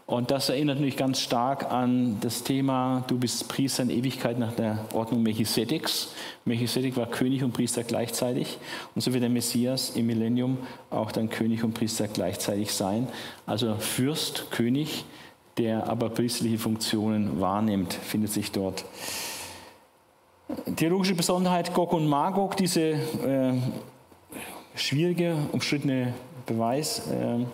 Und 0.08 0.30
das 0.30 0.50
erinnert 0.50 0.80
mich 0.80 0.98
ganz 0.98 1.20
stark 1.20 1.72
an 1.72 2.18
das 2.22 2.44
Thema, 2.44 3.04
du 3.08 3.18
bist 3.18 3.48
Priester 3.48 3.82
in 3.82 3.90
Ewigkeit 3.90 4.38
nach 4.38 4.54
der 4.54 4.86
Ordnung 4.94 5.24
Melchisedeks. 5.24 6.14
Melchisedek 6.46 6.96
war 6.96 7.08
König 7.08 7.44
und 7.44 7.54
Priester 7.54 7.84
gleichzeitig. 7.84 8.60
Und 8.94 9.02
so 9.02 9.14
wird 9.14 9.24
der 9.24 9.32
Messias 9.32 9.92
im 9.96 10.06
Millennium 10.06 10.60
auch 10.92 11.12
dann 11.12 11.30
König 11.30 11.64
und 11.64 11.74
Priester 11.74 12.08
gleichzeitig 12.08 12.72
sein. 12.72 13.08
Also 13.48 13.78
Fürst, 13.78 14.52
König, 14.52 15.06
der 15.58 15.90
aber 15.90 16.10
priesterliche 16.10 16.60
Funktionen 16.60 17.42
wahrnimmt, 17.42 17.94
findet 17.94 18.32
sich 18.32 18.52
dort. 18.52 18.86
Theologische 20.76 21.16
Besonderheit 21.16 21.74
Gog 21.74 21.94
und 21.94 22.08
Magog, 22.08 22.56
diese 22.58 22.82
äh, 22.82 23.54
schwierige, 24.76 25.36
umstrittene 25.52 26.14
Beweis. 26.46 27.08
Äh, 27.08 27.46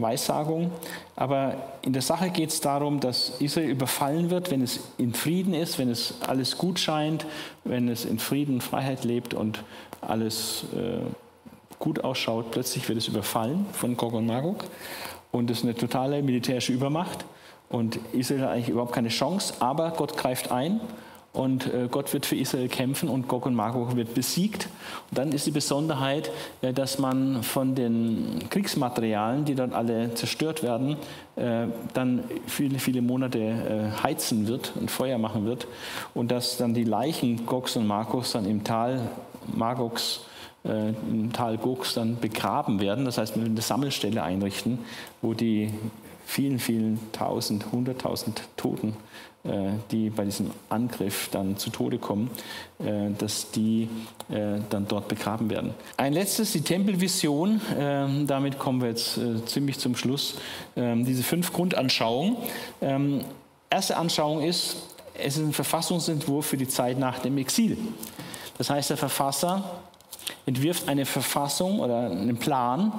Weissagung. 0.00 0.70
Aber 1.14 1.54
in 1.82 1.92
der 1.92 2.02
Sache 2.02 2.30
geht 2.30 2.50
es 2.50 2.60
darum, 2.60 3.00
dass 3.00 3.40
Israel 3.40 3.68
überfallen 3.68 4.30
wird, 4.30 4.50
wenn 4.50 4.62
es 4.62 4.80
in 4.98 5.14
Frieden 5.14 5.54
ist, 5.54 5.78
wenn 5.78 5.90
es 5.90 6.14
alles 6.26 6.58
gut 6.58 6.78
scheint, 6.78 7.26
wenn 7.64 7.88
es 7.88 8.04
in 8.04 8.18
Frieden 8.18 8.56
und 8.56 8.62
Freiheit 8.62 9.04
lebt 9.04 9.34
und 9.34 9.62
alles 10.00 10.64
äh, 10.74 10.98
gut 11.78 12.04
ausschaut. 12.04 12.50
Plötzlich 12.50 12.88
wird 12.88 12.98
es 12.98 13.08
überfallen 13.08 13.66
von 13.72 13.96
Gog 13.96 14.12
und 14.12 14.26
Magog 14.26 14.64
und 15.32 15.50
es 15.50 15.58
ist 15.58 15.64
eine 15.64 15.74
totale 15.74 16.22
militärische 16.22 16.72
Übermacht. 16.72 17.24
Und 17.68 17.98
Israel 18.12 18.42
hat 18.42 18.50
eigentlich 18.50 18.68
überhaupt 18.68 18.92
keine 18.92 19.08
Chance, 19.08 19.54
aber 19.58 19.90
Gott 19.90 20.16
greift 20.16 20.52
ein 20.52 20.80
und 21.36 21.66
äh, 21.66 21.88
Gott 21.90 22.14
wird 22.14 22.24
für 22.24 22.34
Israel 22.36 22.68
kämpfen 22.68 23.10
und 23.10 23.28
Gog 23.28 23.44
und 23.44 23.54
Magog 23.54 23.94
wird 23.94 24.14
besiegt. 24.14 24.68
Und 25.10 25.18
dann 25.18 25.32
ist 25.32 25.46
die 25.46 25.50
Besonderheit, 25.50 26.30
äh, 26.62 26.72
dass 26.72 26.98
man 26.98 27.42
von 27.42 27.74
den 27.74 28.38
Kriegsmaterialien, 28.48 29.44
die 29.44 29.54
dann 29.54 29.74
alle 29.74 30.14
zerstört 30.14 30.62
werden, 30.62 30.96
äh, 31.36 31.66
dann 31.92 32.24
viele, 32.46 32.78
viele 32.78 33.02
Monate 33.02 33.92
heizen 34.02 34.48
wird 34.48 34.72
und 34.76 34.90
Feuer 34.90 35.18
machen 35.18 35.44
wird 35.44 35.66
und 36.14 36.30
dass 36.30 36.56
dann 36.56 36.72
die 36.72 36.84
Leichen 36.84 37.44
Gogs 37.44 37.76
und 37.76 37.86
Magogs 37.86 38.32
dann 38.32 38.46
im 38.46 38.64
Tal 38.64 39.08
Magogs 39.54 40.20
im 40.64 41.32
Tal 41.32 41.58
Gogs 41.58 41.94
dann 41.94 42.18
begraben 42.18 42.80
werden. 42.80 43.04
Das 43.04 43.18
heißt, 43.18 43.36
man 43.36 43.44
will 43.44 43.52
eine 43.52 43.60
Sammelstelle 43.60 44.24
einrichten, 44.24 44.80
wo 45.22 45.32
die 45.32 45.72
vielen, 46.24 46.58
vielen 46.58 46.98
tausend, 47.12 47.70
hunderttausend 47.70 48.42
Toten 48.56 48.96
die 49.90 50.10
bei 50.10 50.24
diesem 50.24 50.50
Angriff 50.68 51.28
dann 51.30 51.56
zu 51.56 51.70
Tode 51.70 51.98
kommen, 51.98 52.30
äh, 52.78 53.10
dass 53.16 53.50
die 53.50 53.88
äh, 54.28 54.58
dann 54.70 54.86
dort 54.88 55.08
begraben 55.08 55.50
werden. 55.50 55.74
Ein 55.96 56.12
letztes, 56.12 56.52
die 56.52 56.62
Tempelvision. 56.62 57.60
Damit 58.26 58.58
kommen 58.58 58.80
wir 58.80 58.88
jetzt 58.88 59.18
ziemlich 59.46 59.78
zum 59.78 59.96
Schluss. 59.96 60.36
Ähm, 60.76 61.04
diese 61.04 61.22
fünf 61.22 61.52
Grundanschauungen. 61.52 62.36
Ähm, 62.80 63.24
erste 63.70 63.96
Anschauung 63.96 64.42
ist, 64.42 64.76
es 65.14 65.36
ist 65.36 65.42
ein 65.42 65.52
Verfassungsentwurf 65.52 66.46
für 66.46 66.56
die 66.56 66.68
Zeit 66.68 66.98
nach 66.98 67.18
dem 67.18 67.38
Exil. 67.38 67.78
Das 68.58 68.70
heißt, 68.70 68.90
der 68.90 68.96
Verfasser 68.96 69.80
entwirft 70.44 70.88
eine 70.88 71.06
Verfassung 71.06 71.80
oder 71.80 72.10
einen 72.10 72.36
Plan 72.36 72.92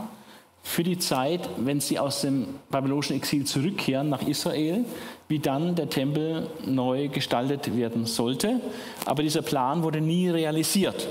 für 0.68 0.84
die 0.84 1.00
Zeit, 1.00 1.50
wenn 1.56 1.80
sie 1.80 1.98
aus 1.98 2.22
dem 2.22 2.46
babylonischen 2.70 3.16
Exil 3.16 3.46
zurückkehren 3.46 4.10
nach 4.10 4.28
Israel, 4.28 4.84
wie 5.30 5.40
dann 5.40 5.76
der 5.76 5.90
Tempel 5.90 6.50
neu 6.66 7.08
gestaltet 7.08 7.78
werden 7.78 8.06
sollte. 8.06 8.60
Aber 9.06 9.24
dieser 9.24 9.42
Plan 9.42 9.82
wurde 9.82 10.02
nie 10.02 10.28
realisiert. 10.30 11.08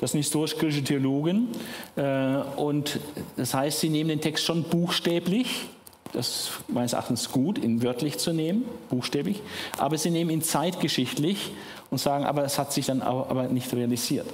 Das 0.00 0.10
sind 0.10 0.18
historisch-griechische 0.18 0.82
Theologen. 0.82 1.50
Äh, 1.94 2.38
und 2.56 2.98
das 3.36 3.54
heißt, 3.54 3.78
sie 3.78 3.88
nehmen 3.88 4.08
den 4.08 4.20
Text 4.20 4.44
schon 4.44 4.64
buchstäblich. 4.64 5.68
Das 6.12 6.28
ist 6.28 6.50
meines 6.66 6.94
Erachtens 6.94 7.30
gut, 7.30 7.56
ihn 7.56 7.84
wörtlich 7.84 8.18
zu 8.18 8.32
nehmen, 8.32 8.64
buchstäblich. 8.90 9.40
Aber 9.78 9.96
sie 9.96 10.10
nehmen 10.10 10.30
ihn 10.30 10.42
zeitgeschichtlich 10.42 11.52
und 11.90 11.98
sagen, 11.98 12.24
aber 12.24 12.44
es 12.44 12.58
hat 12.58 12.72
sich 12.72 12.86
dann 12.86 13.00
aber 13.00 13.44
nicht 13.44 13.72
realisiert. 13.72 14.26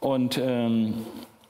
Und 0.00 0.38
ähm, 0.42 0.94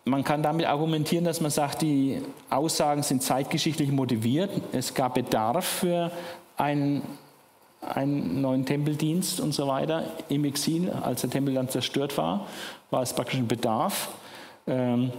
man 0.05 0.22
kann 0.22 0.43
damit 0.43 0.66
argumentieren, 0.66 1.24
dass 1.24 1.40
man 1.40 1.51
sagt, 1.51 1.82
die 1.82 2.20
Aussagen 2.51 3.02
sind 3.02 3.22
zeitgeschichtlich 3.22 3.90
motiviert. 3.90 4.51
Es 4.72 4.93
gab 4.93 5.14
Bedarf 5.14 5.64
für 5.64 6.10
einen, 6.56 7.02
einen 7.81 8.43
neuen 8.43 8.66
Tempeldienst 8.66 9.40
und 9.40 9.52
so 9.52 9.66
weiter 9.66 10.05
im 10.28 10.44
Exil. 10.44 10.90
Als 10.90 11.22
der 11.22 11.31
Tempel 11.31 11.55
dann 11.55 11.68
zerstört 11.68 12.18
war, 12.18 12.47
war 12.90 13.02
es 13.02 13.14
praktisch 13.14 13.39
ein 13.39 13.48
Bedarf. 13.48 14.10
Ähm, 14.66 15.10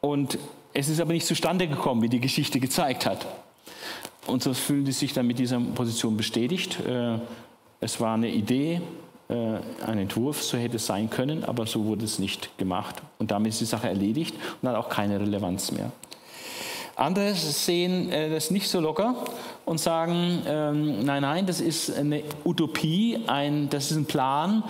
und 0.00 0.38
es 0.72 0.88
ist 0.88 1.00
aber 1.00 1.12
nicht 1.12 1.26
zustande 1.26 1.68
gekommen, 1.68 2.02
wie 2.02 2.08
die 2.08 2.20
Geschichte 2.20 2.58
gezeigt 2.58 3.06
hat. 3.06 3.26
Und 4.26 4.42
so 4.42 4.52
fühlen 4.52 4.84
sie 4.86 4.92
sich 4.92 5.12
dann 5.12 5.26
mit 5.26 5.38
dieser 5.38 5.60
Position 5.60 6.16
bestätigt. 6.16 6.78
Äh, 6.80 7.18
es 7.80 8.00
war 8.00 8.14
eine 8.14 8.28
Idee, 8.28 8.82
ein 9.28 9.98
Entwurf, 9.98 10.42
so 10.42 10.56
hätte 10.56 10.76
es 10.76 10.86
sein 10.86 11.10
können, 11.10 11.44
aber 11.44 11.66
so 11.66 11.84
wurde 11.84 12.04
es 12.04 12.18
nicht 12.18 12.56
gemacht. 12.56 12.96
Und 13.18 13.30
damit 13.30 13.52
ist 13.52 13.60
die 13.60 13.66
Sache 13.66 13.88
erledigt 13.88 14.34
und 14.62 14.68
hat 14.68 14.76
auch 14.76 14.88
keine 14.88 15.20
Relevanz 15.20 15.70
mehr. 15.72 15.92
Andere 16.98 17.32
sehen 17.34 18.10
äh, 18.10 18.28
das 18.28 18.50
nicht 18.50 18.68
so 18.68 18.80
locker 18.80 19.14
und 19.64 19.78
sagen, 19.78 20.42
ähm, 20.46 21.04
nein, 21.04 21.22
nein, 21.22 21.46
das 21.46 21.60
ist 21.60 21.96
eine 21.96 22.24
Utopie, 22.44 23.20
ein, 23.28 23.68
das 23.70 23.92
ist 23.92 23.98
ein 23.98 24.06
Plan, 24.06 24.64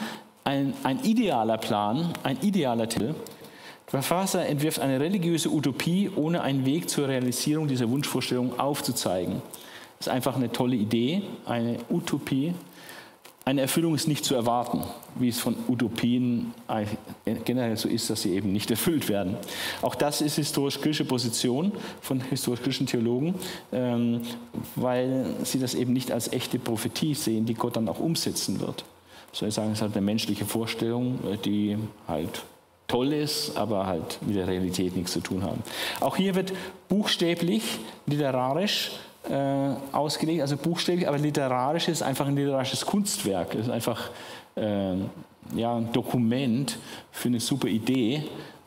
ein, 0.44 0.74
ein 0.82 1.02
idealer 1.04 1.56
Plan, 1.56 2.12
ein 2.24 2.36
idealer 2.42 2.86
Titel. 2.86 3.14
Der 3.86 4.02
Verfasser 4.02 4.44
entwirft 4.44 4.78
eine 4.80 5.00
religiöse 5.00 5.48
Utopie, 5.48 6.10
ohne 6.14 6.42
einen 6.42 6.66
Weg 6.66 6.90
zur 6.90 7.08
Realisierung 7.08 7.66
dieser 7.66 7.88
Wunschvorstellung 7.88 8.60
aufzuzeigen. 8.60 9.40
Das 9.98 10.08
ist 10.08 10.12
einfach 10.12 10.36
eine 10.36 10.52
tolle 10.52 10.76
Idee, 10.76 11.22
eine 11.46 11.78
Utopie, 11.88 12.52
eine 13.48 13.62
Erfüllung 13.62 13.94
ist 13.94 14.06
nicht 14.06 14.26
zu 14.26 14.34
erwarten, 14.34 14.82
wie 15.14 15.30
es 15.30 15.40
von 15.40 15.56
Utopien 15.68 16.52
generell 17.46 17.78
so 17.78 17.88
ist, 17.88 18.10
dass 18.10 18.20
sie 18.20 18.34
eben 18.34 18.52
nicht 18.52 18.70
erfüllt 18.70 19.08
werden. 19.08 19.38
Auch 19.80 19.94
das 19.94 20.20
ist 20.20 20.36
historisch-griechische 20.36 21.06
Position 21.06 21.72
von 22.02 22.20
historisch-griechischen 22.20 22.86
Theologen, 22.86 23.36
ähm, 23.72 24.20
weil 24.76 25.34
sie 25.44 25.58
das 25.58 25.72
eben 25.72 25.94
nicht 25.94 26.12
als 26.12 26.30
echte 26.30 26.58
Prophetie 26.58 27.14
sehen, 27.14 27.46
die 27.46 27.54
Gott 27.54 27.76
dann 27.76 27.88
auch 27.88 28.00
umsetzen 28.00 28.60
wird. 28.60 28.84
Soll 29.32 29.48
ich 29.48 29.54
sagen, 29.54 29.70
es 29.70 29.78
ist 29.78 29.82
halt 29.82 29.96
eine 29.96 30.04
menschliche 30.04 30.44
Vorstellung, 30.44 31.18
äh, 31.32 31.38
die 31.38 31.78
halt 32.06 32.42
toll 32.86 33.14
ist, 33.14 33.56
aber 33.56 33.86
halt 33.86 34.18
mit 34.26 34.36
der 34.36 34.46
Realität 34.46 34.94
nichts 34.94 35.12
zu 35.12 35.20
tun 35.20 35.42
haben. 35.42 35.62
Auch 36.00 36.18
hier 36.18 36.34
wird 36.34 36.52
buchstäblich, 36.90 37.62
literarisch 38.04 38.90
äh, 39.30 39.70
ausgelegt, 39.92 40.40
also 40.42 40.56
buchstäblich, 40.56 41.08
aber 41.08 41.18
literarisch 41.18 41.88
ist 41.88 42.02
einfach 42.02 42.26
ein 42.26 42.36
literarisches 42.36 42.86
Kunstwerk. 42.86 43.54
Ist 43.54 43.70
einfach 43.70 44.10
äh, 44.56 44.94
ja, 45.54 45.76
ein 45.76 45.92
Dokument 45.92 46.78
für 47.10 47.28
eine 47.28 47.40
super 47.40 47.68
Idee, 47.68 48.24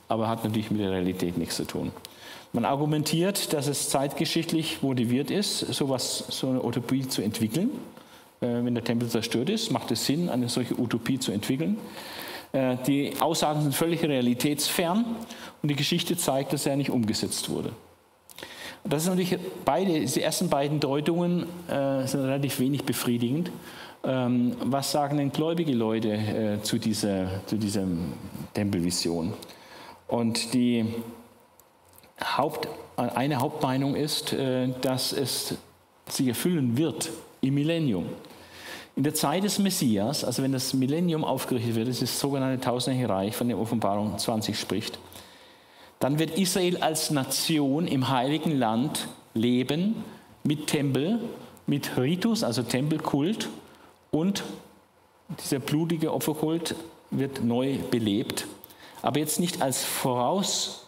aber 0.07 0.27
hat 0.27 0.43
natürlich 0.43 0.71
mit 0.71 0.81
der 0.81 0.91
Realität 0.91 1.38
nichts 1.38 1.55
zu 1.55 1.65
tun. 1.65 1.91
Man 2.53 2.65
argumentiert, 2.65 3.53
dass 3.53 3.67
es 3.67 3.89
zeitgeschichtlich 3.89 4.81
motiviert 4.81 5.31
ist, 5.31 5.59
sowas, 5.73 6.25
so 6.29 6.49
eine 6.49 6.63
Utopie 6.63 7.07
zu 7.07 7.21
entwickeln. 7.21 7.69
Äh, 8.41 8.47
wenn 8.63 8.73
der 8.73 8.83
Tempel 8.83 9.07
zerstört 9.07 9.49
ist, 9.49 9.71
macht 9.71 9.91
es 9.91 10.05
Sinn, 10.05 10.29
eine 10.29 10.49
solche 10.49 10.79
Utopie 10.79 11.19
zu 11.19 11.31
entwickeln. 11.31 11.77
Äh, 12.51 12.77
die 12.85 13.13
Aussagen 13.19 13.61
sind 13.61 13.73
völlig 13.73 14.03
realitätsfern 14.03 15.05
und 15.61 15.69
die 15.69 15.75
Geschichte 15.75 16.17
zeigt, 16.17 16.51
dass 16.53 16.65
er 16.65 16.75
nicht 16.75 16.89
umgesetzt 16.89 17.49
wurde. 17.49 17.71
Das 18.83 19.03
sind 19.03 19.13
natürlich 19.15 19.39
beide, 19.63 19.99
die 19.99 20.21
ersten 20.21 20.49
beiden 20.49 20.79
Deutungen 20.79 21.45
äh, 21.67 22.05
sind 22.07 22.21
relativ 22.21 22.59
wenig 22.59 22.83
befriedigend. 22.83 23.51
Ähm, 24.03 24.55
was 24.63 24.91
sagen 24.91 25.17
denn 25.17 25.31
gläubige 25.31 25.73
Leute 25.73 26.13
äh, 26.13 26.61
zu, 26.63 26.79
dieser, 26.79 27.45
zu 27.45 27.57
dieser 27.57 27.85
Tempelvision? 28.53 29.33
Und 30.07 30.53
die 30.53 30.85
Haupt, 32.37 32.67
eine 32.97 33.37
Hauptmeinung 33.37 33.95
ist, 33.95 34.33
äh, 34.33 34.69
dass 34.81 35.13
es 35.13 35.55
sich 36.09 36.27
erfüllen 36.27 36.77
wird 36.77 37.11
im 37.41 37.53
Millennium. 37.53 38.07
In 38.95 39.03
der 39.03 39.13
Zeit 39.13 39.43
des 39.43 39.59
Messias, 39.59 40.23
also 40.23 40.43
wenn 40.43 40.51
das 40.51 40.73
Millennium 40.73 41.23
aufgerichtet 41.23 41.75
wird, 41.75 41.87
das 41.87 42.01
ist 42.01 42.13
das 42.13 42.19
sogenannte 42.19 42.59
Tausendjährige 42.59 43.13
Reich, 43.13 43.35
von 43.35 43.47
der 43.47 43.57
Offenbarung 43.57 44.17
20 44.17 44.59
spricht, 44.59 44.99
dann 46.02 46.19
wird 46.19 46.38
Israel 46.38 46.78
als 46.78 47.11
Nation 47.11 47.88
im 47.88 48.10
heiligen 48.10 48.57
Land 48.57 49.07
leben 49.34 50.03
mit 50.44 50.68
Tempel, 50.68 51.19
mit 51.68 51.95
Ritus, 51.95 52.44
also 52.44 52.64
Tempelkult 52.64 53.48
und 54.10 54.44
dieser 55.40 55.60
blutige 55.60 56.11
Opferkult 56.11 56.76
wird 57.11 57.44
neu 57.44 57.78
belebt, 57.91 58.48
aber 59.03 59.19
jetzt 59.19 59.40
nicht 59.40 59.61
als 59.61 59.84
Vorausschau 59.84 60.82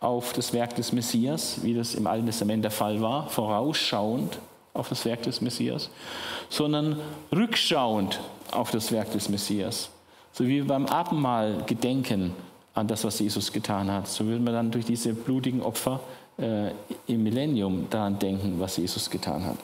auf 0.00 0.32
das 0.32 0.52
Werk 0.52 0.74
des 0.74 0.92
Messias, 0.92 1.62
wie 1.62 1.74
das 1.74 1.94
im 1.94 2.08
Alten 2.08 2.26
Testament 2.26 2.64
der 2.64 2.72
Fall 2.72 3.00
war, 3.00 3.28
vorausschauend 3.28 4.40
auf 4.74 4.88
das 4.88 5.04
Werk 5.04 5.22
des 5.22 5.40
Messias, 5.40 5.90
sondern 6.48 6.98
rückschauend 7.30 8.20
auf 8.50 8.72
das 8.72 8.90
Werk 8.90 9.12
des 9.12 9.28
Messias. 9.28 9.90
So 10.32 10.44
wie 10.44 10.56
wir 10.56 10.66
beim 10.66 10.86
Abendmahl 10.86 11.62
gedenken 11.66 12.34
an 12.74 12.86
das, 12.86 13.04
was 13.04 13.18
Jesus 13.18 13.52
getan 13.52 13.90
hat. 13.90 14.08
So 14.08 14.26
würden 14.26 14.44
wir 14.44 14.52
dann 14.52 14.70
durch 14.70 14.84
diese 14.84 15.12
blutigen 15.12 15.62
Opfer 15.62 16.00
äh, 16.38 16.70
im 17.06 17.22
Millennium 17.22 17.86
daran 17.90 18.18
denken, 18.18 18.58
was 18.58 18.76
Jesus 18.76 19.10
getan 19.10 19.44
hat. 19.44 19.58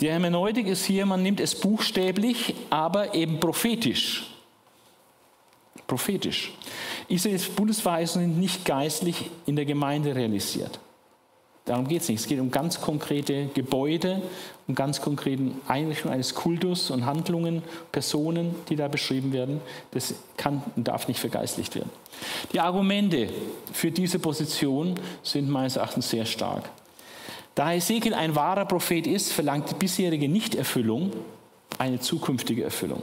Die 0.00 0.08
Hermeneutik 0.08 0.66
ist 0.66 0.84
hier, 0.84 1.06
man 1.06 1.22
nimmt 1.22 1.40
es 1.40 1.54
buchstäblich, 1.54 2.54
aber 2.70 3.14
eben 3.14 3.38
prophetisch. 3.38 4.30
Prophetisch. 5.86 6.52
Israels 7.08 7.48
Bundesverheißungen 7.48 8.30
sind 8.30 8.40
nicht 8.40 8.64
geistlich 8.64 9.30
in 9.46 9.56
der 9.56 9.64
Gemeinde 9.64 10.14
realisiert. 10.14 10.78
Darum 11.64 11.88
geht 11.88 12.02
es 12.02 12.08
nicht. 12.08 12.20
Es 12.20 12.26
geht 12.26 12.40
um 12.40 12.50
ganz 12.50 12.80
konkrete 12.80 13.46
Gebäude, 13.54 14.20
um 14.68 14.74
ganz 14.74 15.00
konkrete 15.00 15.52
Einrichtungen 15.66 16.12
eines 16.12 16.34
Kultus 16.34 16.90
und 16.90 17.06
Handlungen, 17.06 17.62
Personen, 17.90 18.54
die 18.68 18.76
da 18.76 18.88
beschrieben 18.88 19.32
werden. 19.32 19.62
Das 19.92 20.14
kann 20.36 20.62
und 20.76 20.86
darf 20.86 21.08
nicht 21.08 21.20
vergeistlicht 21.20 21.74
werden. 21.74 21.90
Die 22.52 22.60
Argumente 22.60 23.28
für 23.72 23.90
diese 23.90 24.18
Position 24.18 24.94
sind 25.22 25.48
meines 25.48 25.76
Erachtens 25.76 26.10
sehr 26.10 26.26
stark. 26.26 26.68
Da 27.54 27.72
Ezekiel 27.72 28.12
ein 28.12 28.34
wahrer 28.34 28.66
Prophet 28.66 29.06
ist, 29.06 29.32
verlangt 29.32 29.70
die 29.70 29.74
bisherige 29.74 30.28
Nichterfüllung 30.28 31.12
eine 31.78 31.98
zukünftige 31.98 32.64
Erfüllung. 32.64 33.02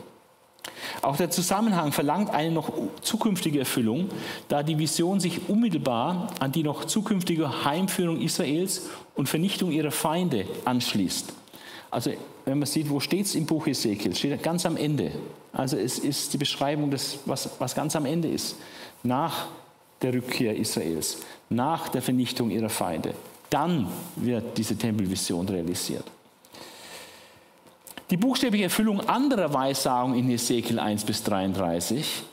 Auch 1.01 1.17
der 1.17 1.31
Zusammenhang 1.31 1.91
verlangt 1.91 2.29
eine 2.29 2.51
noch 2.51 2.71
zukünftige 3.01 3.59
Erfüllung, 3.59 4.09
da 4.47 4.61
die 4.61 4.77
Vision 4.77 5.19
sich 5.19 5.49
unmittelbar 5.49 6.27
an 6.39 6.51
die 6.51 6.63
noch 6.63 6.85
zukünftige 6.85 7.65
Heimführung 7.65 8.21
Israels 8.21 8.89
und 9.15 9.27
Vernichtung 9.27 9.71
ihrer 9.71 9.91
Feinde 9.91 10.45
anschließt. 10.65 11.33
Also 11.89 12.11
wenn 12.45 12.59
man 12.59 12.67
sieht, 12.67 12.89
wo 12.89 12.99
steht 12.99 13.25
es 13.25 13.35
im 13.35 13.45
Buch 13.45 13.67
Ezekiel, 13.67 14.15
steht 14.15 14.41
ganz 14.43 14.65
am 14.65 14.77
Ende. 14.77 15.11
Also 15.53 15.77
es 15.77 15.99
ist 15.99 16.33
die 16.33 16.38
Beschreibung 16.38 16.91
des, 16.91 17.19
was, 17.25 17.49
was 17.59 17.75
ganz 17.75 17.95
am 17.95 18.05
Ende 18.05 18.29
ist, 18.29 18.55
nach 19.03 19.47
der 20.01 20.13
Rückkehr 20.13 20.55
Israels, 20.55 21.17
nach 21.49 21.89
der 21.89 22.01
Vernichtung 22.01 22.49
ihrer 22.49 22.69
Feinde. 22.69 23.13
Dann 23.49 23.88
wird 24.15 24.57
diese 24.57 24.77
Tempelvision 24.77 25.47
realisiert. 25.49 26.05
Die 28.11 28.17
buchstäbliche 28.17 28.65
Erfüllung 28.65 28.99
anderer 29.07 29.53
Weissagungen 29.53 30.19
in 30.19 30.27
Hesekiel 30.27 30.79
1 30.79 31.05
bis 31.05 31.23
33 31.23 32.23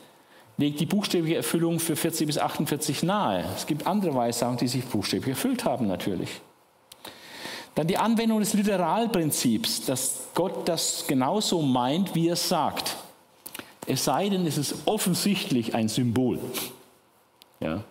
legt 0.57 0.81
die 0.81 0.85
buchstäbliche 0.85 1.37
Erfüllung 1.37 1.79
für 1.79 1.95
40 1.95 2.27
bis 2.27 2.37
48 2.37 3.03
nahe. 3.03 3.45
Es 3.55 3.65
gibt 3.65 3.87
andere 3.87 4.13
Weissagungen, 4.13 4.57
die 4.57 4.67
sich 4.67 4.83
buchstäblich 4.83 5.29
erfüllt 5.29 5.63
haben 5.63 5.87
natürlich. 5.87 6.41
Dann 7.75 7.87
die 7.87 7.97
Anwendung 7.97 8.41
des 8.41 8.53
Literalprinzips, 8.53 9.85
dass 9.85 10.27
Gott 10.35 10.67
das 10.67 11.05
genauso 11.07 11.61
meint, 11.61 12.13
wie 12.13 12.27
er 12.27 12.35
sagt. 12.35 12.97
Es 13.85 14.03
sei 14.03 14.27
denn, 14.27 14.45
es 14.45 14.57
ist 14.57 14.75
offensichtlich 14.83 15.75
ein 15.75 15.87
Symbol. 15.87 16.39
Ja. 17.61 17.85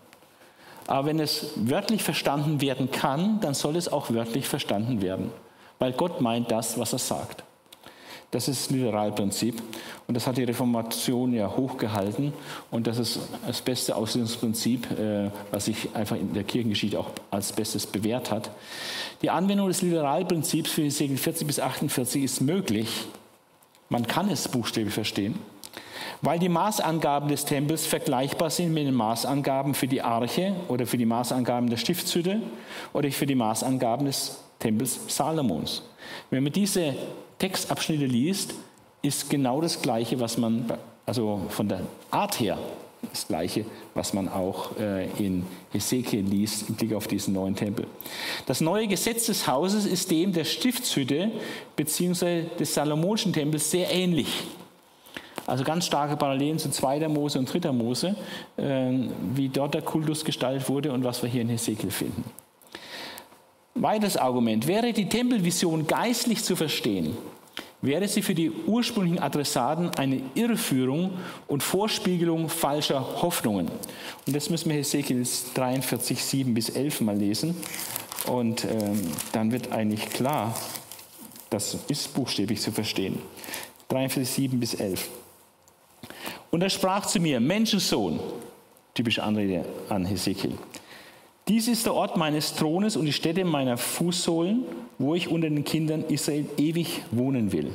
Aber 0.86 1.06
wenn 1.06 1.20
es 1.20 1.52
wörtlich 1.56 2.02
verstanden 2.02 2.60
werden 2.60 2.90
kann, 2.90 3.40
dann 3.40 3.54
soll 3.54 3.76
es 3.76 3.90
auch 3.90 4.10
wörtlich 4.10 4.46
verstanden 4.46 5.00
werden, 5.00 5.30
weil 5.78 5.92
Gott 5.92 6.20
meint 6.20 6.50
das, 6.50 6.78
was 6.78 6.92
er 6.92 6.98
sagt. 6.98 7.44
Das 8.30 8.46
ist 8.46 8.66
das 8.66 8.70
Literalprinzip. 8.76 9.62
Und 10.06 10.14
das 10.14 10.26
hat 10.26 10.36
die 10.36 10.44
Reformation 10.44 11.32
ja 11.32 11.50
hochgehalten. 11.56 12.32
Und 12.70 12.86
das 12.86 12.98
ist 12.98 13.20
das 13.46 13.62
beste 13.62 13.96
Auslegungsprinzip, 13.96 14.90
äh, 14.90 15.30
was 15.50 15.64
sich 15.64 15.88
einfach 15.94 16.16
in 16.16 16.34
der 16.34 16.44
Kirchengeschichte 16.44 16.98
auch 16.98 17.10
als 17.30 17.52
bestes 17.52 17.86
bewährt 17.86 18.30
hat. 18.30 18.50
Die 19.22 19.30
Anwendung 19.30 19.68
des 19.68 19.80
Literalprinzips 19.80 20.70
für 20.70 20.82
die 20.82 20.90
Segel 20.90 21.16
40 21.16 21.46
bis 21.46 21.58
48 21.58 22.22
ist 22.22 22.40
möglich. 22.42 23.06
Man 23.88 24.06
kann 24.06 24.28
es 24.28 24.46
buchstäblich 24.46 24.92
verstehen, 24.92 25.38
weil 26.20 26.38
die 26.38 26.50
Maßangaben 26.50 27.30
des 27.30 27.46
Tempels 27.46 27.86
vergleichbar 27.86 28.50
sind 28.50 28.74
mit 28.74 28.86
den 28.86 28.94
Maßangaben 28.94 29.72
für 29.72 29.88
die 29.88 30.02
Arche 30.02 30.54
oder 30.68 30.86
für 30.86 30.98
die 30.98 31.06
Maßangaben 31.06 31.70
der 31.70 31.78
Stiftshütte 31.78 32.42
oder 32.92 33.10
für 33.10 33.24
die 33.24 33.34
Maßangaben 33.34 34.04
des 34.04 34.38
Tempels 34.58 35.00
Salomons. 35.08 35.82
Wenn 36.30 36.42
man 36.42 36.52
diese 36.52 36.94
Textabschnitte 37.38 38.06
liest, 38.06 38.54
ist 39.02 39.30
genau 39.30 39.60
das 39.60 39.80
Gleiche, 39.80 40.18
was 40.20 40.38
man, 40.38 40.70
also 41.06 41.42
von 41.48 41.68
der 41.68 41.80
Art 42.10 42.40
her, 42.40 42.58
das 43.10 43.28
Gleiche, 43.28 43.64
was 43.94 44.12
man 44.12 44.28
auch 44.28 44.76
äh, 44.78 45.08
in 45.18 45.46
Hesekiel 45.72 46.20
liest 46.20 46.68
im 46.68 46.74
Blick 46.74 46.94
auf 46.94 47.06
diesen 47.06 47.34
neuen 47.34 47.54
Tempel. 47.54 47.86
Das 48.46 48.60
neue 48.60 48.88
Gesetz 48.88 49.26
des 49.26 49.46
Hauses 49.46 49.86
ist 49.86 50.10
dem 50.10 50.32
der 50.32 50.44
Stiftshütte 50.44 51.30
bzw. 51.76 52.44
des 52.58 52.74
Salomonischen 52.74 53.32
Tempels 53.32 53.70
sehr 53.70 53.90
ähnlich. 53.92 54.28
Also 55.46 55.64
ganz 55.64 55.86
starke 55.86 56.16
Parallelen 56.16 56.58
zu 56.58 56.70
2. 56.70 57.08
Mose 57.08 57.38
und 57.38 57.46
3. 57.46 57.72
Mose, 57.72 58.16
äh, 58.56 58.90
wie 59.34 59.48
dort 59.48 59.74
der 59.74 59.82
Kultus 59.82 60.24
gestaltet 60.24 60.68
wurde 60.68 60.92
und 60.92 61.04
was 61.04 61.22
wir 61.22 61.30
hier 61.30 61.42
in 61.42 61.48
Hesekiel 61.48 61.90
finden. 61.90 62.24
Weiteres 63.82 64.16
Argument. 64.16 64.66
Wäre 64.66 64.92
die 64.92 65.08
Tempelvision 65.08 65.86
geistlich 65.86 66.42
zu 66.42 66.56
verstehen, 66.56 67.16
wäre 67.80 68.08
sie 68.08 68.22
für 68.22 68.34
die 68.34 68.50
ursprünglichen 68.50 69.20
Adressaten 69.20 69.90
eine 69.90 70.20
Irreführung 70.34 71.12
und 71.46 71.62
Vorspiegelung 71.62 72.48
falscher 72.48 73.22
Hoffnungen. 73.22 73.70
Und 74.26 74.36
das 74.36 74.50
müssen 74.50 74.70
wir 74.70 74.76
Hesekiel 74.76 75.26
43, 75.54 76.22
7 76.22 76.54
bis 76.54 76.70
11 76.70 77.00
mal 77.02 77.16
lesen. 77.16 77.56
Und 78.26 78.64
ähm, 78.64 79.00
dann 79.32 79.52
wird 79.52 79.72
eigentlich 79.72 80.10
klar, 80.10 80.54
das 81.50 81.78
ist 81.88 82.12
buchstäblich 82.14 82.60
zu 82.60 82.72
verstehen. 82.72 83.18
43, 83.88 84.28
7 84.28 84.60
bis 84.60 84.74
11. 84.74 85.08
Und 86.50 86.62
er 86.62 86.70
sprach 86.70 87.06
zu 87.06 87.20
mir, 87.20 87.40
Menschensohn, 87.40 88.20
typische 88.94 89.22
Anrede 89.22 89.64
an 89.88 90.04
Hesekiel, 90.04 90.58
dies 91.48 91.66
ist 91.66 91.86
der 91.86 91.94
Ort 91.94 92.16
meines 92.16 92.54
Thrones 92.54 92.96
und 92.96 93.06
die 93.06 93.12
Stätte 93.12 93.44
meiner 93.44 93.76
Fußsohlen, 93.78 94.64
wo 94.98 95.14
ich 95.14 95.28
unter 95.28 95.48
den 95.48 95.64
Kindern 95.64 96.04
Israel 96.08 96.46
ewig 96.58 97.02
wohnen 97.10 97.52
will. 97.52 97.70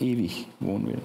Ewig 0.00 0.46
wohnen 0.58 0.88
will. 0.88 0.98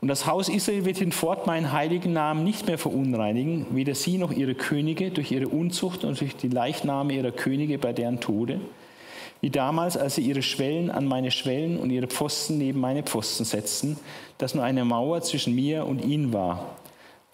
Und 0.00 0.08
das 0.08 0.26
Haus 0.26 0.48
Israel 0.48 0.84
wird 0.84 0.98
hinfort 0.98 1.46
meinen 1.46 1.72
heiligen 1.72 2.12
Namen 2.12 2.44
nicht 2.44 2.66
mehr 2.66 2.78
verunreinigen, 2.78 3.66
weder 3.70 3.94
sie 3.94 4.18
noch 4.18 4.32
ihre 4.32 4.54
Könige 4.54 5.10
durch 5.10 5.32
ihre 5.32 5.48
Unzucht 5.48 6.04
und 6.04 6.20
durch 6.20 6.36
die 6.36 6.48
Leichname 6.48 7.14
ihrer 7.14 7.30
Könige 7.30 7.78
bei 7.78 7.92
deren 7.92 8.20
Tode, 8.20 8.60
wie 9.40 9.50
damals, 9.50 9.96
als 9.96 10.16
sie 10.16 10.22
ihre 10.22 10.42
Schwellen 10.42 10.90
an 10.90 11.06
meine 11.06 11.30
Schwellen 11.30 11.78
und 11.78 11.90
ihre 11.90 12.06
Pfosten 12.06 12.58
neben 12.58 12.80
meine 12.80 13.02
Pfosten 13.02 13.44
setzten, 13.44 13.98
dass 14.38 14.54
nur 14.54 14.64
eine 14.64 14.84
Mauer 14.84 15.22
zwischen 15.22 15.54
mir 15.54 15.86
und 15.86 16.04
ihnen 16.04 16.32
war 16.32 16.76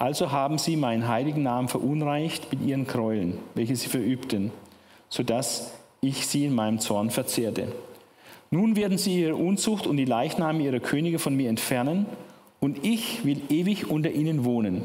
also 0.01 0.33
haben 0.33 0.57
sie 0.57 0.77
meinen 0.77 1.07
heiligen 1.09 1.43
Namen 1.43 1.69
verunreinigt 1.69 2.51
mit 2.51 2.63
ihren 2.67 2.87
Gräueln, 2.87 3.39
welche 3.55 3.77
sie 3.77 3.89
verübten, 3.89 4.51
sodass 5.11 5.73
ich 6.01 6.27
sie 6.27 6.47
in 6.47 6.55
meinem 6.55 6.79
Zorn 6.79 7.11
verzehrte. 7.11 7.69
Nun 8.51 8.77
werden 8.77 8.97
sie 8.97 9.21
ihre 9.21 9.37
Unzucht 9.37 9.87
und 9.87 9.99
die 9.99 10.07
Leichname 10.07 10.63
ihrer 10.63 10.81
Könige 10.81 11.19
von 11.19 11.37
mir 11.37 11.51
entfernen, 11.51 12.07
und 12.61 12.85
ich 12.85 13.27
will 13.27 13.43
ewig 13.51 13.91
unter 13.91 14.11
ihnen 14.11 14.45
wohnen. 14.45 14.85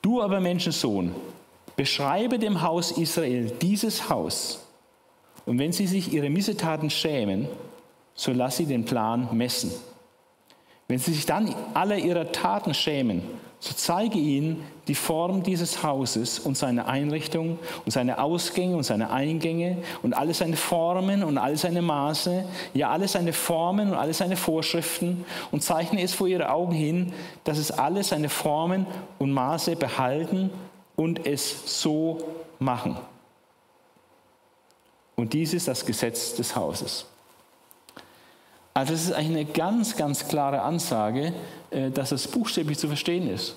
Du 0.00 0.22
aber, 0.22 0.40
Menschensohn, 0.40 1.14
beschreibe 1.76 2.38
dem 2.38 2.62
Haus 2.62 2.92
Israel 2.92 3.52
dieses 3.60 4.08
Haus, 4.08 4.66
und 5.44 5.58
wenn 5.58 5.72
sie 5.72 5.86
sich 5.86 6.14
ihre 6.14 6.30
Missetaten 6.30 6.88
schämen, 6.88 7.48
so 8.14 8.32
lass 8.32 8.56
sie 8.56 8.66
den 8.66 8.86
Plan 8.86 9.28
messen. 9.32 9.72
Wenn 10.88 10.98
sie 10.98 11.12
sich 11.12 11.26
dann 11.26 11.54
aller 11.74 11.98
ihrer 11.98 12.32
Taten 12.32 12.72
schämen, 12.72 13.22
so 13.58 13.72
zeige 13.74 14.18
ihnen 14.18 14.64
die 14.86 14.94
Form 14.94 15.42
dieses 15.42 15.82
Hauses 15.82 16.38
und 16.38 16.56
seine 16.56 16.86
Einrichtung 16.86 17.58
und 17.84 17.90
seine 17.90 18.18
Ausgänge 18.18 18.76
und 18.76 18.82
seine 18.82 19.10
Eingänge 19.10 19.78
und 20.02 20.14
alle 20.14 20.34
seine 20.34 20.56
Formen 20.56 21.24
und 21.24 21.38
alle 21.38 21.56
seine 21.56 21.82
Maße, 21.82 22.44
ja 22.74 22.90
alle 22.90 23.08
seine 23.08 23.32
Formen 23.32 23.90
und 23.90 23.96
alle 23.96 24.14
seine 24.14 24.36
Vorschriften 24.36 25.24
und 25.50 25.62
zeichne 25.62 26.02
es 26.02 26.12
vor 26.12 26.28
ihre 26.28 26.50
Augen 26.50 26.72
hin, 26.72 27.12
dass 27.44 27.58
es 27.58 27.70
alle 27.70 28.04
seine 28.04 28.28
Formen 28.28 28.86
und 29.18 29.32
Maße 29.32 29.76
behalten 29.76 30.50
und 30.94 31.26
es 31.26 31.80
so 31.80 32.18
machen. 32.58 32.96
Und 35.16 35.32
dies 35.32 35.54
ist 35.54 35.66
das 35.66 35.84
Gesetz 35.86 36.34
des 36.34 36.54
Hauses. 36.54 37.06
Also 38.76 38.92
es 38.92 39.04
ist 39.04 39.12
eigentlich 39.12 39.38
eine 39.38 39.44
ganz, 39.46 39.96
ganz 39.96 40.28
klare 40.28 40.60
Ansage, 40.60 41.32
äh, 41.70 41.90
dass 41.90 42.12
es 42.12 42.28
buchstäblich 42.28 42.76
zu 42.76 42.88
verstehen 42.88 43.26
ist. 43.26 43.56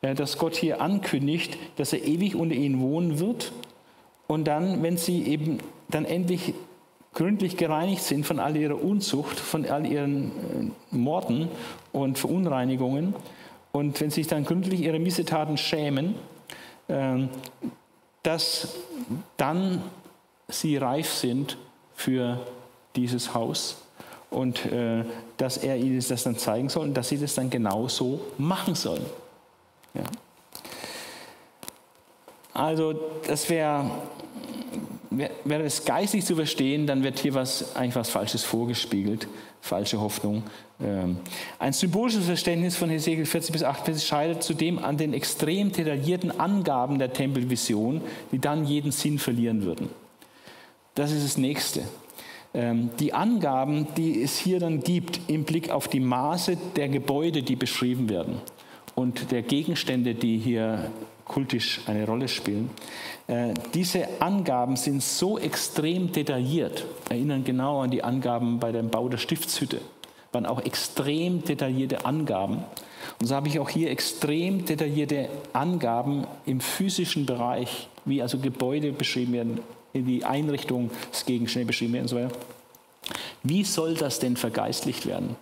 Dass 0.00 0.38
Gott 0.38 0.54
hier 0.54 0.80
ankündigt, 0.80 1.58
dass 1.76 1.92
er 1.92 2.04
ewig 2.04 2.36
unter 2.36 2.54
ihnen 2.54 2.80
wohnen 2.80 3.18
wird. 3.18 3.52
Und 4.28 4.44
dann, 4.44 4.80
wenn 4.84 4.96
sie 4.96 5.24
eben 5.24 5.58
dann 5.88 6.04
endlich 6.04 6.54
gründlich 7.14 7.56
gereinigt 7.56 8.02
sind 8.02 8.24
von 8.24 8.38
all 8.38 8.56
ihrer 8.56 8.80
Unzucht, 8.80 9.40
von 9.40 9.66
all 9.66 9.84
ihren 9.86 10.30
äh, 10.92 10.96
Morden 10.96 11.48
und 11.90 12.16
Verunreinigungen, 12.16 13.14
und 13.72 14.00
wenn 14.00 14.10
sie 14.10 14.20
sich 14.20 14.28
dann 14.28 14.44
gründlich 14.44 14.82
ihre 14.82 15.00
Missetaten 15.00 15.56
schämen, 15.56 16.14
ähm, 16.88 17.28
dass 18.22 18.76
dann 19.36 19.82
sie 20.46 20.76
reif 20.76 21.12
sind 21.12 21.56
für 21.92 22.46
dieses 22.94 23.34
Haus 23.34 23.76
und 24.30 24.66
äh, 24.66 25.04
dass 25.36 25.58
er 25.58 25.76
ihnen 25.76 26.02
das 26.08 26.22
dann 26.22 26.38
zeigen 26.38 26.68
soll 26.68 26.84
und 26.84 26.94
dass 26.94 27.08
sie 27.08 27.18
das 27.18 27.34
dann 27.34 27.50
genauso 27.50 28.20
machen 28.38 28.74
sollen. 28.74 29.04
Ja. 29.94 30.04
Also 32.52 32.94
das 33.26 33.48
wäre 33.48 33.90
wäre 35.10 35.64
es 35.64 35.84
geistig 35.84 36.24
zu 36.24 36.36
verstehen, 36.36 36.86
dann 36.86 37.02
wird 37.02 37.18
hier 37.18 37.34
was, 37.34 37.74
eigentlich 37.74 37.96
was 37.96 38.10
Falsches 38.10 38.44
vorgespiegelt, 38.44 39.26
falsche 39.60 40.00
Hoffnung. 40.00 40.44
Ähm, 40.80 41.18
ein 41.58 41.72
symbolisches 41.72 42.26
Verständnis 42.26 42.76
von 42.76 42.88
Hesekiel 42.88 43.26
40 43.26 43.52
bis 43.52 43.64
48 43.64 44.06
scheitert 44.06 44.42
zudem 44.42 44.78
an 44.78 44.96
den 44.96 45.12
extrem 45.12 45.72
detaillierten 45.72 46.38
Angaben 46.38 46.98
der 46.98 47.12
Tempelvision, 47.12 48.00
die 48.30 48.38
dann 48.38 48.64
jeden 48.64 48.92
Sinn 48.92 49.18
verlieren 49.18 49.64
würden. 49.64 49.90
Das 50.94 51.10
ist 51.10 51.24
das 51.24 51.36
Nächste. 51.36 51.82
Ähm, 52.52 52.90
die 52.98 53.12
Angaben, 53.12 53.86
die 53.96 54.22
es 54.22 54.36
hier 54.36 54.58
dann 54.58 54.80
gibt 54.80 55.20
im 55.28 55.44
Blick 55.44 55.70
auf 55.70 55.86
die 55.86 56.00
Maße 56.00 56.56
der 56.74 56.88
Gebäude, 56.88 57.42
die 57.42 57.54
beschrieben 57.54 58.08
werden 58.08 58.40
und 58.96 59.30
der 59.30 59.42
Gegenstände, 59.42 60.14
die 60.14 60.38
hier 60.38 60.90
kultisch 61.24 61.80
eine 61.86 62.04
Rolle 62.06 62.26
spielen, 62.26 62.70
äh, 63.28 63.54
diese 63.72 64.20
Angaben 64.20 64.74
sind 64.74 65.00
so 65.00 65.38
extrem 65.38 66.10
detailliert, 66.10 66.84
erinnern 67.08 67.44
genau 67.44 67.82
an 67.82 67.90
die 67.92 68.02
Angaben 68.02 68.58
bei 68.58 68.72
dem 68.72 68.90
Bau 68.90 69.08
der 69.08 69.18
Stiftshütte, 69.18 69.80
waren 70.32 70.46
auch 70.46 70.64
extrem 70.64 71.44
detaillierte 71.44 72.04
Angaben. 72.04 72.64
Und 73.20 73.26
so 73.26 73.34
habe 73.36 73.46
ich 73.46 73.60
auch 73.60 73.68
hier 73.68 73.90
extrem 73.90 74.64
detaillierte 74.64 75.28
Angaben 75.52 76.26
im 76.46 76.60
physischen 76.60 77.26
Bereich, 77.26 77.88
wie 78.04 78.20
also 78.22 78.38
Gebäude 78.38 78.90
beschrieben 78.90 79.32
werden, 79.32 79.60
die 79.94 80.24
Einrichtung 80.24 80.90
des 81.12 81.26
Gegenstände 81.26 81.66
beschrieben 81.66 81.94
werden 81.94 82.04
und 82.04 82.08
so 82.08 82.16
weiter. 82.16 82.32
Wie 83.42 83.64
soll 83.64 83.94
das 83.94 84.18
denn 84.18 84.36
vergeistlicht 84.36 85.06
werden? 85.06 85.36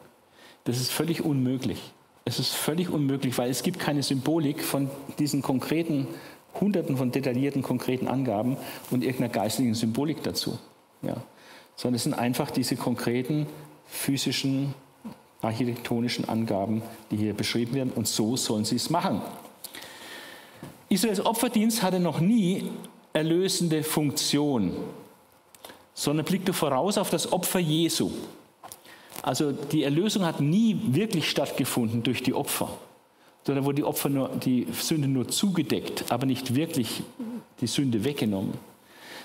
Das 0.65 0.79
ist 0.79 0.91
völlig 0.91 1.25
unmöglich. 1.25 1.81
Es 2.25 2.39
ist 2.39 2.55
völlig 2.55 2.91
unmöglich, 2.91 3.37
weil 3.39 3.51
es 3.51 3.63
gibt 3.63 3.79
keine 3.79 4.03
Symbolik 4.03 4.63
von 4.63 4.91
diesen 5.19 5.43
konkreten, 5.43 6.07
hunderten 6.61 6.97
von 6.97 7.11
detaillierten, 7.11 7.63
konkreten 7.63 8.07
Angaben 8.07 8.57
und 8.91 9.03
irgendeiner 9.03 9.33
geistlichen 9.33 9.75
Symbolik 9.75 10.23
dazu. 10.23 10.59
Ja. 11.03 11.17
Sondern 11.77 11.95
es 11.97 12.03
sind 12.05 12.15
einfach 12.15 12.51
diese 12.51 12.77
konkreten 12.77 13.47
physischen, 13.87 14.75
architektonischen 15.41 16.29
Angaben, 16.29 16.83
die 17.11 17.17
hier 17.17 17.33
beschrieben 17.33 17.75
werden 17.75 17.93
und 17.95 18.07
so 18.07 18.37
sollen 18.37 18.65
sie 18.65 18.77
es 18.77 18.91
machen. 18.91 19.23
Israels 20.91 21.25
Opferdienst 21.25 21.83
hatte 21.83 22.01
noch 22.01 22.21
nie 22.21 22.71
erlösende 23.13 23.83
Funktion, 23.83 24.73
sondern 25.95 26.25
blickte 26.25 26.53
voraus 26.53 26.99
auf 26.99 27.11
das 27.11 27.33
Opfer 27.33 27.59
Jesu. 27.59 28.11
Also 29.23 29.53
die 29.53 29.83
Erlösung 29.83 30.25
hat 30.25 30.41
nie 30.41 30.79
wirklich 30.87 31.29
stattgefunden 31.29 32.03
durch 32.03 32.23
die 32.23 32.35
Opfer, 32.35 32.71
sondern 33.45 33.65
wurde 33.65 33.77
die 33.77 33.85
Opfer 33.85 34.09
nur, 34.09 34.29
die 34.29 34.67
Sünde 34.73 35.09
nur 35.09 35.29
zugedeckt, 35.29 36.05
aber 36.11 36.27
nicht 36.27 36.55
wirklich 36.55 37.03
die 37.61 37.67
Sünde 37.67 38.05
weggenommen. 38.05 38.55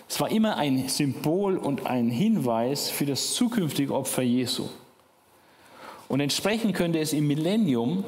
Es 0.09 0.19
war 0.19 0.29
immer 0.31 0.57
ein 0.57 0.89
Symbol 0.89 1.57
und 1.57 1.85
ein 1.85 2.09
Hinweis 2.09 2.89
für 2.89 3.05
das 3.05 3.33
zukünftige 3.33 3.93
Opfer 3.93 4.23
Jesu. 4.23 4.67
Und 6.09 6.19
entsprechend 6.19 6.75
könnte 6.75 6.99
es 6.99 7.13
im 7.13 7.27
Millennium 7.27 8.03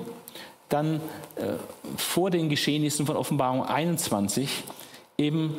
dann 0.69 0.97
äh, 1.35 1.53
vor 1.97 2.31
den 2.31 2.49
Geschehnissen 2.49 3.05
von 3.05 3.15
Offenbarung 3.15 3.63
21 3.63 4.63
eben 5.17 5.55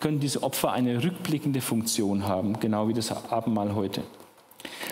können 0.00 0.20
diese 0.20 0.42
Opfer 0.42 0.72
eine 0.72 1.02
rückblickende 1.02 1.60
Funktion 1.60 2.26
haben, 2.26 2.58
genau 2.58 2.88
wie 2.88 2.94
das 2.94 3.12
Abendmahl 3.30 3.74
heute. 3.74 4.02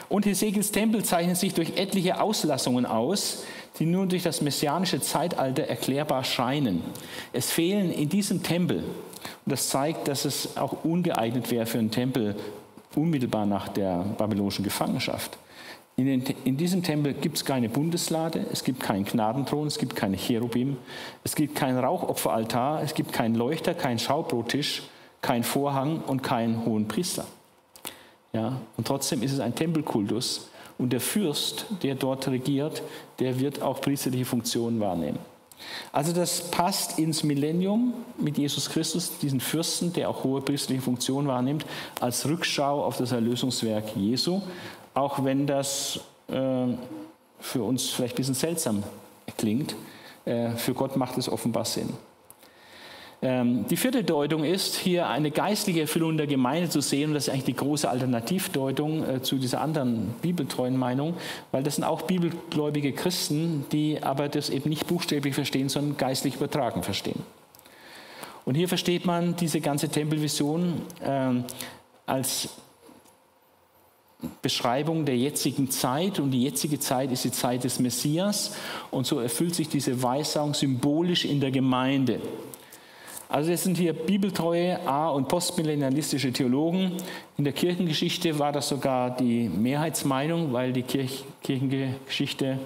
Und 0.08 0.26
Hesekiels 0.26 0.70
Tempel 0.70 1.04
zeichnet 1.04 1.36
sich 1.36 1.54
durch 1.54 1.76
etliche 1.76 2.20
Auslassungen 2.20 2.86
aus, 2.86 3.44
die 3.78 3.86
nur 3.86 4.06
durch 4.06 4.22
das 4.22 4.40
messianische 4.40 5.00
Zeitalter 5.00 5.64
erklärbar 5.64 6.24
scheinen. 6.24 6.82
Es 7.32 7.50
fehlen 7.50 7.90
in 7.90 8.08
diesem 8.08 8.42
Tempel, 8.42 8.78
und 8.78 9.52
das 9.52 9.68
zeigt, 9.68 10.06
dass 10.08 10.24
es 10.24 10.56
auch 10.56 10.84
ungeeignet 10.84 11.50
wäre 11.50 11.66
für 11.66 11.78
einen 11.78 11.90
Tempel 11.90 12.36
unmittelbar 12.94 13.46
nach 13.46 13.68
der 13.68 14.04
babylonischen 14.16 14.64
Gefangenschaft. 14.64 15.36
In, 15.98 16.04
den, 16.04 16.22
in, 16.44 16.58
diesem 16.58 16.82
Tempel 16.82 17.14
gibt 17.14 17.38
es 17.38 17.44
keine 17.46 17.70
Bundeslade, 17.70 18.44
es 18.52 18.64
gibt 18.64 18.80
keinen 18.80 19.06
Gnadenthron, 19.06 19.66
es 19.66 19.78
gibt 19.78 19.96
keine 19.96 20.18
Cherubim, 20.18 20.76
es 21.24 21.34
gibt 21.34 21.54
keinen 21.54 21.78
Rauchopferaltar, 21.78 22.82
es 22.82 22.92
gibt 22.92 23.14
keinen 23.14 23.34
Leuchter, 23.34 23.72
keinen 23.72 23.98
Schaubrottisch, 23.98 24.82
keinen 25.22 25.42
Vorhang 25.42 26.02
und 26.02 26.22
keinen 26.22 26.66
hohen 26.66 26.86
Priester. 26.86 27.24
Ja, 28.34 28.60
und 28.76 28.86
trotzdem 28.86 29.22
ist 29.22 29.32
es 29.32 29.40
ein 29.40 29.54
Tempelkultus 29.54 30.50
und 30.76 30.92
der 30.92 31.00
Fürst, 31.00 31.64
der 31.82 31.94
dort 31.94 32.28
regiert, 32.28 32.82
der 33.18 33.40
wird 33.40 33.62
auch 33.62 33.80
priesterliche 33.80 34.26
Funktionen 34.26 34.80
wahrnehmen. 34.80 35.18
Also 35.92 36.12
das 36.12 36.50
passt 36.50 36.98
ins 36.98 37.22
Millennium 37.24 37.94
mit 38.18 38.36
Jesus 38.36 38.68
Christus, 38.68 39.18
diesen 39.18 39.40
Fürsten, 39.40 39.92
der 39.94 40.10
auch 40.10 40.22
hohe 40.22 40.42
priesterliche 40.42 40.82
Funktionen 40.82 41.28
wahrnimmt, 41.28 41.64
als 42.00 42.28
Rückschau 42.28 42.84
auf 42.84 42.98
das 42.98 43.12
Erlösungswerk 43.12 43.96
Jesu 43.96 44.42
auch 44.96 45.22
wenn 45.24 45.46
das 45.46 46.00
äh, 46.28 46.66
für 47.38 47.62
uns 47.62 47.90
vielleicht 47.90 48.14
ein 48.14 48.16
bisschen 48.16 48.34
seltsam 48.34 48.82
klingt. 49.36 49.76
Äh, 50.24 50.50
für 50.52 50.72
Gott 50.72 50.96
macht 50.96 51.18
es 51.18 51.28
offenbar 51.28 51.66
Sinn. 51.66 51.90
Ähm, 53.20 53.66
die 53.68 53.76
vierte 53.76 54.04
Deutung 54.04 54.42
ist, 54.42 54.74
hier 54.74 55.08
eine 55.08 55.30
geistliche 55.30 55.82
Erfüllung 55.82 56.16
der 56.16 56.26
Gemeinde 56.26 56.70
zu 56.70 56.80
sehen. 56.80 57.10
Und 57.10 57.14
das 57.14 57.28
ist 57.28 57.32
eigentlich 57.32 57.44
die 57.44 57.56
große 57.56 57.88
Alternativdeutung 57.88 59.04
äh, 59.06 59.22
zu 59.22 59.36
dieser 59.36 59.60
anderen 59.60 60.14
bibeltreuen 60.22 60.76
Meinung, 60.76 61.14
weil 61.52 61.62
das 61.62 61.76
sind 61.76 61.84
auch 61.84 62.02
bibelgläubige 62.02 62.92
Christen, 62.92 63.66
die 63.72 64.02
aber 64.02 64.28
das 64.28 64.48
eben 64.48 64.70
nicht 64.70 64.86
buchstäblich 64.86 65.34
verstehen, 65.34 65.68
sondern 65.68 65.98
geistlich 65.98 66.36
übertragen 66.36 66.82
verstehen. 66.82 67.22
Und 68.46 68.54
hier 68.54 68.68
versteht 68.68 69.04
man 69.04 69.36
diese 69.36 69.60
ganze 69.60 69.90
Tempelvision 69.90 70.80
äh, 71.00 71.42
als 72.06 72.48
Beschreibung 74.40 75.04
der 75.04 75.16
jetzigen 75.16 75.70
Zeit 75.70 76.18
und 76.18 76.30
die 76.30 76.42
jetzige 76.42 76.80
Zeit 76.80 77.12
ist 77.12 77.24
die 77.24 77.32
Zeit 77.32 77.64
des 77.64 77.78
Messias 77.80 78.54
und 78.90 79.06
so 79.06 79.20
erfüllt 79.20 79.54
sich 79.54 79.68
diese 79.68 80.02
Weissagung 80.02 80.54
symbolisch 80.54 81.24
in 81.26 81.40
der 81.40 81.50
Gemeinde. 81.50 82.20
Also 83.28 83.50
es 83.50 83.64
sind 83.64 83.76
hier 83.76 83.92
bibeltreue 83.92 84.86
A- 84.86 85.10
und 85.10 85.28
postmillennialistische 85.28 86.32
Theologen. 86.32 86.92
In 87.36 87.44
der 87.44 87.52
Kirchengeschichte 87.52 88.38
war 88.38 88.52
das 88.52 88.68
sogar 88.68 89.16
die 89.16 89.48
Mehrheitsmeinung, 89.48 90.52
weil 90.52 90.72
die 90.72 90.84
Kirch 90.84 91.24
Kirchengeschichte, 91.42 92.58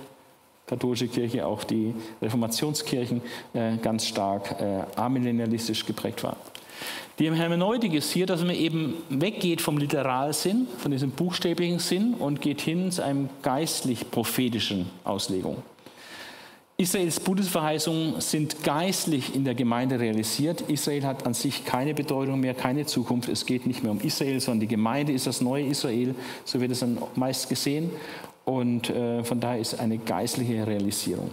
katholische 0.67 1.09
Kirche, 1.09 1.47
auch 1.47 1.65
die 1.65 1.95
Reformationskirchen 2.21 3.23
äh, 3.55 3.79
ganz 3.79 4.07
stark 4.07 4.61
äh, 4.61 4.83
amillennialistisch 4.97 5.87
geprägt 5.87 6.23
war. 6.23 6.37
Die 7.21 7.31
Hermeneutik 7.31 7.93
ist 7.93 8.11
hier, 8.13 8.25
dass 8.25 8.41
man 8.43 8.55
eben 8.55 8.95
weggeht 9.11 9.61
vom 9.61 9.77
Literalsinn, 9.77 10.67
von 10.79 10.91
diesem 10.91 11.11
buchstäblichen 11.11 11.79
Sinn 11.79 12.15
und 12.15 12.41
geht 12.41 12.63
hin 12.63 12.91
zu 12.91 13.05
einem 13.05 13.29
geistlich-prophetischen 13.43 14.87
Auslegung. 15.05 15.59
Israels 16.79 17.21
Bundesverheißungen 17.21 18.23
sind 18.23 18.65
geistlich 18.65 19.35
in 19.35 19.45
der 19.45 19.55
Gemeinde 19.55 20.01
realisiert. 20.01 20.63
Israel 20.63 21.05
hat 21.05 21.27
an 21.27 21.35
sich 21.35 21.67
keine 21.67 21.93
Bedeutung 21.93 22.41
mehr, 22.41 22.55
keine 22.55 22.87
Zukunft. 22.87 23.29
Es 23.29 23.45
geht 23.45 23.67
nicht 23.67 23.83
mehr 23.83 23.93
um 23.93 24.01
Israel, 24.01 24.41
sondern 24.41 24.61
die 24.61 24.69
Gemeinde 24.69 25.13
ist 25.13 25.27
das 25.27 25.43
neue 25.43 25.67
Israel. 25.67 26.15
So 26.47 26.59
wird 26.59 26.71
es 26.71 26.81
dann 26.81 26.97
meist 27.17 27.51
gesehen. 27.51 27.91
Und 28.47 28.89
äh, 28.89 29.23
von 29.25 29.41
daher 29.41 29.61
ist 29.61 29.79
eine 29.79 29.99
geistliche 29.99 30.67
Realisierung. 30.67 31.33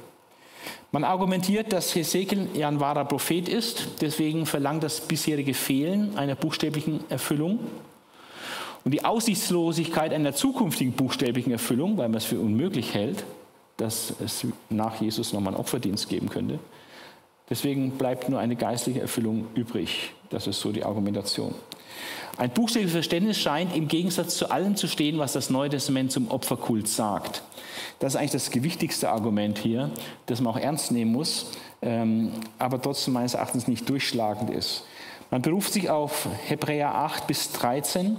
Man 0.92 1.04
argumentiert, 1.04 1.74
dass 1.74 1.94
Hesekiel 1.96 2.48
ja 2.54 2.68
ein 2.68 2.80
wahrer 2.80 3.06
Prophet 3.06 3.50
ist. 3.50 3.88
Deswegen 4.02 4.46
verlangt 4.46 4.84
das 4.84 5.02
bisherige 5.02 5.54
Fehlen 5.54 6.18
einer 6.18 6.36
buchstäblichen 6.36 7.02
Erfüllung 7.10 7.60
und 8.88 8.92
die 8.92 9.04
Aussichtslosigkeit 9.04 10.14
einer 10.14 10.34
zukünftigen 10.34 10.94
buchstäblichen 10.94 11.52
Erfüllung, 11.52 11.98
weil 11.98 12.08
man 12.08 12.20
es 12.20 12.26
für 12.26 12.40
unmöglich 12.40 12.94
hält, 12.94 13.26
dass 13.76 14.14
es 14.24 14.48
nach 14.70 15.02
Jesus 15.02 15.34
nochmal 15.34 15.54
einen 15.54 15.60
Opferdienst 15.60 16.08
geben 16.08 16.30
könnte. 16.30 16.58
Deswegen 17.50 17.92
bleibt 17.92 18.30
nur 18.30 18.40
eine 18.40 18.56
geistliche 18.56 19.02
Erfüllung 19.02 19.48
übrig. 19.56 20.14
Das 20.30 20.48
ist 20.48 20.60
so 20.60 20.72
die 20.72 20.84
Argumentation. 20.84 21.54
Ein 22.38 22.52
buchstäbliches 22.52 22.94
Verständnis 22.94 23.38
scheint 23.38 23.76
im 23.76 23.88
Gegensatz 23.88 24.38
zu 24.38 24.52
allem 24.52 24.76
zu 24.76 24.88
stehen, 24.88 25.18
was 25.18 25.34
das 25.34 25.50
Neue 25.50 25.70
Testament 25.70 26.12
zum 26.12 26.30
Opferkult 26.30 26.88
sagt. 26.88 27.42
Das 28.00 28.14
ist 28.14 28.20
eigentlich 28.20 28.32
das 28.32 28.52
gewichtigste 28.52 29.10
Argument 29.10 29.58
hier, 29.58 29.90
das 30.28 30.42
man 30.42 30.54
auch 30.54 30.60
ernst 30.60 30.92
nehmen 30.92 31.12
muss, 31.12 31.52
ähm, 31.82 32.32
aber 32.60 32.82
trotzdem 32.82 33.14
meines 33.14 33.34
Erachtens 33.34 33.68
nicht 33.68 33.90
durchschlagend 33.90 34.50
ist. 34.50 34.84
Man 35.32 35.42
beruft 35.42 35.74
sich 35.74 35.90
auf 35.90 36.28
Hebräer 36.48 36.94
8 36.94 37.28
bis 37.28 37.52
13 37.54 38.18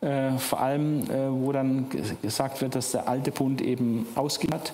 äh, 0.00 0.38
vor 0.38 0.60
allem, 0.60 1.10
äh, 1.10 1.30
wo 1.30 1.52
dann 1.52 1.86
gesagt 2.20 2.60
wird, 2.60 2.74
dass 2.74 2.92
der 2.92 3.08
alte 3.08 3.30
Bund 3.30 3.60
eben 3.60 4.06
ausgeht 4.14 4.52
hat 4.52 4.72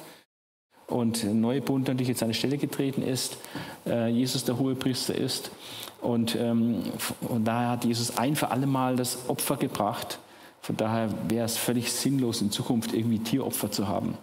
und 0.90 1.22
der 1.22 1.34
neue 1.34 1.60
Bund 1.60 1.86
natürlich 1.86 2.08
jetzt 2.08 2.22
an 2.22 2.28
die 2.28 2.34
Stelle 2.34 2.58
getreten 2.58 3.02
ist, 3.02 3.38
äh, 3.86 4.08
Jesus 4.08 4.44
der 4.44 4.58
hohe 4.58 4.74
Priester 4.74 5.14
ist. 5.14 5.50
Und 6.00 6.34
ähm, 6.34 6.82
von 6.98 7.44
daher 7.44 7.70
hat 7.70 7.84
Jesus 7.84 8.18
ein 8.18 8.34
für 8.34 8.50
alle 8.50 8.66
Mal 8.66 8.96
das 8.96 9.28
Opfer 9.28 9.56
gebracht. 9.56 10.18
Von 10.60 10.76
daher 10.76 11.08
wäre 11.28 11.44
es 11.44 11.56
völlig 11.56 11.92
sinnlos, 11.92 12.42
in 12.42 12.50
Zukunft 12.50 12.92
irgendwie 12.92 13.20
Tieropfer 13.20 13.70
zu 13.70 13.86
haben. 13.86 14.18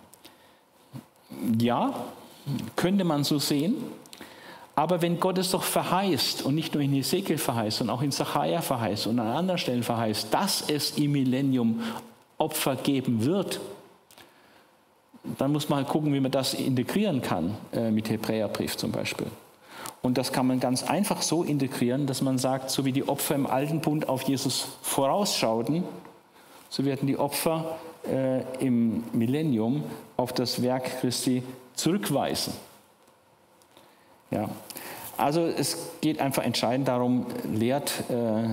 Ja, 1.59 1.93
könnte 2.75 3.03
man 3.03 3.23
so 3.23 3.39
sehen. 3.39 3.75
Aber 4.75 5.01
wenn 5.01 5.19
Gott 5.19 5.39
es 5.39 5.51
doch 5.51 5.63
verheißt 5.63 6.43
und 6.43 6.53
nicht 6.53 6.75
nur 6.75 6.83
in 6.83 6.93
Hesekiel 6.93 7.39
verheißt, 7.39 7.79
sondern 7.79 7.97
auch 7.97 8.03
in 8.03 8.11
Sacharja 8.11 8.61
verheißt 8.61 9.07
und 9.07 9.19
an 9.19 9.27
anderen 9.27 9.57
Stellen 9.57 9.81
verheißt, 9.81 10.31
dass 10.31 10.61
es 10.69 10.91
im 10.99 11.13
Millennium 11.13 11.81
Opfer 12.37 12.75
geben 12.75 13.25
wird, 13.25 13.59
dann 15.37 15.51
muss 15.51 15.67
man 15.67 15.79
halt 15.79 15.87
gucken, 15.87 16.13
wie 16.13 16.19
man 16.19 16.31
das 16.31 16.53
integrieren 16.53 17.21
kann, 17.21 17.55
äh, 17.73 17.89
mit 17.89 18.09
Hebräerbrief 18.09 18.77
zum 18.77 18.91
Beispiel. 18.91 19.27
Und 20.03 20.17
das 20.17 20.31
kann 20.31 20.47
man 20.47 20.59
ganz 20.59 20.83
einfach 20.83 21.21
so 21.21 21.43
integrieren, 21.43 22.05
dass 22.05 22.21
man 22.21 22.37
sagt, 22.37 22.69
so 22.69 22.85
wie 22.85 22.91
die 22.91 23.07
Opfer 23.07 23.35
im 23.35 23.47
Alten 23.47 23.81
Bund 23.81 24.07
auf 24.07 24.21
Jesus 24.23 24.67
vorausschauten, 24.83 25.83
so 26.69 26.85
werden 26.85 27.07
die 27.07 27.17
Opfer 27.17 27.77
äh, 28.07 28.41
im 28.63 29.03
Millennium 29.11 29.83
auf 30.17 30.33
das 30.33 30.61
Werk 30.61 30.99
Christi 30.99 31.43
zurückweisen. 31.75 32.53
Ja. 34.31 34.49
Also 35.15 35.41
es 35.41 35.77
geht 36.01 36.19
einfach 36.19 36.43
entscheidend 36.43 36.87
darum, 36.87 37.25
lehrt 37.51 37.91
äh, 38.09 38.49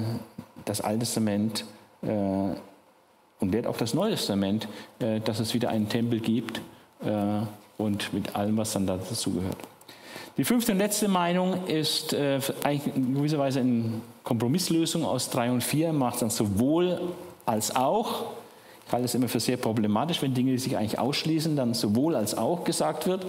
das 0.64 0.80
Alte 0.80 1.00
Testament 1.00 1.64
äh, 2.02 2.06
und 2.06 3.52
lehrt 3.52 3.66
auch 3.66 3.76
das 3.76 3.92
Neue 3.92 4.12
Testament, 4.12 4.68
äh, 4.98 5.20
dass 5.20 5.40
es 5.40 5.52
wieder 5.52 5.68
einen 5.68 5.88
Tempel 5.88 6.20
gibt 6.20 6.60
äh, 7.04 7.40
und 7.76 8.12
mit 8.14 8.34
allem, 8.34 8.56
was 8.56 8.72
dann 8.72 8.86
dazugehört. 8.86 9.58
Die 10.36 10.44
fünfte 10.44 10.72
und 10.72 10.78
letzte 10.78 11.06
Meinung 11.06 11.66
ist 11.66 12.12
äh, 12.12 12.40
eigentlich 12.64 12.96
in 12.96 13.14
gewisser 13.14 13.38
Weise 13.38 13.60
eine 13.60 14.00
Kompromisslösung 14.24 15.04
aus 15.04 15.30
drei 15.30 15.50
und 15.50 15.62
vier, 15.62 15.92
macht 15.92 16.22
dann 16.22 16.30
sowohl 16.30 17.00
als 17.46 17.76
auch. 17.76 18.32
Ich 18.86 18.92
halte 18.92 19.06
es 19.06 19.14
immer 19.14 19.28
für 19.28 19.40
sehr 19.40 19.56
problematisch, 19.56 20.20
wenn 20.22 20.34
Dinge, 20.34 20.52
die 20.52 20.58
sich 20.58 20.76
eigentlich 20.76 20.98
ausschließen, 20.98 21.56
dann 21.56 21.74
sowohl 21.74 22.14
als 22.16 22.36
auch 22.36 22.64
gesagt 22.64 23.06
wird. 23.06 23.26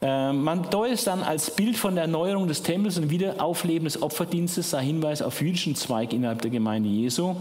Äh, 0.00 0.32
man 0.32 0.68
deutet 0.70 0.94
es 0.94 1.04
dann 1.04 1.22
als 1.22 1.54
Bild 1.54 1.76
von 1.76 1.94
der 1.94 2.04
Erneuerung 2.04 2.48
des 2.48 2.62
Tempels 2.62 2.98
und 2.98 3.10
Wiederaufleben 3.10 3.84
des 3.84 4.02
Opferdienstes, 4.02 4.70
sei 4.70 4.84
Hinweis 4.84 5.22
auf 5.22 5.40
jüdischen 5.40 5.76
Zweig 5.76 6.12
innerhalb 6.12 6.42
der 6.42 6.50
Gemeinde 6.50 6.88
Jesu. 6.88 7.36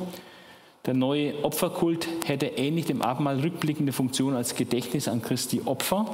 Der 0.85 0.93
neue 0.93 1.43
Opferkult 1.43 2.07
hätte 2.25 2.47
ähnlich 2.47 2.85
dem 2.85 3.01
Abendmahl 3.01 3.39
rückblickende 3.39 3.91
Funktion 3.91 4.35
als 4.35 4.55
Gedächtnis 4.55 5.07
an 5.07 5.21
Christi 5.21 5.61
Opfer. 5.65 6.05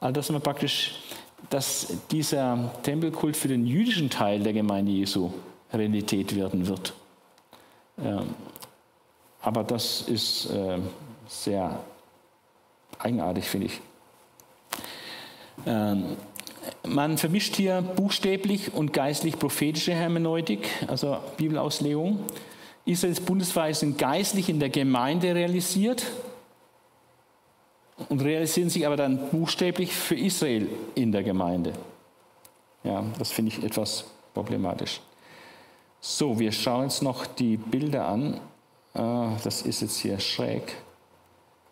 Also 0.00 0.12
dass 0.12 0.30
man 0.30 0.42
praktisch, 0.42 0.96
dass 1.48 1.94
dieser 2.10 2.72
Tempelkult 2.82 3.36
für 3.36 3.48
den 3.48 3.66
jüdischen 3.66 4.10
Teil 4.10 4.40
der 4.40 4.52
Gemeinde 4.52 4.92
Jesu 4.92 5.30
Realität 5.72 6.36
werden 6.36 6.68
wird. 6.68 6.92
Ähm, 7.98 8.34
aber 9.46 9.62
das 9.62 10.00
ist 10.00 10.46
äh, 10.46 10.78
sehr 11.28 11.78
eigenartig, 12.98 13.44
finde 13.44 13.68
ich. 13.68 13.80
Ähm, 15.64 16.16
man 16.84 17.16
vermischt 17.16 17.54
hier 17.54 17.80
buchstäblich 17.80 18.74
und 18.74 18.92
geistlich 18.92 19.38
prophetische 19.38 19.94
Hermeneutik, 19.94 20.68
also 20.88 21.18
Bibelauslegung. 21.36 22.18
Israels 22.86 23.20
Bundesweise 23.20 23.80
sind 23.80 23.98
geistlich 23.98 24.48
in 24.48 24.58
der 24.58 24.68
Gemeinde 24.68 25.32
realisiert 25.32 26.04
und 28.08 28.20
realisieren 28.22 28.68
sich 28.68 28.84
aber 28.84 28.96
dann 28.96 29.30
buchstäblich 29.30 29.92
für 29.92 30.16
Israel 30.16 30.68
in 30.96 31.12
der 31.12 31.22
Gemeinde. 31.22 31.72
Ja, 32.82 33.04
das 33.16 33.30
finde 33.30 33.52
ich 33.52 33.62
etwas 33.62 34.06
problematisch. 34.34 35.00
So, 36.00 36.36
wir 36.36 36.50
schauen 36.50 36.84
uns 36.84 37.00
noch 37.00 37.26
die 37.26 37.56
Bilder 37.56 38.08
an. 38.08 38.40
Ah, 38.96 39.36
das 39.44 39.60
ist 39.62 39.82
jetzt 39.82 39.98
hier 39.98 40.18
schräg. 40.18 40.74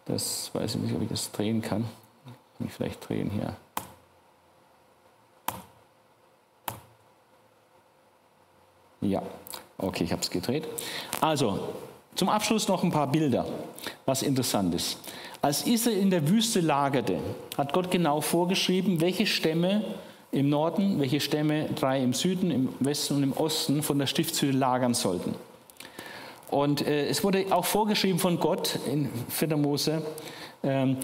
Das 0.05 0.51
weiß 0.53 0.75
ich 0.75 0.81
nicht, 0.83 0.95
ob 0.95 1.01
ich 1.01 1.09
das 1.09 1.33
drehen 1.33 1.63
kann. 1.63 1.85
Kann 2.59 2.67
ich 2.67 2.73
vielleicht 2.73 3.09
drehen 3.09 3.31
hier. 3.31 3.57
Ja, 9.01 9.23
okay, 9.79 10.05
ich 10.05 10.13
habe 10.13 10.21
es 10.21 10.31
gedreht. 10.31 10.69
Also, 11.23 11.61
zum 12.15 12.29
Abschluss 12.29 12.69
noch 12.69 12.85
ein 12.85 12.91
paar 12.91 13.07
Bilder, 13.07 13.47
was 14.05 14.23
interessant 14.23 14.75
ist. 14.75 14.99
Als 15.41 15.67
Israel 15.67 15.99
in 15.99 16.11
der 16.11 16.29
Wüste 16.29 16.61
lagerte, 16.61 17.19
hat 17.57 17.73
Gott 17.73 17.91
genau 17.91 18.21
vorgeschrieben, 18.21 19.01
welche 19.01 19.27
Stämme 19.27 19.83
im 20.31 20.51
Norden, 20.51 21.01
welche 21.01 21.21
Stämme, 21.21 21.69
drei 21.75 22.03
im 22.03 22.13
Süden, 22.13 22.51
im 22.51 22.69
Westen 22.81 23.17
und 23.17 23.23
im 23.23 23.33
Osten, 23.33 23.83
von 23.83 23.99
der 23.99 24.07
Stiftshütte 24.07 24.57
lagern 24.57 24.95
sollten. 24.95 25.35
Und 26.51 26.87
äh, 26.87 27.09
es 27.09 27.25
wurde 27.25 27.47
auch 27.51 27.65
vorgeschrieben 27.65 28.19
von 28.19 28.39
Gott 28.39 28.79
in 28.91 29.09
4. 29.29 29.57
Mose, 29.57 30.03
äh, 30.63 30.95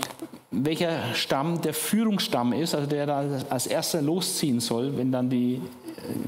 welcher 0.51 1.15
Stamm 1.15 1.61
der 1.61 1.75
Führungsstamm 1.75 2.53
ist, 2.53 2.75
also 2.75 2.87
der 2.87 3.07
da 3.07 3.25
als 3.49 3.67
erster 3.67 4.03
losziehen 4.03 4.61
soll, 4.61 4.97
wenn 4.97 5.13
dann 5.13 5.31
die 5.31 5.61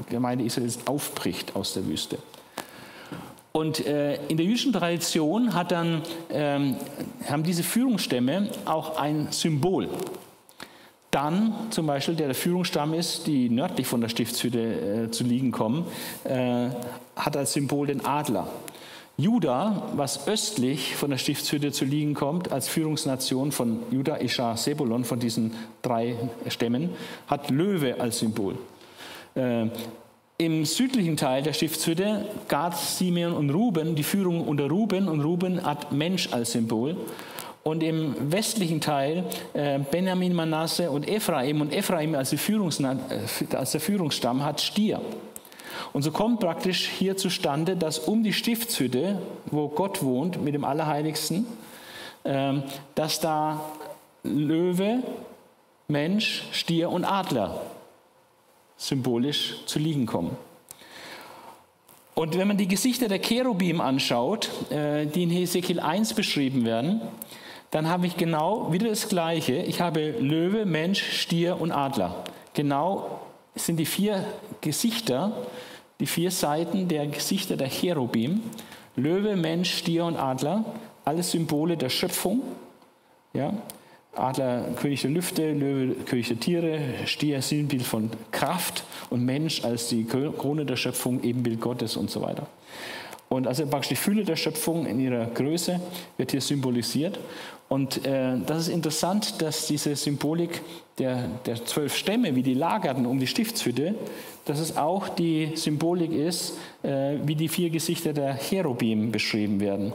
Gemeinde 0.09 0.45
Israels 0.45 0.79
aufbricht 0.87 1.55
aus 1.55 1.73
der 1.73 1.85
Wüste. 1.85 2.17
Und 3.51 3.85
äh, 3.85 4.15
in 4.27 4.37
der 4.37 4.45
jüdischen 4.47 4.73
Tradition 4.73 5.53
hat 5.53 5.71
dann, 5.71 6.01
ähm, 6.31 6.75
haben 7.29 7.43
diese 7.43 7.61
Führungsstämme 7.61 8.49
auch 8.65 8.97
ein 8.97 9.27
Symbol. 9.31 9.89
Dann 11.11 11.53
zum 11.69 11.85
Beispiel, 11.85 12.15
der 12.15 12.25
der 12.25 12.35
Führungsstamm 12.35 12.95
ist, 12.95 13.27
die 13.27 13.51
nördlich 13.51 13.85
von 13.85 14.01
der 14.01 14.09
Stiftshütte 14.09 15.03
äh, 15.05 15.11
zu 15.11 15.23
liegen 15.23 15.51
kommen, 15.51 15.85
äh, 16.23 16.69
hat 17.15 17.37
als 17.37 17.53
Symbol 17.53 17.85
den 17.85 18.03
Adler. 18.03 18.47
Juda, 19.15 19.89
was 19.95 20.27
östlich 20.27 20.95
von 20.95 21.11
der 21.11 21.19
Stiftshütte 21.19 21.71
zu 21.71 21.85
liegen 21.85 22.15
kommt, 22.15 22.51
als 22.51 22.67
Führungsnation 22.67 23.51
von 23.51 23.79
Juda, 23.91 24.17
Ischar, 24.17 24.57
Sebulon, 24.57 25.03
von 25.05 25.19
diesen 25.19 25.53
drei 25.83 26.15
Stämmen, 26.47 26.89
hat 27.27 27.51
Löwe 27.51 28.01
als 28.01 28.19
Symbol. 28.19 28.55
Äh, 29.35 29.67
Im 30.39 30.65
südlichen 30.65 31.15
Teil 31.15 31.43
der 31.43 31.53
Stiftshütte 31.53 32.25
Gad, 32.47 32.75
Simeon 32.75 33.33
und 33.33 33.51
Ruben, 33.51 33.93
die 33.93 34.01
Führung 34.01 34.47
unter 34.47 34.67
Ruben 34.67 35.07
und 35.07 35.21
Ruben 35.21 35.63
hat 35.63 35.91
Mensch 35.91 36.33
als 36.33 36.53
Symbol. 36.53 36.97
Und 37.61 37.83
im 37.83 38.15
westlichen 38.31 38.81
Teil 38.81 39.25
äh, 39.53 39.77
Benjamin, 39.79 40.33
Manasse 40.33 40.89
und 40.89 41.07
Ephraim 41.07 41.61
und 41.61 41.71
Ephraim 41.71 42.15
als, 42.15 42.33
äh, 42.33 42.95
als 43.55 43.71
der 43.71 43.79
Führungsstamm 43.79 44.43
hat 44.43 44.59
Stier. 44.59 44.99
Und 45.93 46.01
so 46.03 46.11
kommt 46.11 46.39
praktisch 46.39 46.87
hier 46.87 47.17
zustande, 47.17 47.75
dass 47.75 47.99
um 47.99 48.23
die 48.23 48.33
Stiftshütte, 48.33 49.19
wo 49.45 49.67
Gott 49.67 50.03
wohnt 50.03 50.41
mit 50.43 50.53
dem 50.53 50.63
Allerheiligsten, 50.63 51.45
ähm, 52.25 52.63
dass 52.95 53.19
da 53.19 53.61
Löwe, 54.23 55.03
Mensch, 55.87 56.43
Stier 56.51 56.89
und 56.89 57.05
Adler 57.05 57.61
symbolisch 58.77 59.65
zu 59.65 59.79
liegen 59.79 60.05
kommen. 60.05 60.35
Und 62.15 62.37
wenn 62.37 62.47
man 62.47 62.57
die 62.57 62.67
Gesichter 62.67 63.07
der 63.07 63.19
Cherubim 63.19 63.81
anschaut, 63.81 64.49
äh, 64.71 65.05
die 65.05 65.23
in 65.23 65.29
Hesekiel 65.29 65.79
1 65.79 66.13
beschrieben 66.13 66.65
werden, 66.65 67.01
dann 67.71 67.87
habe 67.89 68.05
ich 68.05 68.17
genau 68.17 68.71
wieder 68.71 68.87
das 68.87 69.09
Gleiche. 69.09 69.55
Ich 69.55 69.81
habe 69.81 70.11
Löwe, 70.19 70.65
Mensch, 70.65 71.01
Stier 71.21 71.59
und 71.59 71.71
Adler. 71.71 72.23
Genau 72.53 73.19
sind 73.55 73.77
die 73.77 73.85
vier 73.85 74.25
Gesichter 74.63 75.31
die 75.99 76.07
vier 76.07 76.31
Seiten 76.31 76.87
der 76.87 77.07
Gesichter 77.07 77.55
der 77.55 77.69
Cherubim, 77.69 78.41
Löwe, 78.95 79.35
Mensch, 79.35 79.77
Stier 79.77 80.05
und 80.05 80.17
Adler, 80.17 80.65
alles 81.05 81.31
Symbole 81.31 81.77
der 81.77 81.89
Schöpfung. 81.89 82.41
Ja? 83.33 83.53
Adler, 84.15 84.65
König 84.79 85.01
der 85.01 85.11
Lüfte, 85.11 85.53
Löwe, 85.53 85.95
König 86.05 86.27
der 86.27 86.39
Tiere, 86.39 86.79
Stier, 87.05 87.41
Sinnbild 87.41 87.83
von 87.83 88.09
Kraft 88.31 88.83
und 89.09 89.23
Mensch 89.25 89.63
als 89.63 89.87
die 89.87 90.03
Krone 90.05 90.65
der 90.65 90.75
Schöpfung, 90.75 91.23
Ebenbild 91.23 91.61
Gottes 91.61 91.95
und 91.95 92.11
so 92.11 92.21
weiter. 92.21 92.47
Und 93.29 93.47
also 93.47 93.65
praktisch 93.65 93.89
die 93.89 93.95
Fülle 93.95 94.23
der 94.23 94.35
Schöpfung 94.35 94.85
in 94.85 94.99
ihrer 94.99 95.25
Größe 95.25 95.79
wird 96.17 96.31
hier 96.31 96.41
symbolisiert. 96.41 97.19
Und 97.73 98.05
äh, 98.05 98.37
das 98.45 98.59
ist 98.59 98.67
interessant, 98.67 99.41
dass 99.41 99.65
diese 99.65 99.95
Symbolik 99.95 100.61
der, 100.99 101.23
der 101.47 101.65
zwölf 101.65 101.97
Stämme, 101.97 102.35
wie 102.35 102.43
die 102.43 102.53
lagerten 102.53 103.07
um 103.07 103.17
die 103.17 103.25
Stiftshütte, 103.25 103.95
dass 104.45 104.59
es 104.59 104.77
auch 104.77 105.09
die 105.09 105.53
Symbolik 105.55 106.11
ist, 106.11 106.53
äh, 106.83 107.15
wie 107.23 107.33
die 107.33 107.47
vier 107.47 107.71
Gesichter 107.71 108.13
der 108.13 108.35
Cherubim 108.35 109.11
beschrieben 109.11 109.59
werden. 109.59 109.91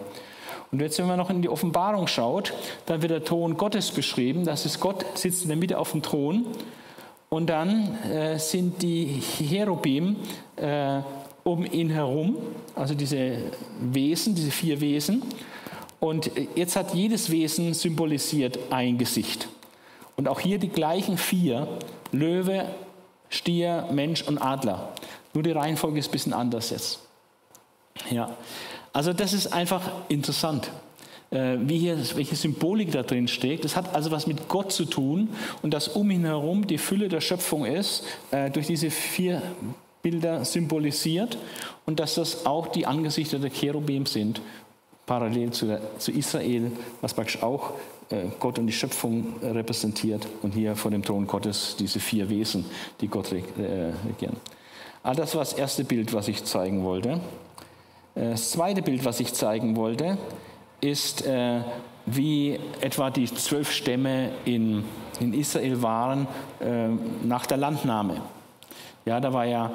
Und 0.73 0.81
jetzt, 0.81 0.99
wenn 0.99 1.07
man 1.07 1.19
noch 1.19 1.31
in 1.31 1.41
die 1.41 1.49
Offenbarung 1.49 2.09
schaut, 2.09 2.53
dann 2.87 3.01
wird 3.01 3.13
der 3.13 3.23
Thron 3.23 3.57
Gottes 3.57 3.93
beschrieben. 3.93 4.45
Das 4.45 4.67
ist 4.67 4.81
Gott 4.81 5.05
sitzt 5.15 5.43
in 5.43 5.49
der 5.49 5.57
Mitte 5.57 5.79
auf 5.79 5.93
dem 5.93 6.03
Thron. 6.03 6.47
Und 7.29 7.47
dann 7.47 7.97
äh, 8.07 8.41
sind 8.41 8.83
die 8.83 9.23
Cherubim 9.39 10.17
äh, 10.57 10.99
um 11.45 11.65
ihn 11.65 11.91
herum, 11.91 12.39
also 12.75 12.95
diese 12.95 13.39
Wesen, 13.81 14.35
diese 14.35 14.51
vier 14.51 14.81
Wesen. 14.81 15.23
Und 16.01 16.31
jetzt 16.55 16.77
hat 16.77 16.95
jedes 16.95 17.31
Wesen 17.31 17.75
symbolisiert 17.75 18.59
ein 18.71 18.99
Gesicht. 18.99 19.49
Und 20.17 20.29
auch 20.29 20.41
hier 20.41 20.59
die 20.59 20.69
gleichen 20.69 21.19
vier, 21.19 21.69
Löwe, 22.13 22.67
Stier, 23.29 23.89
Mensch 23.93 24.23
und 24.23 24.39
Adler. 24.39 24.93
Nur 25.35 25.43
die 25.43 25.51
Reihenfolge 25.51 25.99
ist 25.99 26.09
ein 26.09 26.13
bisschen 26.13 26.33
anders 26.33 26.71
jetzt. 26.71 27.01
Ja, 28.11 28.37
also 28.93 29.13
das 29.13 29.33
ist 29.33 29.53
einfach 29.53 29.83
interessant, 30.09 30.71
äh, 31.31 31.57
wie 31.61 31.79
hier, 31.79 31.99
welche 32.17 32.37
Symbolik 32.37 32.93
da 32.93 33.03
drin 33.03 33.29
steckt. 33.29 33.65
Das 33.65 33.77
hat 33.77 33.95
also 33.95 34.11
was 34.11 34.27
mit 34.27 34.49
Gott 34.49 34.73
zu 34.73 34.85
tun 34.85 35.29
und 35.63 35.75
dass 35.75 35.89
um 35.89 36.11
ihn 36.11 36.25
herum 36.25 36.67
die 36.67 36.79
Fülle 36.79 37.09
der 37.09 37.21
Schöpfung 37.21 37.67
ist, 37.67 38.05
äh, 38.31 38.51
durch 38.51 38.67
diese 38.67 38.91
vier 38.91 39.43
Bilder 40.03 40.45
symbolisiert 40.45 41.39
und 41.87 42.01
dass 42.01 42.15
das 42.15 42.47
auch 42.47 42.69
die 42.69 42.87
Angesichter 42.87 43.39
der 43.39 43.51
Cherubim 43.51 44.07
sind, 44.07 44.41
parallel 45.09 45.51
zu, 45.51 45.81
zu 45.99 46.13
Israel, 46.13 46.71
was 47.01 47.15
praktisch 47.15 47.43
auch 47.43 47.73
äh, 48.11 48.27
Gott 48.39 48.59
und 48.59 48.67
die 48.67 48.73
Schöpfung 48.73 49.35
repräsentiert 49.43 50.29
und 50.43 50.55
hier 50.55 50.77
vor 50.77 50.91
dem 50.91 51.03
Thron 51.03 51.27
Gottes 51.27 51.75
diese 51.79 51.99
vier 51.99 52.29
Wesen, 52.29 52.65
die 53.01 53.09
Gott 53.09 53.33
äh, 53.33 53.41
regieren. 54.07 54.37
All 55.03 55.17
das 55.17 55.35
war 55.35 55.43
das 55.43 55.55
erste 55.55 55.85
Bild, 55.85 56.13
was 56.13 56.29
ich 56.29 56.45
zeigen 56.45 56.85
wollte. 56.85 57.21
Äh, 58.15 58.31
das 58.31 58.51
zweite 58.51 58.83
Bild, 58.83 59.05
was 59.05 59.19
ich 59.19 59.33
zeigen 59.35 59.75
wollte, 59.75 60.19
ist, 60.81 61.25
wie 62.07 62.57
etwa 62.81 63.11
die 63.11 63.25
zwölf 63.25 63.73
Stämme 63.73 64.31
in, 64.45 64.85
in 65.19 65.35
Israel 65.35 65.83
waren 65.83 66.29
nach 67.25 67.47
der 67.47 67.57
Landnahme. 67.57 68.23
Ja, 69.09 69.21
da 69.21 69.33
war 69.33 69.47
ja 69.47 69.71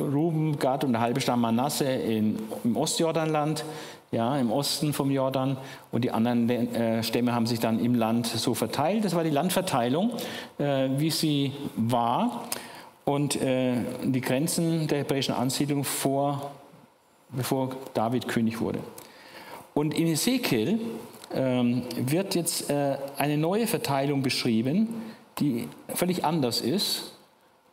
Ruben, 0.00 0.58
Gad 0.58 0.82
und 0.82 0.90
der 0.90 1.00
halbe 1.00 1.20
Stamm 1.20 1.40
Manasse 1.40 1.84
in, 1.84 2.36
im 2.64 2.76
Ostjordanland, 2.76 3.64
ja, 4.10 4.36
im 4.38 4.50
Osten 4.50 4.92
vom 4.92 5.12
Jordan 5.12 5.56
und 5.92 6.02
die 6.02 6.10
anderen 6.10 6.50
äh, 6.50 7.00
Stämme 7.04 7.32
haben 7.32 7.46
sich 7.46 7.60
dann 7.60 7.78
im 7.78 7.94
Land 7.94 8.26
so 8.26 8.54
verteilt. 8.54 9.04
Das 9.04 9.14
war 9.14 9.22
die 9.22 9.30
Landverteilung, 9.30 10.10
äh, 10.58 10.88
wie 10.96 11.12
sie 11.12 11.52
war 11.76 12.42
und 13.04 13.40
äh, 13.40 13.74
die 14.02 14.20
Grenzen 14.20 14.88
der 14.88 14.98
hebräischen 14.98 15.36
Ansiedlung 15.36 15.84
vor, 15.84 16.50
bevor 17.28 17.70
David 17.94 18.26
König 18.26 18.60
wurde. 18.60 18.80
Und 19.74 19.94
in 19.94 20.08
Ezekiel 20.08 20.80
ähm, 21.32 21.84
wird 21.94 22.34
jetzt 22.34 22.68
äh, 22.68 22.96
eine 23.16 23.38
neue 23.38 23.68
Verteilung 23.68 24.22
beschrieben, 24.22 24.88
die 25.38 25.68
völlig 25.94 26.24
anders 26.24 26.60
ist. 26.60 27.12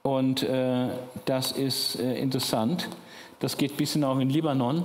Und 0.06 0.44
äh, 0.44 0.90
das 1.26 1.52
ist 1.52 2.00
äh, 2.00 2.20
interessant. 2.20 2.90
Das 3.40 3.58
geht 3.58 3.76
bis 3.76 3.94
hinauf 3.94 4.20
in 4.20 4.30
Libanon. 4.30 4.84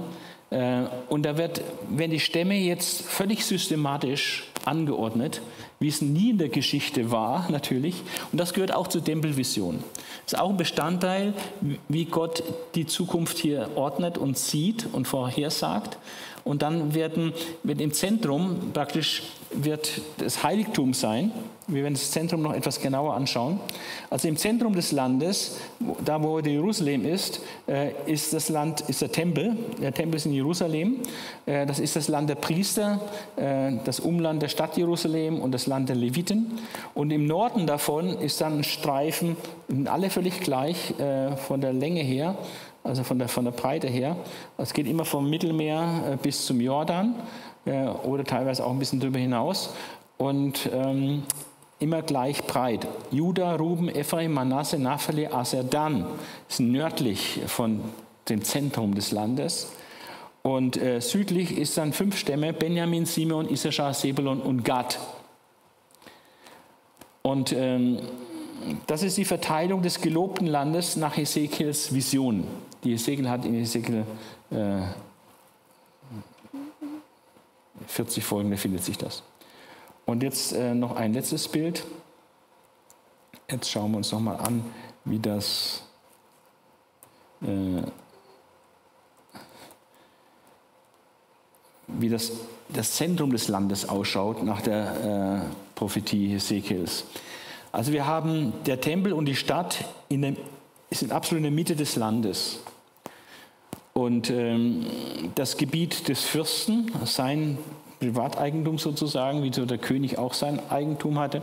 Äh, 0.49 0.85
und 1.11 1.25
da 1.27 1.37
wird, 1.37 1.61
werden 1.91 2.13
die 2.13 2.21
Stämme 2.21 2.55
jetzt 2.55 3.03
völlig 3.03 3.45
systematisch 3.45 4.49
angeordnet, 4.65 5.43
wie 5.79 5.89
es 5.89 6.01
nie 6.01 6.31
in 6.31 6.39
der 6.39 6.49
Geschichte 6.49 7.11
war, 7.11 7.47
natürlich. 7.51 7.97
Und 8.33 8.41
das 8.41 8.55
gehört 8.55 8.75
auch 8.75 8.89
zur 8.89 9.05
Tempelvision. 9.05 9.85
Ist 10.25 10.39
auch 10.39 10.49
ein 10.49 10.57
Bestandteil, 10.57 11.35
wie 11.89 12.07
Gott 12.07 12.43
die 12.75 12.87
Zukunft 12.87 13.37
hier 13.37 13.69
ordnet 13.75 14.17
und 14.17 14.39
sieht 14.39 14.87
und 14.91 15.07
vorhersagt. 15.07 15.99
Und 16.45 16.63
dann 16.63 16.95
werden, 16.95 17.33
wird 17.63 17.81
im 17.81 17.93
Zentrum 17.93 18.73
praktisch 18.73 19.23
wird 19.53 20.01
das 20.19 20.45
Heiligtum 20.45 20.95
sein. 20.95 21.33
Wir 21.67 21.83
werden 21.83 21.95
das 21.95 22.11
Zentrum 22.11 22.43
noch 22.43 22.53
etwas 22.53 22.81
genauer 22.81 23.15
anschauen. 23.15 23.61
Also 24.09 24.29
im 24.29 24.37
Zentrum 24.37 24.75
des 24.75 24.93
Landes, 24.93 25.59
da 26.05 26.23
wo 26.23 26.39
Jerusalem 26.39 27.05
ist, 27.05 27.41
äh, 27.69 27.93
ist 28.07 28.33
das 28.33 28.49
Land, 28.49 28.83
ist 28.83 29.03
der 29.03 29.13
Tempel. 29.13 29.57
Der 29.81 29.93
Tempel 29.93 30.17
ist 30.17 30.27
in 30.27 30.33
Jerusalem. 30.33 30.99
Äh, 31.47 31.67
das 31.67 31.79
ist 31.79 31.97
das 31.97 32.09
Land 32.09 32.29
der 32.29 32.37
Priester, 32.37 33.01
äh, 33.37 33.73
das 33.85 34.01
Umland 34.01 34.43
der 34.43 34.49
Stadt 34.49 34.77
Jerusalem 34.77 35.41
und 35.41 35.53
das 35.53 35.67
Land 35.67 35.89
der 35.89 35.97
Leviten. 35.97 36.59
Und 36.95 37.11
im 37.11 37.27
Norden 37.27 37.67
davon 37.67 38.19
ist 38.19 38.41
dann 38.41 38.59
ein 38.59 38.65
Streifen, 38.65 39.37
alle 39.87 40.11
völlig 40.11 40.41
gleich 40.41 40.95
von 41.47 41.61
der 41.61 41.73
Länge 41.73 42.01
her 42.01 42.37
also 42.83 43.05
von 43.05 43.19
der, 43.19 43.29
von 43.29 43.45
der 43.45 43.53
Breite 43.53 43.89
her. 43.89 44.17
Es 44.59 44.73
geht 44.73 44.87
immer 44.87 45.05
vom 45.05 45.29
Mittelmeer 45.29 46.19
bis 46.23 46.47
zum 46.47 46.61
Jordan 46.61 47.15
oder 48.05 48.25
teilweise 48.25 48.65
auch 48.65 48.71
ein 48.71 48.79
bisschen 48.79 49.01
darüber 49.01 49.19
hinaus. 49.19 49.75
Und 50.17 50.69
ähm, 50.73 51.23
immer 51.81 52.03
gleich 52.03 52.45
breit. 52.45 52.87
Juda, 53.11 53.57
Ruben, 53.57 53.89
Ephraim, 53.89 54.33
Manasse, 54.33 54.79
Naphtali, 54.79 55.27
Aser, 55.27 55.65
Dan 55.65 56.07
sind 56.47 56.71
nördlich 56.71 57.41
von 57.47 57.81
dem 58.29 58.45
Zentrum 58.45 58.95
des 58.95 59.13
Landes. 59.13 59.73
Und 60.43 60.77
äh, 60.77 61.01
südlich 61.01 61.57
ist 61.57 61.77
dann 61.77 61.93
fünf 61.93 62.17
Stämme, 62.17 62.53
Benjamin, 62.53 63.07
Simeon, 63.07 63.51
Issachar, 63.51 63.95
Sebulon 63.95 64.41
und 64.41 64.65
Gad. 64.65 64.99
Und 67.23 67.53
ähm, 67.53 67.99
das 68.87 69.03
ist 69.03 69.17
die 69.17 69.25
Verteilung 69.25 69.83
des 69.83 70.01
gelobten 70.01 70.47
Landes 70.47 70.97
nach 70.97 71.17
Hesekiels 71.17 71.95
Vision. 71.95 72.45
Die 72.85 72.93
Hesekiel 72.93 73.29
hat 73.29 73.45
in 73.45 73.55
Hesekiel 73.55 74.07
äh, 74.51 74.81
40 77.87 78.25
Folgen, 78.25 78.51
da 78.51 78.57
findet 78.57 78.85
sich 78.85 78.97
das. 78.97 79.23
Und 80.07 80.23
jetzt 80.23 80.53
äh, 80.53 80.75
noch 80.75 80.97
ein 80.97 81.13
letztes 81.13 81.49
Bild. 81.49 81.85
Jetzt 83.51 83.71
schauen 83.71 83.91
wir 83.93 83.99
uns 83.99 84.13
noch 84.13 84.21
mal 84.21 84.37
an, 84.37 84.65
wie 85.05 85.19
das, 85.19 85.83
äh, 87.43 87.83
wie 91.89 92.09
das, 92.09 92.33
das 92.69 92.93
Zentrum 92.93 93.31
des 93.31 93.49
Landes 93.49 93.89
ausschaut 93.89 94.43
nach 94.43 94.63
der 94.63 95.45
äh, 95.45 95.55
Prophetie 95.75 96.29
Hesekiels. 96.29 97.05
Also 97.73 97.93
wir 97.93 98.07
haben 98.07 98.53
der 98.67 98.81
Tempel 98.81 99.13
und 99.13 99.27
die 99.27 99.37
Stadt 99.37 99.85
in 100.09 100.23
dem, 100.23 100.37
sind 100.91 101.13
absolut 101.13 101.39
in 101.39 101.45
der 101.45 101.53
Mitte 101.53 101.77
des 101.77 101.97
Landes. 101.97 102.61
Und 103.93 104.31
ähm, 104.31 104.87
das 105.35 105.57
Gebiet 105.57 106.09
des 106.09 106.23
Fürsten, 106.23 106.91
sein 107.05 107.59
Privateigentum 108.01 108.79
sozusagen, 108.79 109.43
wie 109.43 109.53
so 109.53 109.67
der 109.67 109.79
König 109.79 110.19
auch 110.19 110.33
sein 110.33 110.61
Eigentum 110.71 111.19
hatte. 111.19 111.43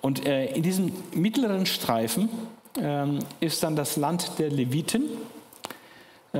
Und 0.00 0.26
äh, 0.26 0.46
in 0.54 0.62
diesem 0.62 0.92
mittleren 1.14 1.66
Streifen 1.66 2.28
äh, 2.80 3.06
ist 3.40 3.62
dann 3.62 3.76
das 3.76 3.96
Land 3.96 4.38
der 4.38 4.50
Leviten, 4.50 5.04
äh, 6.32 6.38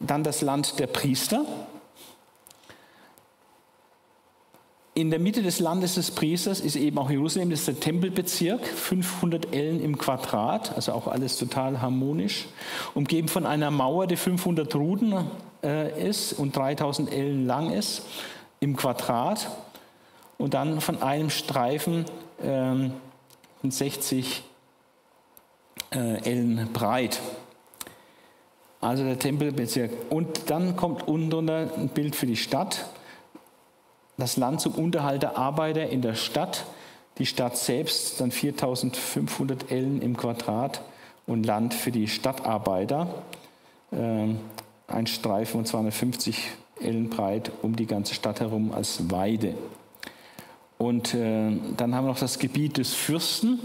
dann 0.00 0.24
das 0.24 0.42
Land 0.42 0.78
der 0.78 0.88
Priester. 0.88 1.44
In 4.96 5.10
der 5.10 5.18
Mitte 5.18 5.42
des 5.42 5.60
Landes 5.60 5.96
des 5.96 6.10
Priesters 6.10 6.58
ist 6.58 6.74
eben 6.74 6.96
auch 6.96 7.10
Jerusalem, 7.10 7.50
das 7.50 7.58
ist 7.60 7.68
der 7.68 7.80
Tempelbezirk, 7.80 8.66
500 8.66 9.54
Ellen 9.54 9.84
im 9.84 9.98
Quadrat, 9.98 10.74
also 10.74 10.92
auch 10.92 11.06
alles 11.06 11.36
total 11.36 11.82
harmonisch, 11.82 12.46
umgeben 12.94 13.28
von 13.28 13.44
einer 13.44 13.70
Mauer, 13.70 14.06
die 14.06 14.16
500 14.16 14.74
Ruden 14.74 15.26
äh, 15.62 16.08
ist 16.08 16.32
und 16.32 16.56
3000 16.56 17.12
Ellen 17.12 17.44
lang 17.44 17.72
ist 17.72 18.06
im 18.60 18.74
Quadrat 18.74 19.50
und 20.38 20.54
dann 20.54 20.80
von 20.80 21.02
einem 21.02 21.28
Streifen 21.28 22.06
äh, 22.42 22.88
60 23.68 24.44
äh, 25.90 26.22
Ellen 26.24 26.70
breit. 26.72 27.20
Also 28.80 29.04
der 29.04 29.18
Tempelbezirk. 29.18 29.90
Und 30.08 30.48
dann 30.48 30.74
kommt 30.74 31.06
unten 31.06 31.50
ein 31.50 31.90
Bild 31.90 32.16
für 32.16 32.26
die 32.26 32.36
Stadt 32.36 32.86
das 34.16 34.36
Land 34.36 34.60
zum 34.60 34.74
Unterhalt 34.74 35.22
der 35.22 35.36
Arbeiter 35.36 35.88
in 35.88 36.02
der 36.02 36.14
Stadt, 36.14 36.64
die 37.18 37.26
Stadt 37.26 37.56
selbst 37.56 38.20
dann 38.20 38.30
4500 38.30 39.70
Ellen 39.70 40.02
im 40.02 40.16
Quadrat 40.16 40.82
und 41.26 41.44
Land 41.44 41.74
für 41.74 41.90
die 41.90 42.08
Stadtarbeiter, 42.08 43.08
ähm, 43.92 44.38
ein 44.88 45.06
Streifen 45.06 45.52
von 45.52 45.64
250 45.64 46.50
Ellen 46.80 47.10
breit 47.10 47.50
um 47.62 47.74
die 47.74 47.86
ganze 47.86 48.14
Stadt 48.14 48.40
herum 48.40 48.72
als 48.72 49.10
Weide. 49.10 49.54
Und 50.78 51.14
äh, 51.14 51.52
dann 51.76 51.94
haben 51.94 52.04
wir 52.04 52.10
noch 52.10 52.18
das 52.18 52.38
Gebiet 52.38 52.76
des 52.76 52.92
Fürsten, 52.92 53.60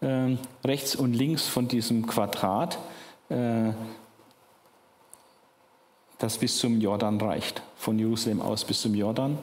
äh, 0.00 0.36
rechts 0.64 0.94
und 0.94 1.14
links 1.14 1.46
von 1.46 1.66
diesem 1.66 2.06
Quadrat, 2.06 2.78
äh, 3.30 3.70
das 6.18 6.38
bis 6.38 6.58
zum 6.58 6.80
Jordan 6.80 7.20
reicht, 7.20 7.62
von 7.76 7.98
Jerusalem 7.98 8.40
aus 8.40 8.64
bis 8.64 8.80
zum 8.80 8.94
Jordan 8.94 9.38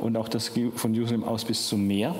und 0.00 0.16
auch 0.16 0.28
das 0.28 0.52
von 0.76 0.94
Jerusalem 0.94 1.24
aus 1.24 1.44
bis 1.44 1.68
zum 1.68 1.86
Meer. 1.86 2.14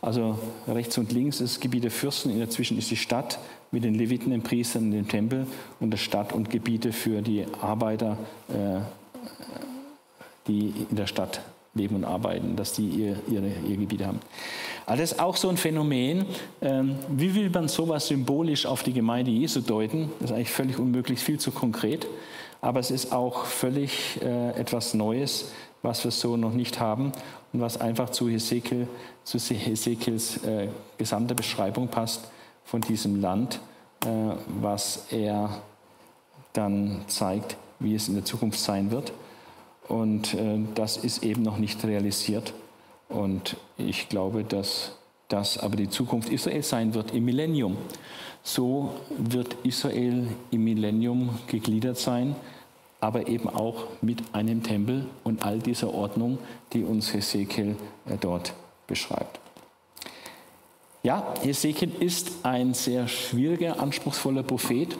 Also 0.00 0.38
rechts 0.68 0.96
und 0.98 1.12
links 1.12 1.40
ist 1.40 1.56
das 1.56 1.60
Gebiet 1.60 1.84
der 1.84 1.90
Fürsten, 1.90 2.30
in 2.30 2.40
dazwischen 2.40 2.78
ist 2.78 2.90
die 2.90 2.96
Stadt 2.96 3.38
mit 3.70 3.84
den 3.84 3.94
Leviten, 3.94 4.30
den 4.30 4.42
Priestern, 4.42 4.92
dem 4.92 5.08
Tempel 5.08 5.46
und 5.80 5.90
der 5.90 5.98
Stadt 5.98 6.32
und 6.32 6.50
Gebiete 6.50 6.92
für 6.92 7.22
die 7.22 7.44
Arbeiter, 7.60 8.16
äh, 8.48 8.80
die 10.46 10.72
in 10.90 10.96
der 10.96 11.06
Stadt 11.06 11.40
leben 11.74 11.96
und 11.96 12.04
arbeiten, 12.04 12.54
dass 12.54 12.72
die 12.72 12.88
ihr, 12.88 13.16
ihre, 13.28 13.50
ihr 13.68 13.76
Gebiete 13.76 14.06
haben. 14.06 14.20
Also 14.86 15.02
das 15.02 15.12
ist 15.12 15.20
auch 15.20 15.36
so 15.36 15.48
ein 15.48 15.56
Phänomen. 15.56 16.26
Ähm, 16.60 16.96
wie 17.08 17.34
will 17.34 17.50
man 17.50 17.66
sowas 17.66 18.06
symbolisch 18.06 18.66
auf 18.66 18.84
die 18.84 18.92
Gemeinde 18.92 19.32
Jesu 19.32 19.60
deuten? 19.60 20.12
Das 20.20 20.30
ist 20.30 20.36
eigentlich 20.36 20.52
völlig 20.52 20.78
unmöglich, 20.78 21.18
viel 21.18 21.40
zu 21.40 21.50
konkret. 21.50 22.06
Aber 22.64 22.80
es 22.80 22.90
ist 22.90 23.12
auch 23.12 23.44
völlig 23.44 24.22
äh, 24.22 24.58
etwas 24.58 24.94
Neues, 24.94 25.52
was 25.82 26.02
wir 26.02 26.10
so 26.10 26.38
noch 26.38 26.54
nicht 26.54 26.80
haben 26.80 27.12
und 27.52 27.60
was 27.60 27.78
einfach 27.78 28.08
zu, 28.08 28.30
Hesekiel, 28.30 28.88
zu 29.22 29.36
Hesekiels 29.38 30.42
äh, 30.44 30.68
gesamter 30.96 31.34
Beschreibung 31.34 31.88
passt 31.88 32.22
von 32.64 32.80
diesem 32.80 33.20
Land, 33.20 33.60
äh, 34.06 34.08
was 34.62 35.08
er 35.10 35.60
dann 36.54 37.02
zeigt, 37.06 37.58
wie 37.80 37.94
es 37.94 38.08
in 38.08 38.14
der 38.14 38.24
Zukunft 38.24 38.58
sein 38.58 38.90
wird. 38.90 39.12
Und 39.86 40.32
äh, 40.32 40.58
das 40.74 40.96
ist 40.96 41.22
eben 41.22 41.42
noch 41.42 41.58
nicht 41.58 41.84
realisiert. 41.84 42.54
Und 43.10 43.58
ich 43.76 44.08
glaube, 44.08 44.42
dass 44.42 44.92
das 45.28 45.58
aber 45.58 45.76
die 45.76 45.90
Zukunft 45.90 46.30
Israels 46.30 46.70
sein 46.70 46.94
wird 46.94 47.12
im 47.12 47.26
Millennium. 47.26 47.76
So 48.42 48.94
wird 49.18 49.54
Israel 49.64 50.28
im 50.50 50.64
Millennium 50.64 51.38
gegliedert 51.46 51.98
sein 51.98 52.34
aber 53.04 53.28
eben 53.28 53.50
auch 53.50 53.84
mit 54.00 54.22
einem 54.32 54.62
Tempel 54.62 55.04
und 55.24 55.44
all 55.44 55.58
dieser 55.58 55.92
Ordnung, 55.92 56.38
die 56.72 56.84
uns 56.84 57.12
Hesekiel 57.12 57.76
äh, 58.06 58.16
dort 58.18 58.54
beschreibt. 58.86 59.40
Ja, 61.02 61.34
Hesekiel 61.42 61.92
ist 62.00 62.32
ein 62.44 62.72
sehr 62.72 63.06
schwieriger, 63.06 63.78
anspruchsvoller 63.78 64.42
Prophet. 64.42 64.96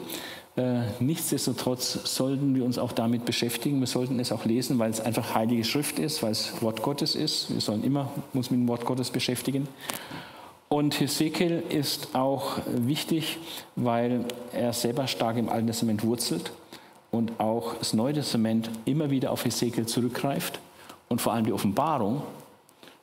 Äh, 0.55 0.81
nichtsdestotrotz 0.99 2.15
sollten 2.15 2.53
wir 2.53 2.63
uns 2.63 2.77
auch 2.77 2.91
damit 2.91 3.25
beschäftigen. 3.25 3.79
Wir 3.79 3.87
sollten 3.87 4.19
es 4.19 4.31
auch 4.31 4.45
lesen, 4.45 4.77
weil 4.77 4.91
es 4.91 5.01
einfach 5.01 5.33
heilige 5.33 5.63
Schrift 5.63 5.97
ist, 5.97 6.21
weil 6.21 6.31
es 6.31 6.61
Wort 6.61 6.83
Gottes 6.83 7.15
ist. 7.15 7.51
Wir 7.51 7.59
sollen 7.59 7.83
immer 7.83 8.11
uns 8.35 8.51
mit 8.51 8.59
dem 8.59 8.67
Wort 8.67 8.85
Gottes 8.85 9.09
beschäftigen. 9.09 9.67
Und 10.69 10.99
Hesekiel 10.99 11.63
ist 11.69 12.13
auch 12.13 12.59
wichtig, 12.67 13.39
weil 13.75 14.25
er 14.53 14.73
selber 14.73 15.07
stark 15.07 15.37
im 15.37 15.49
Alten 15.49 15.65
Testament 15.65 16.03
wurzelt 16.03 16.51
und 17.15 17.39
auch 17.39 17.75
das 17.75 17.93
Neue 17.93 18.13
Testament 18.13 18.69
immer 18.83 19.09
wieder 19.09 19.31
auf 19.31 19.45
Hesekiel 19.45 19.85
zurückgreift 19.85 20.59
und 21.07 21.21
vor 21.21 21.33
allem 21.33 21.45
die 21.45 21.53
Offenbarung, 21.53 22.21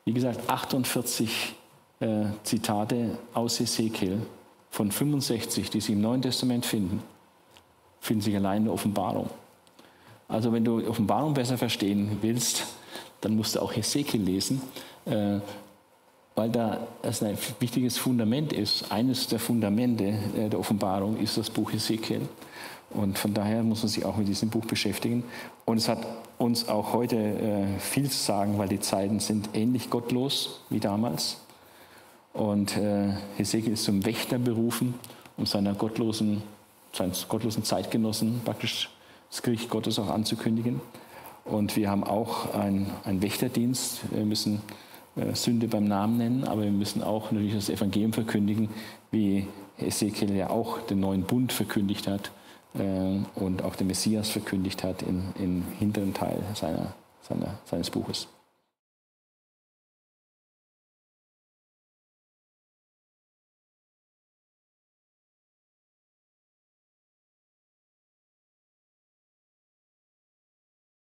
wie 0.05 0.13
gesagt, 0.13 0.49
48 0.51 1.55
äh, 2.01 2.25
Zitate 2.43 3.19
aus 3.33 3.59
Hesekiel 3.59 4.21
von 4.71 4.91
65, 4.91 5.71
die 5.71 5.81
Sie 5.81 5.93
im 5.93 6.01
Neuen 6.01 6.23
Testament 6.23 6.67
finden, 6.67 7.03
finden 8.01 8.23
sich 8.23 8.37
allein 8.37 8.59
in 8.59 8.65
der 8.65 8.75
Offenbarung. 8.75 9.31
Also 10.29 10.53
wenn 10.53 10.65
du 10.65 10.87
Offenbarung 10.87 11.35
besser 11.35 11.57
verstehen 11.57 12.19
willst, 12.21 12.67
dann 13.21 13.37
musst 13.37 13.55
du 13.55 13.61
auch 13.61 13.75
Hesekiel 13.75 14.23
lesen, 14.23 14.61
äh, 15.07 15.39
weil 16.35 16.51
da 16.51 16.87
es 17.03 17.23
ein 17.23 17.39
wichtiges 17.61 17.99
Fundament 17.99 18.53
ist. 18.53 18.91
Eines 18.91 19.27
der 19.29 19.39
Fundamente 19.39 20.05
äh, 20.37 20.49
der 20.49 20.59
Offenbarung 20.59 21.19
ist 21.19 21.39
das 21.39 21.51
Buch 21.51 21.73
Hesekiel. 21.73 22.23
Und 22.95 23.19
von 23.19 23.33
daher 23.33 23.63
muss 23.63 23.83
man 23.83 23.89
sich 23.89 24.05
auch 24.05 24.17
mit 24.17 24.29
diesem 24.29 24.51
Buch 24.51 24.67
beschäftigen. 24.67 25.25
Und 25.65 25.79
es 25.79 25.89
hat 25.89 26.07
uns 26.39 26.69
auch 26.69 26.93
heute 26.93 27.17
äh, 27.17 27.79
viel 27.79 28.11
zu 28.11 28.19
sagen, 28.19 28.59
weil 28.59 28.69
die 28.69 28.81
Zeiten 28.81 29.21
sind 29.21 29.51
ähnlich 29.55 29.89
gottlos 29.89 30.61
wie 30.69 30.81
damals. 30.81 31.39
Und 32.33 32.77
äh, 32.77 33.15
Hesekiel 33.37 33.73
ist 33.73 33.85
zum 33.85 34.05
Wächter 34.05 34.39
berufen, 34.39 34.95
um 35.37 35.47
seiner 35.47 35.75
gottlosen, 35.75 36.43
seinen 36.93 37.13
gottlosen 37.29 37.65
Zeitgenossen 37.65 38.41
praktisch 38.45 38.91
das 39.31 39.43
Gericht 39.43 39.71
Gottes 39.71 39.99
auch 39.99 40.09
anzukündigen. 40.09 40.81
Und 41.45 41.77
wir 41.77 41.91
haben 41.91 42.05
auch 42.05 42.55
einen 42.55 43.23
Wächterdienst. 43.23 44.01
Wir 44.11 44.25
müssen 44.25 44.61
äh, 45.17 45.35
Sünde 45.35 45.69
beim 45.69 45.85
Namen 45.85 46.19
nennen, 46.19 46.45
aber 46.45 46.63
wir 46.63 46.71
müssen 46.71 47.03
auch 47.03 47.33
natürlich 47.33 47.55
das 47.55 47.71
Evangelium 47.71 48.13
verkündigen, 48.13 48.69
wie 49.11 49.47
Ezekiel 49.79 50.35
ja 50.37 50.51
auch 50.51 50.79
den 50.81 51.01
neuen 51.01 51.23
Bund 51.23 51.53
verkündigt 51.53 52.07
hat 52.07 52.31
und 52.75 53.63
auch 53.63 53.77
den 53.77 53.87
Messias 53.87 54.31
verkündigt 54.31 54.83
hat 54.83 55.03
im, 55.03 55.33
im 55.39 55.63
hinteren 55.79 56.15
Teil 56.15 56.43
seiner, 56.55 56.95
seiner, 57.29 57.59
seines 57.67 57.91
Buches. 57.91 58.29